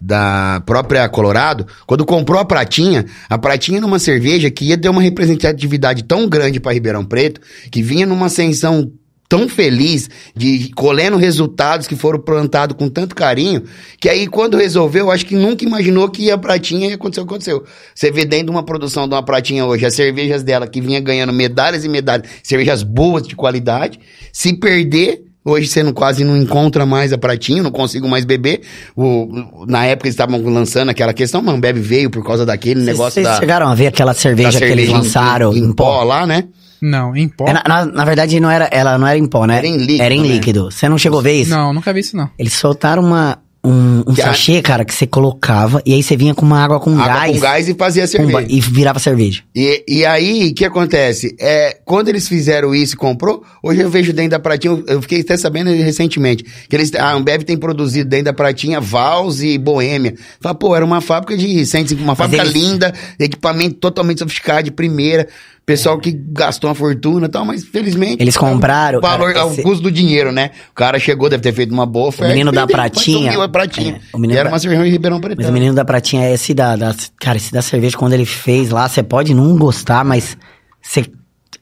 [0.00, 4.88] da própria Colorado, quando comprou a Pratinha, a Pratinha era uma cerveja que ia ter
[4.88, 7.40] uma representatividade tão grande para Ribeirão Preto,
[7.70, 8.90] que vinha numa ascensão
[9.28, 13.62] tão feliz de colhendo resultados que foram plantados com tanto carinho,
[14.00, 17.34] que aí quando resolveu, acho que nunca imaginou que a Pratinha ia acontecer o que
[17.34, 17.64] aconteceu.
[17.94, 20.98] Você vê dentro de uma produção de uma Pratinha hoje, as cervejas dela que vinha
[21.00, 24.00] ganhando medalhas e medalhas, cervejas boas de qualidade,
[24.32, 28.60] se perder Hoje você não, quase não encontra mais a pratinha, não consigo mais beber.
[28.94, 33.14] O, na época eles estavam lançando aquela questão, mas Ambev veio por causa daquele negócio
[33.14, 35.72] Vocês da, chegaram a ver aquela da cerveja que eles cerveja em- lançaram em, em
[35.72, 36.44] pó lá, né?
[36.80, 37.46] Não, em pó.
[37.48, 39.58] É, na, na- na verdade, não era, ela não era em pó, né?
[39.58, 40.28] Era em líquido, Era em né?
[40.28, 40.70] líquido.
[40.70, 41.50] Você não chegou a ver isso?
[41.50, 42.30] Não, nunca vi isso não.
[42.38, 46.16] Eles soltaram uma, um, um Que a- sachê, cara, que você colocava e aí você
[46.16, 47.32] vinha com uma água com Água gás.
[47.32, 48.46] com gás e fazia cerveja.
[48.48, 49.42] e virava cerveja.
[49.54, 51.34] E, e aí, o que acontece?
[51.40, 55.20] É, quando eles fizeram isso e comprou, hoje eu vejo dentro da pratinha, eu- fiquei
[55.20, 60.14] até sabendo recentemente, que eles, a Ambev tem produzido dentro da pratinha Vals e Boêmia.
[60.40, 64.70] Fala, pô, era uma fábrica de 150, uma fábrica eles- linda, equipamento totalmente sofisticado, de
[64.70, 65.26] primeira,
[65.68, 68.22] pessoal que gastou uma fortuna e tal, mas felizmente...
[68.22, 70.50] Eles compraram, O valor, cara, é o esse- custo do dinheiro, né?
[70.70, 72.32] O cara chegou, deve ter feito uma boa oferta.
[72.32, 73.96] menino da pratinha- a pratinha.
[73.96, 75.50] é, o menino e era da- uma cerveja em Ribeirão Mas Pretano.
[75.50, 78.70] o menino da pratinha é esse da, da- Cara, esse da cerveja, quando ele fez
[78.70, 80.38] lá, você pode não gostar, mas
[80.80, 81.04] você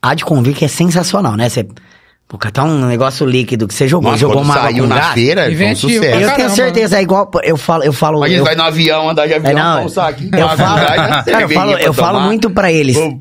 [0.01, 1.49] há de convir que é sensacional, né?
[1.49, 1.67] Você.
[2.29, 5.15] Pô, catar um negócio líquido que você jogou, Nossa, jogou uma água saiu na gás.
[5.15, 6.05] feira, foi um sucesso.
[6.05, 6.35] Eu Caramba.
[6.35, 7.31] tenho certeza, é igual.
[7.45, 8.21] Eu falo, eu falo.
[8.25, 10.57] A gente eu, vai no avião, andar de avião, é, não, saquinho, eu falo,
[10.87, 12.97] cara, eu falo, eu falo muito pra eles.
[12.97, 13.17] Pô,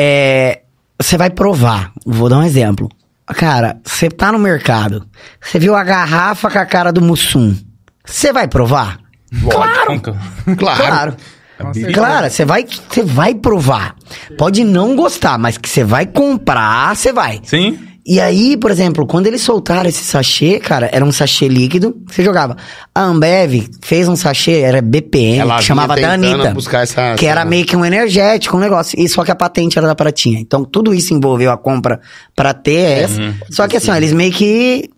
[0.00, 0.60] É,
[1.00, 1.90] você vai provar.
[2.06, 2.88] Vou dar um exemplo.
[3.26, 5.04] Cara, você tá no mercado,
[5.40, 7.54] você viu a garrafa com a cara do Mussum.
[8.04, 9.00] Você vai provar?
[9.50, 10.00] Claro.
[10.56, 10.56] Claro.
[10.56, 11.16] Claro.
[11.92, 13.96] Claro, você vai, você vai provar.
[14.38, 17.40] Pode não gostar, mas que você vai comprar, você vai.
[17.42, 17.78] Sim.
[18.10, 22.24] E aí, por exemplo, quando eles soltaram esse sachê, cara, era um sachê líquido, você
[22.24, 22.56] jogava.
[22.94, 26.54] A Ambev fez um sachê, era BPM, Ela que chamava da Anitta.
[26.54, 28.98] buscar essa- que era meio que um energético, um negócio.
[28.98, 30.40] E só que a patente era da Pratinha.
[30.40, 32.00] Então, tudo isso envolveu a compra
[32.34, 33.20] pra ter essa.
[33.50, 34.88] Só que assim, ó, eles meio que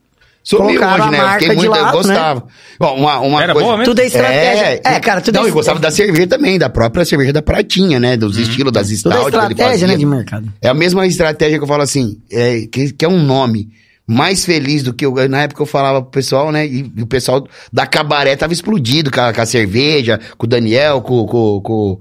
[0.51, 1.17] Sumiu colocaram hoje, né?
[1.17, 2.03] a Eu marca fiquei de muito, eu lado, né?
[2.15, 2.47] gostava.
[2.79, 3.67] Bom, uma, uma Era coisa...
[3.67, 3.91] boa mesmo?
[3.93, 4.81] Tudo é estratégia.
[4.85, 7.99] É, cara, tudo Não, é eu gostava da cerveja também, da própria cerveja da Pratinha,
[8.01, 8.17] né?
[8.17, 9.87] Dos estilos, das Tudo é stout que ele estratégia, fazia.
[9.87, 10.53] né, de mercado.
[10.61, 13.69] É a mesma estratégia que eu falo assim, é, que, que é um nome
[14.07, 15.15] mais feliz do que eu.
[15.29, 16.67] Na época eu falava pro pessoal, né?
[16.67, 20.49] E, e o pessoal da cabaré tava explodido com a, com a cerveja, com o
[20.49, 22.01] Daniel, com, com, com,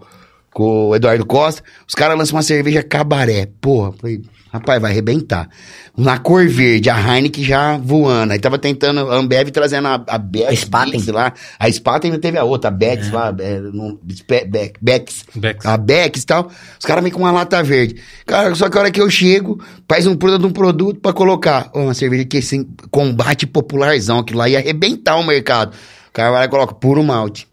[0.51, 1.61] com o Eduardo Costa.
[1.87, 3.47] Os caras lançam uma cerveja cabaré.
[3.61, 4.21] Porra, falei,
[4.51, 5.49] rapaz, vai arrebentar.
[5.97, 8.33] Na cor verde, a Heineken já voando.
[8.33, 10.91] Aí tava tentando a Ambev trazendo a, a Bex, Spaten.
[10.93, 11.33] Bex lá.
[11.59, 15.25] A Spaten não teve a outra, a Bex lá, é, no, Be- Be- Bex.
[15.35, 15.65] Bex.
[15.65, 16.49] A Bex e tal.
[16.79, 17.95] Os caras vêm com uma lata verde.
[18.25, 21.69] Cara, só que a hora que eu chego, faz um produto, um produto pra colocar.
[21.73, 25.73] Ó, uma cerveja que assim, combate popularzão, que lá ia arrebentar o mercado.
[26.09, 27.48] O cara vai lá e coloca puro malte.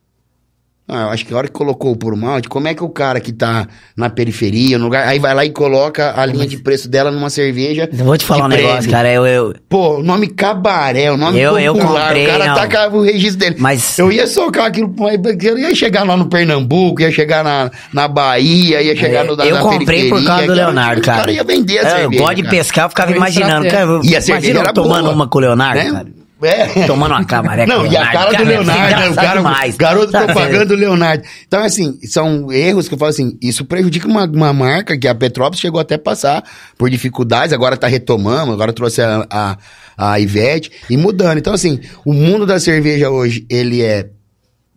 [0.88, 2.88] Ah, eu acho que a hora que colocou o puro malte, como é que o
[2.88, 6.58] cara que tá na periferia, no lugar, aí vai lá e coloca a linha de
[6.58, 7.88] preço dela numa cerveja.
[7.92, 8.90] Eu vou te falar um negócio, prêmio?
[8.92, 9.12] cara.
[9.12, 12.54] Eu, eu, Pô, o nome cabaré, o nome Eu- eu popular, comprei, o cara não.
[12.54, 13.56] tacava o registro dele.
[13.58, 14.94] Mas- Eu ia socar aquilo,
[15.42, 19.44] eu ia chegar lá no Pernambuco, ia chegar na, na Bahia, ia chegar no, na,
[19.44, 20.54] É, eu na comprei por causa do cara.
[20.54, 21.18] Leonardo, O cara.
[21.18, 23.68] cara ia vender a eu cerveja, gosto de pescar, eu ficava imaginando.
[23.68, 25.14] Cara, E a cerveja imagina eu era tomando boa.
[25.14, 25.90] uma com o Leonardo, Né?
[25.90, 26.06] cara.
[26.42, 26.86] É.
[26.86, 29.08] Tomando uma camaré com Não, e a cara do cara, Leonardo, né?
[29.08, 29.76] O cara, demais.
[29.76, 31.24] garoto Sabe, propaganda do Leonardo.
[31.46, 35.14] Então, assim, são erros que eu falo assim, isso prejudica uma, uma marca que a
[35.14, 36.44] Petrópolis chegou até a passar
[36.76, 39.56] por dificuldades, agora tá retomando, agora trouxe a, a,
[39.96, 41.38] a Ivete e mudando.
[41.38, 44.10] Então, assim, o mundo da cerveja hoje, ele é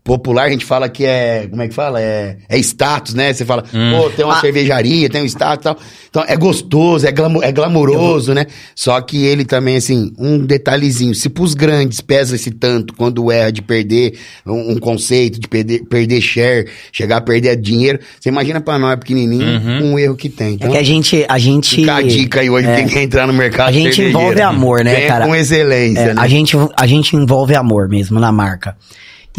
[0.04, 2.02] popular, a gente fala que é, como é que fala?
[2.02, 3.32] É, é status, né?
[3.34, 4.42] Você fala, pô, tem uma Ah.
[4.42, 5.78] cervejaria, tem um status e tal.
[6.10, 8.46] Então, é gostoso, é, glamu é glamouroso, né?
[8.76, 13.52] Só que ele também, assim, um detalhezinho, se pros grandes pesa esse tanto quando erra
[13.52, 18.60] de perder um, um conceito, de perder, perder share, chegar a perder dinheiro, você imagina
[18.62, 19.46] pra nós, pequenininho,
[19.84, 20.48] um erro que tem.
[20.48, 21.26] É Então, que a gente.
[21.30, 24.02] A gente fica a dica aí hoje, é, quem quer entrar no mercado A gente
[24.02, 25.26] envolve amor, né, Venha cara?
[25.28, 26.22] com excelência, É, né?
[26.22, 28.76] a, gente, a gente envolve amor mesmo na marca.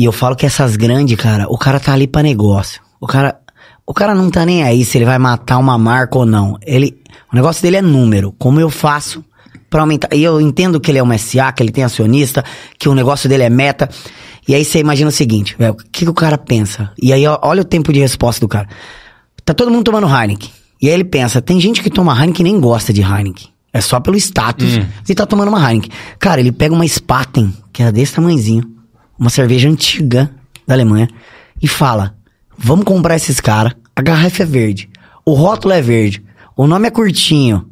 [0.01, 2.81] E eu falo que essas grandes, cara, o cara tá ali pra negócio.
[2.99, 3.39] O cara,
[3.87, 6.57] o cara não tá nem aí se ele vai matar uma marca ou não.
[6.63, 6.97] Ele,
[7.31, 8.35] o negócio dele é número.
[8.39, 9.23] Como eu faço
[9.69, 10.09] pra aumentar?
[10.17, 12.43] E eu entendo que ele é uma SA, que ele tem acionista,
[12.79, 13.91] que o negócio dele é meta.
[14.49, 16.91] E aí você imagina o seguinte, velho, o que, que o cara pensa?
[16.99, 18.71] E aí olha o tempo de resposta do cara.
[19.45, 20.49] Tá todo mundo tomando Heineken.
[20.81, 23.49] E aí ele pensa, tem gente que toma Heineken e nem gosta de Heineken.
[23.71, 25.91] É só pelo status e tá tomando uma Heineken.
[26.19, 28.80] Cara, ele pega uma Spaten, que era desse tamanhozinho,
[29.21, 30.31] uma cerveja antiga
[30.67, 31.09] da Alemanha,
[31.63, 32.15] e fala:
[32.57, 34.89] vamos comprar esses caras, a garrafa é verde,
[35.27, 36.25] o rótulo é verde,
[36.57, 37.67] o nome é curtinho.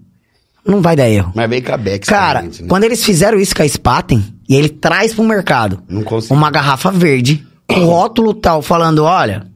[0.66, 1.32] Não vai dar erro.
[1.34, 2.50] Mas veio com a Bex Cara, né?
[2.68, 5.82] quando eles fizeram isso com a Spaten, e ele traz pro mercado
[6.28, 9.46] uma garrafa verde, com rótulo tal, falando: olha,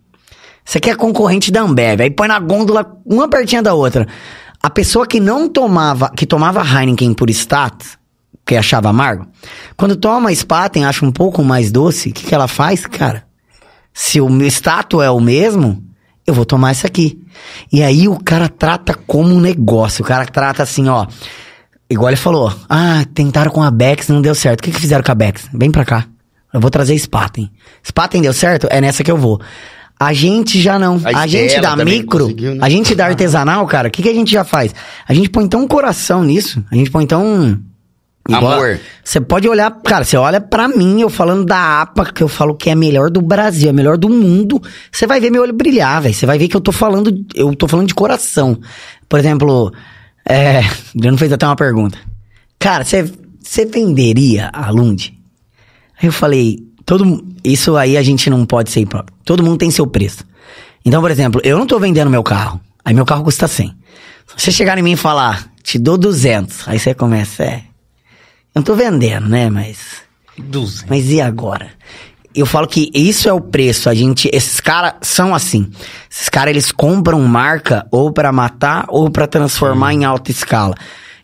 [0.64, 4.08] você quer concorrente da Ambev, aí põe na gôndola uma pertinha da outra.
[4.62, 7.98] A pessoa que não tomava, que tomava Heineken por status,
[8.52, 9.26] que achava amargo,
[9.78, 12.86] quando toma Spaten, acha um pouco mais doce, o que, que ela faz?
[12.86, 13.24] Cara,
[13.94, 15.82] se o meu status é o mesmo,
[16.26, 17.18] eu vou tomar isso aqui.
[17.72, 20.04] E aí o cara trata como um negócio.
[20.04, 21.06] O cara trata assim, ó.
[21.88, 22.52] Igual ele falou.
[22.68, 24.60] Ah, tentaram com a Bex, não deu certo.
[24.60, 25.48] O que, que fizeram com a Bex?
[25.54, 26.06] Vem pra cá.
[26.52, 27.50] Eu vou trazer Spaten.
[27.82, 28.66] Spaten deu certo?
[28.70, 29.40] É nessa que eu vou.
[29.98, 31.00] A gente já não.
[31.04, 32.58] A A, gente da micro, né?
[32.60, 34.74] a gente da artesanal, cara, o que, que a gente já faz?
[35.08, 37.58] A gente põe tão coração nisso, a gente põe tão...
[38.30, 38.80] Amor.
[39.02, 42.54] Você pode olhar, cara, você olha pra mim, eu falando da APA, que eu falo
[42.54, 45.42] que é a melhor do Brasil, é a melhor do mundo, você vai ver meu
[45.42, 46.14] olho brilhar, velho.
[46.14, 48.58] Você vai ver que eu tô falando, eu tô falando de coração.
[49.08, 49.72] Por exemplo,
[50.24, 50.60] é,
[50.94, 51.98] ele não fez até uma pergunta.
[52.58, 53.10] Cara, você,
[53.40, 55.18] você venderia a Lund?
[56.00, 59.16] Aí eu falei, todo isso aí a gente não pode ser impróprio.
[59.24, 60.24] Todo mundo tem seu preço.
[60.84, 62.60] Então, por exemplo, eu não tô vendendo meu carro.
[62.84, 63.68] Aí meu carro custa 100.
[64.36, 67.62] Se você chegar em mim e falar, te dou 200, aí você começa, é,
[68.54, 69.78] não tô vendendo, né, mas
[70.38, 70.84] Duzentos.
[70.88, 71.70] mas e agora?
[72.34, 73.90] Eu falo que isso é o preço.
[73.90, 75.70] A gente, esses caras são assim.
[76.10, 80.74] Esses caras eles compram marca ou pra matar ou pra transformar em alta escala.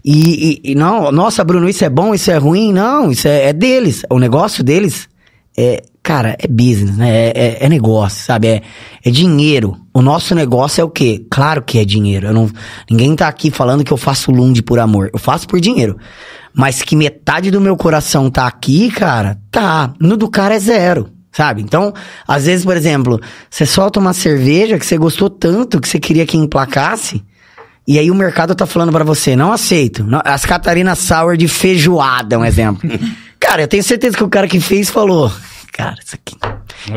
[0.04, 2.74] E, e- e não, nossa, Bruno, isso é bom, isso é ruim?
[2.74, 4.02] Não, isso é, é deles.
[4.10, 5.08] O negócio deles
[5.56, 7.10] é, cara, é business, né?
[7.10, 8.48] É, é- é negócio, sabe?
[8.48, 8.62] É,
[9.04, 9.76] é dinheiro.
[9.92, 11.26] O nosso negócio é o quê?
[11.30, 12.28] Claro que é dinheiro.
[12.28, 12.50] Eu não,
[12.90, 15.10] ninguém tá aqui falando que eu faço Lund por amor.
[15.12, 15.98] Eu faço por dinheiro.
[16.56, 19.92] Mas que metade do meu coração tá aqui, cara, tá.
[20.00, 21.10] No do cara é zero.
[21.30, 21.60] Sabe?
[21.60, 21.92] Então,
[22.26, 23.20] às vezes, por exemplo,
[23.50, 27.22] você solta uma cerveja que você gostou tanto que você queria que emplacasse.
[27.86, 30.06] E aí o mercado tá falando pra você, não aceito.
[30.24, 32.80] As Catarina Sour de feijoada, um exemplo.
[33.38, 35.30] cara, eu tenho certeza que o cara que fez falou,
[35.78, 36.36] cara, isso aqui,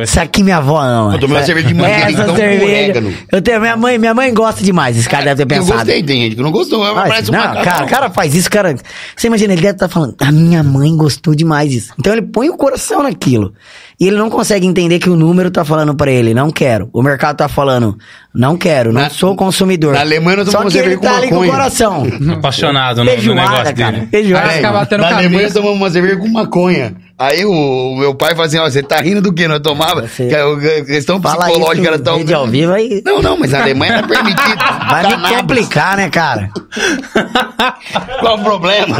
[0.04, 1.14] isso aqui minha avó ama.
[1.14, 2.66] Eu tomei uma cerveja de manjericão Essa com cerveja.
[2.66, 3.14] orégano.
[3.32, 5.78] Eu tenho, minha mãe, minha mãe gosta demais, esse cara deve ter Eu pensado.
[5.80, 6.80] gostei, tem gente que não gostou.
[6.80, 8.76] Mas, parece não, uma cara, o cara faz isso, cara.
[9.16, 11.94] Você imagina, ele deve estar falando, a minha mãe gostou demais disso.
[12.00, 13.54] Então ele põe o coração naquilo.
[14.00, 16.90] E ele não consegue entender que o número tá falando pra ele, não quero.
[16.92, 17.96] O mercado tá falando,
[18.34, 19.94] não quero, não Na- sou consumidor.
[19.94, 21.52] na Alemanha nós Só que ele cerveja tá com ali com o maconha.
[21.52, 22.08] coração.
[22.34, 23.92] Apaixonado no, no Feijoada, negócio cara.
[23.92, 24.08] dele.
[24.10, 24.50] Feijoada.
[24.50, 26.96] Fica batendo Na Alemanha tomamos uma cerveja com maconha.
[27.22, 29.48] Aí o, o meu pai fala assim, ó, você tá rindo do quê?
[29.48, 32.14] Nós tomava, Você- que é a questão Fala psicológica era isso tão...
[32.14, 33.02] no vídeo ao vivo aí.
[33.06, 34.58] Não, não, mas na Alemanha era permitido.
[34.90, 36.50] Vai me complicar, né, cara?
[38.20, 38.98] Qual o problema?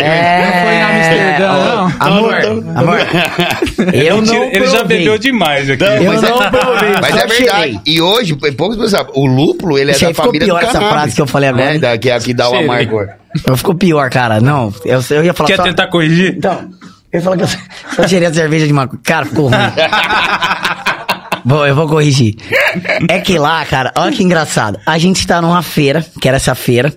[0.00, 0.44] É.
[0.44, 1.92] Não foi em Amsterdã, não?
[2.00, 2.34] Amor,
[2.76, 2.98] amor.
[3.92, 5.82] Eu não ele já bebeu demais aqui.
[5.84, 7.34] Eu mas não é- provei, Mas é verdade.
[7.34, 7.80] cheirei.
[7.86, 10.72] E hoje, poucos pessoas sabem, o lúpulo, ele é Ixi, da família pior do essa
[10.72, 10.92] cannabis.
[10.94, 11.72] frase que eu falei agora.
[11.72, 11.78] Né?
[11.78, 13.08] Da, que é a que dá o amargor.
[13.46, 14.40] Eu ficou pior, cara.
[14.40, 15.62] Não, eu, eu ia falar Quer só...
[15.62, 16.34] tentar corrigir?
[16.36, 16.70] Então,
[17.12, 17.48] eu falar que eu
[17.96, 19.00] só cheirei a cerveja de maconha.
[19.02, 19.56] Cara, ficou ruim.
[21.44, 22.36] Bom, eu vou corrigir.
[23.08, 24.78] É que lá, cara, olha que engraçado.
[24.84, 26.94] A gente tá numa feira, que era essa feira.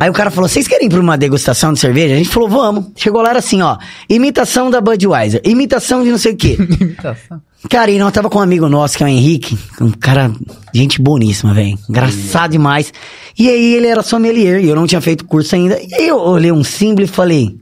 [0.00, 2.14] Aí o cara falou: vocês querem ir pra uma degustação de cerveja?
[2.14, 2.86] A gente falou: vamos.
[2.96, 3.76] Chegou lá, era assim, ó.
[4.08, 5.40] Imitação da Budweiser.
[5.44, 6.56] Imitação de não sei o quê.
[7.70, 10.30] Cara, e nós tava com um amigo nosso, que é o Henrique, um cara,
[10.74, 11.78] gente boníssima, velho.
[11.88, 12.92] Engraçado demais.
[13.38, 15.80] E aí ele era sommelier, e eu não tinha feito curso ainda.
[15.80, 17.56] E aí eu olhei um símbolo e falei,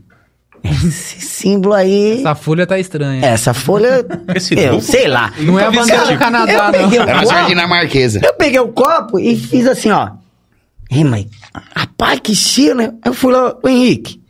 [0.65, 2.20] esse símbolo aí...
[2.20, 3.24] Essa folha tá estranha.
[3.24, 5.32] Essa folha, Esse eu sei lá.
[5.39, 7.08] Não é a bandeira do Canadá, eu não.
[7.08, 8.20] Era uma dinamarquesa.
[8.24, 10.10] eu peguei o copo e fiz assim, ó.
[10.91, 11.28] Ei, mãe,
[11.74, 12.92] rapaz, que cheiro, né?
[13.05, 14.20] Eu fui lá, o Henrique,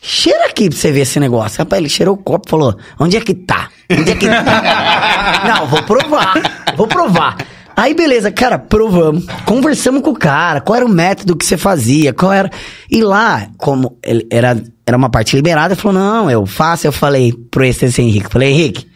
[0.00, 1.58] cheira aqui pra você ver esse negócio.
[1.58, 3.68] Rapaz, ele cheirou o copo e falou, onde é que tá?
[3.90, 5.42] Onde é que tá?
[5.48, 6.34] Não, vou provar,
[6.76, 7.36] vou provar.
[7.76, 9.26] Aí, beleza, cara, provamos.
[9.44, 12.50] Conversamos com o cara, qual era o método que você fazia, qual era...
[12.90, 14.56] E lá, como ele era,
[14.86, 16.86] era uma parte liberada, ele falou, não, eu faço.
[16.86, 18.86] Eu falei pro esse, Henrique, falei, Henrique,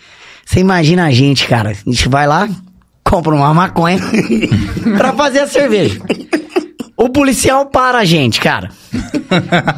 [0.46, 2.48] você imagina a gente, cara, a gente vai lá,
[3.04, 3.98] compra uma maconha
[4.96, 6.00] pra fazer a cerveja.
[6.96, 8.70] O policial para a gente, cara.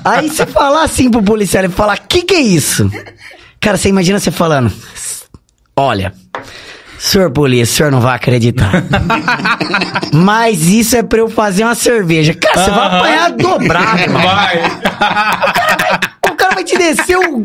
[0.05, 2.89] Aí você falar assim pro policial, ele falar, que que é isso?
[3.61, 4.73] Cara, você imagina você falando,
[5.77, 6.13] olha,
[7.09, 8.85] senhor polícia, o senhor não vai acreditar.
[10.13, 12.35] Mas isso é pra eu fazer uma cerveja.
[12.35, 14.23] Cara, você vai apanhar dobrado, irmão.
[14.23, 14.63] Vai.
[16.31, 17.45] O cara vai te descer o...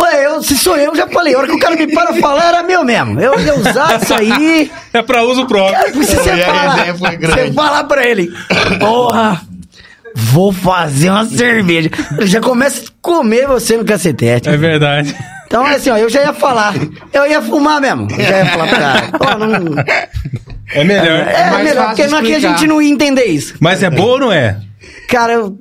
[0.00, 1.34] Ué, eu, se sou eu, já falei.
[1.34, 3.20] A hora que o cara me para falar, era meu mesmo.
[3.20, 4.70] Eu ia usar isso aí...
[4.92, 6.04] É pra uso próprio.
[6.04, 7.40] Se você a falar, resenha foi grande.
[7.40, 8.30] você falar pra ele,
[8.78, 9.40] porra,
[10.14, 11.90] vou fazer uma cerveja.
[12.18, 14.48] Ele já começa a comer você no cacetete.
[14.48, 15.14] É verdade.
[15.50, 16.72] Então, é assim, ó, eu já ia falar.
[17.12, 18.06] Eu ia fumar mesmo.
[18.08, 19.18] Eu já ia falar pro cara.
[19.18, 19.84] Pô, não-
[20.72, 21.26] É melhor.
[21.28, 22.58] É, mais melhor, fácil porque não aqui a explicar.
[22.58, 23.54] gente não ia entender isso.
[23.58, 24.58] Mas é boa ou não é?
[25.08, 25.58] Cara, eu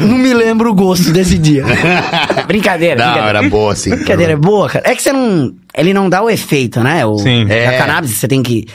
[0.00, 1.64] não me lembro o gosto desse dia.
[2.46, 3.38] brincadeira, Não, brincadeira.
[3.40, 3.90] era boa, assim.
[3.90, 4.88] Brincadeira é boa, cara.
[4.88, 5.52] É que você não.
[5.76, 7.04] Ele não dá o efeito, né?
[7.04, 7.50] O, Sim.
[7.50, 7.78] A É.
[7.78, 8.68] cannabis, você tem que.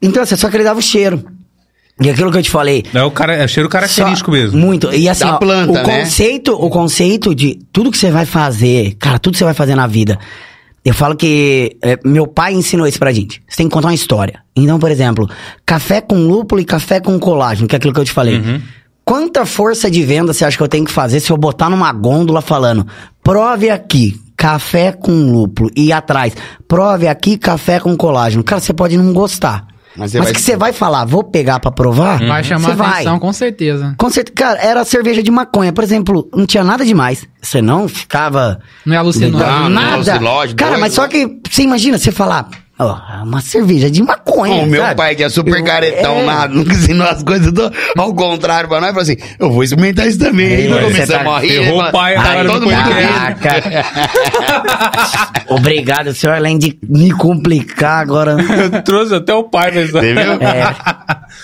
[0.00, 1.24] Então, assim, só que ele dava o cheiro.
[2.00, 2.82] E aquilo que eu te falei.
[2.92, 4.58] É o cara, é cheiro característico Só- mesmo.
[4.58, 4.92] Muito.
[4.92, 6.00] E assim, Da ó, planta, o né?
[6.00, 9.74] conceito, o conceito de tudo que você vai fazer, cara, tudo que você vai fazer
[9.76, 10.18] na vida.
[10.84, 13.40] Eu falo que é, meu pai ensinou isso pra gente.
[13.48, 14.40] Você tem que contar uma história.
[14.56, 15.30] Então, por exemplo,
[15.64, 18.38] café com lúpulo e café com colágeno, que é aquilo que eu te falei.
[18.38, 18.60] Uhum.
[19.04, 21.92] Quanta força de venda você acha que eu tenho que fazer se eu botar numa
[21.92, 22.86] gôndola falando,
[23.22, 24.20] prove aqui.
[24.36, 26.34] café com lúpulo e atrás,
[26.66, 28.42] prove aqui café com colágeno.
[28.42, 29.64] Cara, você pode não gostar.
[29.96, 32.90] Mas Mas, vai- que você vai falar, vou pegar pra provar, Vai chamar você vai.
[32.94, 33.94] atenção, com certeza.
[33.96, 37.26] Com certeza, cara, era cerveja de maconha, por exemplo, não tinha nada demais.
[37.40, 39.38] Você não ficava Não é alucinógeno.
[39.38, 39.94] Não, não é nada.
[39.94, 42.48] alucinógeno, cara, doido, mas só que você imagina você falar,
[42.78, 44.62] ó, uma cerveja de maconha.
[44.62, 44.96] o meu sabe?
[44.96, 46.24] pai, que é super Eu- caretão, é.
[46.24, 50.06] nada, nunca ensinou as coisas do, ao contrário pra nós, falou assim, eu vou experimentar
[50.06, 50.54] isso também.
[50.54, 51.72] Aí nós Você começamos tá- a rir.
[51.72, 55.44] o pai "Ai, todo mundo podcast." Caraca.
[55.48, 58.36] Obrigado, senhor, além de me complicar agora.
[58.40, 59.90] Eu trouxe até o pai, mas...
[59.90, 60.32] Entendeu?
[60.40, 60.74] É,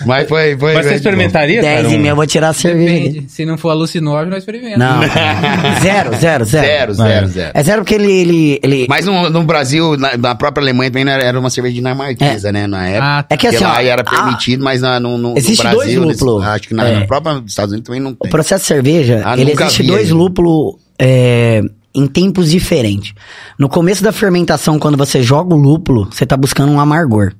[0.05, 0.73] Mas foi, foi.
[0.73, 1.93] Mas você experimentaria, 10 cara?
[1.93, 3.09] e meia eu vou tirar a cerveja.
[3.09, 3.29] Depende.
[3.31, 4.79] Se não for alucinógeno, nós experimentamos.
[4.79, 5.01] Não.
[5.81, 6.65] zero, zero, zero.
[6.65, 7.51] Zero, zero, zero.
[7.53, 8.11] É zero porque ele.
[8.11, 11.75] ele, ele Mas no, no Brasil, na, na própria Alemanha também era era uma cerveja
[11.75, 12.67] dinamarquesa, né?
[12.67, 13.05] Na época.
[13.05, 15.63] Ah, é que assim, Porque lá ó, era a- permitido, mas na, no, no, Existe
[15.63, 16.43] no dois Brasil, nesse- lúpulos.
[16.47, 17.05] acho que na, É.
[17.05, 18.31] própria Estados Unidos também não O tem.
[18.31, 20.15] processo de cerveja, Ah, ele existe dois ainda.
[20.15, 21.61] lúpulos é,
[21.95, 23.13] em tempos diferentes.
[23.57, 27.33] No começo da fermentação, quando você joga o lúpulo, você tá buscando um amargor.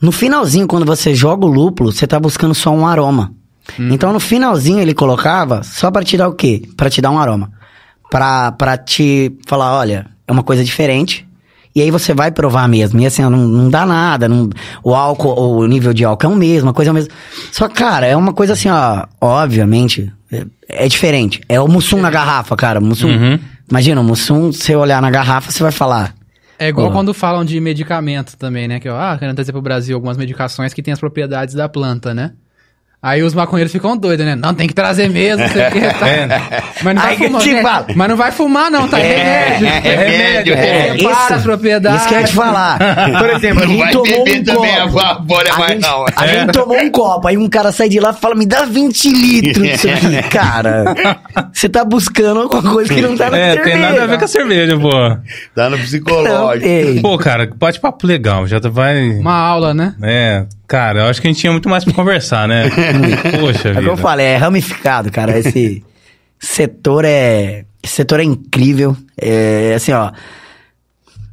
[0.00, 3.32] No finalzinho, quando você joga o lúpulo, você tá buscando só um aroma.
[3.78, 6.62] Então, no finalzinho, ele colocava só pra te dar o quê?
[6.76, 7.50] Pra te dar um aroma.
[8.10, 11.26] Pra te falar, olha, é uma coisa diferente.
[11.74, 13.00] E aí você vai provar mesmo.
[13.00, 14.28] E assim, ó, não, não dá nada.
[14.28, 14.48] não-
[14.82, 17.10] o álcool, o nível de álcool é o mesmo, a coisa é o mesmo.
[17.50, 21.40] Só, cara, é uma coisa assim, ó, obviamente, é, é diferente.
[21.48, 22.80] É o Mussum na garrafa, cara.
[22.80, 23.08] Mussum.
[23.08, 23.38] Uhum.
[23.68, 26.14] Imagina, o Mussum, você olhar na garrafa, você vai falar.
[26.58, 26.92] É igual Pô.
[26.92, 28.78] quando falam de medicamento também, né?
[28.78, 32.14] Que, ó, ah, querendo trazer pro Brasil algumas medicações que têm as propriedades da planta,
[32.14, 32.30] né?
[33.06, 34.34] Aí os maconheiros ficam doidos, né?
[34.34, 35.80] Não, tem que trazer mesmo, não sei o que.
[36.00, 36.08] Tá.
[36.08, 36.62] É.
[36.82, 37.62] Mas, não vai Aí fumar, né?
[37.62, 37.86] fala.
[37.94, 38.98] Mas não vai fumar, não, tá?
[38.98, 39.66] É remédio.
[39.68, 41.02] é remédio, É, é.
[41.02, 42.00] Para as propriedades.
[42.00, 42.78] Isso que eu ia te falar.
[43.18, 44.98] Por exemplo, a Não gente vai tomou beber um também copo.
[45.00, 46.04] a bolha A mais gente, não.
[46.16, 48.64] a gente tomou um copo, aí um cara sai de lá e fala, me dá
[48.64, 50.22] 20 litros disso aqui.
[50.30, 50.84] Cara,
[51.52, 53.70] você tá buscando alguma coisa que não tá na É, cerveja.
[53.76, 54.90] tem nada a ver com a cerveja, pô.
[55.54, 56.66] Tá no Não psicológico.
[56.66, 57.02] tem.
[57.02, 58.46] Pô, cara, bate-papo legal.
[58.46, 59.10] Já tá- vai...
[59.20, 59.94] Uma aula, né?
[60.02, 62.68] É, cara, eu acho que a gente tinha muito mais pra conversar, né?
[63.40, 63.96] Poxa É o que eu vida.
[63.96, 65.38] falei, é ramificado, cara.
[65.38, 65.84] Esse
[66.38, 67.64] setor é.
[67.82, 68.96] Esse setor é incrível.
[69.20, 70.10] É assim, ó.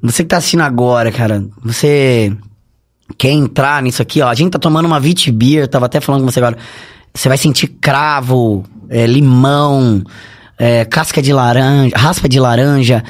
[0.01, 2.35] Você que tá assistindo agora, cara, você
[3.17, 4.27] quer entrar nisso aqui, ó.
[4.29, 6.57] A gente tá tomando uma Vitibir, tava até falando com você agora.
[7.13, 10.01] Você vai sentir cravo, é, limão,
[10.57, 13.03] é, casca de laranja, raspa de laranja.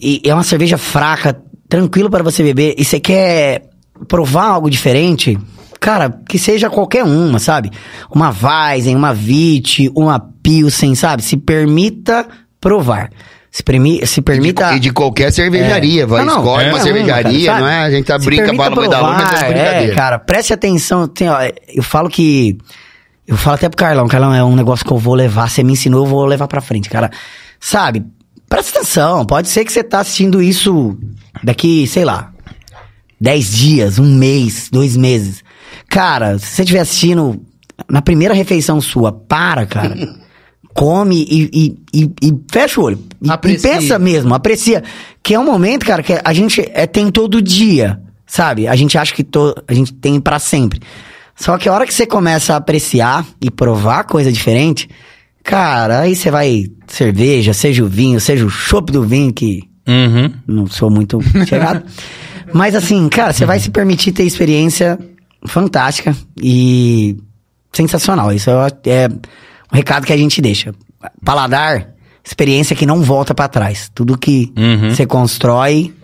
[0.00, 1.36] E é uma cerveja fraca,
[1.68, 2.74] tranquilo para você beber.
[2.78, 3.67] E você quer
[4.06, 5.38] provar algo diferente?
[5.80, 7.70] Cara, que seja qualquer uma, sabe?
[8.12, 11.22] Uma Weizen, uma Vit, uma Pilsen, sabe?
[11.22, 12.26] Se permita
[12.60, 13.10] provar.
[13.50, 14.74] Se, permi se permita...
[14.74, 17.78] E de qualquer cervejaria, vai, Não, não, escolhe é uma cervejaria, cara, não é?
[17.78, 19.92] A gente tá Se brinca, fala, vai dar provar, lume, mas é brincadeira.
[19.92, 21.08] É, cara, preste atenção.
[21.08, 22.58] Tem, ó, eu falo que.
[23.26, 25.48] Eu falo até pro Carlão, Carlão, é um negócio que eu vou levar.
[25.48, 27.10] Você me ensinou, eu vou levar pra frente, cara.
[27.60, 28.04] Sabe?
[28.48, 29.24] Presta atenção.
[29.26, 30.96] Pode ser que você tá assistindo isso
[31.42, 32.32] daqui, sei lá,
[33.20, 35.42] 10 dias, um mês, dois meses.
[35.88, 37.42] Cara, se você estiver assistindo
[37.88, 39.94] na primeira refeição sua, para, cara.
[40.74, 42.98] Come e, e, e, e fecha o olho.
[43.20, 44.84] E, e pensa mesmo, aprecia.
[45.22, 48.68] Que é um momento, cara, que a gente é, tem todo dia, sabe?
[48.68, 50.80] A gente acha que to, a gente tem pra sempre.
[51.34, 54.88] Só que a hora que você começa a apreciar e provar coisa diferente,
[55.42, 60.32] cara, aí você vai cerveja, seja o vinho, seja o chopp do vinho, que Uhum.
[60.46, 61.82] não sou muito chegado.
[62.52, 64.98] Mas assim, cara, você vai se permitir ter experiência
[65.46, 67.16] fantástica e
[67.72, 68.32] sensacional.
[68.32, 69.08] Isso é,
[69.72, 70.74] um recado que a gente deixa.
[71.24, 71.90] Paladar,
[72.24, 73.90] experiência que não volta pra trás.
[73.94, 74.90] Tudo que Uhum.
[74.90, 75.94] você constrói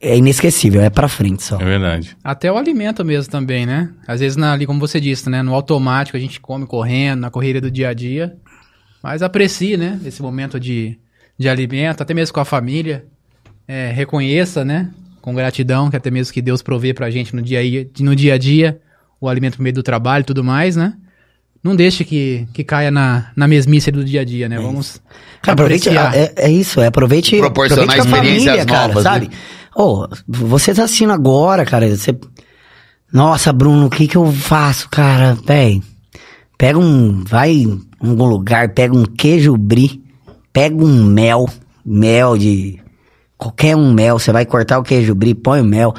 [0.00, 1.60] é inesquecível, é pra frente só.
[1.60, 2.16] É verdade.
[2.24, 3.90] Até o alimento mesmo também, né?
[4.06, 5.42] Às vezes, na, ali, como você disse, né?
[5.42, 8.34] No automático a gente come correndo, na correria do dia a dia.
[9.02, 10.00] Mas aprecie, né?
[10.04, 10.98] Esse momento de,
[11.38, 13.04] de alimento, até mesmo com a família.
[13.68, 14.90] É, reconheça, né?
[15.22, 18.14] Com gratidão, que até mesmo que Deus provê pra gente no dia, a dia- no
[18.14, 18.78] dia a dia,
[19.20, 20.92] o alimento por meio do trabalho e tudo mais, né?
[21.64, 24.58] Não deixe que, que caia na, na mesmice do dia a dia, né?
[24.58, 25.00] Vamos
[25.40, 29.28] Cara, aproveite, é, é isso, é aproveite, Proporcionar aproveite experiências família, cara, novas, sabe?
[29.28, 29.34] né?
[29.76, 32.14] Ô, você tá assistindo agora, cara, você...
[33.12, 35.38] Nossa, Bruno, o que que eu faço, cara?
[35.46, 35.80] Véi,
[36.58, 37.22] pega um...
[37.24, 40.02] Vai em algum lugar, pega um queijo brie,
[40.52, 41.48] pega um mel,
[41.86, 42.81] mel de...
[43.42, 45.94] Qualquer um mel, você vai cortar o queijo brie, põe o mel...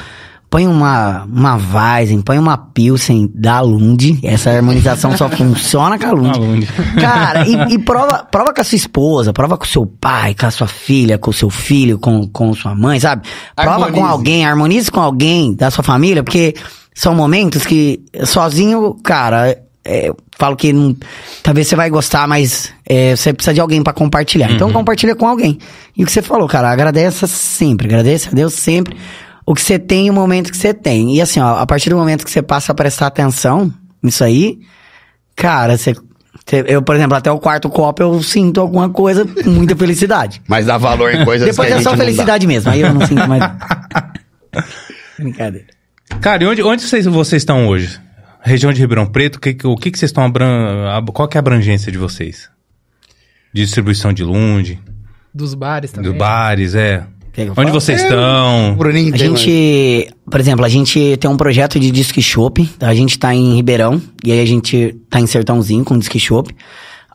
[0.49, 4.19] Põe uma, uma Weizen, põe uma Pilsen da Lund.
[4.21, 6.29] Essa harmonização só funciona com a Lund.
[6.29, 6.67] A Lund.
[7.01, 10.45] Cara, e, e prova, prova com a sua esposa, prova com o seu pai, com
[10.45, 13.23] a sua filha, com o seu filho, com, com sua mãe, sabe?
[13.55, 14.11] Prova com Harmonize.
[14.11, 16.53] alguém, harmonize com alguém da sua família, porque
[16.93, 20.95] são momentos que sozinho, cara, é, eu falo que não-
[21.41, 24.51] talvez você vai gostar, mas é, você precisa de alguém pra compartilhar.
[24.51, 25.57] Então compartilha com alguém.
[25.95, 28.95] E o que você falou, cara, agradeça sempre, agradeça a Deus sempre
[29.45, 31.15] o que você tem e o momento que você tem.
[31.15, 33.71] E assim, ó, a partir do momento que você passa a prestar atenção
[34.01, 34.59] nisso aí,
[35.35, 35.93] cara, você.
[36.67, 40.41] Eu, por exemplo, até o quarto copo eu sinto alguma coisa, muita felicidade.
[40.47, 43.27] Mas dá valor em coisas Depois que é só felicidade mesmo, aí eu não sinto
[43.27, 43.43] mais.
[45.17, 45.67] Brincadeira.
[46.21, 47.99] Cara, e onde, onde vocês, vocês estão hoje?
[48.43, 50.89] Região de Ribeirão Preto, o que, que- o que, que vocês estão abran...
[50.91, 52.49] ab- Qual que é a abrangência de vocês?
[53.53, 54.79] De distribuição de lunde,
[55.33, 56.11] Dos bares também.
[56.11, 57.05] do bares, é.
[57.57, 58.75] Onde vocês estão?
[58.77, 62.69] Bruninho A gente, por exemplo, a gente tem um projeto de disc shop.
[62.79, 66.53] A gente tá em Ribeirão e aí a gente tá em Sertãozinho com disc shop.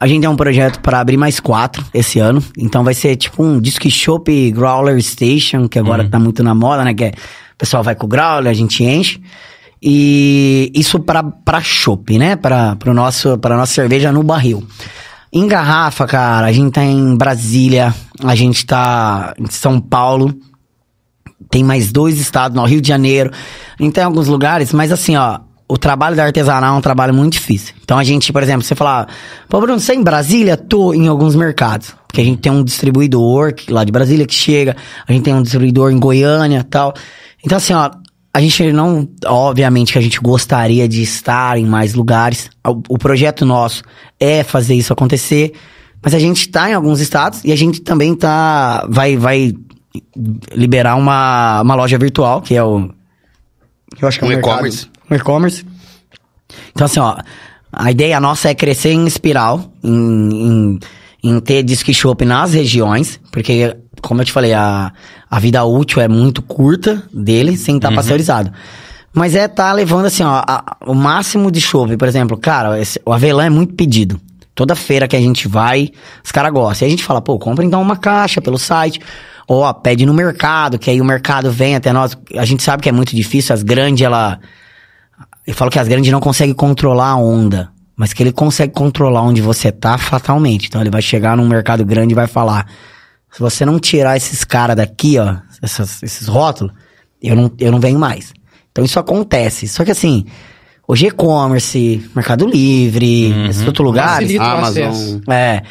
[0.01, 2.43] A gente tem um projeto para abrir mais quatro esse ano.
[2.57, 6.85] Então vai ser tipo um disc shop growler station, que agora tá muito na moda,
[6.85, 6.95] né?
[6.95, 9.21] Que é, o pessoal vai com o growler, a gente enche.
[9.81, 12.37] E isso para chopp, né?
[12.37, 14.67] Para nosso para nossa cerveja no barril.
[15.33, 20.35] Em garrafa, cara, a gente tá em Brasília, a gente tá em São Paulo,
[21.51, 23.31] tem mais dois estados, no Rio de Janeiro.
[23.79, 27.13] A gente tem alguns lugares, mas assim, ó, o trabalho da artesanal é um trabalho
[27.13, 27.75] muito difícil.
[27.85, 29.07] Então a gente, por exemplo, você falar,
[29.49, 30.57] pô, Bruno, você é em Brasília?
[30.57, 31.95] Tô em alguns mercados.
[32.07, 34.75] Porque a gente tem um distribuidor lá de Brasília que chega,
[35.07, 36.95] a gente tem um distribuidor em Goiânia tal.
[37.45, 37.91] Então, assim, ó,
[38.39, 39.09] a gente não.
[39.27, 42.49] Obviamente que a gente gostaria de estar em mais lugares.
[42.65, 43.83] O, o projeto nosso
[44.19, 45.55] é fazer isso acontecer.
[46.01, 48.87] Mas a gente tá em alguns estados e a gente também tá.
[48.89, 49.53] Vai, vai
[50.55, 52.89] liberar uma, uma loja virtual, que é o.
[54.01, 54.87] Eu acho que é Um e-commerce.
[55.11, 55.67] Um e-commerce.
[56.71, 57.17] Então, assim, ó.
[57.73, 60.79] A ideia nossa é crescer em espiral, em, em,
[61.25, 64.93] em ter disc shop nas regiões, porque, como eu te falei, a,
[65.31, 68.51] a vida útil é muito curta dele, sem estar pasteurizado.
[69.13, 71.97] Mas é tá levando, assim, ó, a- o máximo de chopp.
[71.97, 74.21] Por exemplo, cara, esse- o avelã é muito pedido.
[74.55, 75.91] Toda feira que a gente vai,
[76.25, 76.87] os caras gostam.
[76.87, 79.01] E a gente fala, pô, compra então uma caixa pelo site.
[79.47, 82.17] Ou, ó, pede no mercado, que aí o mercado vem até nós.
[82.37, 84.39] A gente sabe que é muito difícil, as grandes, ela...
[85.47, 89.23] Eu falo que as grandes não conseguem controlar a onda, mas que ele consegue controlar
[89.23, 90.67] onde você tá fatalmente.
[90.67, 92.67] Então ele vai chegar num mercado grande e vai falar:
[93.31, 96.73] se você não tirar esses caras daqui, ó, essas- esses rótulos,
[97.23, 98.33] eu não, eu não venho mais.
[98.73, 99.67] Então isso acontece.
[99.69, 100.25] Só que assim,
[100.87, 104.29] hoje e-commerce, Mercado Livre, esses outros lugares.
[104.85, 105.21] Amazon.
[105.29, 105.63] É.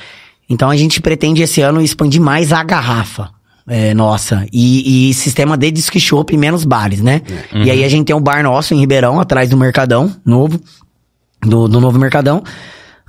[0.50, 3.30] Então a gente pretende esse ano expandir mais a garrafa.
[3.69, 7.22] É, nossa, e, e sistema de disc shop e menos bares, né?
[7.66, 10.58] E aí a gente tem um bar nosso em Ribeirão, atrás do Mercadão, novo,
[11.42, 12.42] do, do novo Mercadão,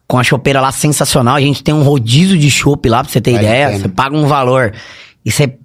[0.09, 1.37] com a chopeira lá sensacional.
[1.37, 3.67] A gente tem um rodízio de chopp lá, pra você ter a ideia.
[3.69, 3.78] pena.
[3.81, 4.73] Você paga um valor
[5.25, 5.57] e você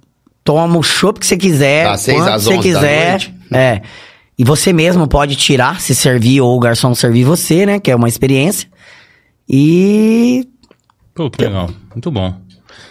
[0.44, 3.34] toma o chopp que você quiser, Das seis quanto às você 11 da quiser.
[3.52, 3.82] É.
[4.38, 7.80] E você mesmo pode tirar, se servir ou o garçom servir você, né?
[7.80, 8.68] Que é uma experiência.
[9.48, 10.48] E
[11.16, 11.70] Pô, que legal.
[11.94, 12.36] Muito bom.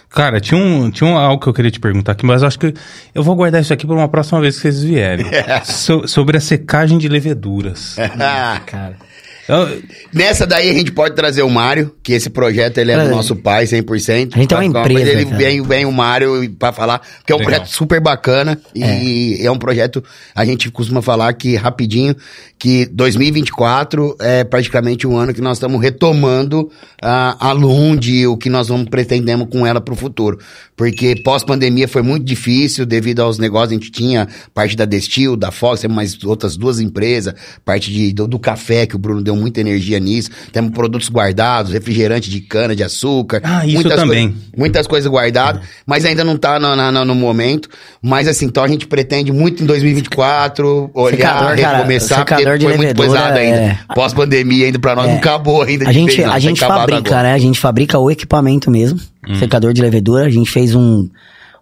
[0.09, 2.57] Cara, tinha, um, tinha um, algo que eu queria te perguntar aqui, mas eu acho
[2.59, 2.73] que
[3.13, 5.25] eu vou guardar isso aqui para uma próxima vez que vocês vierem.
[5.65, 7.95] So- sobre a secagem de leveduras.
[8.65, 8.97] Cara.
[9.47, 9.81] Eu-
[10.13, 13.35] Nessa daí a gente pode trazer o Mário, que esse projeto ele é do nosso
[13.35, 14.35] pai, 100%.
[14.35, 15.37] A gente tem uma Mas empresa, Ele cara.
[15.37, 17.53] vem, vem o Mário pra falar, porque é um Legal.
[17.53, 19.51] projeto super bacana e é.
[19.51, 22.15] um projeto, a gente costuma falar que rapidinho,
[22.57, 26.69] que 2024 é praticamente um ano que nós estamos retomando
[27.01, 30.39] a, a Lund, o que nós vamos pretendemos com ela pro futuro.
[30.75, 35.51] Porque pós-pandemia foi muito difícil devido aos negócios, a gente tinha parte da Destil, da
[35.51, 37.33] Fox, mais outras duas empresas,
[37.65, 41.71] parte de, do, do café, que o Bruno deu muita energia nisso, temos produtos guardados,
[41.73, 43.41] refrigerante de cana, de açúcar.
[43.43, 44.29] Ah, isso muitas também.
[44.31, 47.69] coi- muitas coisas guardadas, mas ainda não tá no, no, no momento.
[48.01, 52.65] Mas assim, então a gente pretende muito em 2024 olhar, Secador, cara, recomeçar, secador porque
[52.67, 53.57] foi muito pesado ainda.
[53.57, 55.85] é- Pós-pandemia ainda pra nós não acabou ainda.
[55.87, 57.23] A de gente, vez, a tá gente fabrica, agora.
[57.23, 57.33] né?
[57.33, 58.99] A gente fabrica o equipamento mesmo,
[59.39, 60.25] secador de levedura.
[60.25, 61.07] A gente fez um,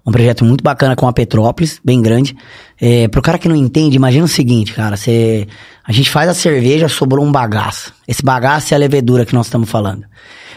[0.05, 2.35] um projeto muito bacana com a Petrópolis, bem grande.
[2.83, 4.97] É, pro cara que não entende, imagina o seguinte, cara.
[4.97, 5.47] Você,
[5.85, 7.93] a gente faz a cerveja, sobrou um bagaço.
[8.07, 10.03] Esse bagaço é a levedura que nós estamos falando.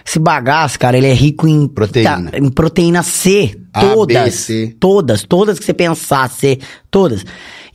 [0.06, 2.30] Esse bagaço, cara, ele é rico em Proteína.
[2.30, 3.58] tá, em proteína C.
[3.72, 4.24] A, Todas.
[4.24, 4.76] B, C.
[4.80, 6.58] Todas, todas que você pensar, C,
[6.90, 7.24] todas.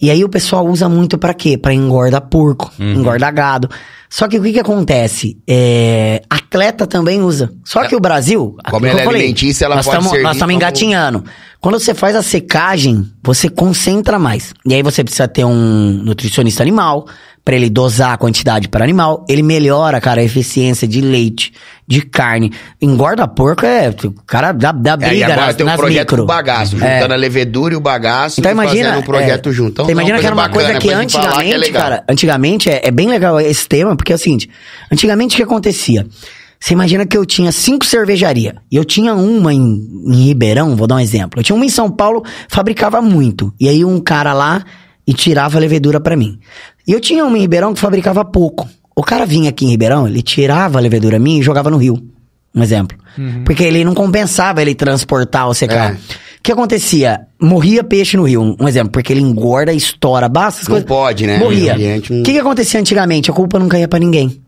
[0.01, 1.57] E aí o pessoal usa muito pra quê?
[1.57, 3.69] Pra engordar porco, engordar gado.
[4.09, 5.37] Só que o que que acontece?
[5.47, 7.51] É, atleta também usa.
[7.65, 8.55] Só que o Brasil...
[8.69, 10.63] Como ela que é eu falei, alimentícia, ela nós pode tamo- servir Nós estamos como-
[10.63, 11.23] engatinhando.
[11.59, 14.53] Quando você faz a secagem, você concentra mais.
[14.65, 15.53] E aí você precisa ter um
[16.03, 17.05] nutricionista animal,
[17.45, 19.23] pra ele dosar a quantidade para animal.
[19.29, 21.53] Ele melhora, cara, a eficiência de leite,
[21.87, 22.51] de carne.
[22.81, 23.89] Engorda porco é...
[24.03, 26.17] O cara dá, dá É, briga agora nas, tem um nas projeto micro.
[26.17, 26.95] do bagaço, É.
[26.95, 28.89] juntando a levedura e o bagaço Então imagina.
[28.89, 29.71] fazendo um projeto é, junto.
[29.73, 31.81] Então, Você imagina é que era uma coisa bacana que gente falar antigamente, é legal.
[31.81, 34.49] cara, antigamente é, é bem legal esse tema, porque é o seguinte,
[34.91, 36.05] antigamente o que acontecia?
[36.59, 38.53] Você imagina que eu tinha cinco cervejarias.
[38.71, 41.39] E eu tinha uma em, em Ribeirão, vou dar um exemplo.
[41.39, 43.53] Eu tinha uma em São Paulo, fabricava muito.
[43.59, 44.63] E aí um cara lá
[45.07, 46.37] e tirava a levedura pra mim.
[46.87, 48.67] E eu tinha uma em Ribeirão que fabricava pouco.
[48.95, 51.97] O cara vinha aqui em Ribeirão, ele tirava a levedura minha e jogava no rio.
[52.53, 52.97] Um exemplo.
[53.45, 55.93] Porque ele não compensava ele transportar ou secar.
[55.93, 55.95] É.
[55.95, 55.97] O
[56.43, 57.21] que acontecia?
[57.39, 60.87] Morria peixe no rio, um exemplo, porque ele engorda, estoura, basta as Não coisas.
[60.87, 61.37] pode, né?
[61.37, 61.75] Morria.
[61.75, 63.29] O não- que, que acontecia antigamente?
[63.29, 64.41] A culpa não caía pra ninguém.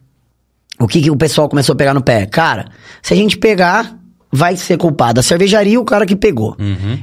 [0.82, 2.26] O que, que o pessoal começou a pegar no pé?
[2.26, 2.66] Cara,
[3.01, 3.95] se a gente pegar,
[4.32, 6.56] vai ser culpado a cervejaria e o cara que pegou.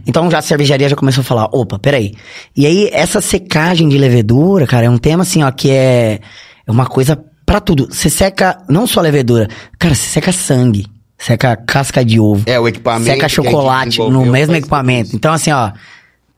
[0.07, 2.15] Então já a cervejaria já começou a falar, opa, peraí.
[2.57, 6.21] E aí, essa secagem de levedura, cara, é um tema assim, ó, que é,
[6.67, 7.89] é uma coisa pra tudo.
[7.91, 9.49] Você seca, não só levedura,
[9.79, 10.87] cara, você seca sangue.
[11.21, 12.45] Seca casca de ovo.
[12.47, 15.17] É, o equipamento a Seca chocolate no mesmo equipamento.
[15.17, 15.73] Então, assim, ó.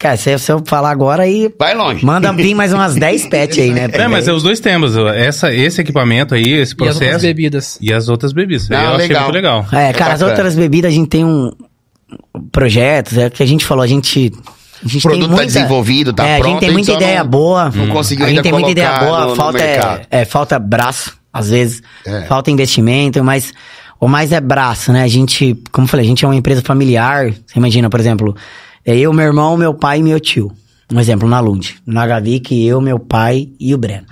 [0.00, 1.52] Cara, se, eu falar agora aí.
[1.58, 2.02] Vai longe.
[2.04, 3.86] Manda vir mais umas 10 pets aí, né?
[3.92, 4.96] É, mas é os dois temas.
[4.96, 7.20] Essa, esse equipamento aí, esse E as outras processo.
[7.26, 7.78] bebidas.
[7.82, 8.68] E as outras bebidas.
[8.70, 9.22] Não, eu achei legal.
[9.24, 9.66] muito legal.
[9.72, 10.30] É, cara, as bacana.
[10.30, 11.52] outras bebidas a gente tem um
[12.50, 14.32] projetos, é o que a gente falou, a gente
[14.82, 16.72] a gente O produto tem tá muita, desenvolvido, tá é, a pronto, gente tem a
[16.72, 17.70] gente muita só ideia não- boa.
[17.74, 20.06] não conseguiu a ainda gente tem muita ideia colocar boa, no- no falta é, mercado.
[20.10, 22.22] é, falta braço, às vezes, É.
[22.22, 23.52] falta investimento, mas
[24.00, 25.02] o mais é braço, né?
[25.02, 27.30] A gente, como eu falei, a gente é uma empresa familiar.
[27.46, 28.34] Você imagina, por exemplo,
[28.84, 30.52] é eu, meu irmão, meu pai e meu tio.
[30.92, 31.76] Um exemplo, na Lund.
[31.86, 34.06] Na Gavic, eu, meu pai e o Breno.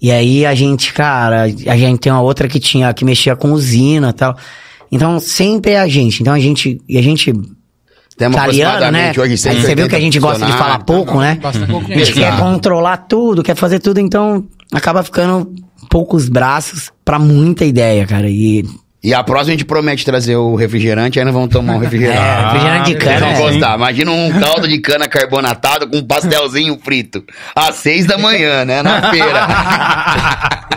[0.00, 3.52] E aí a gente, cara, a gente tem uma outra que tinha, que mexia com
[3.52, 4.36] usina e tal.
[4.90, 6.22] Então, sempre é a gente.
[6.22, 7.32] Então a gente, e a gente
[8.16, 9.10] Temos italiano, né?
[9.10, 11.66] hoje Aí 180 você viu que a gente gosta de falar funcionários, pouco, tá né?
[11.66, 12.20] Pouco A gente gente.
[12.20, 15.52] quer controlar tudo, quer fazer tudo, então acaba ficando
[15.88, 18.28] poucos braços pra muita ideia, cara.
[18.28, 18.64] E
[19.02, 22.18] E a próxima a gente promete trazer o refrigerante, aí nós vamos tomar um refrigerante.
[22.18, 23.18] é, refrigerante de Ah, cana.
[23.18, 23.50] Vocês vão é.
[23.52, 23.76] gostar.
[23.76, 27.24] Imagina um caldo de cana carbonatado com um pastelzinho frito.
[27.56, 28.82] Às seis da manhã, né?
[28.82, 29.46] Na feira.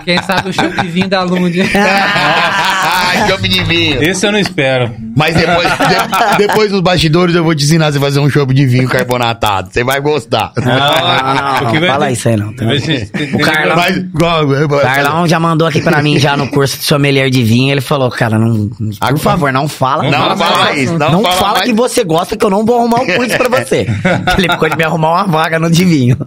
[0.06, 1.61] Quem sabe o chopp de vinho da Lund.
[1.76, 4.02] Ah, chopp de vinho.
[4.03, 4.93] Esse eu não espero.
[5.16, 8.53] Mas depois, de- depois nos bastidores eu vou te ensinar a você fazer um chopp
[8.53, 9.69] de vinho carbonatado.
[9.72, 10.52] Você vai gostar.
[10.58, 12.53] Não, não, não, vai- fala isso aí não.
[12.53, 12.66] tá?
[13.34, 16.84] O Carlão, Mas, igual- o Carlão já mandou aqui pra mim já no curso de
[16.85, 20.03] sommelier de vinho, ele falou, cara, não, por Agora- favor, não fala.
[20.09, 21.66] Não Não fala isso, não, Não, fala, fala mais.
[21.66, 23.85] que você gosta que eu não vou arrumar um curso pra você.
[24.38, 26.17] Ele ficou de me arrumar uma vaga no de vinho.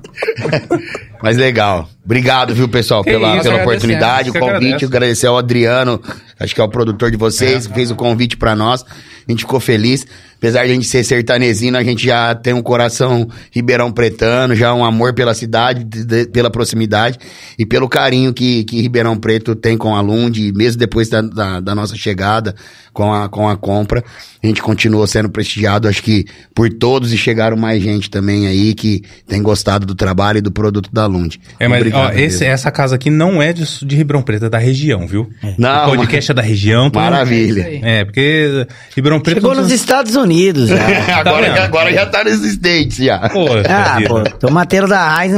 [1.22, 1.88] Mas legal.
[2.04, 4.54] Obrigado, viu, pessoal, Que pela, isso, pela oportunidade, o convite.
[4.56, 4.84] agradece.
[4.84, 6.00] Agradecer ao Adriano,
[6.38, 8.82] acho que é o produtor de vocês, que fez o convite pra nós.
[8.82, 10.06] A gente ficou feliz.
[10.38, 14.74] Apesar de a gente ser sertanezino, a gente já tem um coração ribeirão pretano, já
[14.74, 17.18] um amor pela cidade, de- de- pela proximidade
[17.58, 21.60] e pelo carinho que, que Ribeirão Preto tem com a Lund, mesmo depois da, da,
[21.60, 22.54] da nossa chegada
[22.92, 24.04] com a, com a compra.
[24.42, 28.74] A gente continuou sendo prestigiado, acho que por todos, e chegaram mais gente também aí
[28.74, 31.40] que tem gostado do trabalho e do produto da Lund.
[31.58, 34.50] É, mas Obrigado ó, esse- essa casa aqui não é de, de Ribeirão Preto, é
[34.50, 35.28] da região, viu?
[35.58, 36.90] Não, o podcast é da região.
[36.94, 37.66] Maravilha.
[37.82, 39.36] É, porque Ribeirão Preto...
[39.36, 40.25] Chegou nos Estados Unidos
[40.66, 40.76] já.
[41.20, 41.58] agora, vendo?
[41.58, 43.28] agora já tá States já.
[43.28, 44.08] Pô, Ah, Fazia.
[44.08, 45.32] pô, tomateiro da Raiz,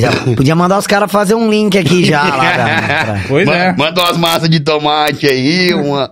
[0.00, 2.56] já podia mandar os caras fazer um link aqui já lá.
[2.56, 3.72] da- Pois Ma- é.
[3.76, 6.08] Manda umas massas de tomate aí, uma.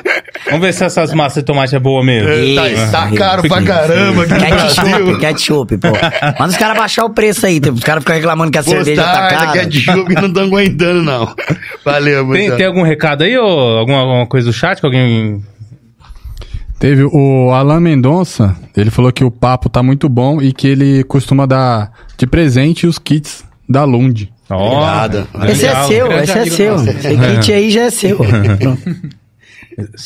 [0.46, 2.30] Vamos ver se essas massas de tomate é boa mesmo.
[2.30, 2.90] Isso.
[2.92, 5.18] tá, tá caro pra caramba aqui no Ketchup, Brasil.
[5.18, 5.88] ketchup, pô.
[6.38, 7.60] Manda os caras baixar o preço aí.
[7.72, 9.52] Os caras ficam reclamando que a cerveja tá cara.
[9.52, 11.34] ketchup, não estão aguentando, não.
[11.84, 12.56] Valeu, Tem, moçada.
[12.56, 15.42] tem algum recado aí ou alguma, alguma coisa do chat que alguém...
[16.78, 21.02] Teve o Alan Mendonça, ele falou que o papo tá muito bom e que ele
[21.04, 24.30] costuma dar de presente os kits da Lund.
[24.50, 25.28] Ó, Obrigado.
[25.50, 25.88] Esse é legal.
[25.88, 26.72] seu, Grande esse é seu.
[26.76, 26.90] nosso.
[26.90, 28.18] Esse kit aí já é seu.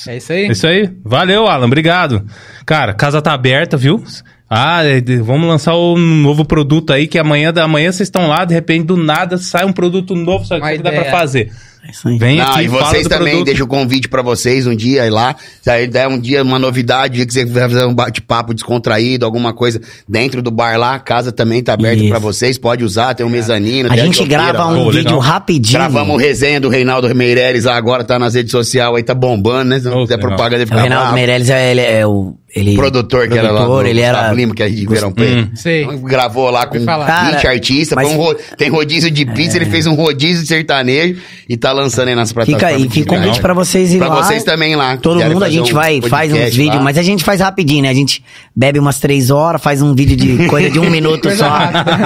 [0.08, 0.48] É isso aí.
[0.48, 0.90] Isso aí.
[1.04, 1.66] Valeu, Alan.
[1.66, 2.24] Obrigado.
[2.66, 4.02] Cara, casa tá aberta, viu?
[4.48, 8.44] Ah, é, vamos lançar o novo produto aí, que amanhã da manhã vocês estão lá,
[8.44, 11.52] de repente, do nada, sai um produto novo, só que dá pra fazer.
[11.86, 12.18] É isso aí.
[12.18, 13.46] Vem Não, aqui, e vocês também, produto.
[13.46, 15.34] deixa o convite pra vocês um dia ir lá.
[15.62, 19.24] Se aí der um dia, uma novidade, dia que você vai fazer um bate-papo descontraído,
[19.24, 23.14] alguma coisa dentro do bar lá, a casa também tá aberta pra vocês, pode usar,
[23.14, 23.88] tem um mezanino.
[23.90, 25.18] A tem gente chopeira grava um Pô, vídeo legal.
[25.20, 25.78] rapidinho.
[25.78, 29.70] Gravamos o resenha do Reinaldo Meireles lá agora, tá nas redes sociais aí, tá bombando,
[29.70, 29.78] né?
[29.80, 30.28] Se não quiser legal.
[30.30, 31.14] propaganda, O fica Reinaldo bravo.
[31.16, 32.34] Meirelles é, ele, é o.
[32.54, 34.18] Ele, Produtor que era lá produtor, do ele era.
[34.18, 35.50] Gustavo Lima, que é de Ribeirão Preto.
[35.56, 35.84] Sei.
[35.84, 37.06] Então, Gravou lá com Ouvi falar.
[37.30, 41.20] 20 Cara, artistas, mas- um tem rodízio de pizza, ele fez um rodízio de sertanejo
[41.48, 42.60] e tá lançando aí nas plataformas.
[42.60, 43.20] Fica aí, fica digitais.
[43.20, 44.22] convite pra vocês irem Pra lá.
[44.24, 44.96] vocês também lá.
[44.96, 46.82] Todo mundo, a gente um vai, faz uns vídeos, lá.
[46.82, 47.88] mas a gente faz rapidinho, né?
[47.90, 48.24] A gente
[48.56, 51.52] bebe umas três horas, faz um vídeo de coisa de um minuto só.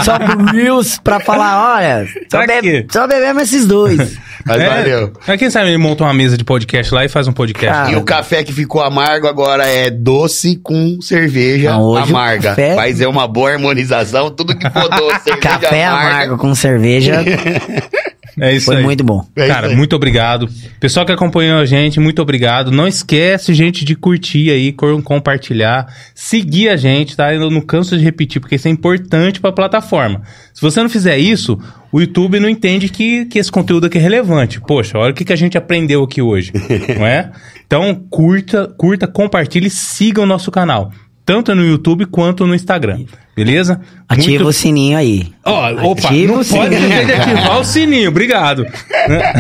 [0.05, 2.87] Só pro Reels pra falar, olha, só, Pra be quê?
[2.91, 3.97] só bebemos esses dois.
[4.47, 5.13] Mas É, valeu.
[5.27, 7.67] Mas quem sabe ele monta uma mesa de podcast lá e faz um podcast.
[7.75, 12.51] Cara, E o café que ficou amargo agora é doce com cerveja o amarga.
[12.51, 14.31] café- Vai ser uma boa harmonização.
[14.31, 16.09] Tudo que for doce, Café amarga.
[16.15, 17.23] amargo com cerveja.
[18.41, 18.83] É isso Foi aí.
[18.83, 19.25] muito bom.
[19.37, 19.77] É Cara, aí.
[19.77, 20.49] muito obrigado.
[20.81, 22.71] Pessoal que acompanhou a gente, muito obrigado.
[22.71, 24.73] Não esquece, gente, de curtir aí,
[25.05, 27.33] compartilhar, seguir a gente, tá?
[27.33, 30.23] Eu não canso de repetir, porque isso é importante pra plataforma.
[30.53, 31.59] Se você não fizer isso,
[31.93, 34.61] o YouTube não entende que, que esse conteúdo aqui é relevante.
[34.61, 36.53] Poxa, olha o que, que a gente aprendeu aqui hoje,
[36.99, 37.31] não é?
[37.67, 40.91] Então, curta, curta, compartilhe e siga o nosso canal.
[41.27, 43.01] Tanto no YouTube quanto no Instagram.
[43.35, 43.81] Beleza?
[44.09, 45.27] Ativa Muito- o sininho aí.
[45.45, 46.89] Ó, opa, Ativa não o pode sininho.
[46.89, 48.63] deixar de ativar o sininho, obrigado.
[49.09, 49.33] Né?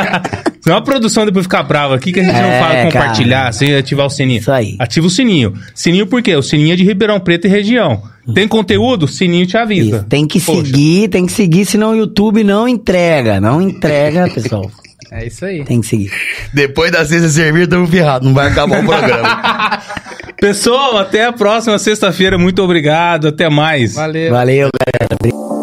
[0.60, 3.52] Senão a produção depois fica brava aqui que a gente não É, fala compartilhar cara.
[3.52, 4.40] sem ativar o sininho.
[4.40, 4.76] Isso aí.
[4.80, 5.52] Ativa o sininho.
[5.74, 6.34] Sininho por quê?
[6.34, 8.02] O sininho é de Ribeirão Preto e região.
[8.34, 9.06] Tem conteúdo?
[9.06, 9.98] Sininho te avisa.
[9.98, 13.40] Isso, Tem que Poxa, seguir, tem que seguir, senão o YouTube não entrega.
[13.40, 14.68] Não entrega, pessoal.
[15.12, 15.64] É isso aí.
[15.64, 16.10] Tem que seguir.
[16.52, 18.26] Depois da sexta servir, estamos ferrados.
[18.26, 19.78] Não vai acabar o programa.
[20.38, 22.36] Pessoal, até a próxima sexta-feira.
[22.38, 23.28] Muito obrigado.
[23.28, 23.94] Até mais.
[23.94, 24.30] Valeu.
[24.30, 25.55] Valeu, galera.